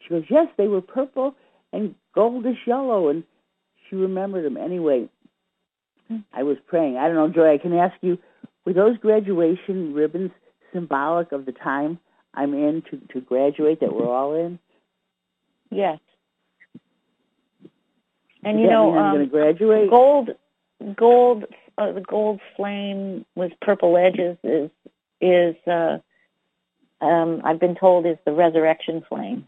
She 0.00 0.08
goes, 0.08 0.24
"Yes, 0.30 0.46
they 0.56 0.68
were 0.68 0.80
purple 0.80 1.34
and 1.72 1.94
goldish 2.16 2.66
yellow." 2.66 3.08
And 3.08 3.24
she 3.88 3.96
remembered 3.96 4.44
them 4.44 4.56
anyway. 4.56 5.08
I 6.32 6.42
was 6.42 6.56
praying. 6.66 6.96
I 6.96 7.06
don't 7.08 7.16
know, 7.16 7.28
Joy. 7.28 7.52
I 7.52 7.58
can 7.58 7.74
ask 7.74 7.94
you: 8.00 8.18
Were 8.64 8.72
those 8.72 8.96
graduation 8.98 9.92
ribbons 9.92 10.30
symbolic 10.72 11.32
of 11.32 11.46
the 11.46 11.52
time 11.52 11.98
I'm 12.34 12.54
in 12.54 12.82
to 12.90 13.00
to 13.12 13.20
graduate 13.20 13.80
that 13.80 13.94
we're 13.94 14.08
all 14.08 14.34
in? 14.34 14.58
Yes. 15.74 15.98
And 18.44 18.60
you 18.60 18.68
know, 18.68 18.96
I'm 18.96 19.06
um, 19.06 19.14
going 19.14 19.26
to 19.26 19.30
graduate? 19.30 19.90
gold, 19.90 20.30
gold, 20.94 21.44
uh, 21.78 21.92
the 21.92 22.00
gold 22.00 22.40
flame 22.56 23.24
with 23.34 23.52
purple 23.60 23.96
edges 23.96 24.36
is 24.44 24.70
is 25.20 25.56
uh, 25.66 25.98
um, 27.00 27.40
I've 27.44 27.58
been 27.58 27.74
told 27.74 28.06
is 28.06 28.18
the 28.24 28.32
resurrection 28.32 29.04
flame. 29.08 29.46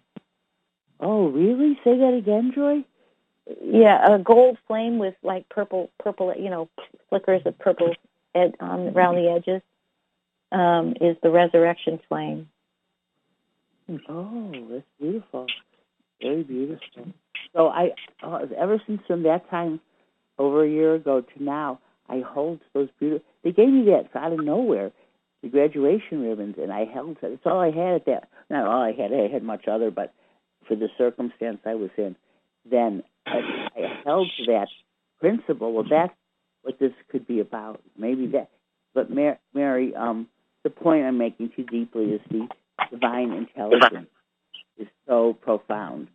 Oh, 0.98 1.28
really? 1.28 1.78
Say 1.84 1.96
that 1.98 2.14
again, 2.14 2.52
Joy. 2.54 2.84
Yeah, 3.62 4.14
a 4.14 4.18
gold 4.18 4.58
flame 4.66 4.98
with 4.98 5.14
like 5.22 5.48
purple, 5.48 5.90
purple, 6.02 6.34
you 6.36 6.50
know, 6.50 6.68
flickers 7.08 7.42
of 7.44 7.56
purple 7.58 7.94
ed, 8.34 8.54
on 8.60 8.88
around 8.88 9.16
the 9.16 9.30
edges 9.30 9.62
um, 10.50 10.94
is 11.00 11.16
the 11.22 11.30
resurrection 11.30 12.00
flame. 12.08 12.48
Oh, 14.08 14.50
that's 14.70 14.84
beautiful. 14.98 15.46
Very 16.20 16.42
beautiful. 16.42 17.12
So 17.54 17.68
I, 17.68 17.90
uh, 18.22 18.40
ever 18.58 18.80
since 18.86 19.00
from 19.06 19.22
that 19.24 19.48
time, 19.50 19.80
over 20.38 20.64
a 20.64 20.68
year 20.68 20.94
ago 20.94 21.22
to 21.22 21.42
now, 21.42 21.80
I 22.08 22.20
hold 22.20 22.60
those 22.74 22.88
beautiful. 22.98 23.24
They 23.42 23.52
gave 23.52 23.68
me 23.68 23.84
that 23.86 24.18
out 24.18 24.32
of 24.32 24.44
nowhere, 24.44 24.92
the 25.42 25.48
graduation 25.48 26.22
ribbons, 26.22 26.56
and 26.58 26.72
I 26.72 26.84
held 26.84 27.16
it. 27.22 27.32
It's 27.32 27.46
all 27.46 27.60
I 27.60 27.70
had 27.70 27.94
at 27.94 28.06
that. 28.06 28.28
Not 28.50 28.66
all 28.66 28.82
I 28.82 28.92
had. 28.92 29.12
I 29.12 29.32
had 29.32 29.42
much 29.42 29.66
other, 29.68 29.90
but 29.90 30.12
for 30.68 30.76
the 30.76 30.88
circumstance 30.98 31.58
I 31.64 31.74
was 31.74 31.90
in, 31.96 32.16
then 32.68 33.02
I, 33.26 33.38
I 33.76 34.00
held 34.04 34.28
to 34.38 34.52
that 34.52 34.68
principle. 35.20 35.72
Well, 35.72 35.86
that's 35.88 36.12
what 36.62 36.78
this 36.78 36.92
could 37.10 37.26
be 37.26 37.40
about. 37.40 37.80
Maybe 37.96 38.26
that. 38.28 38.50
But 38.94 39.10
Mary, 39.10 39.36
Mary 39.54 39.94
um, 39.94 40.28
the 40.64 40.70
point 40.70 41.04
I'm 41.04 41.18
making 41.18 41.52
too 41.54 41.64
deeply 41.64 42.06
is 42.06 42.20
the 42.30 42.48
divine 42.90 43.32
intelligence 43.32 44.08
is 44.78 44.88
so 45.06 45.34
profound. 45.34 46.08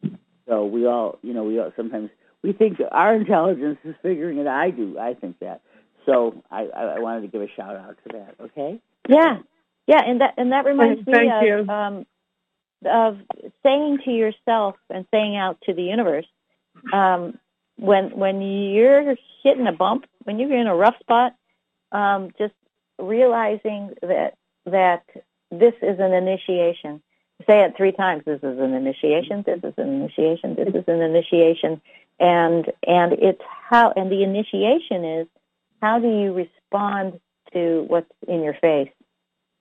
So 0.47 0.65
we 0.65 0.85
all, 0.85 1.19
you 1.21 1.33
know, 1.33 1.43
we 1.43 1.59
all 1.59 1.71
sometimes 1.75 2.09
we 2.43 2.53
think 2.53 2.79
our 2.91 3.15
intelligence 3.15 3.77
is 3.83 3.95
figuring 4.01 4.37
it. 4.39 4.47
I 4.47 4.71
do. 4.71 4.97
I 4.99 5.13
think 5.13 5.39
that. 5.39 5.61
So 6.05 6.43
I, 6.49 6.63
I 6.63 6.99
wanted 6.99 7.21
to 7.21 7.27
give 7.27 7.41
a 7.41 7.47
shout 7.55 7.75
out 7.75 7.97
to 8.07 8.17
that. 8.17 8.35
Okay. 8.45 8.79
Yeah, 9.07 9.37
yeah, 9.87 10.01
and 10.05 10.21
that 10.21 10.33
and 10.37 10.51
that 10.51 10.65
reminds 10.65 11.03
Thank 11.05 11.31
me 11.41 11.47
you. 11.47 11.59
of 11.59 11.69
um, 11.69 12.05
of 12.85 13.17
saying 13.63 13.99
to 14.05 14.11
yourself 14.11 14.75
and 14.89 15.05
saying 15.11 15.35
out 15.35 15.59
to 15.65 15.73
the 15.73 15.83
universe 15.83 16.25
um, 16.93 17.37
when 17.77 18.17
when 18.17 18.41
you're 18.41 19.15
hitting 19.43 19.67
a 19.67 19.71
bump, 19.71 20.05
when 20.23 20.39
you're 20.39 20.55
in 20.55 20.67
a 20.67 20.75
rough 20.75 20.97
spot, 20.99 21.35
um, 21.91 22.31
just 22.37 22.53
realizing 22.99 23.93
that 24.01 24.35
that 24.65 25.03
this 25.49 25.73
is 25.81 25.99
an 25.99 26.13
initiation. 26.13 27.01
Say 27.47 27.63
it 27.63 27.75
three 27.77 27.91
times. 27.91 28.23
This 28.25 28.39
is 28.43 28.59
an 28.59 28.73
initiation. 28.73 29.43
This 29.45 29.59
is 29.63 29.73
an 29.77 29.89
initiation. 29.89 30.55
This 30.55 30.73
is 30.73 30.83
an 30.87 31.01
initiation, 31.01 31.81
and 32.19 32.71
and 32.85 33.13
it's 33.13 33.41
how 33.69 33.93
and 33.95 34.11
the 34.11 34.23
initiation 34.23 35.03
is 35.05 35.27
how 35.81 35.99
do 35.99 36.07
you 36.07 36.33
respond 36.33 37.19
to 37.53 37.85
what's 37.87 38.11
in 38.27 38.43
your 38.43 38.53
face? 38.55 38.91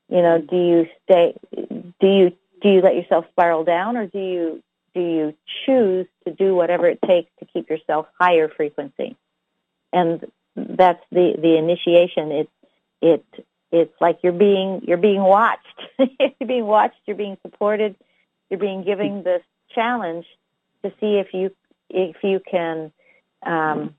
You 0.09 0.23
know, 0.23 0.40
do 0.40 0.57
you 0.57 0.86
stay? 1.05 1.35
Do 1.52 2.07
you 2.07 2.32
do 2.61 2.69
you 2.69 2.81
let 2.81 2.94
yourself 2.97 3.27
spiral 3.31 3.65
down, 3.65 3.97
or 3.97 4.07
do 4.07 4.19
you 4.19 4.62
do 4.94 5.01
you 5.01 5.35
choose 5.65 6.07
to 6.27 6.32
do 6.32 6.55
whatever 6.55 6.89
it 6.89 7.01
takes 7.07 7.31
to 7.39 7.47
keep 7.47 7.70
yourself 7.70 8.07
higher 8.19 8.48
frequency? 8.48 9.16
And 9.93 10.24
that's 10.57 11.02
the 11.11 11.35
the 11.40 11.57
initiation. 11.57 12.32
It 12.32 12.51
it 13.01 13.24
it's 13.72 13.94
like 14.01 14.18
you're 14.22 14.32
being 14.32 14.82
you're 14.86 14.97
being 14.97 15.22
watched. 15.22 15.66
you're 15.98 16.47
being 16.47 16.66
watched. 16.66 16.97
You're 17.06 17.16
being 17.16 17.36
supported. 17.42 17.94
You're 18.48 18.60
being 18.60 18.82
given 18.84 19.22
this 19.22 19.42
challenge 19.74 20.26
to 20.82 20.90
see 21.01 21.18
if 21.18 21.28
you 21.32 21.55
if 21.88 22.16
you 22.22 22.40
can 22.51 22.92
um, 23.44 23.94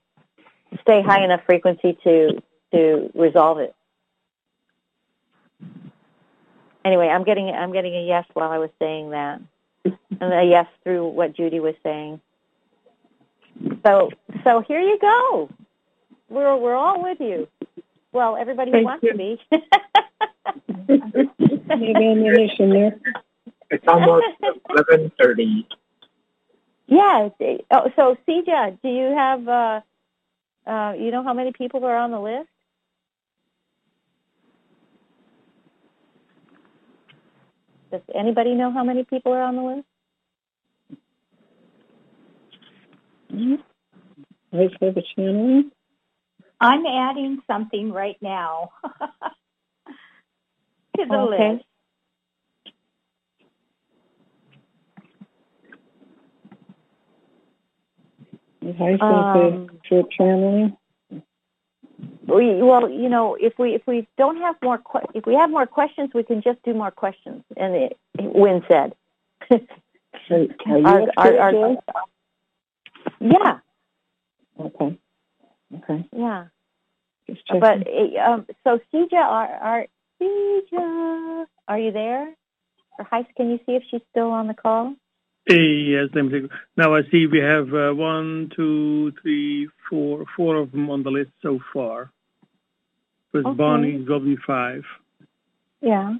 stay 0.82 1.02
high 1.02 1.24
enough 1.24 1.42
frequency 1.46 1.98
to 2.04 2.42
to 2.74 3.12
resolve 3.14 3.60
it. 3.60 3.76
Anyway, 6.84 7.08
I'm 7.08 7.24
getting 7.24 7.50
I'm 7.50 7.72
getting 7.72 7.96
a 7.96 8.06
yes 8.06 8.26
while 8.34 8.52
I 8.52 8.58
was 8.58 8.72
saying 8.80 9.12
that, 9.12 9.42
and 9.86 10.34
a 10.34 10.44
yes 10.44 10.68
through 10.84 11.08
what 11.10 11.36
Judy 11.36 11.60
was 11.60 11.76
saying. 11.84 12.20
So 13.86 14.10
so 14.44 14.62
here 14.68 14.82
you 14.82 14.98
go. 15.00 15.50
We're 16.30 16.58
we're 16.58 16.76
all 16.76 17.04
with 17.04 17.20
you. 17.20 17.48
Well, 18.14 18.36
everybody 18.36 18.72
Thank 18.72 18.86
wants 18.86 19.04
you. 19.04 19.12
to 19.12 19.18
be. 19.18 19.40
Maybe 20.88 22.06
ammunition 22.06 22.70
there. 22.70 23.00
It's 23.70 23.88
almost 23.88 24.26
eleven 24.70 25.12
thirty. 25.20 25.68
Yeah. 26.88 27.30
Oh, 27.72 27.90
so 27.96 28.18
Sija, 28.28 28.78
do 28.82 28.90
you 28.90 29.16
have 29.16 29.48
uh, 29.48 29.82
uh, 30.68 30.94
you 31.00 31.12
know 31.12 31.24
how 31.24 31.34
many 31.34 31.54
people 31.54 31.86
are 31.86 31.96
on 31.96 32.12
the 32.12 32.20
list? 32.20 32.50
Does 37.92 38.02
anybody 38.14 38.54
know 38.56 38.72
how 38.72 38.84
many 38.84 39.04
people 39.04 39.34
are 39.34 39.42
on 39.42 39.56
the 39.56 39.64
list? 39.64 39.88
Right 44.52 44.72
for 44.80 44.92
the 44.92 45.04
channeling. 45.16 45.72
I'm 46.62 46.86
adding 46.86 47.42
something 47.48 47.92
right 47.92 48.18
now 48.22 48.72
to 50.98 51.06
the 51.06 51.14
Okay. 51.18 51.54
list. 51.54 51.66
High 58.78 58.94
Um, 59.02 59.70
for 59.90 60.04
channeling. 60.16 60.78
We, 62.28 62.62
well, 62.62 62.88
you 62.90 63.10
know, 63.10 63.36
if 63.36 63.58
we 63.58 63.74
if 63.74 63.82
we 63.88 64.08
don't 64.18 64.38
have 64.38 64.56
more 64.62 64.78
que- 64.78 65.10
if 65.16 65.26
we 65.26 65.34
have 65.36 65.50
more 65.50 65.66
questions, 65.66 66.12
we 66.14 66.24
can 66.24 66.42
just 66.42 66.62
do 66.64 66.74
more 66.74 66.92
questions. 66.92 67.44
And 67.58 67.76
it, 67.76 67.98
Wynn 68.20 68.64
said, 68.70 68.94
Are, 69.50 69.58
are 70.30 70.78
you 70.78 70.86
Our- 70.86 71.12
our- 71.18 71.40
our- 71.40 71.78
"Yeah, 73.20 73.60
Okay. 74.60 74.98
Okay. 75.78 76.08
yeah." 76.12 76.46
But 77.48 77.88
um, 78.26 78.46
so 78.64 78.80
Sija, 78.94 79.14
are 79.14 79.48
are 79.48 79.86
Sija, 80.22 81.46
are 81.68 81.80
you 81.80 81.92
there? 81.92 82.34
Or 83.00 83.06
Heise, 83.06 83.26
can 83.38 83.50
you 83.50 83.58
see 83.66 83.74
if 83.74 83.84
she's 83.90 84.02
still 84.12 84.32
on 84.32 84.48
the 84.48 84.54
call? 84.54 84.96
Yes, 85.48 86.10
let 86.14 86.26
me 86.26 86.42
take. 86.42 86.52
Now 86.78 86.96
I 86.96 87.02
see 87.12 87.26
we 87.26 87.40
have 87.40 87.74
uh, 87.74 87.94
one, 87.94 88.52
two, 88.56 89.12
three, 89.22 89.70
four, 89.90 90.26
four 90.36 90.58
of 90.58 90.72
them 90.72 90.90
on 90.90 91.04
the 91.04 91.10
list 91.10 91.32
so 91.42 91.60
far. 91.74 92.12
With 93.34 93.46
Okay. 93.46 93.58
Bonnie, 93.58 93.96
it's 93.96 94.08
probably 94.08 94.38
five. 94.46 94.84
Yeah. 95.82 96.16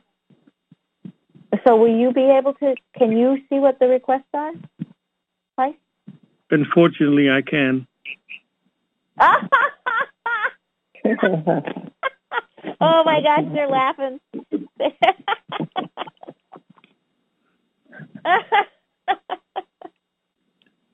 So 1.68 1.76
will 1.76 1.96
you 1.96 2.14
be 2.14 2.32
able 2.32 2.54
to? 2.56 2.76
Can 2.98 3.12
you 3.12 3.38
see 3.50 3.60
what 3.60 3.80
the 3.80 3.88
requests 3.88 4.34
are? 4.34 4.54
Heise. 5.58 5.76
Unfortunately, 6.50 7.30
I 7.30 7.42
can. 7.42 7.88
oh 12.82 13.04
my 13.06 13.22
gosh, 13.22 13.46
they're 13.54 13.68
laughing. 13.68 14.20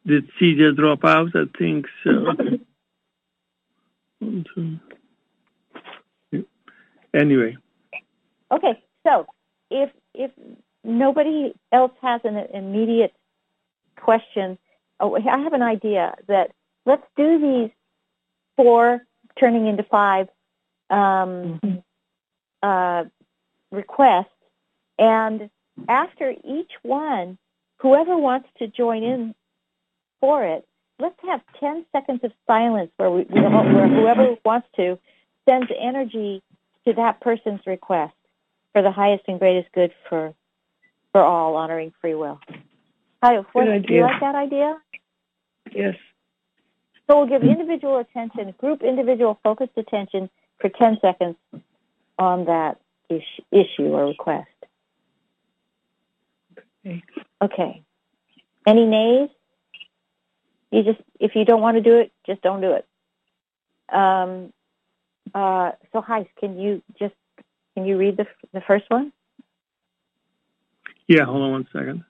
Did 0.05 0.29
CJ 0.39 0.75
drop 0.75 1.03
out? 1.05 1.29
I 1.35 1.45
think 1.57 1.85
so. 2.03 2.11
One, 4.19 4.45
two. 4.53 4.79
Yeah. 6.31 6.41
Anyway, 7.13 7.57
okay, 8.51 8.81
so 9.05 9.25
if 9.69 9.89
if 10.13 10.31
nobody 10.83 11.53
else 11.71 11.91
has 12.01 12.21
an 12.23 12.37
immediate 12.53 13.13
question, 13.97 14.57
oh, 14.99 15.15
I 15.15 15.39
have 15.39 15.53
an 15.53 15.61
idea 15.61 16.15
that 16.27 16.51
let's 16.85 17.05
do 17.15 17.39
these 17.39 17.71
four 18.57 19.01
turning 19.39 19.67
into 19.67 19.83
five 19.83 20.27
um, 20.89 21.59
uh, 22.61 23.05
requests, 23.71 24.25
and 24.99 25.49
after 25.87 26.33
each 26.43 26.71
one, 26.81 27.37
whoever 27.77 28.17
wants 28.17 28.49
to 28.59 28.67
join 28.67 29.03
in 29.03 29.35
for 30.19 30.43
it, 30.43 30.67
let's 30.99 31.19
have 31.25 31.41
10 31.59 31.85
seconds 31.91 32.21
of 32.23 32.31
silence 32.47 32.91
where, 32.97 33.11
we, 33.11 33.25
we 33.29 33.41
where 33.41 33.87
whoever 33.87 34.35
wants 34.43 34.67
to 34.75 34.97
sends 35.47 35.71
energy 35.79 36.41
to 36.85 36.93
that 36.93 37.21
person's 37.21 37.61
request 37.65 38.13
for 38.73 38.81
the 38.81 38.91
highest 38.91 39.23
and 39.27 39.39
greatest 39.39 39.71
good 39.73 39.93
for 40.09 40.33
for 41.13 41.21
all, 41.21 41.55
honoring 41.55 41.93
free 42.01 42.13
will. 42.13 42.39
Hi, 43.23 43.37
what, 43.53 43.65
do 43.87 43.93
you 43.93 44.01
like 44.01 44.19
that 44.19 44.35
idea? 44.35 44.77
yes. 45.73 45.95
So 47.07 47.19
we'll 47.19 47.27
give 47.27 47.43
individual 47.47 47.99
attention, 47.99 48.53
group 48.57 48.83
individual 48.83 49.39
focused 49.43 49.77
attention 49.77 50.29
for 50.59 50.69
10 50.69 50.99
seconds 51.01 51.37
on 52.19 52.45
that 52.45 52.79
is- 53.09 53.21
issue 53.51 53.87
or 53.87 54.07
request. 54.07 54.49
Okay. 56.85 57.03
Okay. 57.41 57.83
Any 58.65 58.85
nays? 58.85 59.29
You 60.71 60.83
just, 60.83 60.99
if 61.19 61.35
you 61.35 61.45
don't 61.45 61.61
want 61.61 61.77
to 61.77 61.81
do 61.81 61.95
it, 61.97 62.11
just 62.25 62.41
don't 62.41 62.59
do 62.59 62.73
it. 62.73 62.85
Um, 63.93 64.51
uh, 65.33 65.71
so, 65.93 66.01
Heise, 66.01 66.27
can 66.39 66.59
you 66.59 66.81
just, 66.99 67.15
can 67.73 67.85
you 67.85 67.97
read 67.97 68.17
the, 68.17 68.27
the 68.53 68.61
first 68.61 68.85
one? 68.89 69.13
yeah, 71.07 71.23
hold 71.23 71.41
on 71.41 71.51
one 71.51 71.67
second. 71.71 72.03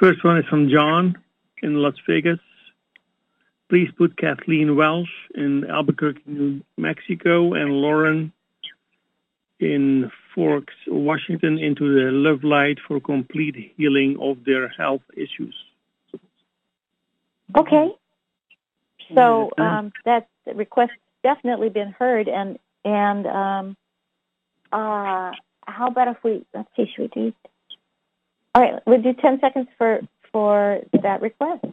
First 0.00 0.22
one 0.22 0.38
is 0.38 0.44
from 0.46 0.68
John 0.68 1.16
in 1.60 1.74
Las 1.74 1.94
Vegas. 2.08 2.38
Please 3.68 3.88
put 3.98 4.16
Kathleen 4.16 4.76
Welsh 4.76 5.08
in 5.34 5.64
Albuquerque, 5.68 6.22
New 6.24 6.62
Mexico, 6.76 7.54
and 7.54 7.72
Lauren 7.72 8.32
in 9.58 10.10
Forks, 10.34 10.74
Washington, 10.86 11.58
into 11.58 11.94
the 11.94 12.12
Love 12.12 12.44
Light 12.44 12.78
for 12.86 13.00
complete 13.00 13.72
healing 13.76 14.16
of 14.20 14.44
their 14.44 14.68
health 14.68 15.02
issues. 15.14 15.54
Okay. 17.56 17.90
So 19.14 19.50
um, 19.58 19.92
that 20.04 20.28
request 20.54 20.92
definitely 21.24 21.70
been 21.70 21.90
heard, 21.98 22.28
and 22.28 22.58
and 22.84 23.26
um, 23.26 23.76
uh, 24.70 25.32
how 25.66 25.88
about 25.88 26.08
if 26.08 26.18
we 26.22 26.44
let's 26.54 26.68
see, 26.76 26.86
should 26.94 27.10
we 27.14 27.22
do? 27.22 27.32
All 28.58 28.64
right, 28.64 28.82
we'll 28.86 29.00
do 29.00 29.12
ten 29.12 29.38
seconds 29.38 29.68
for 29.78 30.00
for 30.32 30.80
that 31.04 31.22
request. 31.22 31.64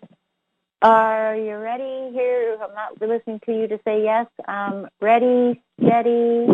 Are 0.83 1.35
you 1.35 1.55
ready 1.55 2.11
here? 2.13 2.59
I'm 2.61 2.75
not 2.75 3.01
listening 3.01 3.39
to 3.47 3.59
you 3.59 3.67
to 3.69 3.79
say 3.83 4.03
yes. 4.03 4.27
Um, 4.47 4.87
ready, 5.01 5.63
steady, 5.81 6.45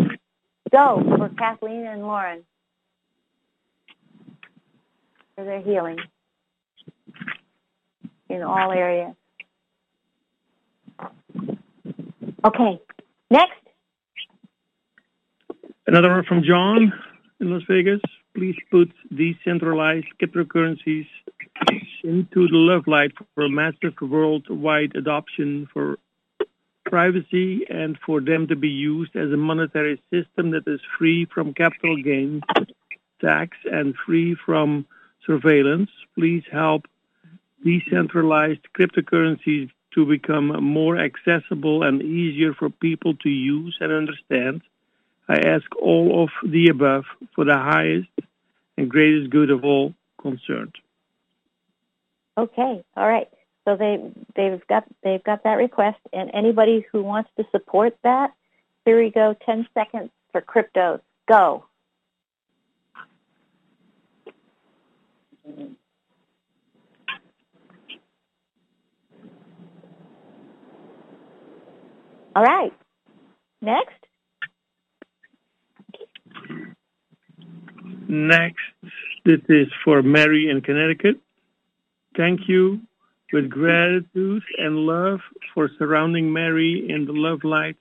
go 0.72 1.04
for 1.18 1.28
Kathleen 1.38 1.86
and 1.86 2.04
Lauren 2.04 2.46
for 5.36 5.44
their 5.44 5.60
healing 5.60 5.98
in 8.30 8.42
all 8.42 8.72
areas. 8.72 9.14
Okay, 12.46 12.80
next. 13.30 13.52
Another 15.88 16.10
one 16.10 16.24
from 16.24 16.42
John 16.42 16.94
in 17.42 17.52
Las 17.52 17.64
Vegas. 17.68 18.00
Please 18.34 18.56
put 18.70 18.92
decentralized 19.14 20.08
cryptocurrencies 20.22 21.08
into 22.04 22.48
the 22.48 22.58
love 22.58 22.88
light 22.88 23.12
for 23.36 23.50
massive 23.50 23.94
worldwide 24.02 24.96
adoption 24.96 25.68
for 25.74 25.98
privacy 26.86 27.66
and 27.70 27.98
for 28.06 28.22
them 28.22 28.48
to 28.48 28.56
be 28.56 28.70
used 28.70 29.16
as 29.16 29.32
a 29.32 29.38
monetary 29.38 30.02
system 30.12 30.52
that 30.52 30.68
is 30.68 30.80
free 30.98 31.26
from 31.26 31.54
capital 31.54 31.96
gains 32.02 32.42
tax 33.22 33.56
and 33.72 33.96
free 34.06 34.36
from 34.46 34.86
surveillance. 35.26 35.90
Please 36.18 36.44
help 36.52 36.86
decentralized 37.64 38.66
cryptocurrencies 38.78 39.70
to 39.94 40.06
become 40.06 40.48
more 40.64 40.98
accessible 40.98 41.84
and 41.84 42.02
easier 42.02 42.54
for 42.54 42.70
people 42.70 43.16
to 43.18 43.30
use 43.30 43.78
and 43.80 43.92
understand. 43.92 44.62
I 45.32 45.38
ask 45.48 45.64
all 45.82 46.24
of 46.24 46.52
the 46.52 46.68
above 46.68 47.06
for 47.34 47.46
the 47.46 47.56
highest 47.56 48.10
and 48.78 48.90
greatest 48.90 49.30
good 49.30 49.50
of 49.50 49.64
all 49.64 49.94
concerned. 50.22 50.76
Okay, 52.38 52.84
all 52.98 53.08
right. 53.08 53.30
So 53.64 53.78
they 53.78 54.12
they've 54.36 54.62
got 54.68 54.84
they've 55.04 55.24
got 55.24 55.44
that 55.46 55.54
request, 55.54 56.00
and 56.12 56.32
anybody 56.34 56.86
who 56.92 57.02
wants 57.02 57.30
to 57.38 57.46
support 57.52 57.96
that, 58.04 58.32
here 58.84 59.02
we 59.02 59.10
go. 59.10 59.34
Ten 59.46 59.66
seconds 59.74 60.10
for 60.34 60.42
cryptos. 60.42 61.00
Go. 61.30 61.64
All 72.36 72.44
right. 72.44 72.74
Next. 73.62 73.94
Next, 78.12 78.60
this 79.24 79.40
is 79.48 79.68
for 79.86 80.02
Mary 80.04 80.50
in 80.50 80.60
Connecticut. 80.60 81.16
Thank 82.18 82.42
you 82.50 82.82
with 83.32 83.50
gratitude 83.50 84.44
and 84.58 84.80
love 84.80 85.22
for 85.54 85.70
surrounding 85.80 86.34
Mary 86.34 86.88
in 86.90 87.06
the 87.06 87.14
love 87.14 87.46
light 87.46 87.78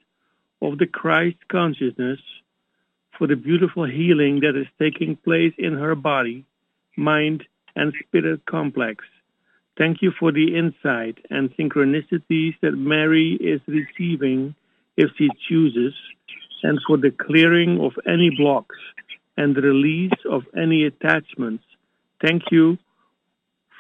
of 0.62 0.78
the 0.78 0.86
Christ 0.86 1.39
consciousness 1.51 2.20
for 3.19 3.27
the 3.27 3.35
beautiful 3.35 3.85
healing 3.85 4.39
that 4.43 4.55
is 4.57 4.69
taking 4.78 5.16
place 5.16 5.52
in 5.59 5.77
her 5.77 5.97
body, 5.97 6.44
mind, 6.97 7.43
and 7.74 7.93
spirit 8.07 8.47
complex. 8.47 9.05
Thank 9.77 10.01
you 10.01 10.12
for 10.16 10.31
the 10.31 10.57
insight 10.57 11.19
and 11.31 11.51
synchronicities 11.57 12.55
that 12.62 12.77
Mary 12.77 13.32
is 13.40 13.61
receiving 13.66 14.55
if 14.97 15.11
she 15.19 15.28
chooses, 15.48 15.93
and 16.62 16.78
for 16.86 16.98
the 16.98 17.11
clearing 17.11 17.81
of 17.81 17.94
any 18.07 18.31
blocks 18.31 18.77
and 19.41 19.57
release 19.57 20.21
of 20.31 20.43
any 20.55 20.85
attachments. 20.85 21.65
Thank 22.21 22.43
you 22.51 22.77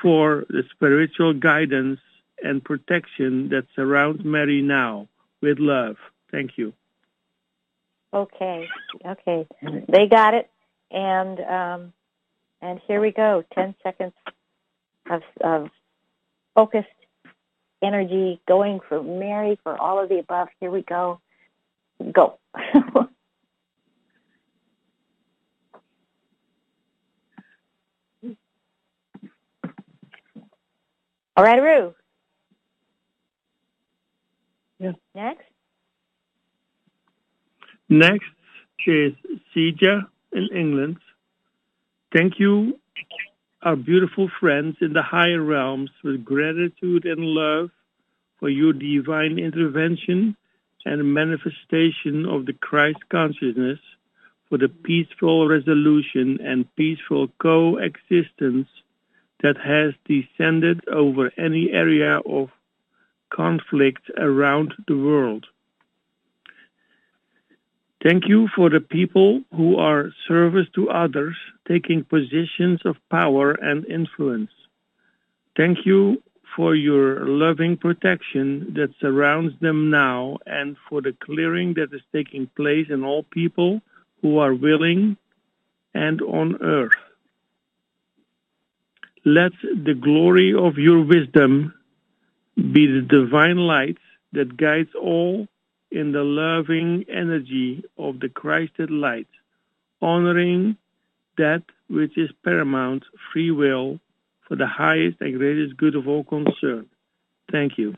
for 0.00 0.46
the 0.48 0.62
spiritual 0.74 1.34
guidance 1.34 2.00
and 2.42 2.64
protection 2.64 3.50
that 3.50 3.66
surrounds 3.76 4.24
Mary 4.24 4.62
now 4.62 5.06
with 5.42 5.58
love. 5.58 5.96
Thank 6.32 6.52
you. 6.56 6.72
Okay, 8.14 8.68
okay, 9.04 9.46
they 9.86 10.06
got 10.08 10.32
it, 10.32 10.50
and 10.90 11.38
um, 11.40 11.92
and 12.62 12.80
here 12.86 13.00
we 13.00 13.12
go. 13.12 13.44
Ten 13.54 13.74
seconds 13.82 14.14
of, 15.10 15.22
of 15.42 15.68
focused 16.54 16.88
energy 17.82 18.40
going 18.48 18.80
for 18.88 19.02
Mary 19.02 19.60
for 19.62 19.76
all 19.76 20.02
of 20.02 20.08
the 20.08 20.18
above. 20.20 20.48
Here 20.58 20.70
we 20.70 20.82
go. 20.82 21.20
Go. 22.12 22.38
All 31.40 31.46
right, 31.46 31.62
Rue. 31.62 31.94
Yeah. 34.78 34.92
Next. 35.14 35.44
Next 37.88 38.26
is 38.86 39.14
Sija 39.56 40.02
in 40.34 40.48
England. 40.54 40.98
Thank 42.14 42.34
you, 42.38 42.78
our 43.62 43.74
beautiful 43.74 44.28
friends 44.38 44.76
in 44.82 44.92
the 44.92 45.00
higher 45.00 45.40
realms, 45.40 45.88
with 46.04 46.26
gratitude 46.26 47.06
and 47.06 47.20
love 47.20 47.70
for 48.38 48.50
your 48.50 48.74
divine 48.74 49.38
intervention 49.38 50.36
and 50.84 51.14
manifestation 51.14 52.26
of 52.26 52.44
the 52.44 52.52
Christ 52.52 52.98
consciousness 53.10 53.78
for 54.50 54.58
the 54.58 54.68
peaceful 54.68 55.48
resolution 55.48 56.38
and 56.42 56.66
peaceful 56.76 57.28
coexistence 57.40 58.68
that 59.42 59.56
has 59.56 59.94
descended 60.04 60.86
over 60.88 61.32
any 61.38 61.70
area 61.70 62.18
of 62.18 62.50
conflict 63.30 64.10
around 64.18 64.74
the 64.86 64.96
world. 64.96 65.46
Thank 68.02 68.28
you 68.28 68.48
for 68.56 68.70
the 68.70 68.80
people 68.80 69.42
who 69.54 69.76
are 69.76 70.10
service 70.26 70.66
to 70.74 70.88
others, 70.88 71.36
taking 71.68 72.02
positions 72.04 72.80
of 72.84 72.96
power 73.10 73.52
and 73.52 73.84
influence. 73.86 74.50
Thank 75.56 75.84
you 75.84 76.22
for 76.56 76.74
your 76.74 77.26
loving 77.26 77.76
protection 77.76 78.72
that 78.74 78.94
surrounds 79.00 79.54
them 79.60 79.90
now 79.90 80.38
and 80.46 80.76
for 80.88 81.02
the 81.02 81.12
clearing 81.12 81.74
that 81.74 81.92
is 81.92 82.02
taking 82.12 82.46
place 82.56 82.86
in 82.88 83.04
all 83.04 83.22
people 83.22 83.80
who 84.22 84.38
are 84.38 84.54
willing 84.54 85.16
and 85.94 86.22
on 86.22 86.56
earth. 86.62 86.96
Let 89.24 89.52
the 89.62 89.94
glory 89.94 90.54
of 90.54 90.78
your 90.78 91.04
wisdom 91.04 91.74
be 92.56 92.86
the 92.86 93.06
divine 93.06 93.58
light 93.58 93.98
that 94.32 94.56
guides 94.56 94.90
all 95.00 95.46
in 95.90 96.12
the 96.12 96.22
loving 96.22 97.04
energy 97.08 97.84
of 97.98 98.20
the 98.20 98.28
Christed 98.28 98.90
light, 98.90 99.28
honoring 100.00 100.76
that 101.36 101.62
which 101.88 102.16
is 102.16 102.30
paramount, 102.44 103.04
free 103.32 103.50
will, 103.50 103.98
for 104.46 104.56
the 104.56 104.66
highest 104.66 105.20
and 105.20 105.38
greatest 105.38 105.76
good 105.76 105.96
of 105.96 106.08
all 106.08 106.24
concerned. 106.24 106.88
Thank 107.50 107.78
you. 107.78 107.94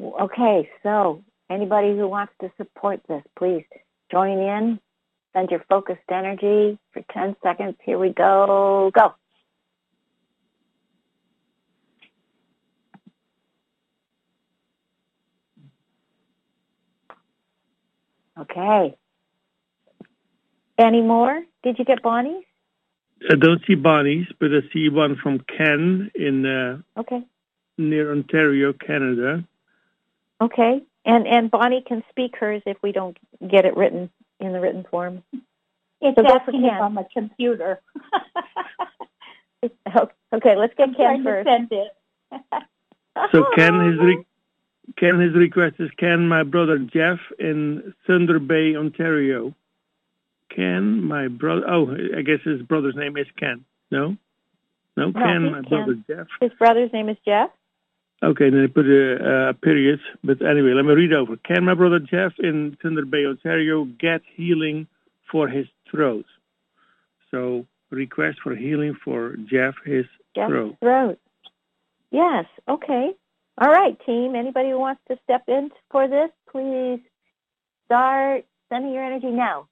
Okay, 0.00 0.68
so 0.82 1.22
anybody 1.50 1.96
who 1.96 2.08
wants 2.08 2.32
to 2.40 2.50
support 2.56 3.00
this, 3.08 3.22
please 3.36 3.64
join 4.10 4.38
in. 4.38 4.80
Send 5.32 5.50
your 5.50 5.64
focused 5.68 6.00
energy 6.10 6.78
for 6.92 7.02
10 7.12 7.36
seconds. 7.42 7.76
Here 7.84 7.98
we 7.98 8.10
go. 8.12 8.90
Go. 8.94 9.14
Okay. 18.38 18.96
Any 20.78 21.00
more? 21.02 21.42
Did 21.62 21.78
you 21.78 21.84
get 21.84 22.02
Bonnie's? 22.02 22.44
I 23.30 23.36
don't 23.36 23.60
see 23.66 23.74
Bonnie's, 23.74 24.26
but 24.40 24.48
I 24.50 24.60
see 24.72 24.88
one 24.88 25.16
from 25.22 25.40
Ken 25.56 26.10
in 26.14 26.44
uh, 26.44 26.78
Okay. 26.98 27.22
near 27.78 28.10
Ontario, 28.10 28.72
Canada. 28.72 29.44
Okay. 30.40 30.82
And 31.04 31.26
and 31.26 31.50
Bonnie 31.50 31.84
can 31.86 32.02
speak 32.10 32.36
hers 32.36 32.62
if 32.66 32.76
we 32.82 32.92
don't 32.92 33.16
get 33.48 33.64
it 33.64 33.76
written 33.76 34.10
in 34.46 34.52
the 34.52 34.60
written 34.60 34.84
form. 34.90 35.22
It's 36.00 36.16
So 36.16 36.22
go 36.24 36.38
for 36.44 36.52
asking 36.52 36.64
if 36.64 36.70
Ken. 36.70 36.82
I'm 36.82 36.98
a 36.98 37.04
computer. 37.04 37.80
Oh, 39.94 40.08
okay, 40.32 40.56
let's 40.56 40.74
get 40.76 40.88
I'm 40.88 40.94
Ken 40.94 41.22
trying 41.22 41.22
to 41.22 41.30
first. 41.30 41.48
send 41.48 41.68
it. 41.70 41.92
So 43.30 43.44
Ken, 43.54 43.74
his 43.80 43.98
re- 44.00 44.26
Ken, 44.96 45.20
his 45.20 45.34
request 45.34 45.76
is 45.78 45.90
Ken, 45.98 46.26
my 46.26 46.42
brother 46.42 46.78
Jeff 46.78 47.20
in 47.38 47.94
Thunder 48.06 48.40
Bay, 48.40 48.74
Ontario. 48.74 49.54
Ken, 50.50 51.02
my 51.04 51.28
brother. 51.28 51.62
Oh, 51.68 51.96
I 52.16 52.22
guess 52.22 52.40
his 52.44 52.60
brother's 52.62 52.96
name 52.96 53.16
is 53.16 53.28
Ken. 53.38 53.64
No, 53.92 54.16
no, 54.96 55.12
No, 55.12 55.12
Ken, 55.12 55.52
my 55.52 55.62
Ken. 55.62 55.68
brother 55.70 55.94
Jeff. 56.08 56.26
His 56.40 56.50
brother's 56.58 56.92
name 56.92 57.08
is 57.08 57.16
Jeff. 57.24 57.50
Okay, 58.22 58.50
then 58.50 58.62
they 58.62 58.68
put 58.68 58.86
a, 58.86 59.48
a 59.50 59.54
period. 59.54 59.98
But 60.22 60.42
anyway, 60.42 60.72
let 60.74 60.84
me 60.84 60.94
read 60.94 61.12
over. 61.12 61.36
Can 61.36 61.64
my 61.64 61.74
brother 61.74 61.98
Jeff 61.98 62.32
in 62.38 62.76
Thunder 62.80 63.04
Bay, 63.04 63.26
Ontario, 63.26 63.84
get 63.84 64.20
healing 64.36 64.86
for 65.30 65.48
his 65.48 65.66
throat? 65.90 66.26
So 67.30 67.66
request 67.90 68.38
for 68.42 68.54
healing 68.54 68.96
for 69.04 69.36
Jeff 69.50 69.74
his 69.84 70.06
Jeff's 70.36 70.50
throat. 70.50 70.76
throat. 70.80 71.18
Yes. 72.10 72.44
Okay. 72.68 73.10
All 73.58 73.70
right, 73.70 73.98
team. 74.06 74.34
Anybody 74.34 74.70
who 74.70 74.78
wants 74.78 75.02
to 75.08 75.18
step 75.24 75.42
in 75.48 75.70
for 75.90 76.08
this, 76.08 76.30
please 76.50 77.00
start 77.86 78.44
sending 78.68 78.92
your 78.92 79.04
energy 79.04 79.30
now. 79.30 79.66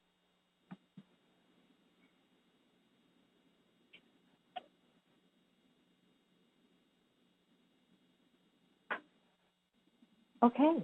Okay. 10.43 10.83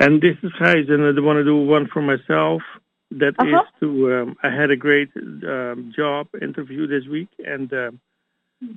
And 0.00 0.20
this 0.20 0.36
is 0.42 0.52
Heise, 0.58 0.88
and 0.88 1.02
I 1.04 1.20
want 1.20 1.38
to 1.38 1.44
do 1.44 1.56
one 1.56 1.88
for 1.88 2.02
myself. 2.02 2.62
That 3.10 3.34
is 3.40 3.54
Uh-huh. 3.54 3.64
to, 3.80 4.14
um, 4.14 4.36
I 4.42 4.50
had 4.50 4.70
a 4.70 4.76
great 4.76 5.10
um, 5.16 5.92
job 5.96 6.28
interview 6.40 6.86
this 6.86 7.06
week, 7.06 7.28
and 7.44 7.72
um 7.72 8.00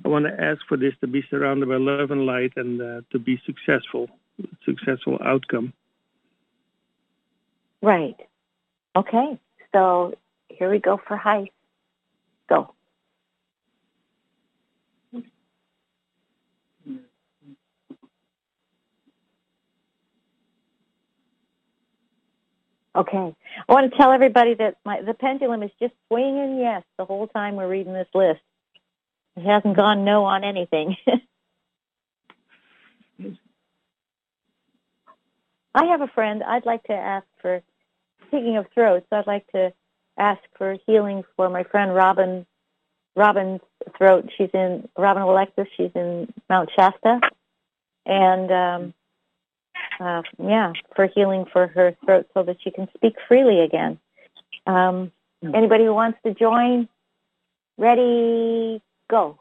I 0.04 0.08
want 0.08 0.26
to 0.26 0.40
ask 0.40 0.60
for 0.68 0.76
this 0.76 0.94
to 1.00 1.06
be 1.06 1.22
surrounded 1.28 1.68
by 1.68 1.76
love 1.76 2.10
and 2.12 2.24
light 2.24 2.52
and 2.56 2.80
uh, 2.80 3.00
to 3.10 3.18
be 3.18 3.40
successful, 3.44 4.08
successful 4.64 5.18
outcome. 5.24 5.72
Right. 7.82 8.16
Okay. 8.94 9.38
So 9.72 10.14
here 10.48 10.70
we 10.70 10.78
go 10.78 11.00
for 11.08 11.16
Heise. 11.16 11.48
Go. 12.48 12.72
Okay. 22.94 23.34
I 23.68 23.72
want 23.72 23.90
to 23.90 23.96
tell 23.96 24.12
everybody 24.12 24.54
that 24.54 24.76
my, 24.84 25.00
the 25.00 25.14
pendulum 25.14 25.62
is 25.62 25.70
just 25.80 25.94
swinging 26.08 26.58
yes 26.58 26.82
the 26.98 27.06
whole 27.06 27.26
time 27.26 27.56
we're 27.56 27.68
reading 27.68 27.94
this 27.94 28.08
list. 28.14 28.40
It 29.36 29.44
hasn't 29.44 29.76
gone 29.76 30.04
no 30.04 30.24
on 30.24 30.44
anything. 30.44 30.96
I 35.74 35.84
have 35.86 36.02
a 36.02 36.06
friend. 36.08 36.42
I'd 36.42 36.66
like 36.66 36.82
to 36.84 36.92
ask 36.92 37.26
for, 37.40 37.62
speaking 38.26 38.58
of 38.58 38.66
throats, 38.74 39.06
I'd 39.10 39.26
like 39.26 39.46
to 39.52 39.72
ask 40.18 40.42
for 40.58 40.76
healing 40.86 41.22
for 41.34 41.48
my 41.48 41.62
friend 41.64 41.94
Robin, 41.94 42.44
Robin's 43.16 43.62
throat. 43.96 44.28
She's 44.36 44.50
in, 44.52 44.86
Robin 44.98 45.22
Alexis, 45.22 45.66
she's 45.78 45.92
in 45.94 46.30
Mount 46.50 46.68
Shasta. 46.76 47.20
And, 48.04 48.50
um, 48.50 48.94
uh, 50.00 50.22
yeah, 50.38 50.72
for 50.94 51.06
healing 51.06 51.44
for 51.52 51.66
her 51.68 51.94
throat 52.04 52.26
so 52.34 52.42
that 52.42 52.56
she 52.62 52.70
can 52.70 52.88
speak 52.96 53.14
freely 53.28 53.60
again. 53.60 53.98
Um, 54.66 55.12
anybody 55.42 55.84
who 55.84 55.94
wants 55.94 56.18
to 56.24 56.34
join, 56.34 56.88
ready, 57.78 58.82
go. 59.08 59.38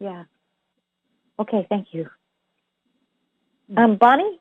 Yeah. 0.00 0.24
Okay, 1.38 1.66
thank 1.68 1.88
you. 1.92 2.08
Um, 3.76 3.96
Bonnie? 3.96 4.38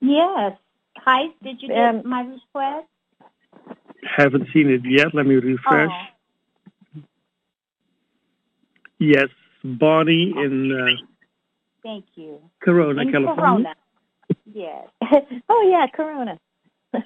Yes. 0.00 0.56
Heise, 0.96 1.30
did 1.42 1.62
you 1.62 1.68
get 1.68 1.78
Um, 1.78 2.02
my 2.08 2.22
request? 2.22 2.88
Haven't 4.04 4.48
seen 4.52 4.70
it 4.70 4.82
yet. 4.84 5.14
Let 5.14 5.26
me 5.26 5.36
refresh. 5.36 5.90
Oh, 5.90 7.02
Yes, 8.98 9.28
Bonnie 9.62 10.34
in 10.36 10.72
uh, 10.72 10.86
thank 11.84 12.04
you. 12.16 12.40
Corona, 12.60 13.02
In 13.02 13.12
California. 13.12 13.36
Corona. 13.44 13.74
Yes. 14.52 14.88
oh, 15.48 15.68
yeah, 15.70 15.86
Corona. 15.94 16.38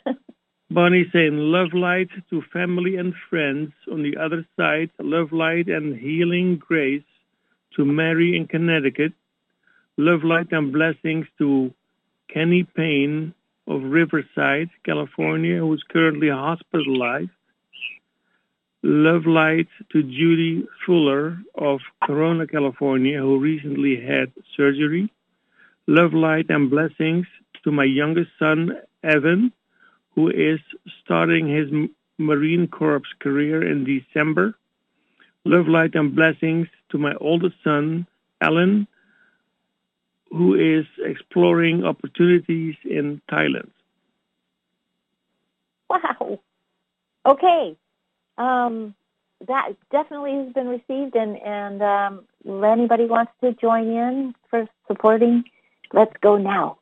Bonnie 0.71 1.05
saying 1.13 1.37
love 1.37 1.75
light 1.75 2.09
to 2.31 2.43
family 2.51 2.97
and 2.97 3.13
friends. 3.29 3.73
On 3.93 4.03
the 4.03 4.17
other 4.17 4.47
side, 4.57 4.91
love 4.99 5.33
light 5.33 5.69
and 5.69 5.95
healing 5.99 6.57
grace 6.57 7.05
to 7.77 7.85
Mary 7.85 8.37
in 8.37 8.47
Connecticut. 8.47 9.13
Love 9.99 10.25
light 10.25 10.51
and 10.51 10.73
blessings 10.73 11.27
to 11.37 11.75
Kenny 12.33 12.65
Payne 12.65 13.35
of 13.67 13.83
Riverside, 13.83 14.71
California, 14.85 15.59
who 15.59 15.73
is 15.75 15.83
currently 15.89 16.29
hospitalized. 16.29 17.31
Love 18.83 19.27
light 19.27 19.69
to 19.93 20.03
Judy 20.03 20.67
Fuller 20.85 21.39
of 21.55 21.81
Corona, 22.03 22.47
California, 22.47 23.21
who 23.21 23.39
recently 23.39 24.01
had 24.01 24.33
surgery. 24.57 25.13
Love 25.87 26.13
light 26.13 26.47
and 26.49 26.69
blessings 26.69 27.27
to 27.63 27.71
my 27.71 27.85
youngest 27.85 28.31
son, 28.39 28.73
Evan, 29.05 29.53
who 30.15 30.29
is 30.29 30.59
starting 31.05 31.49
his 31.49 31.69
Marine 32.19 32.67
Corps 32.67 33.03
career 33.21 33.67
in 33.67 33.85
December. 33.85 34.55
Love, 35.45 35.69
light, 35.69 35.95
and 35.95 36.15
blessings 36.15 36.69
to 36.91 36.99
my 36.99 37.15
oldest 37.21 37.57
son, 37.65 38.07
Alan, 38.41 38.87
who 40.33 40.55
is 40.55 40.87
exploring 41.05 41.85
opportunities 41.85 42.75
in 42.85 43.21
Thailand. 43.31 43.71
Wow. 45.91 46.41
Okay. 47.27 47.77
Um, 48.39 48.95
that 49.47 49.73
definitely 49.91 50.37
has 50.45 50.53
been 50.55 50.69
received, 50.69 51.15
and 51.17 51.37
and 51.37 51.83
um, 51.83 52.25
anybody 52.65 53.05
wants 53.05 53.33
to 53.43 53.53
join 53.55 53.89
in 53.89 54.35
for 54.49 54.67
supporting, 54.87 55.45
let's 55.93 56.15
go 56.23 56.39
now. 56.39 56.79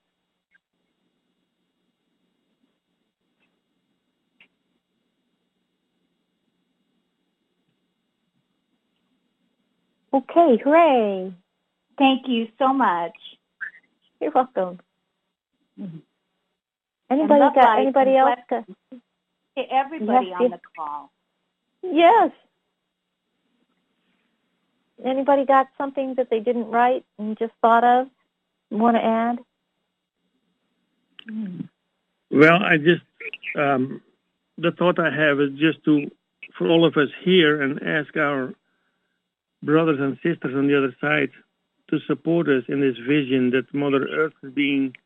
Okay, 10.13 10.59
hooray! 10.63 11.33
Thank 11.99 12.29
you 12.29 12.49
so 12.59 12.73
much. 12.73 13.17
You're 14.21 14.33
welcome. 14.33 14.81
And 15.79 16.03
Anybody 17.11 17.41
got 17.41 17.57
life 17.57 17.79
anybody 17.81 18.17
else? 18.17 18.39
To, 18.51 18.65
To 19.59 19.63
everybody 19.73 20.27
Yes, 20.29 20.41
on 20.41 20.51
the 20.51 20.61
call. 20.77 21.11
yes. 21.83 22.31
Anybody 25.05 25.47
got 25.47 25.69
something 25.79 26.15
that 26.17 26.29
they 26.31 26.41
didn't 26.41 26.71
write 26.71 27.05
and 27.19 27.39
just 27.39 27.53
thought 27.63 27.85
of? 27.85 28.09
Want 28.71 28.97
to 28.97 29.05
add? 29.05 29.39
Well, 32.31 32.63
I 32.63 32.77
just, 32.77 33.03
um, 33.59 34.03
the 34.59 34.73
thought 34.73 34.99
I 34.99 35.11
have 35.11 35.41
is 35.41 35.59
just 35.59 35.83
to, 35.87 36.11
for 36.59 36.69
all 36.69 36.85
of 36.85 36.97
us 36.97 37.09
here 37.25 37.63
and 37.63 37.83
ask 37.83 38.15
our 38.17 38.55
brothers 39.63 39.99
and 40.01 40.17
sisters 40.23 40.55
on 40.55 40.69
the 40.69 40.77
other 40.77 40.95
side 41.01 41.31
to 41.91 41.99
support 42.07 42.49
us 42.49 42.65
in 42.69 42.81
this 42.81 42.97
vision 42.99 43.51
that 43.51 43.73
Mother 43.75 44.07
Earth 44.09 44.33
is 44.43 44.53
being 44.53 44.97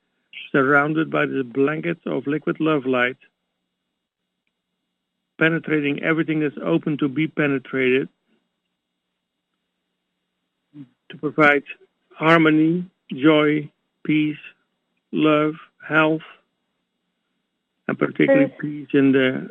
surrounded 0.53 1.11
by 1.11 1.27
this 1.27 1.45
blanket 1.45 1.99
of 2.07 2.27
liquid 2.27 2.61
love 2.61 2.87
light, 2.87 3.17
penetrating 5.39 6.03
everything 6.03 6.41
that's 6.41 6.57
open 6.63 6.99
to 6.99 7.09
be 7.09 7.27
penetrated, 7.27 8.09
to 11.09 11.17
provide 11.19 11.65
harmony, 12.15 12.89
joy, 13.13 13.71
peace, 14.05 14.39
love, 15.13 15.55
health, 15.87 16.23
and 17.89 17.99
particularly 17.99 18.53
peace 18.61 18.89
in 18.93 19.13
the 19.13 19.51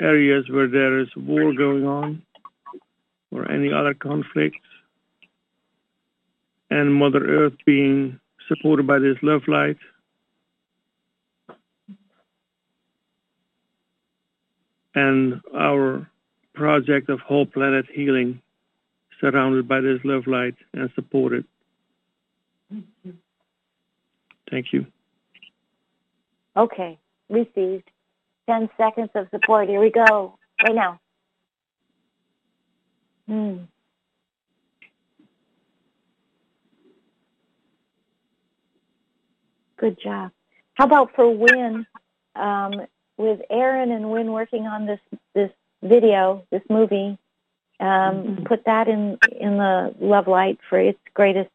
areas 0.00 0.48
where 0.48 0.68
there 0.68 1.00
is 1.00 1.08
war 1.16 1.52
going 1.52 1.86
on 1.86 2.22
or 3.30 3.50
any 3.50 3.72
other 3.72 3.94
conflicts. 3.94 4.67
And 6.70 6.94
Mother 6.94 7.24
Earth 7.24 7.54
being 7.64 8.20
supported 8.48 8.86
by 8.86 8.98
this 8.98 9.16
love 9.22 9.42
light. 9.48 9.78
And 14.94 15.40
our 15.54 16.10
project 16.54 17.08
of 17.08 17.20
whole 17.20 17.46
planet 17.46 17.86
healing 17.92 18.42
surrounded 19.20 19.68
by 19.68 19.80
this 19.80 20.00
love 20.04 20.26
light 20.26 20.56
and 20.72 20.90
supported. 20.94 21.44
Thank 24.50 24.72
you. 24.72 24.86
Okay, 26.56 26.98
received. 27.28 27.90
Ten 28.46 28.68
seconds 28.76 29.10
of 29.14 29.28
support. 29.30 29.68
Here 29.68 29.80
we 29.80 29.90
go. 29.90 30.38
Right 30.64 30.74
now. 30.74 31.00
Hmm. 33.28 33.56
Good 39.78 39.98
job. 40.02 40.32
How 40.74 40.84
about 40.84 41.14
for 41.14 41.30
Wynn? 41.30 41.86
Um, 42.34 42.72
with 43.16 43.40
Aaron 43.50 43.90
and 43.90 44.10
Wynn 44.10 44.32
working 44.32 44.66
on 44.66 44.86
this 44.86 45.00
this 45.34 45.50
video, 45.82 46.44
this 46.50 46.62
movie, 46.68 47.18
um, 47.80 47.86
mm-hmm. 47.86 48.44
put 48.44 48.64
that 48.64 48.88
in 48.88 49.18
in 49.38 49.56
the 49.56 49.94
love 50.00 50.26
light 50.26 50.58
for 50.68 50.78
its 50.78 50.98
greatest 51.14 51.50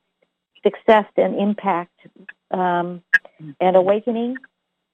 success 0.62 1.06
and 1.18 1.40
impact 1.40 2.00
um, 2.52 3.02
and 3.60 3.76
awakening 3.76 4.38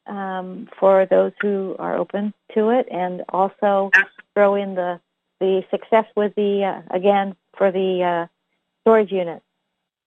um, 0.08 0.68
for 0.80 1.06
those 1.06 1.32
who 1.42 1.76
are 1.78 1.98
open 1.98 2.34
to 2.54 2.70
it, 2.70 2.88
and 2.92 3.24
also 3.30 3.92
throw 4.34 4.56
in 4.56 4.76
the 4.76 5.00
the 5.40 5.64
success 5.70 6.06
with 6.16 6.34
the 6.36 6.64
uh, 6.64 6.96
again 6.96 7.36
for 7.58 7.72
the 7.72 8.04
uh, 8.04 8.28
storage 8.82 9.12
unit, 9.12 9.44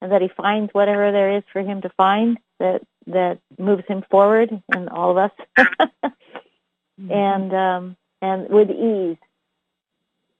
and 0.00 0.10
that 0.10 0.22
he 0.22 0.28
finds 0.28 0.72
whatever 0.74 1.12
there 1.12 1.36
is 1.36 1.44
for 1.52 1.60
him 1.60 1.82
to 1.82 1.90
find 1.90 2.38
that 2.58 2.82
that 3.06 3.38
moves 3.58 3.84
him 3.88 4.04
forward, 4.10 4.50
and 4.74 4.88
all 4.88 5.10
of 5.10 5.16
us, 5.18 5.30
mm-hmm. 5.58 7.10
and 7.10 7.54
um, 7.54 7.96
and 8.20 8.48
with 8.48 8.70
ease. 8.70 9.16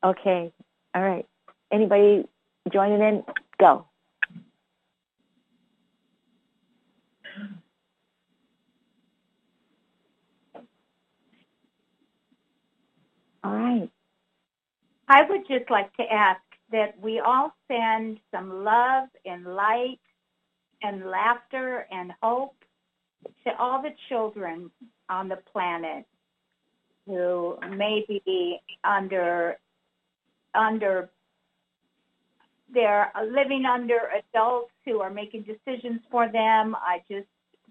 Okay, 0.05 0.53
all 0.95 1.03
right. 1.03 1.27
Anybody 1.71 2.25
joining 2.73 3.01
in? 3.01 3.25
Go. 3.59 3.87
All 13.45 13.53
right. 13.53 13.91
I 15.09 15.23
would 15.29 15.47
just 15.49 15.71
like 15.71 15.93
to 15.97 16.05
ask 16.05 16.41
that 16.71 16.99
we 17.01 17.21
all 17.21 17.53
send 17.69 18.19
some 18.31 18.65
love 18.65 19.09
and 19.27 19.45
light 19.45 20.01
and 20.83 21.07
laughter 21.07 21.87
and 21.91 22.13
hope 22.23 22.55
to 23.45 23.51
all 23.59 23.83
the 23.83 23.95
children 24.09 24.71
on 25.09 25.29
the 25.29 25.39
planet 25.53 26.05
who 27.07 27.57
may 27.77 28.05
be 28.09 28.59
under 28.85 29.57
under 30.55 31.09
they're 32.73 33.13
living 33.31 33.65
under 33.67 33.99
adults 34.19 34.73
who 34.87 35.01
are 35.01 35.11
making 35.11 35.43
decisions 35.43 36.01
for 36.11 36.31
them. 36.31 36.75
I 36.75 37.03
just 37.11 37.27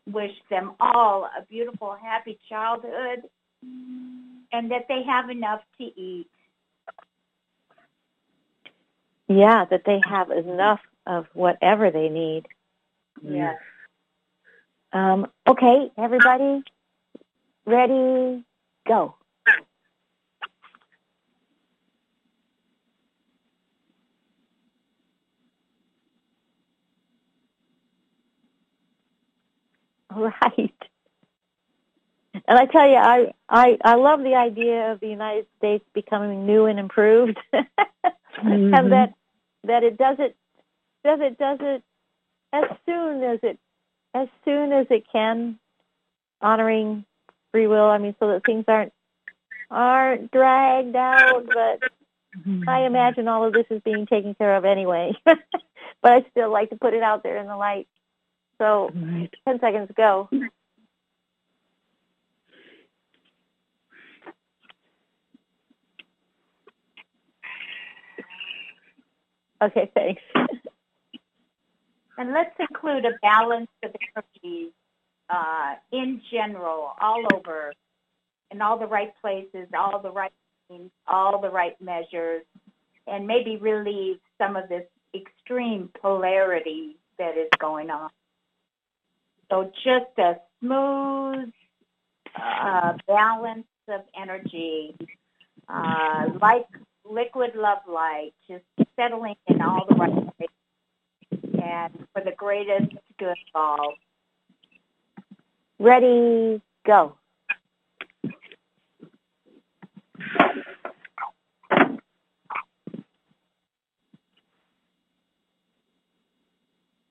wish 0.06 0.32
them 0.50 0.74
all 0.80 1.26
a 1.38 1.44
beautiful, 1.46 1.96
happy 2.02 2.38
childhood 2.48 3.24
and 3.64 4.72
that 4.72 4.86
they 4.88 5.02
have 5.08 5.30
enough 5.30 5.62
to 5.80 5.84
eat. 5.84 6.28
Yeah, 9.28 9.66
that 9.70 9.84
they 9.86 10.02
have 10.08 10.30
enough 10.30 10.82
of 11.08 11.26
whatever 11.34 11.90
they 11.90 12.10
need. 12.10 12.48
Yes. 13.22 13.56
Um, 14.94 15.28
okay, 15.48 15.92
everybody, 15.98 16.64
ready, 17.66 18.44
go. 18.88 19.16
Right. 30.14 30.74
And 32.34 32.60
I 32.60 32.66
tell 32.66 32.86
you, 32.86 32.96
I, 32.96 33.34
I, 33.48 33.78
I 33.82 33.96
love 33.96 34.24
the 34.24 34.36
idea 34.36 34.92
of 34.92 35.00
the 35.00 35.08
United 35.08 35.46
States 35.58 35.86
becoming 35.94 36.46
new 36.46 36.66
and 36.66 36.80
improved. 36.80 37.38
mm-hmm. 37.54 38.74
and 38.74 38.92
that, 38.92 39.14
that 39.64 39.84
it 39.84 39.98
doesn't 39.98 40.36
does 41.04 41.20
it, 41.22 41.38
does 41.38 41.58
it 41.62 41.84
as 42.54 42.64
soon 42.86 43.24
as 43.24 43.40
it, 43.44 43.60
as 44.14 44.28
soon 44.46 44.72
as 44.72 44.88
it 44.90 45.04
can, 45.12 45.60
honoring 46.42 47.06
free 47.52 47.68
will. 47.68 47.86
I 47.86 47.98
mean, 47.98 48.16
so 48.20 48.28
that 48.28 48.46
things 48.46 48.66
aren't, 48.68 48.94
aren't 49.70 50.32
dragged 50.32 50.96
out, 50.96 51.46
but 51.46 51.90
mm-hmm. 52.38 52.68
I 52.68 52.86
imagine 52.86 53.28
all 53.28 53.46
of 53.46 53.54
this 53.54 53.66
is 53.70 53.82
being 53.84 54.06
taken 54.06 54.36
care 54.36 54.56
of 54.56 54.66
anyway. 54.66 55.14
but 55.26 56.12
I 56.12 56.26
still 56.32 56.52
like 56.52 56.70
to 56.72 56.76
put 56.76 56.94
it 56.94 57.04
out 57.04 57.24
there 57.24 57.38
in 57.38 57.48
the 57.48 57.58
light. 57.58 57.88
So, 58.58 58.92
right. 58.94 59.34
10 59.48 59.60
seconds, 59.60 59.92
go. 59.96 60.30
Okay, 69.62 69.92
thanks. 69.94 70.22
and 72.18 72.32
let's 72.34 72.56
include 72.60 73.06
a 73.06 73.18
balance 73.22 73.70
of 73.84 73.96
energies 74.16 74.72
uh, 75.30 75.76
in 75.92 76.22
general, 76.32 76.94
all 77.00 77.24
over, 77.34 77.74
in 78.52 78.62
all 78.62 78.78
the 78.78 78.88
right 78.88 79.14
places, 79.22 79.68
all 79.78 80.00
the 80.00 80.12
right 80.12 80.34
things, 80.68 80.92
all 81.08 81.40
the 81.40 81.50
right 81.50 81.80
measures, 81.82 82.44
and 83.08 83.26
maybe 83.26 83.58
relieve 83.58 84.18
some 84.38 84.56
of 84.56 84.68
this 84.70 84.86
extreme 85.16 85.90
polarity 86.02 86.98
that 87.18 87.38
is 87.38 87.50
going 87.60 87.90
on. 87.90 88.10
So 89.50 89.72
just 89.84 90.18
a 90.18 90.36
smooth 90.60 91.52
uh, 92.36 92.94
balance 93.08 93.68
of 93.88 94.02
energy, 94.20 94.96
uh, 95.68 96.28
like 96.42 96.68
liquid 97.10 97.52
love 97.56 97.80
light, 97.88 98.34
just 98.50 98.64
settling 98.96 99.36
in 99.48 99.62
all 99.62 99.86
the 99.90 99.96
right 99.96 100.38
places 100.38 100.56
and 101.62 102.08
for 102.14 102.24
the 102.24 102.32
greatest 102.32 102.94
good 103.18 103.30
of 103.30 103.38
all. 103.56 103.94
Ready, 105.80 106.62
go. 106.86 107.16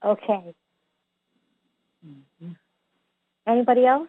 Okay. 0.05 0.55
Anybody 3.47 3.85
else? 3.85 4.09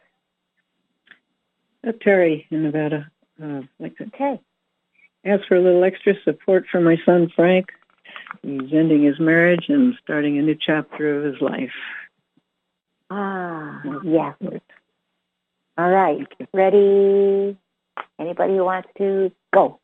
Uh, 1.85 1.91
Terry 2.01 2.47
in 2.51 2.63
Nevada. 2.63 3.11
Uh, 3.41 3.61
like 3.79 3.97
to 3.97 4.05
okay. 4.05 4.39
ask 5.25 5.47
for 5.47 5.55
a 5.55 5.61
little 5.61 5.83
extra 5.83 6.13
support 6.23 6.65
for 6.71 6.79
my 6.79 6.95
son 7.05 7.31
Frank. 7.35 7.67
He's 8.41 8.73
ending 8.73 9.03
his 9.03 9.19
marriage 9.19 9.65
and 9.69 9.93
starting 10.03 10.37
a 10.37 10.41
new 10.41 10.55
chapter 10.55 11.17
of 11.17 11.33
his 11.33 11.41
life. 11.41 11.71
Ah, 13.09 13.81
yeah. 14.03 14.33
All 15.77 15.89
right. 15.89 16.27
Ready? 16.53 17.57
Anybody 18.19 18.55
who 18.55 18.65
wants 18.65 18.89
to 18.97 19.31
go? 19.53 19.79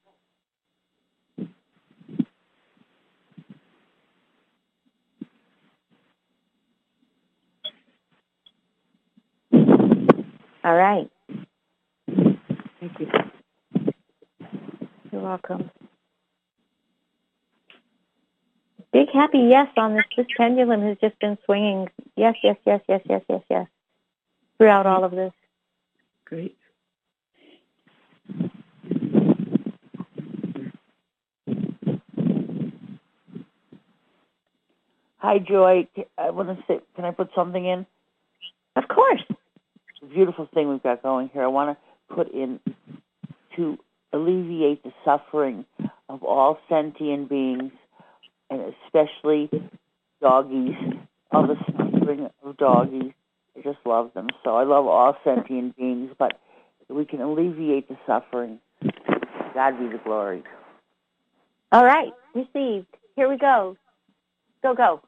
All 10.64 10.76
right. 10.76 11.10
Thank 12.08 13.00
you. 13.00 13.08
You're 15.12 15.22
welcome. 15.22 15.72
Big 18.98 19.12
happy 19.14 19.38
yes 19.38 19.68
on 19.78 19.94
this. 19.94 20.06
This 20.18 20.26
pendulum 20.36 20.82
has 20.82 20.98
just 21.00 21.20
been 21.20 21.38
swinging. 21.46 21.88
Yes, 22.16 22.34
yes, 22.42 22.58
yes, 22.66 22.82
yes, 22.90 23.00
yes, 23.08 23.22
yes, 23.30 23.44
yes. 23.48 23.68
Throughout 24.58 24.88
all 24.88 25.04
of 25.04 25.12
this. 25.12 25.32
Great. 26.26 26.58
Hi, 35.20 35.38
Joy. 35.48 35.88
I 36.18 36.32
want 36.32 36.50
to 36.50 36.64
say, 36.68 36.80
can 36.96 37.06
I 37.06 37.12
put 37.12 37.30
something 37.36 37.64
in? 37.64 37.86
Of 38.76 38.88
course 38.88 39.22
A 40.02 40.06
beautiful 40.08 40.50
thing 40.56 40.70
we've 40.70 40.82
got 40.82 41.04
going 41.04 41.30
here. 41.32 41.44
I 41.44 41.48
want 41.48 41.78
to 41.78 42.16
put 42.16 42.32
in 42.32 42.60
to 43.58 43.78
alleviate 44.12 44.82
the 44.82 44.92
suffering 45.06 45.66
of 46.10 46.24
all 46.24 46.58
sentient 46.68 47.30
beings, 47.30 47.74
and 48.50 48.74
especially 48.86 49.50
doggies, 50.22 50.76
all 51.32 51.48
the 51.48 51.56
suffering 51.66 52.30
of 52.44 52.58
doggies. 52.58 53.12
I 53.58 53.62
just 53.62 53.80
love 53.86 54.12
them. 54.14 54.28
So 54.44 54.56
I 54.56 54.64
love 54.64 54.86
all 54.88 55.16
sentient 55.24 55.76
beings, 55.78 56.12
but 56.18 56.40
we 56.90 57.06
can 57.06 57.22
alleviate 57.22 57.88
the 57.88 57.98
suffering. 58.06 58.60
God 59.54 59.80
be 59.80 59.88
the 59.88 60.00
glory. 60.04 60.44
All 61.72 61.84
right, 61.84 62.14
received. 62.34 62.88
Here 63.16 63.28
we 63.28 63.38
go. 63.38 63.76
Go, 64.64 64.74
go. 64.76 65.02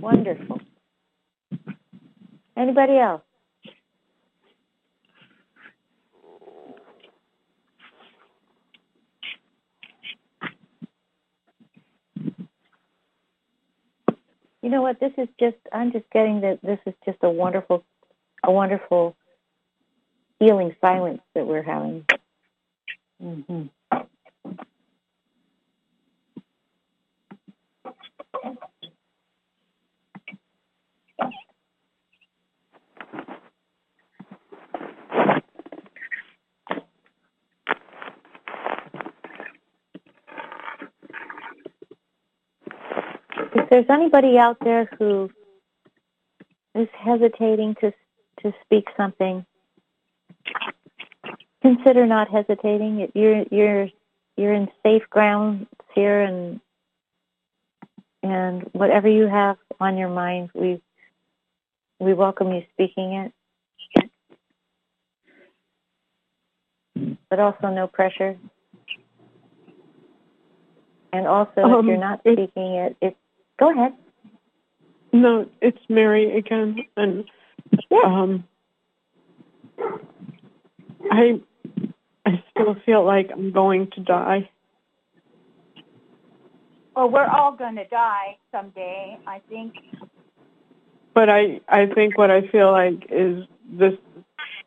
Wonderful. 0.00 0.60
Anybody 2.56 2.98
else? 2.98 3.22
You 14.62 14.70
know 14.70 14.82
what? 14.82 15.00
This 15.00 15.12
is 15.18 15.28
just, 15.38 15.56
I'm 15.72 15.92
just 15.92 16.06
getting 16.12 16.40
that 16.42 16.60
this 16.62 16.78
is 16.86 16.94
just 17.04 17.18
a 17.22 17.30
wonderful, 17.30 17.84
a 18.44 18.50
wonderful 18.52 19.16
healing 20.40 20.74
silence 20.80 21.20
that 21.34 21.46
we're 21.46 21.62
having. 21.62 22.06
Mm-hmm. 23.22 23.64
If 43.54 43.70
there's 43.70 43.86
anybody 43.88 44.36
out 44.36 44.56
there 44.62 44.88
who 44.98 45.30
is 46.74 46.88
hesitating 46.92 47.76
to 47.80 47.92
to 48.42 48.52
speak 48.64 48.86
something, 48.96 49.46
consider 51.62 52.04
not 52.04 52.28
hesitating. 52.30 53.10
You're 53.14 53.44
you're 53.50 53.88
you're 54.36 54.52
in 54.52 54.68
safe 54.82 55.04
grounds 55.08 55.68
here, 55.94 56.22
and 56.22 56.60
and 58.24 58.62
whatever 58.72 59.08
you 59.08 59.28
have 59.28 59.56
on 59.78 59.96
your 59.96 60.08
mind, 60.08 60.50
we 60.52 60.82
we 62.00 62.12
welcome 62.12 62.52
you 62.52 62.64
speaking 62.72 63.12
it. 63.14 63.32
But 67.30 67.38
also 67.38 67.68
no 67.68 67.86
pressure. 67.86 68.36
And 71.12 71.28
also, 71.28 71.60
um, 71.60 71.78
if 71.78 71.84
you're 71.86 71.96
not 71.96 72.20
speaking 72.20 72.74
it, 72.74 72.96
it 73.00 73.16
go 73.58 73.70
ahead. 73.70 73.92
No, 75.12 75.48
it's 75.60 75.78
Mary 75.88 76.36
again, 76.36 76.76
and 76.96 77.24
yeah. 77.90 77.98
um, 78.04 78.44
I 81.10 81.40
I 82.26 82.42
still 82.50 82.74
feel 82.84 83.04
like 83.04 83.30
I'm 83.32 83.52
going 83.52 83.90
to 83.94 84.00
die. 84.00 84.50
Well, 86.96 87.10
we're 87.10 87.26
all 87.26 87.52
going 87.52 87.76
to 87.76 87.86
die 87.86 88.38
someday, 88.52 89.18
I 89.26 89.40
think. 89.48 89.74
But 91.14 91.28
I 91.28 91.60
I 91.68 91.86
think 91.86 92.18
what 92.18 92.30
I 92.30 92.48
feel 92.48 92.72
like 92.72 93.06
is 93.10 93.44
this 93.70 93.94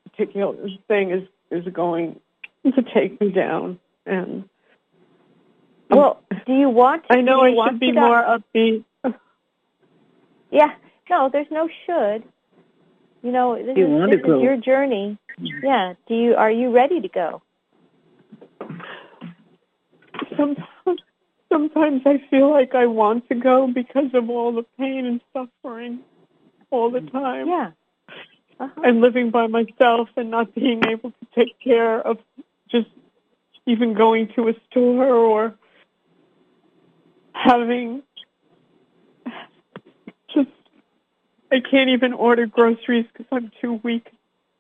particular 0.10 0.56
thing 0.88 1.12
is 1.12 1.24
is 1.52 1.74
going 1.74 2.20
to 2.64 2.82
take 2.94 3.20
me 3.20 3.32
down 3.32 3.80
and 4.06 4.46
well, 5.90 6.22
do 6.46 6.54
you 6.54 6.70
want 6.70 7.04
to? 7.08 7.14
I 7.14 7.22
know 7.22 7.42
I 7.42 7.70
should 7.70 7.80
be 7.80 7.92
more 7.92 8.22
upbeat. 8.24 8.84
Yeah, 10.50 10.74
no, 11.10 11.30
there's 11.30 11.52
no 11.52 11.68
should. 11.86 12.24
You 13.22 13.32
know, 13.32 13.62
this, 13.62 13.76
you 13.76 13.86
is, 13.86 13.92
want 13.92 14.12
this 14.12 14.22
to 14.22 14.28
go. 14.28 14.38
is 14.38 14.44
your 14.44 14.58
journey. 14.58 15.18
Yeah. 15.38 15.94
Do 16.08 16.16
you 16.16 16.36
are 16.36 16.52
you 16.52 16.72
ready 16.72 17.02
to 17.02 17.08
go? 17.10 17.42
Sometimes, 20.38 21.02
sometimes 21.52 22.02
I 22.06 22.24
feel 22.30 22.50
like 22.50 22.76
I 22.76 22.86
want 22.86 23.28
to 23.30 23.36
go 23.36 23.68
because 23.68 24.14
of 24.14 24.30
all 24.30 24.54
the 24.54 24.64
pain 24.78 25.06
and 25.06 25.22
suffering 25.34 26.00
all 26.72 26.92
the 26.92 27.02
time. 27.02 27.48
Yeah. 27.48 27.72
Uh-huh. 28.60 28.82
And 28.84 29.02
living 29.02 29.30
by 29.30 29.48
myself 29.48 30.10
and 30.16 30.32
not 30.32 30.56
being 30.56 30.82
able 30.88 31.12
to 31.12 31.28
take 31.36 31.60
care 31.60 32.00
of 32.00 32.18
just 32.72 32.88
even 33.66 33.94
going 33.94 34.30
to 34.36 34.48
a 34.48 34.54
store 34.70 35.08
or 35.08 35.56
having 37.44 38.04
just 40.34 40.50
I 41.52 41.60
can't 41.60 41.90
even 41.90 42.14
order 42.14 42.46
groceries 42.46 43.06
because 43.14 43.28
I'm 43.32 43.52
too 43.62 43.80
weak. 43.84 44.08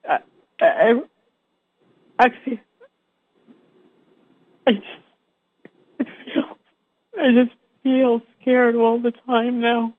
I, 0.07 0.19
I, 0.61 0.93
actually, 2.19 2.61
I 4.65 4.71
just 4.73 4.85
I 5.99 6.03
feel 6.03 6.57
I 7.19 7.31
just 7.31 7.55
feel 7.83 8.21
scared 8.41 8.75
all 8.75 8.99
the 9.01 9.11
time 9.25 9.59
now, 9.59 9.93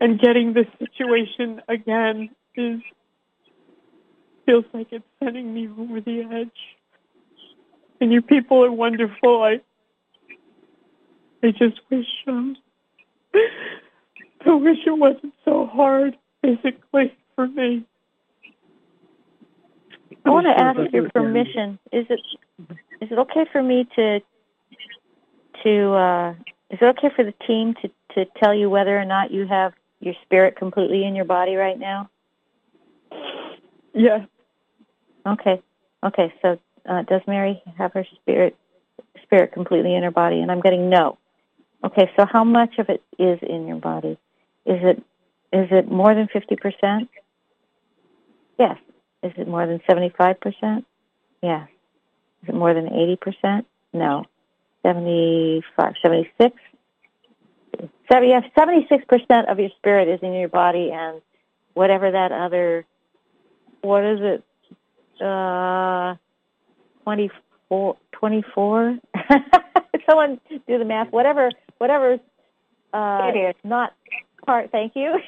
and 0.00 0.20
getting 0.20 0.52
this 0.52 0.66
situation 0.78 1.60
again 1.68 2.30
is 2.54 2.80
feels 4.46 4.64
like 4.72 4.88
it's 4.90 5.04
sending 5.22 5.52
me 5.54 5.68
over 5.78 6.00
the 6.00 6.22
edge. 6.32 6.50
And 8.00 8.12
you 8.12 8.22
people 8.22 8.64
are 8.64 8.72
wonderful. 8.72 9.42
I 9.42 9.60
I 11.42 11.50
just 11.50 11.80
wish 11.90 12.06
um 12.26 12.56
I 14.46 14.54
wish 14.54 14.78
it 14.86 14.96
wasn't 14.96 15.34
so 15.44 15.66
hard 15.66 16.16
physically 16.40 17.14
for 17.34 17.48
me. 17.48 17.84
I 20.24 20.30
want 20.30 20.46
to 20.46 20.56
ask 20.56 20.92
your 20.92 21.08
permission. 21.10 21.78
Is 21.92 22.06
it 22.08 22.20
is 23.00 23.10
it 23.10 23.18
okay 23.18 23.46
for 23.50 23.62
me 23.62 23.88
to 23.96 24.20
to 25.64 25.92
uh 25.92 26.30
is 26.70 26.78
it 26.80 26.84
okay 26.84 27.10
for 27.14 27.24
the 27.24 27.34
team 27.46 27.74
to 27.82 27.90
to 28.14 28.30
tell 28.42 28.54
you 28.54 28.70
whether 28.70 28.98
or 28.98 29.04
not 29.04 29.30
you 29.30 29.46
have 29.46 29.72
your 30.00 30.14
spirit 30.22 30.56
completely 30.56 31.04
in 31.04 31.14
your 31.14 31.24
body 31.24 31.54
right 31.56 31.78
now? 31.78 32.08
Yes. 33.94 34.26
Okay. 35.26 35.62
Okay. 36.04 36.32
So 36.42 36.58
uh, 36.88 37.02
does 37.02 37.20
Mary 37.26 37.62
have 37.78 37.92
her 37.94 38.06
spirit 38.20 38.56
spirit 39.22 39.52
completely 39.52 39.94
in 39.94 40.02
her 40.02 40.10
body? 40.10 40.40
And 40.40 40.50
I'm 40.50 40.60
getting 40.60 40.88
no. 40.88 41.18
Okay. 41.84 42.10
So 42.18 42.26
how 42.30 42.44
much 42.44 42.78
of 42.78 42.88
it 42.88 43.02
is 43.18 43.38
in 43.42 43.66
your 43.66 43.76
body? 43.76 44.18
Is 44.66 44.80
it 44.82 44.98
is 45.52 45.68
it 45.70 45.90
more 45.90 46.14
than 46.14 46.28
fifty 46.32 46.56
percent? 46.56 47.08
Yes. 48.58 48.78
Is 49.22 49.32
it 49.36 49.48
more 49.48 49.66
than 49.66 49.80
seventy 49.88 50.12
five 50.16 50.40
percent? 50.40 50.86
Yes. 51.42 51.68
Is 52.42 52.50
it 52.50 52.54
more 52.54 52.74
than 52.74 52.92
eighty 52.92 53.16
percent? 53.16 53.66
No. 53.92 54.24
75, 54.82 55.94
76? 56.02 56.56
76% 58.10 59.50
of 59.50 59.58
your 59.58 59.70
spirit 59.78 60.08
is 60.08 60.20
in 60.22 60.32
your 60.32 60.48
body, 60.48 60.90
and 60.92 61.22
whatever 61.74 62.10
that 62.10 62.32
other, 62.32 62.84
what 63.80 64.04
is 64.04 64.18
it, 64.20 64.44
uh, 65.24 66.14
24, 67.72 67.96
24? 68.12 68.98
Someone 70.08 70.40
do 70.50 70.78
the 70.78 70.84
math. 70.84 71.10
Whatever, 71.10 71.50
whatever, 71.78 72.18
uh, 72.92 73.30
it 73.34 73.38
is. 73.38 73.54
not 73.64 73.94
part, 74.46 74.70
thank 74.70 74.92
you, 74.94 75.18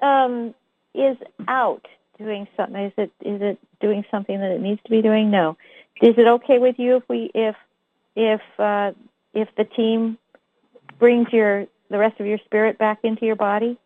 um, 0.06 0.54
is 0.94 1.16
out 1.46 1.86
doing 2.16 2.48
something. 2.56 2.82
Is 2.82 2.92
it, 2.96 3.12
is 3.20 3.42
it 3.42 3.58
doing 3.80 4.04
something 4.10 4.38
that 4.40 4.52
it 4.52 4.60
needs 4.60 4.80
to 4.84 4.90
be 4.90 5.02
doing? 5.02 5.30
No. 5.30 5.56
Is 6.00 6.14
it 6.16 6.26
okay 6.26 6.58
with 6.58 6.76
you 6.78 6.96
if 6.96 7.02
we, 7.08 7.30
if, 7.34 7.56
if, 8.16 8.40
uh, 8.58 8.92
if 9.34 9.48
the 9.56 9.64
team 9.64 10.16
brings 10.98 11.28
your, 11.32 11.66
the 11.90 11.98
rest 11.98 12.18
of 12.20 12.26
your 12.26 12.38
spirit 12.46 12.78
back 12.78 13.00
into 13.02 13.26
your 13.26 13.36
body? 13.36 13.76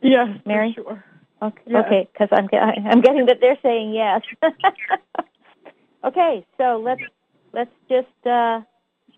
Yes, 0.00 0.28
Mary? 0.46 0.72
sure. 0.76 1.04
Okay, 1.40 1.62
Yes. 1.66 1.84
okay, 1.86 2.08
because 2.12 2.28
I'm 2.32 2.48
I'm 2.52 3.00
getting 3.00 3.26
that 3.26 3.38
they're 3.40 3.58
saying 3.62 3.94
yes. 3.94 4.22
okay, 6.04 6.46
so 6.56 6.80
let's 6.84 7.02
let's 7.52 7.70
just 7.88 8.26
uh, 8.26 8.60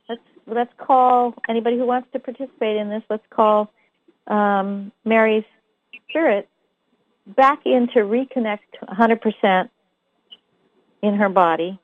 let's 0.08 0.22
let's 0.46 0.72
call 0.78 1.34
anybody 1.48 1.76
who 1.76 1.86
wants 1.86 2.08
to 2.12 2.18
participate 2.18 2.76
in 2.76 2.88
this. 2.88 3.02
Let's 3.08 3.26
call 3.30 3.72
um, 4.26 4.92
Mary's 5.04 5.44
spirit 6.08 6.48
back 7.26 7.60
in 7.64 7.88
to 7.94 8.00
reconnect 8.00 8.58
100% 8.88 9.68
in 11.02 11.14
her 11.14 11.28
body. 11.28 11.78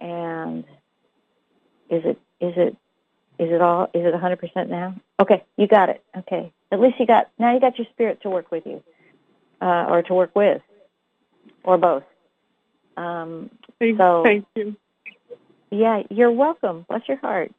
And 0.00 0.64
is 1.90 2.02
it 2.04 2.18
is 2.40 2.54
it 2.56 2.76
is 3.38 3.50
it 3.50 3.60
all 3.60 3.84
is 3.94 4.04
it 4.04 4.14
100% 4.14 4.68
now? 4.68 4.94
Okay, 5.20 5.44
you 5.56 5.66
got 5.66 5.88
it. 5.88 6.02
Okay. 6.16 6.52
At 6.70 6.80
least 6.80 7.00
you 7.00 7.06
got 7.06 7.30
now 7.38 7.52
you 7.52 7.60
got 7.60 7.78
your 7.78 7.86
spirit 7.92 8.22
to 8.22 8.30
work 8.30 8.50
with 8.50 8.64
you. 8.66 8.82
Uh, 9.60 9.86
or 9.88 10.02
to 10.02 10.14
work 10.14 10.30
with 10.36 10.62
or 11.64 11.76
both. 11.76 12.04
Um, 12.98 13.50
Thank, 13.80 13.98
so 13.98 14.24
thank 14.24 14.46
you. 14.56 14.76
yeah, 15.70 16.02
you're 16.10 16.32
welcome. 16.32 16.86
Bless 16.88 17.02
your 17.08 17.18
heart. 17.18 17.52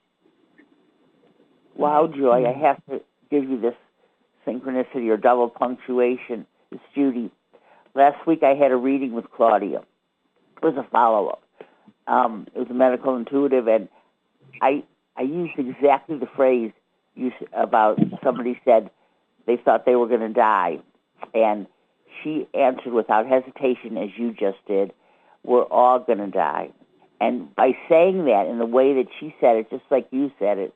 Wow, 1.76 2.08
Joy, 2.08 2.46
I 2.46 2.54
have 2.54 2.84
to 2.90 3.02
give 3.32 3.46
you 3.50 3.60
this 3.60 3.76
synchronicity 4.48 5.10
or 5.10 5.18
double 5.18 5.50
punctuation. 5.50 6.46
It's 6.72 6.82
Judy. 6.96 7.32
Last 7.96 8.26
week 8.28 8.44
I 8.44 8.56
had 8.56 8.72
a 8.72 8.76
reading 8.76 9.14
with 9.14 9.26
Claudia. 9.32 9.80
It 9.80 10.64
was 10.64 10.76
a 10.78 10.90
follow 10.92 11.28
up. 11.30 11.44
Um, 12.08 12.48
it 12.56 12.60
was 12.60 12.68
a 12.70 12.74
medical 12.74 13.16
intuitive, 13.16 13.68
and 13.68 13.88
I 14.62 14.84
I 15.18 15.22
used 15.24 15.54
exactly 15.58 16.18
the 16.18 16.28
phrase 16.36 16.72
you 17.16 17.28
s- 17.30 17.48
about 17.54 18.00
somebody 18.24 18.60
said 18.66 18.90
they 19.48 19.58
thought 19.58 19.86
they 19.86 19.96
were 19.96 20.08
going 20.08 20.22
to 20.22 20.30
die, 20.30 20.80
and 21.34 21.68
she 22.24 22.48
answered 22.54 22.94
without 22.94 23.28
hesitation, 23.28 23.98
as 23.98 24.10
you 24.18 24.34
just 24.34 24.58
did, 24.68 24.92
"We're 25.44 25.64
all 25.64 26.00
going 26.00 26.20
to 26.20 26.28
die." 26.28 26.70
And 27.22 27.54
by 27.56 27.78
saying 27.90 28.26
that 28.26 28.48
in 28.48 28.60
the 28.60 28.66
way 28.66 28.94
that 28.96 29.08
she 29.20 29.36
said 29.42 29.58
it, 29.58 29.70
just 29.70 29.84
like 29.90 30.08
you 30.12 30.32
said 30.40 30.58
it, 30.58 30.74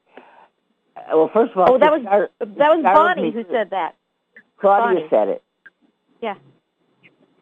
uh, 0.98 1.02
well, 1.14 1.30
first 1.34 1.52
of 1.54 1.58
all, 1.60 1.74
Oh, 1.74 1.78
that 1.78 1.92
was 1.92 2.02
start- 2.02 2.32
that 2.40 2.76
was 2.76 2.84
Bonnie 2.84 3.32
who 3.32 3.44
said 3.50 3.70
that. 3.72 3.96
Claudia 4.58 4.96
Bonnie. 5.00 5.10
said 5.10 5.28
it, 5.30 5.44
Yeah. 6.22 6.36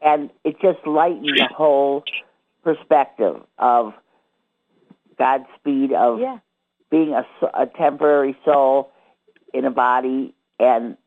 and 0.01 0.29
it 0.43 0.59
just 0.59 0.85
lightened 0.87 1.37
the 1.37 1.47
whole 1.53 2.03
perspective 2.63 3.41
of 3.57 3.93
Godspeed 5.17 5.93
of 5.93 6.19
Yeah. 6.19 6.39
being 6.89 7.13
a 7.13 7.65
temporary 7.67 8.35
soul 8.45 8.91
in 9.53 9.65
a 9.65 9.71
body 9.71 10.33
and 10.59 10.97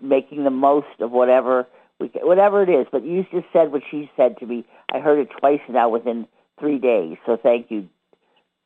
making 0.00 0.44
the 0.44 0.50
most 0.50 1.00
of 1.00 1.10
whatever 1.12 1.66
we 1.98 2.08
ca- 2.08 2.26
whatever 2.26 2.62
it 2.62 2.68
is. 2.68 2.86
But 2.90 3.04
you 3.04 3.24
just 3.32 3.46
said 3.52 3.72
what 3.72 3.82
she 3.90 4.10
said 4.16 4.38
to 4.38 4.46
me. 4.46 4.64
I 4.92 5.00
heard 5.00 5.18
it 5.18 5.28
twice 5.38 5.60
now 5.68 5.88
within 5.88 6.26
three 6.58 6.78
days. 6.78 7.16
So 7.26 7.36
thank 7.40 7.70
you, 7.70 7.88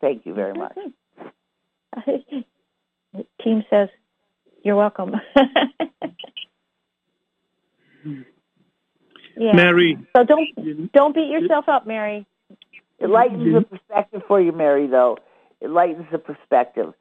thank 0.01 0.27
you 0.27 0.35
very 0.35 0.55
much. 0.55 0.77
Team 3.43 3.65
says, 3.70 3.89
"You're 4.62 4.77
welcome." 4.77 5.15
yeah. 9.36 9.52
Mary, 9.55 9.98
So 10.16 10.24
don't 10.24 10.93
don't 10.93 11.15
beat 11.15 11.31
yourself 11.31 11.69
up, 11.69 11.86
Mary. 11.86 12.27
It 12.98 13.09
lightens 13.09 13.55
the 13.55 13.62
perspective 13.62 14.23
for 14.28 14.40
you, 14.40 14.52
Mary. 14.52 14.86
Though 14.86 15.19
it 15.61 15.70
lightens 15.70 16.07
the 16.12 16.19
perspective. 16.19 16.94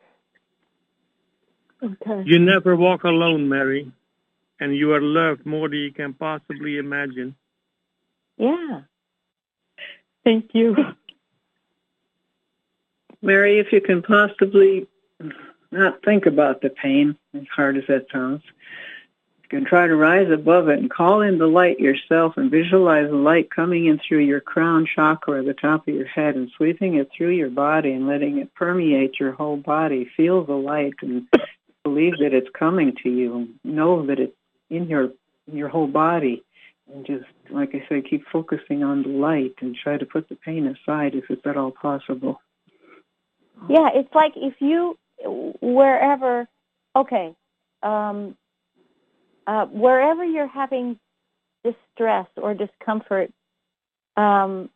Okay. 1.82 2.24
you 2.26 2.40
never 2.40 2.76
walk 2.76 3.06
alone, 3.06 3.48
Mary, 3.48 3.90
and 4.60 4.76
you 4.76 4.94
are 4.94 5.02
loved 5.02 5.46
more 5.46 5.70
than 5.70 5.80
you 5.80 5.92
can 5.92 6.14
possibly 6.14 6.78
imagine. 6.78 7.36
Yeah. 8.38 8.82
Thank 10.24 10.52
you. 10.54 10.76
Mary, 13.22 13.60
if 13.60 13.72
you 13.72 13.82
can 13.82 14.02
possibly 14.02 14.88
not 15.72 16.04
think 16.04 16.26
about 16.26 16.62
the 16.62 16.70
pain, 16.70 17.18
as 17.34 17.44
hard 17.54 17.78
as 17.78 17.84
that 17.88 18.08
sounds, 18.12 18.42
you 19.44 19.50
can 19.50 19.66
try 19.66 19.88
to 19.88 19.96
rise 19.96 20.32
above 20.32 20.70
it 20.70 20.80
and 20.80 20.90
call 20.90 21.22
in 21.22 21.38
the 21.38 21.48
light 21.48 21.80
yourself 21.80 22.38
and 22.38 22.50
visualize 22.50 23.10
the 23.10 23.16
light 23.16 23.50
coming 23.50 23.88
in 23.88 24.00
through 24.00 24.20
your 24.20 24.40
crown 24.40 24.88
chakra, 24.94 25.44
the 25.44 25.54
top 25.54 25.88
of 25.88 25.94
your 25.94 26.08
head, 26.08 26.36
and 26.36 26.50
sweeping 26.56 26.96
it 26.96 27.10
through 27.16 27.32
your 27.32 27.50
body 27.50 27.92
and 27.92 28.08
letting 28.08 28.38
it 28.38 28.54
permeate 28.56 29.20
your 29.20 29.34
whole 29.34 29.58
body. 29.58 30.10
Feel 30.16 30.46
the 30.46 30.54
light 30.54 30.94
and 31.02 31.28
believe 31.84 32.14
that 32.20 32.34
it's 32.34 32.50
coming 32.58 32.96
to 33.04 33.10
you. 33.10 33.50
Know 33.64 34.06
that 34.06 34.20
it's 34.20 34.36
in 34.70 34.88
your 34.88 35.12
your 35.52 35.70
whole 35.70 35.88
body. 35.88 36.44
And 36.92 37.06
just, 37.06 37.26
like 37.52 37.76
I 37.76 37.84
said, 37.88 38.10
keep 38.10 38.24
focusing 38.32 38.84
on 38.84 39.04
the 39.04 39.10
light 39.10 39.54
and 39.62 39.76
try 39.76 39.98
to 39.98 40.06
put 40.06 40.28
the 40.28 40.36
pain 40.36 40.66
aside 40.66 41.14
if 41.14 41.26
it's 41.30 41.46
at 41.46 41.56
all 41.56 41.72
possible. 41.72 42.42
Yeah, 43.70 43.90
it's 43.94 44.14
like 44.14 44.34
if 44.36 44.56
you 44.60 44.98
wherever 45.62 46.48
okay, 46.96 47.36
um 47.84 48.36
uh 49.46 49.66
wherever 49.66 50.24
you're 50.24 50.48
having 50.48 51.00
distress 51.64 52.28
or 52.38 52.54
discomfort 52.54 53.32
um 54.16 54.70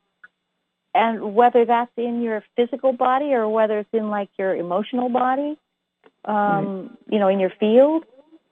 and 0.93 1.33
whether 1.33 1.65
that's 1.65 1.91
in 1.97 2.21
your 2.21 2.43
physical 2.55 2.91
body 2.91 3.33
or 3.33 3.47
whether 3.47 3.79
it's 3.79 3.89
in 3.93 4.09
like 4.09 4.29
your 4.37 4.53
emotional 4.53 5.07
body 5.07 5.57
um 6.25 6.97
you 7.09 7.19
know 7.19 7.29
in 7.29 7.39
your 7.39 7.53
field 7.57 8.03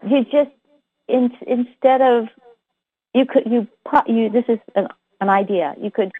you 0.07 0.23
just 0.25 0.51
in, 1.11 1.31
instead 1.45 2.01
of 2.01 2.27
you 3.13 3.25
could 3.25 3.43
you 3.45 3.67
you 4.07 4.29
this 4.29 4.45
is 4.47 4.59
an 4.75 4.87
an 5.19 5.29
idea. 5.29 5.75
You 5.79 5.91
could 5.91 6.11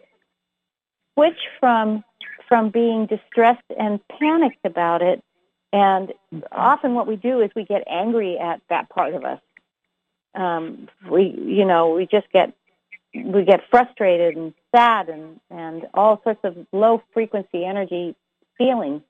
switch 1.13 1.39
from 1.59 2.03
from 2.47 2.69
being 2.69 3.05
distressed 3.05 3.63
and 3.77 3.99
panicked 4.19 4.65
about 4.65 5.01
it 5.01 5.23
and 5.73 6.11
often 6.51 6.93
what 6.93 7.07
we 7.07 7.15
do 7.15 7.39
is 7.41 7.49
we 7.55 7.63
get 7.63 7.83
angry 7.89 8.37
at 8.37 8.61
that 8.69 8.89
part 8.89 9.13
of 9.13 9.23
us. 9.23 9.39
Um 10.35 10.89
we 11.09 11.33
you 11.37 11.65
know 11.65 11.91
we 11.91 12.05
just 12.05 12.29
get 12.31 12.53
we 13.13 13.43
get 13.43 13.61
frustrated 13.69 14.35
and 14.35 14.53
sad 14.75 15.09
and 15.09 15.39
and 15.49 15.87
all 15.93 16.21
sorts 16.23 16.41
of 16.43 16.55
low 16.71 17.01
frequency 17.13 17.65
energy 17.65 18.15
feelings. 18.57 19.01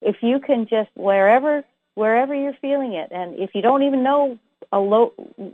If 0.00 0.16
you 0.22 0.40
can 0.40 0.66
just 0.66 0.90
wherever 0.94 1.64
wherever 1.94 2.34
you're 2.34 2.56
feeling 2.60 2.94
it 2.94 3.10
and 3.10 3.38
if 3.38 3.50
you 3.54 3.60
don't 3.60 3.82
even 3.82 4.02
know 4.02 4.38
a 4.72 4.78
low 4.78 5.12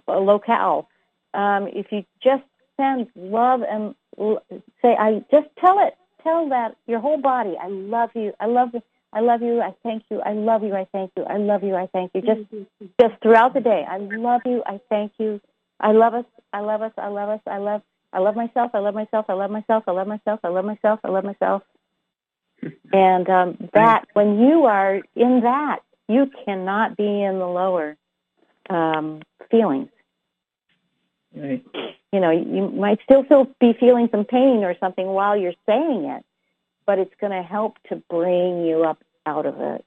a 0.08 0.18
locale 0.20 0.88
um 1.34 1.68
if 1.68 1.86
you 1.92 2.04
just 2.22 2.42
send 2.76 3.08
love 3.16 3.62
and 3.62 3.94
say 4.82 4.96
i 4.98 5.22
just 5.30 5.48
tell 5.60 5.78
it 5.86 5.94
tell 6.22 6.48
that 6.48 6.76
your 6.86 7.00
whole 7.00 7.20
body 7.20 7.54
i 7.62 7.68
love 7.68 8.10
you 8.14 8.32
i 8.40 8.46
love 8.46 8.70
you 8.74 8.82
i 9.12 9.20
love 9.20 9.42
you 9.42 9.60
i 9.60 9.74
thank 9.82 10.02
you 10.10 10.20
i 10.22 10.32
love 10.32 10.62
you 10.62 10.74
i 10.74 10.86
thank 10.92 11.10
you 11.16 11.24
i 11.24 11.36
love 11.36 11.62
you 11.62 11.74
i 11.74 11.86
thank 11.88 12.10
you 12.14 12.22
just 12.22 12.40
just 13.00 13.14
throughout 13.22 13.54
the 13.54 13.60
day 13.60 13.84
i 13.88 13.98
love 13.98 14.40
you 14.44 14.62
i 14.66 14.80
thank 14.88 15.12
you 15.18 15.40
i 15.80 15.92
love 15.92 16.14
us 16.14 16.24
i 16.52 16.60
love 16.60 16.82
us 16.82 16.92
i 16.98 17.08
love 17.08 17.28
us 17.28 17.40
i 17.46 17.58
love 17.58 17.82
i 18.12 18.18
love 18.18 18.36
myself 18.36 18.70
i 18.74 18.78
love 18.78 18.94
myself 18.94 19.26
i 19.28 19.32
love 19.32 19.50
myself 19.50 19.84
i 19.88 19.92
love 19.92 20.08
myself 20.08 20.40
i 20.44 20.48
love 20.48 20.64
myself 20.64 21.00
i 21.04 21.08
love 21.08 21.24
myself 21.24 21.62
and 22.92 23.28
um 23.30 23.58
that 23.74 24.06
when 24.14 24.38
you 24.38 24.64
are 24.64 25.02
in 25.16 25.40
that 25.42 25.80
you 26.08 26.30
cannot 26.44 26.96
be 26.96 27.22
in 27.22 27.38
the 27.38 27.46
lower 27.46 27.96
um 28.70 29.22
feelings 29.50 29.88
Right. 31.36 31.64
you 32.12 32.20
know, 32.20 32.30
you 32.30 32.68
might 32.70 33.00
still 33.02 33.24
feel, 33.24 33.48
be 33.58 33.72
feeling 33.80 34.08
some 34.12 34.24
pain 34.24 34.62
or 34.62 34.76
something 34.78 35.04
while 35.06 35.36
you're 35.36 35.54
saying 35.66 36.04
it, 36.04 36.24
but 36.86 37.00
it's 37.00 37.14
going 37.20 37.32
to 37.32 37.42
help 37.42 37.76
to 37.88 37.96
bring 38.08 38.64
you 38.64 38.84
up 38.84 39.02
out 39.26 39.44
of 39.44 39.60
it. 39.60 39.84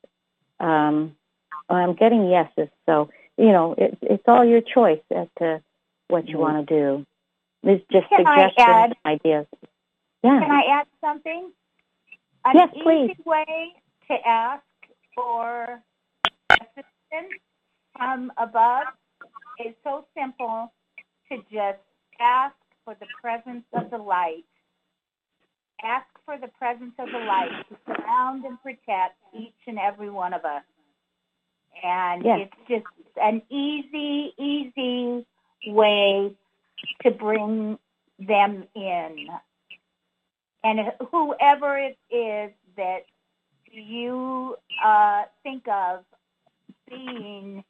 Um, 0.60 1.16
I'm 1.70 1.94
getting 1.94 2.30
yeses, 2.30 2.68
so 2.86 3.10
you 3.38 3.52
know, 3.54 3.76
it, 3.78 3.98
it's 4.02 4.24
all 4.28 4.44
your 4.44 4.60
choice 4.62 5.00
as 5.16 5.28
to 5.40 5.62
what 6.10 6.28
you 6.28 6.38
want 6.38 6.68
to 6.68 6.76
do. 6.76 7.06
It's 7.64 7.86
just 7.92 8.10
Can 8.10 8.28
I 8.28 8.50
suggestions, 8.50 8.68
add- 8.68 8.96
ideas. 9.06 9.46
Yeah. 10.24 10.40
Can 10.42 10.52
I 10.52 10.64
add 10.82 10.88
something? 11.00 11.52
An 12.44 12.56
Yes, 12.56 12.70
easy 12.76 12.84
please. 12.84 13.16
way 13.26 13.74
to 14.10 14.28
ask 14.28 14.64
for 15.16 15.82
assistance 16.52 17.40
from 17.98 18.32
above 18.38 18.88
is 19.66 19.74
so 19.84 20.06
simple 20.16 20.72
to 21.30 21.38
just 21.52 21.80
ask 22.20 22.56
for 22.86 22.96
the 23.00 23.08
presence 23.22 23.66
of 23.74 23.90
the 23.92 23.98
light. 23.98 24.46
Ask 25.84 26.08
for 26.26 26.38
the 26.38 26.48
presence 26.48 26.94
of 27.00 27.08
the 27.12 27.20
light 27.20 27.52
to 27.70 27.78
surround 27.86 28.46
and 28.46 28.62
protect 28.62 29.16
each 29.38 29.54
and 29.68 29.78
every 29.78 30.10
one 30.10 30.34
of 30.34 30.46
us. 30.46 30.64
And 31.84 32.26
Yeah. 32.26 32.38
it's 32.38 32.56
just 32.68 32.86
an 33.18 33.42
easy, 33.50 34.34
easy 34.38 35.26
way 35.68 36.36
to 37.04 37.12
bring 37.12 37.78
them 38.20 38.68
in. 38.76 39.30
And 40.64 40.92
whoever 41.12 41.78
it 41.78 41.98
is 42.10 42.52
that 42.76 43.06
you 43.72 44.58
uh, 44.84 45.26
think 45.44 45.68
of 45.68 46.04
being 46.90 47.64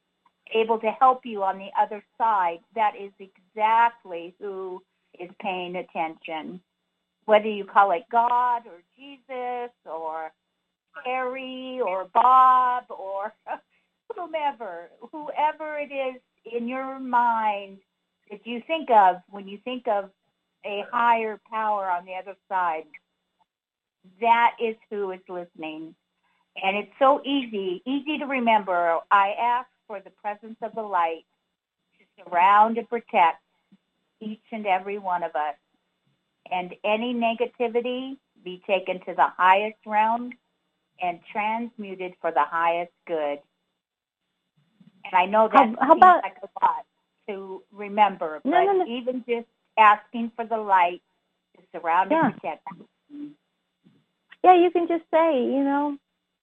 able 0.54 0.78
to 0.80 0.90
help 1.00 1.24
you 1.24 1.42
on 1.42 1.58
the 1.58 1.70
other 1.80 2.02
side, 2.16 2.58
that 2.74 2.94
is 2.98 3.12
exactly 3.18 4.34
who 4.40 4.82
is 5.18 5.30
paying 5.40 5.76
attention. 5.76 6.60
Whether 7.24 7.48
you 7.48 7.64
call 7.64 7.92
it 7.92 8.04
God 8.10 8.62
or 8.66 8.82
Jesus 8.96 9.72
or 9.84 10.32
Harry 11.04 11.80
or 11.84 12.08
Bob 12.14 12.84
or 12.88 13.34
whomever, 14.16 14.90
whoever 15.12 15.78
it 15.78 15.92
is 15.92 16.20
in 16.50 16.68
your 16.68 16.98
mind 16.98 17.78
that 18.30 18.46
you 18.46 18.62
think 18.66 18.90
of 18.90 19.16
when 19.28 19.46
you 19.48 19.58
think 19.64 19.86
of 19.88 20.10
a 20.64 20.84
higher 20.90 21.40
power 21.50 21.90
on 21.90 22.04
the 22.04 22.14
other 22.14 22.36
side, 22.48 22.84
that 24.20 24.56
is 24.62 24.76
who 24.90 25.10
is 25.12 25.20
listening. 25.28 25.94
And 26.62 26.76
it's 26.76 26.92
so 26.98 27.22
easy, 27.24 27.82
easy 27.86 28.18
to 28.18 28.26
remember. 28.26 28.98
I 29.10 29.34
ask 29.40 29.68
for 29.88 29.98
the 30.00 30.10
presence 30.10 30.56
of 30.62 30.74
the 30.76 30.82
light 30.82 31.24
to 31.98 32.22
surround 32.22 32.78
and 32.78 32.88
protect 32.88 33.42
each 34.20 34.42
and 34.52 34.66
every 34.66 34.98
one 34.98 35.24
of 35.24 35.34
us. 35.34 35.56
And 36.52 36.74
any 36.84 37.12
negativity 37.14 38.16
be 38.44 38.62
taken 38.66 39.00
to 39.00 39.14
the 39.14 39.26
highest 39.36 39.78
realm 39.84 40.32
and 41.02 41.18
transmuted 41.32 42.14
for 42.20 42.30
the 42.30 42.44
highest 42.44 42.92
good. 43.06 43.40
And 45.04 45.14
I 45.14 45.26
know 45.26 45.48
that 45.48 45.56
How- 45.56 45.76
how 45.80 45.88
seems 45.94 45.98
about- 46.02 46.22
like 46.22 46.38
a 46.42 46.48
lot 46.64 46.84
to 47.28 47.62
remember, 47.72 48.40
No, 48.44 48.50
but 48.52 48.64
no, 48.64 48.72
no. 48.84 48.86
even 48.86 49.24
just 49.24 49.48
asking 49.76 50.30
for 50.30 50.44
the 50.44 50.58
light 50.58 51.02
to 51.56 51.62
surround 51.72 52.10
Yeah. 52.10 52.26
and 52.26 52.34
protect. 52.34 52.68
Yeah, 54.42 54.54
you 54.54 54.70
can 54.70 54.86
just 54.86 55.04
say, 55.10 55.42
you 55.44 55.64
know, 55.64 55.98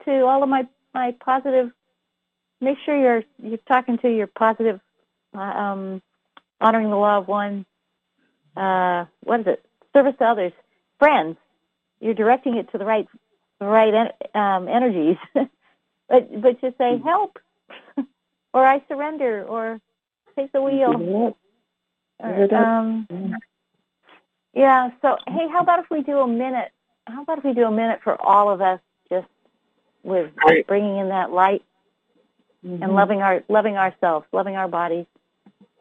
to 0.05 0.25
all 0.25 0.43
of 0.43 0.49
my 0.49 0.67
my 0.93 1.11
positive. 1.13 1.73
Make 2.65 2.79
sure 2.83 2.97
you're 2.97 3.23
you're 3.43 3.59
talking 3.67 3.99
to 3.99 4.09
your 4.09 4.25
positive, 4.25 4.79
uh, 5.37 5.39
um, 5.39 6.01
honoring 6.59 6.89
the 6.89 6.95
law 6.95 7.19
of 7.19 7.27
one. 7.27 7.63
Uh, 8.57 9.05
what 9.23 9.41
is 9.41 9.47
it? 9.47 9.65
Service 9.93 10.15
to 10.17 10.25
others, 10.25 10.51
friends. 10.97 11.37
You're 11.99 12.15
directing 12.15 12.57
it 12.57 12.71
to 12.71 12.79
the 12.79 12.85
right, 12.85 13.07
the 13.59 13.67
right 13.67 13.93
en- 13.93 14.41
um, 14.41 14.67
energies. 14.67 15.17
but 16.09 16.41
but 16.41 16.59
just 16.59 16.75
say 16.79 16.97
help, 17.03 17.37
or 18.53 18.65
I 18.65 18.83
surrender, 18.87 19.43
or 19.45 19.79
take 20.35 20.51
the 20.51 20.61
wheel. 20.63 21.35
Or, 22.19 22.55
um, 22.55 23.07
yeah. 24.55 24.89
So, 25.03 25.17
hey, 25.27 25.47
how 25.51 25.61
about 25.61 25.81
if 25.81 25.91
we 25.91 26.01
do 26.01 26.17
a 26.19 26.27
minute? 26.27 26.71
How 27.05 27.21
about 27.21 27.37
if 27.37 27.43
we 27.43 27.53
do 27.53 27.65
a 27.65 27.71
minute 27.71 27.99
for 28.03 28.19
all 28.19 28.49
of 28.49 28.59
us, 28.61 28.79
just 29.11 29.27
with 30.03 30.31
Right. 30.47 30.65
bringing 30.65 30.97
in 30.97 31.09
that 31.09 31.31
light 31.31 31.63
and 32.65 32.95
loving 32.95 33.21
our 33.21 33.43
loving 33.47 33.77
ourselves, 33.77 34.25
loving 34.31 34.55
our 34.55 34.67
bodies. 34.67 35.05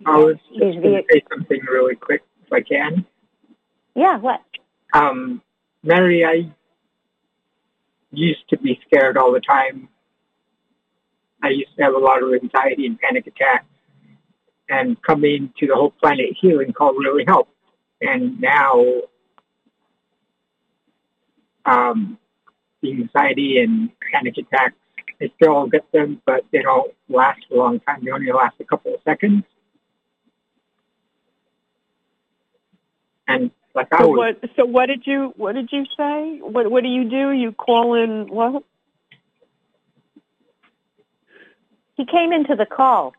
I 0.07 0.17
was 0.19 0.37
just 0.53 0.83
going 0.83 0.83
to 0.83 1.03
say 1.11 1.23
something 1.31 1.61
really 1.71 1.95
quick, 1.97 2.23
if 2.45 2.53
I 2.53 2.61
can. 2.61 3.07
Yeah. 3.95 4.19
What? 4.19 4.41
Um, 4.93 5.41
Mary, 5.83 6.25
I 6.25 6.53
used 8.11 8.49
to 8.51 8.59
be 8.59 8.79
scared 8.87 9.17
all 9.17 9.33
the 9.33 9.41
time. 9.41 9.89
I 11.43 11.49
used 11.49 11.77
to 11.77 11.83
have 11.83 11.95
a 11.95 11.99
lot 11.99 12.23
of 12.23 12.33
anxiety 12.33 12.87
and 12.87 12.99
panic 12.99 13.27
attacks. 13.27 13.67
And 14.69 15.01
coming 15.03 15.53
to 15.59 15.67
the 15.67 15.75
whole 15.75 15.91
planet 15.91 16.37
healing 16.41 16.73
call 16.73 16.95
really 16.95 17.25
helped. 17.27 17.53
And 18.01 18.41
now, 18.41 18.83
um, 21.67 22.19
the 22.81 22.93
anxiety 22.93 23.59
and 23.59 23.91
panic 24.11 24.39
attacks, 24.39 24.77
I 25.25 25.33
still 25.37 25.67
get 25.67 25.91
them, 25.93 26.21
but 26.27 26.45
they 26.53 26.63
don't 26.63 26.93
last 27.09 27.41
a 27.51 27.55
long 27.55 27.81
time. 27.81 28.05
They 28.05 28.11
only 28.11 28.31
last 28.33 28.57
a 28.61 28.65
couple 28.65 28.95
of 28.95 29.01
seconds. 29.05 29.45
And 33.27 33.51
like 33.75 33.89
I 33.93 33.99
So 33.99 34.09
was 34.09 34.37
what? 34.43 34.51
So 34.57 34.65
what 34.67 34.87
did 34.87 35.07
you 35.07 35.33
what 35.37 35.55
did 35.55 35.71
you 35.73 35.85
say? 35.97 36.39
What 36.41 36.71
what 36.71 36.83
do 36.83 36.89
you 36.89 37.09
do? 37.09 37.33
You 37.33 37.53
call 37.53 37.95
in 37.95 38.29
what? 38.29 38.63
He 41.97 42.05
came 42.05 42.33
into 42.33 42.55
the 42.55 42.67
call. 42.67 43.15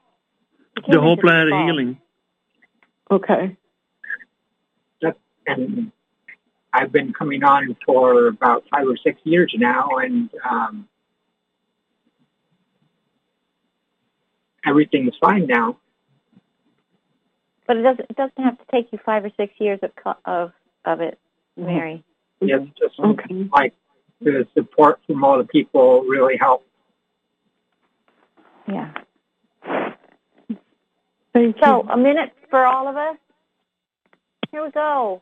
The 0.88 1.00
whole 1.00 1.18
plan 1.18 1.48
of 1.52 1.66
healing. 1.66 1.98
Okay. 3.10 3.56
and 5.48 5.92
I've 6.74 6.92
been 6.92 7.14
coming 7.14 7.44
on 7.44 7.76
for 7.86 8.28
about 8.28 8.66
five 8.70 8.86
or 8.86 8.98
six 8.98 9.20
years 9.24 9.54
now, 9.58 9.98
and 9.98 10.30
um, 10.48 10.88
everything's 14.66 15.14
fine 15.22 15.48
now. 15.48 15.78
But 17.68 17.78
it 17.78 17.82
doesn't 17.82 18.10
it 18.10 18.16
doesn't 18.16 18.44
have 18.44 18.58
to 18.58 18.66
take 18.72 18.92
you 18.92 19.00
five 19.06 19.26
or 19.26 19.32
six 19.38 19.54
years 19.60 19.80
of 19.82 19.92
co- 19.96 20.18
of 20.26 20.52
of 20.86 21.02
it, 21.02 21.18
Mary. 21.58 22.04
Mm-hmm. 22.42 22.48
Yeah, 22.48 22.58
just 22.78 23.00
like 23.52 23.74
the 24.22 24.46
support 24.54 25.00
from 25.08 25.24
all 25.24 25.38
the 25.38 25.46
people 25.46 26.02
really 26.02 26.38
helped. 26.40 26.68
Yeah. 28.68 28.92
Thank 31.34 31.58
so 31.62 31.82
a 31.90 31.98
minute 31.98 32.32
for 32.50 32.66
all 32.66 32.88
of 32.88 32.96
us. 32.96 33.18
Here 34.52 34.64
we 34.64 34.72
go. 34.72 35.22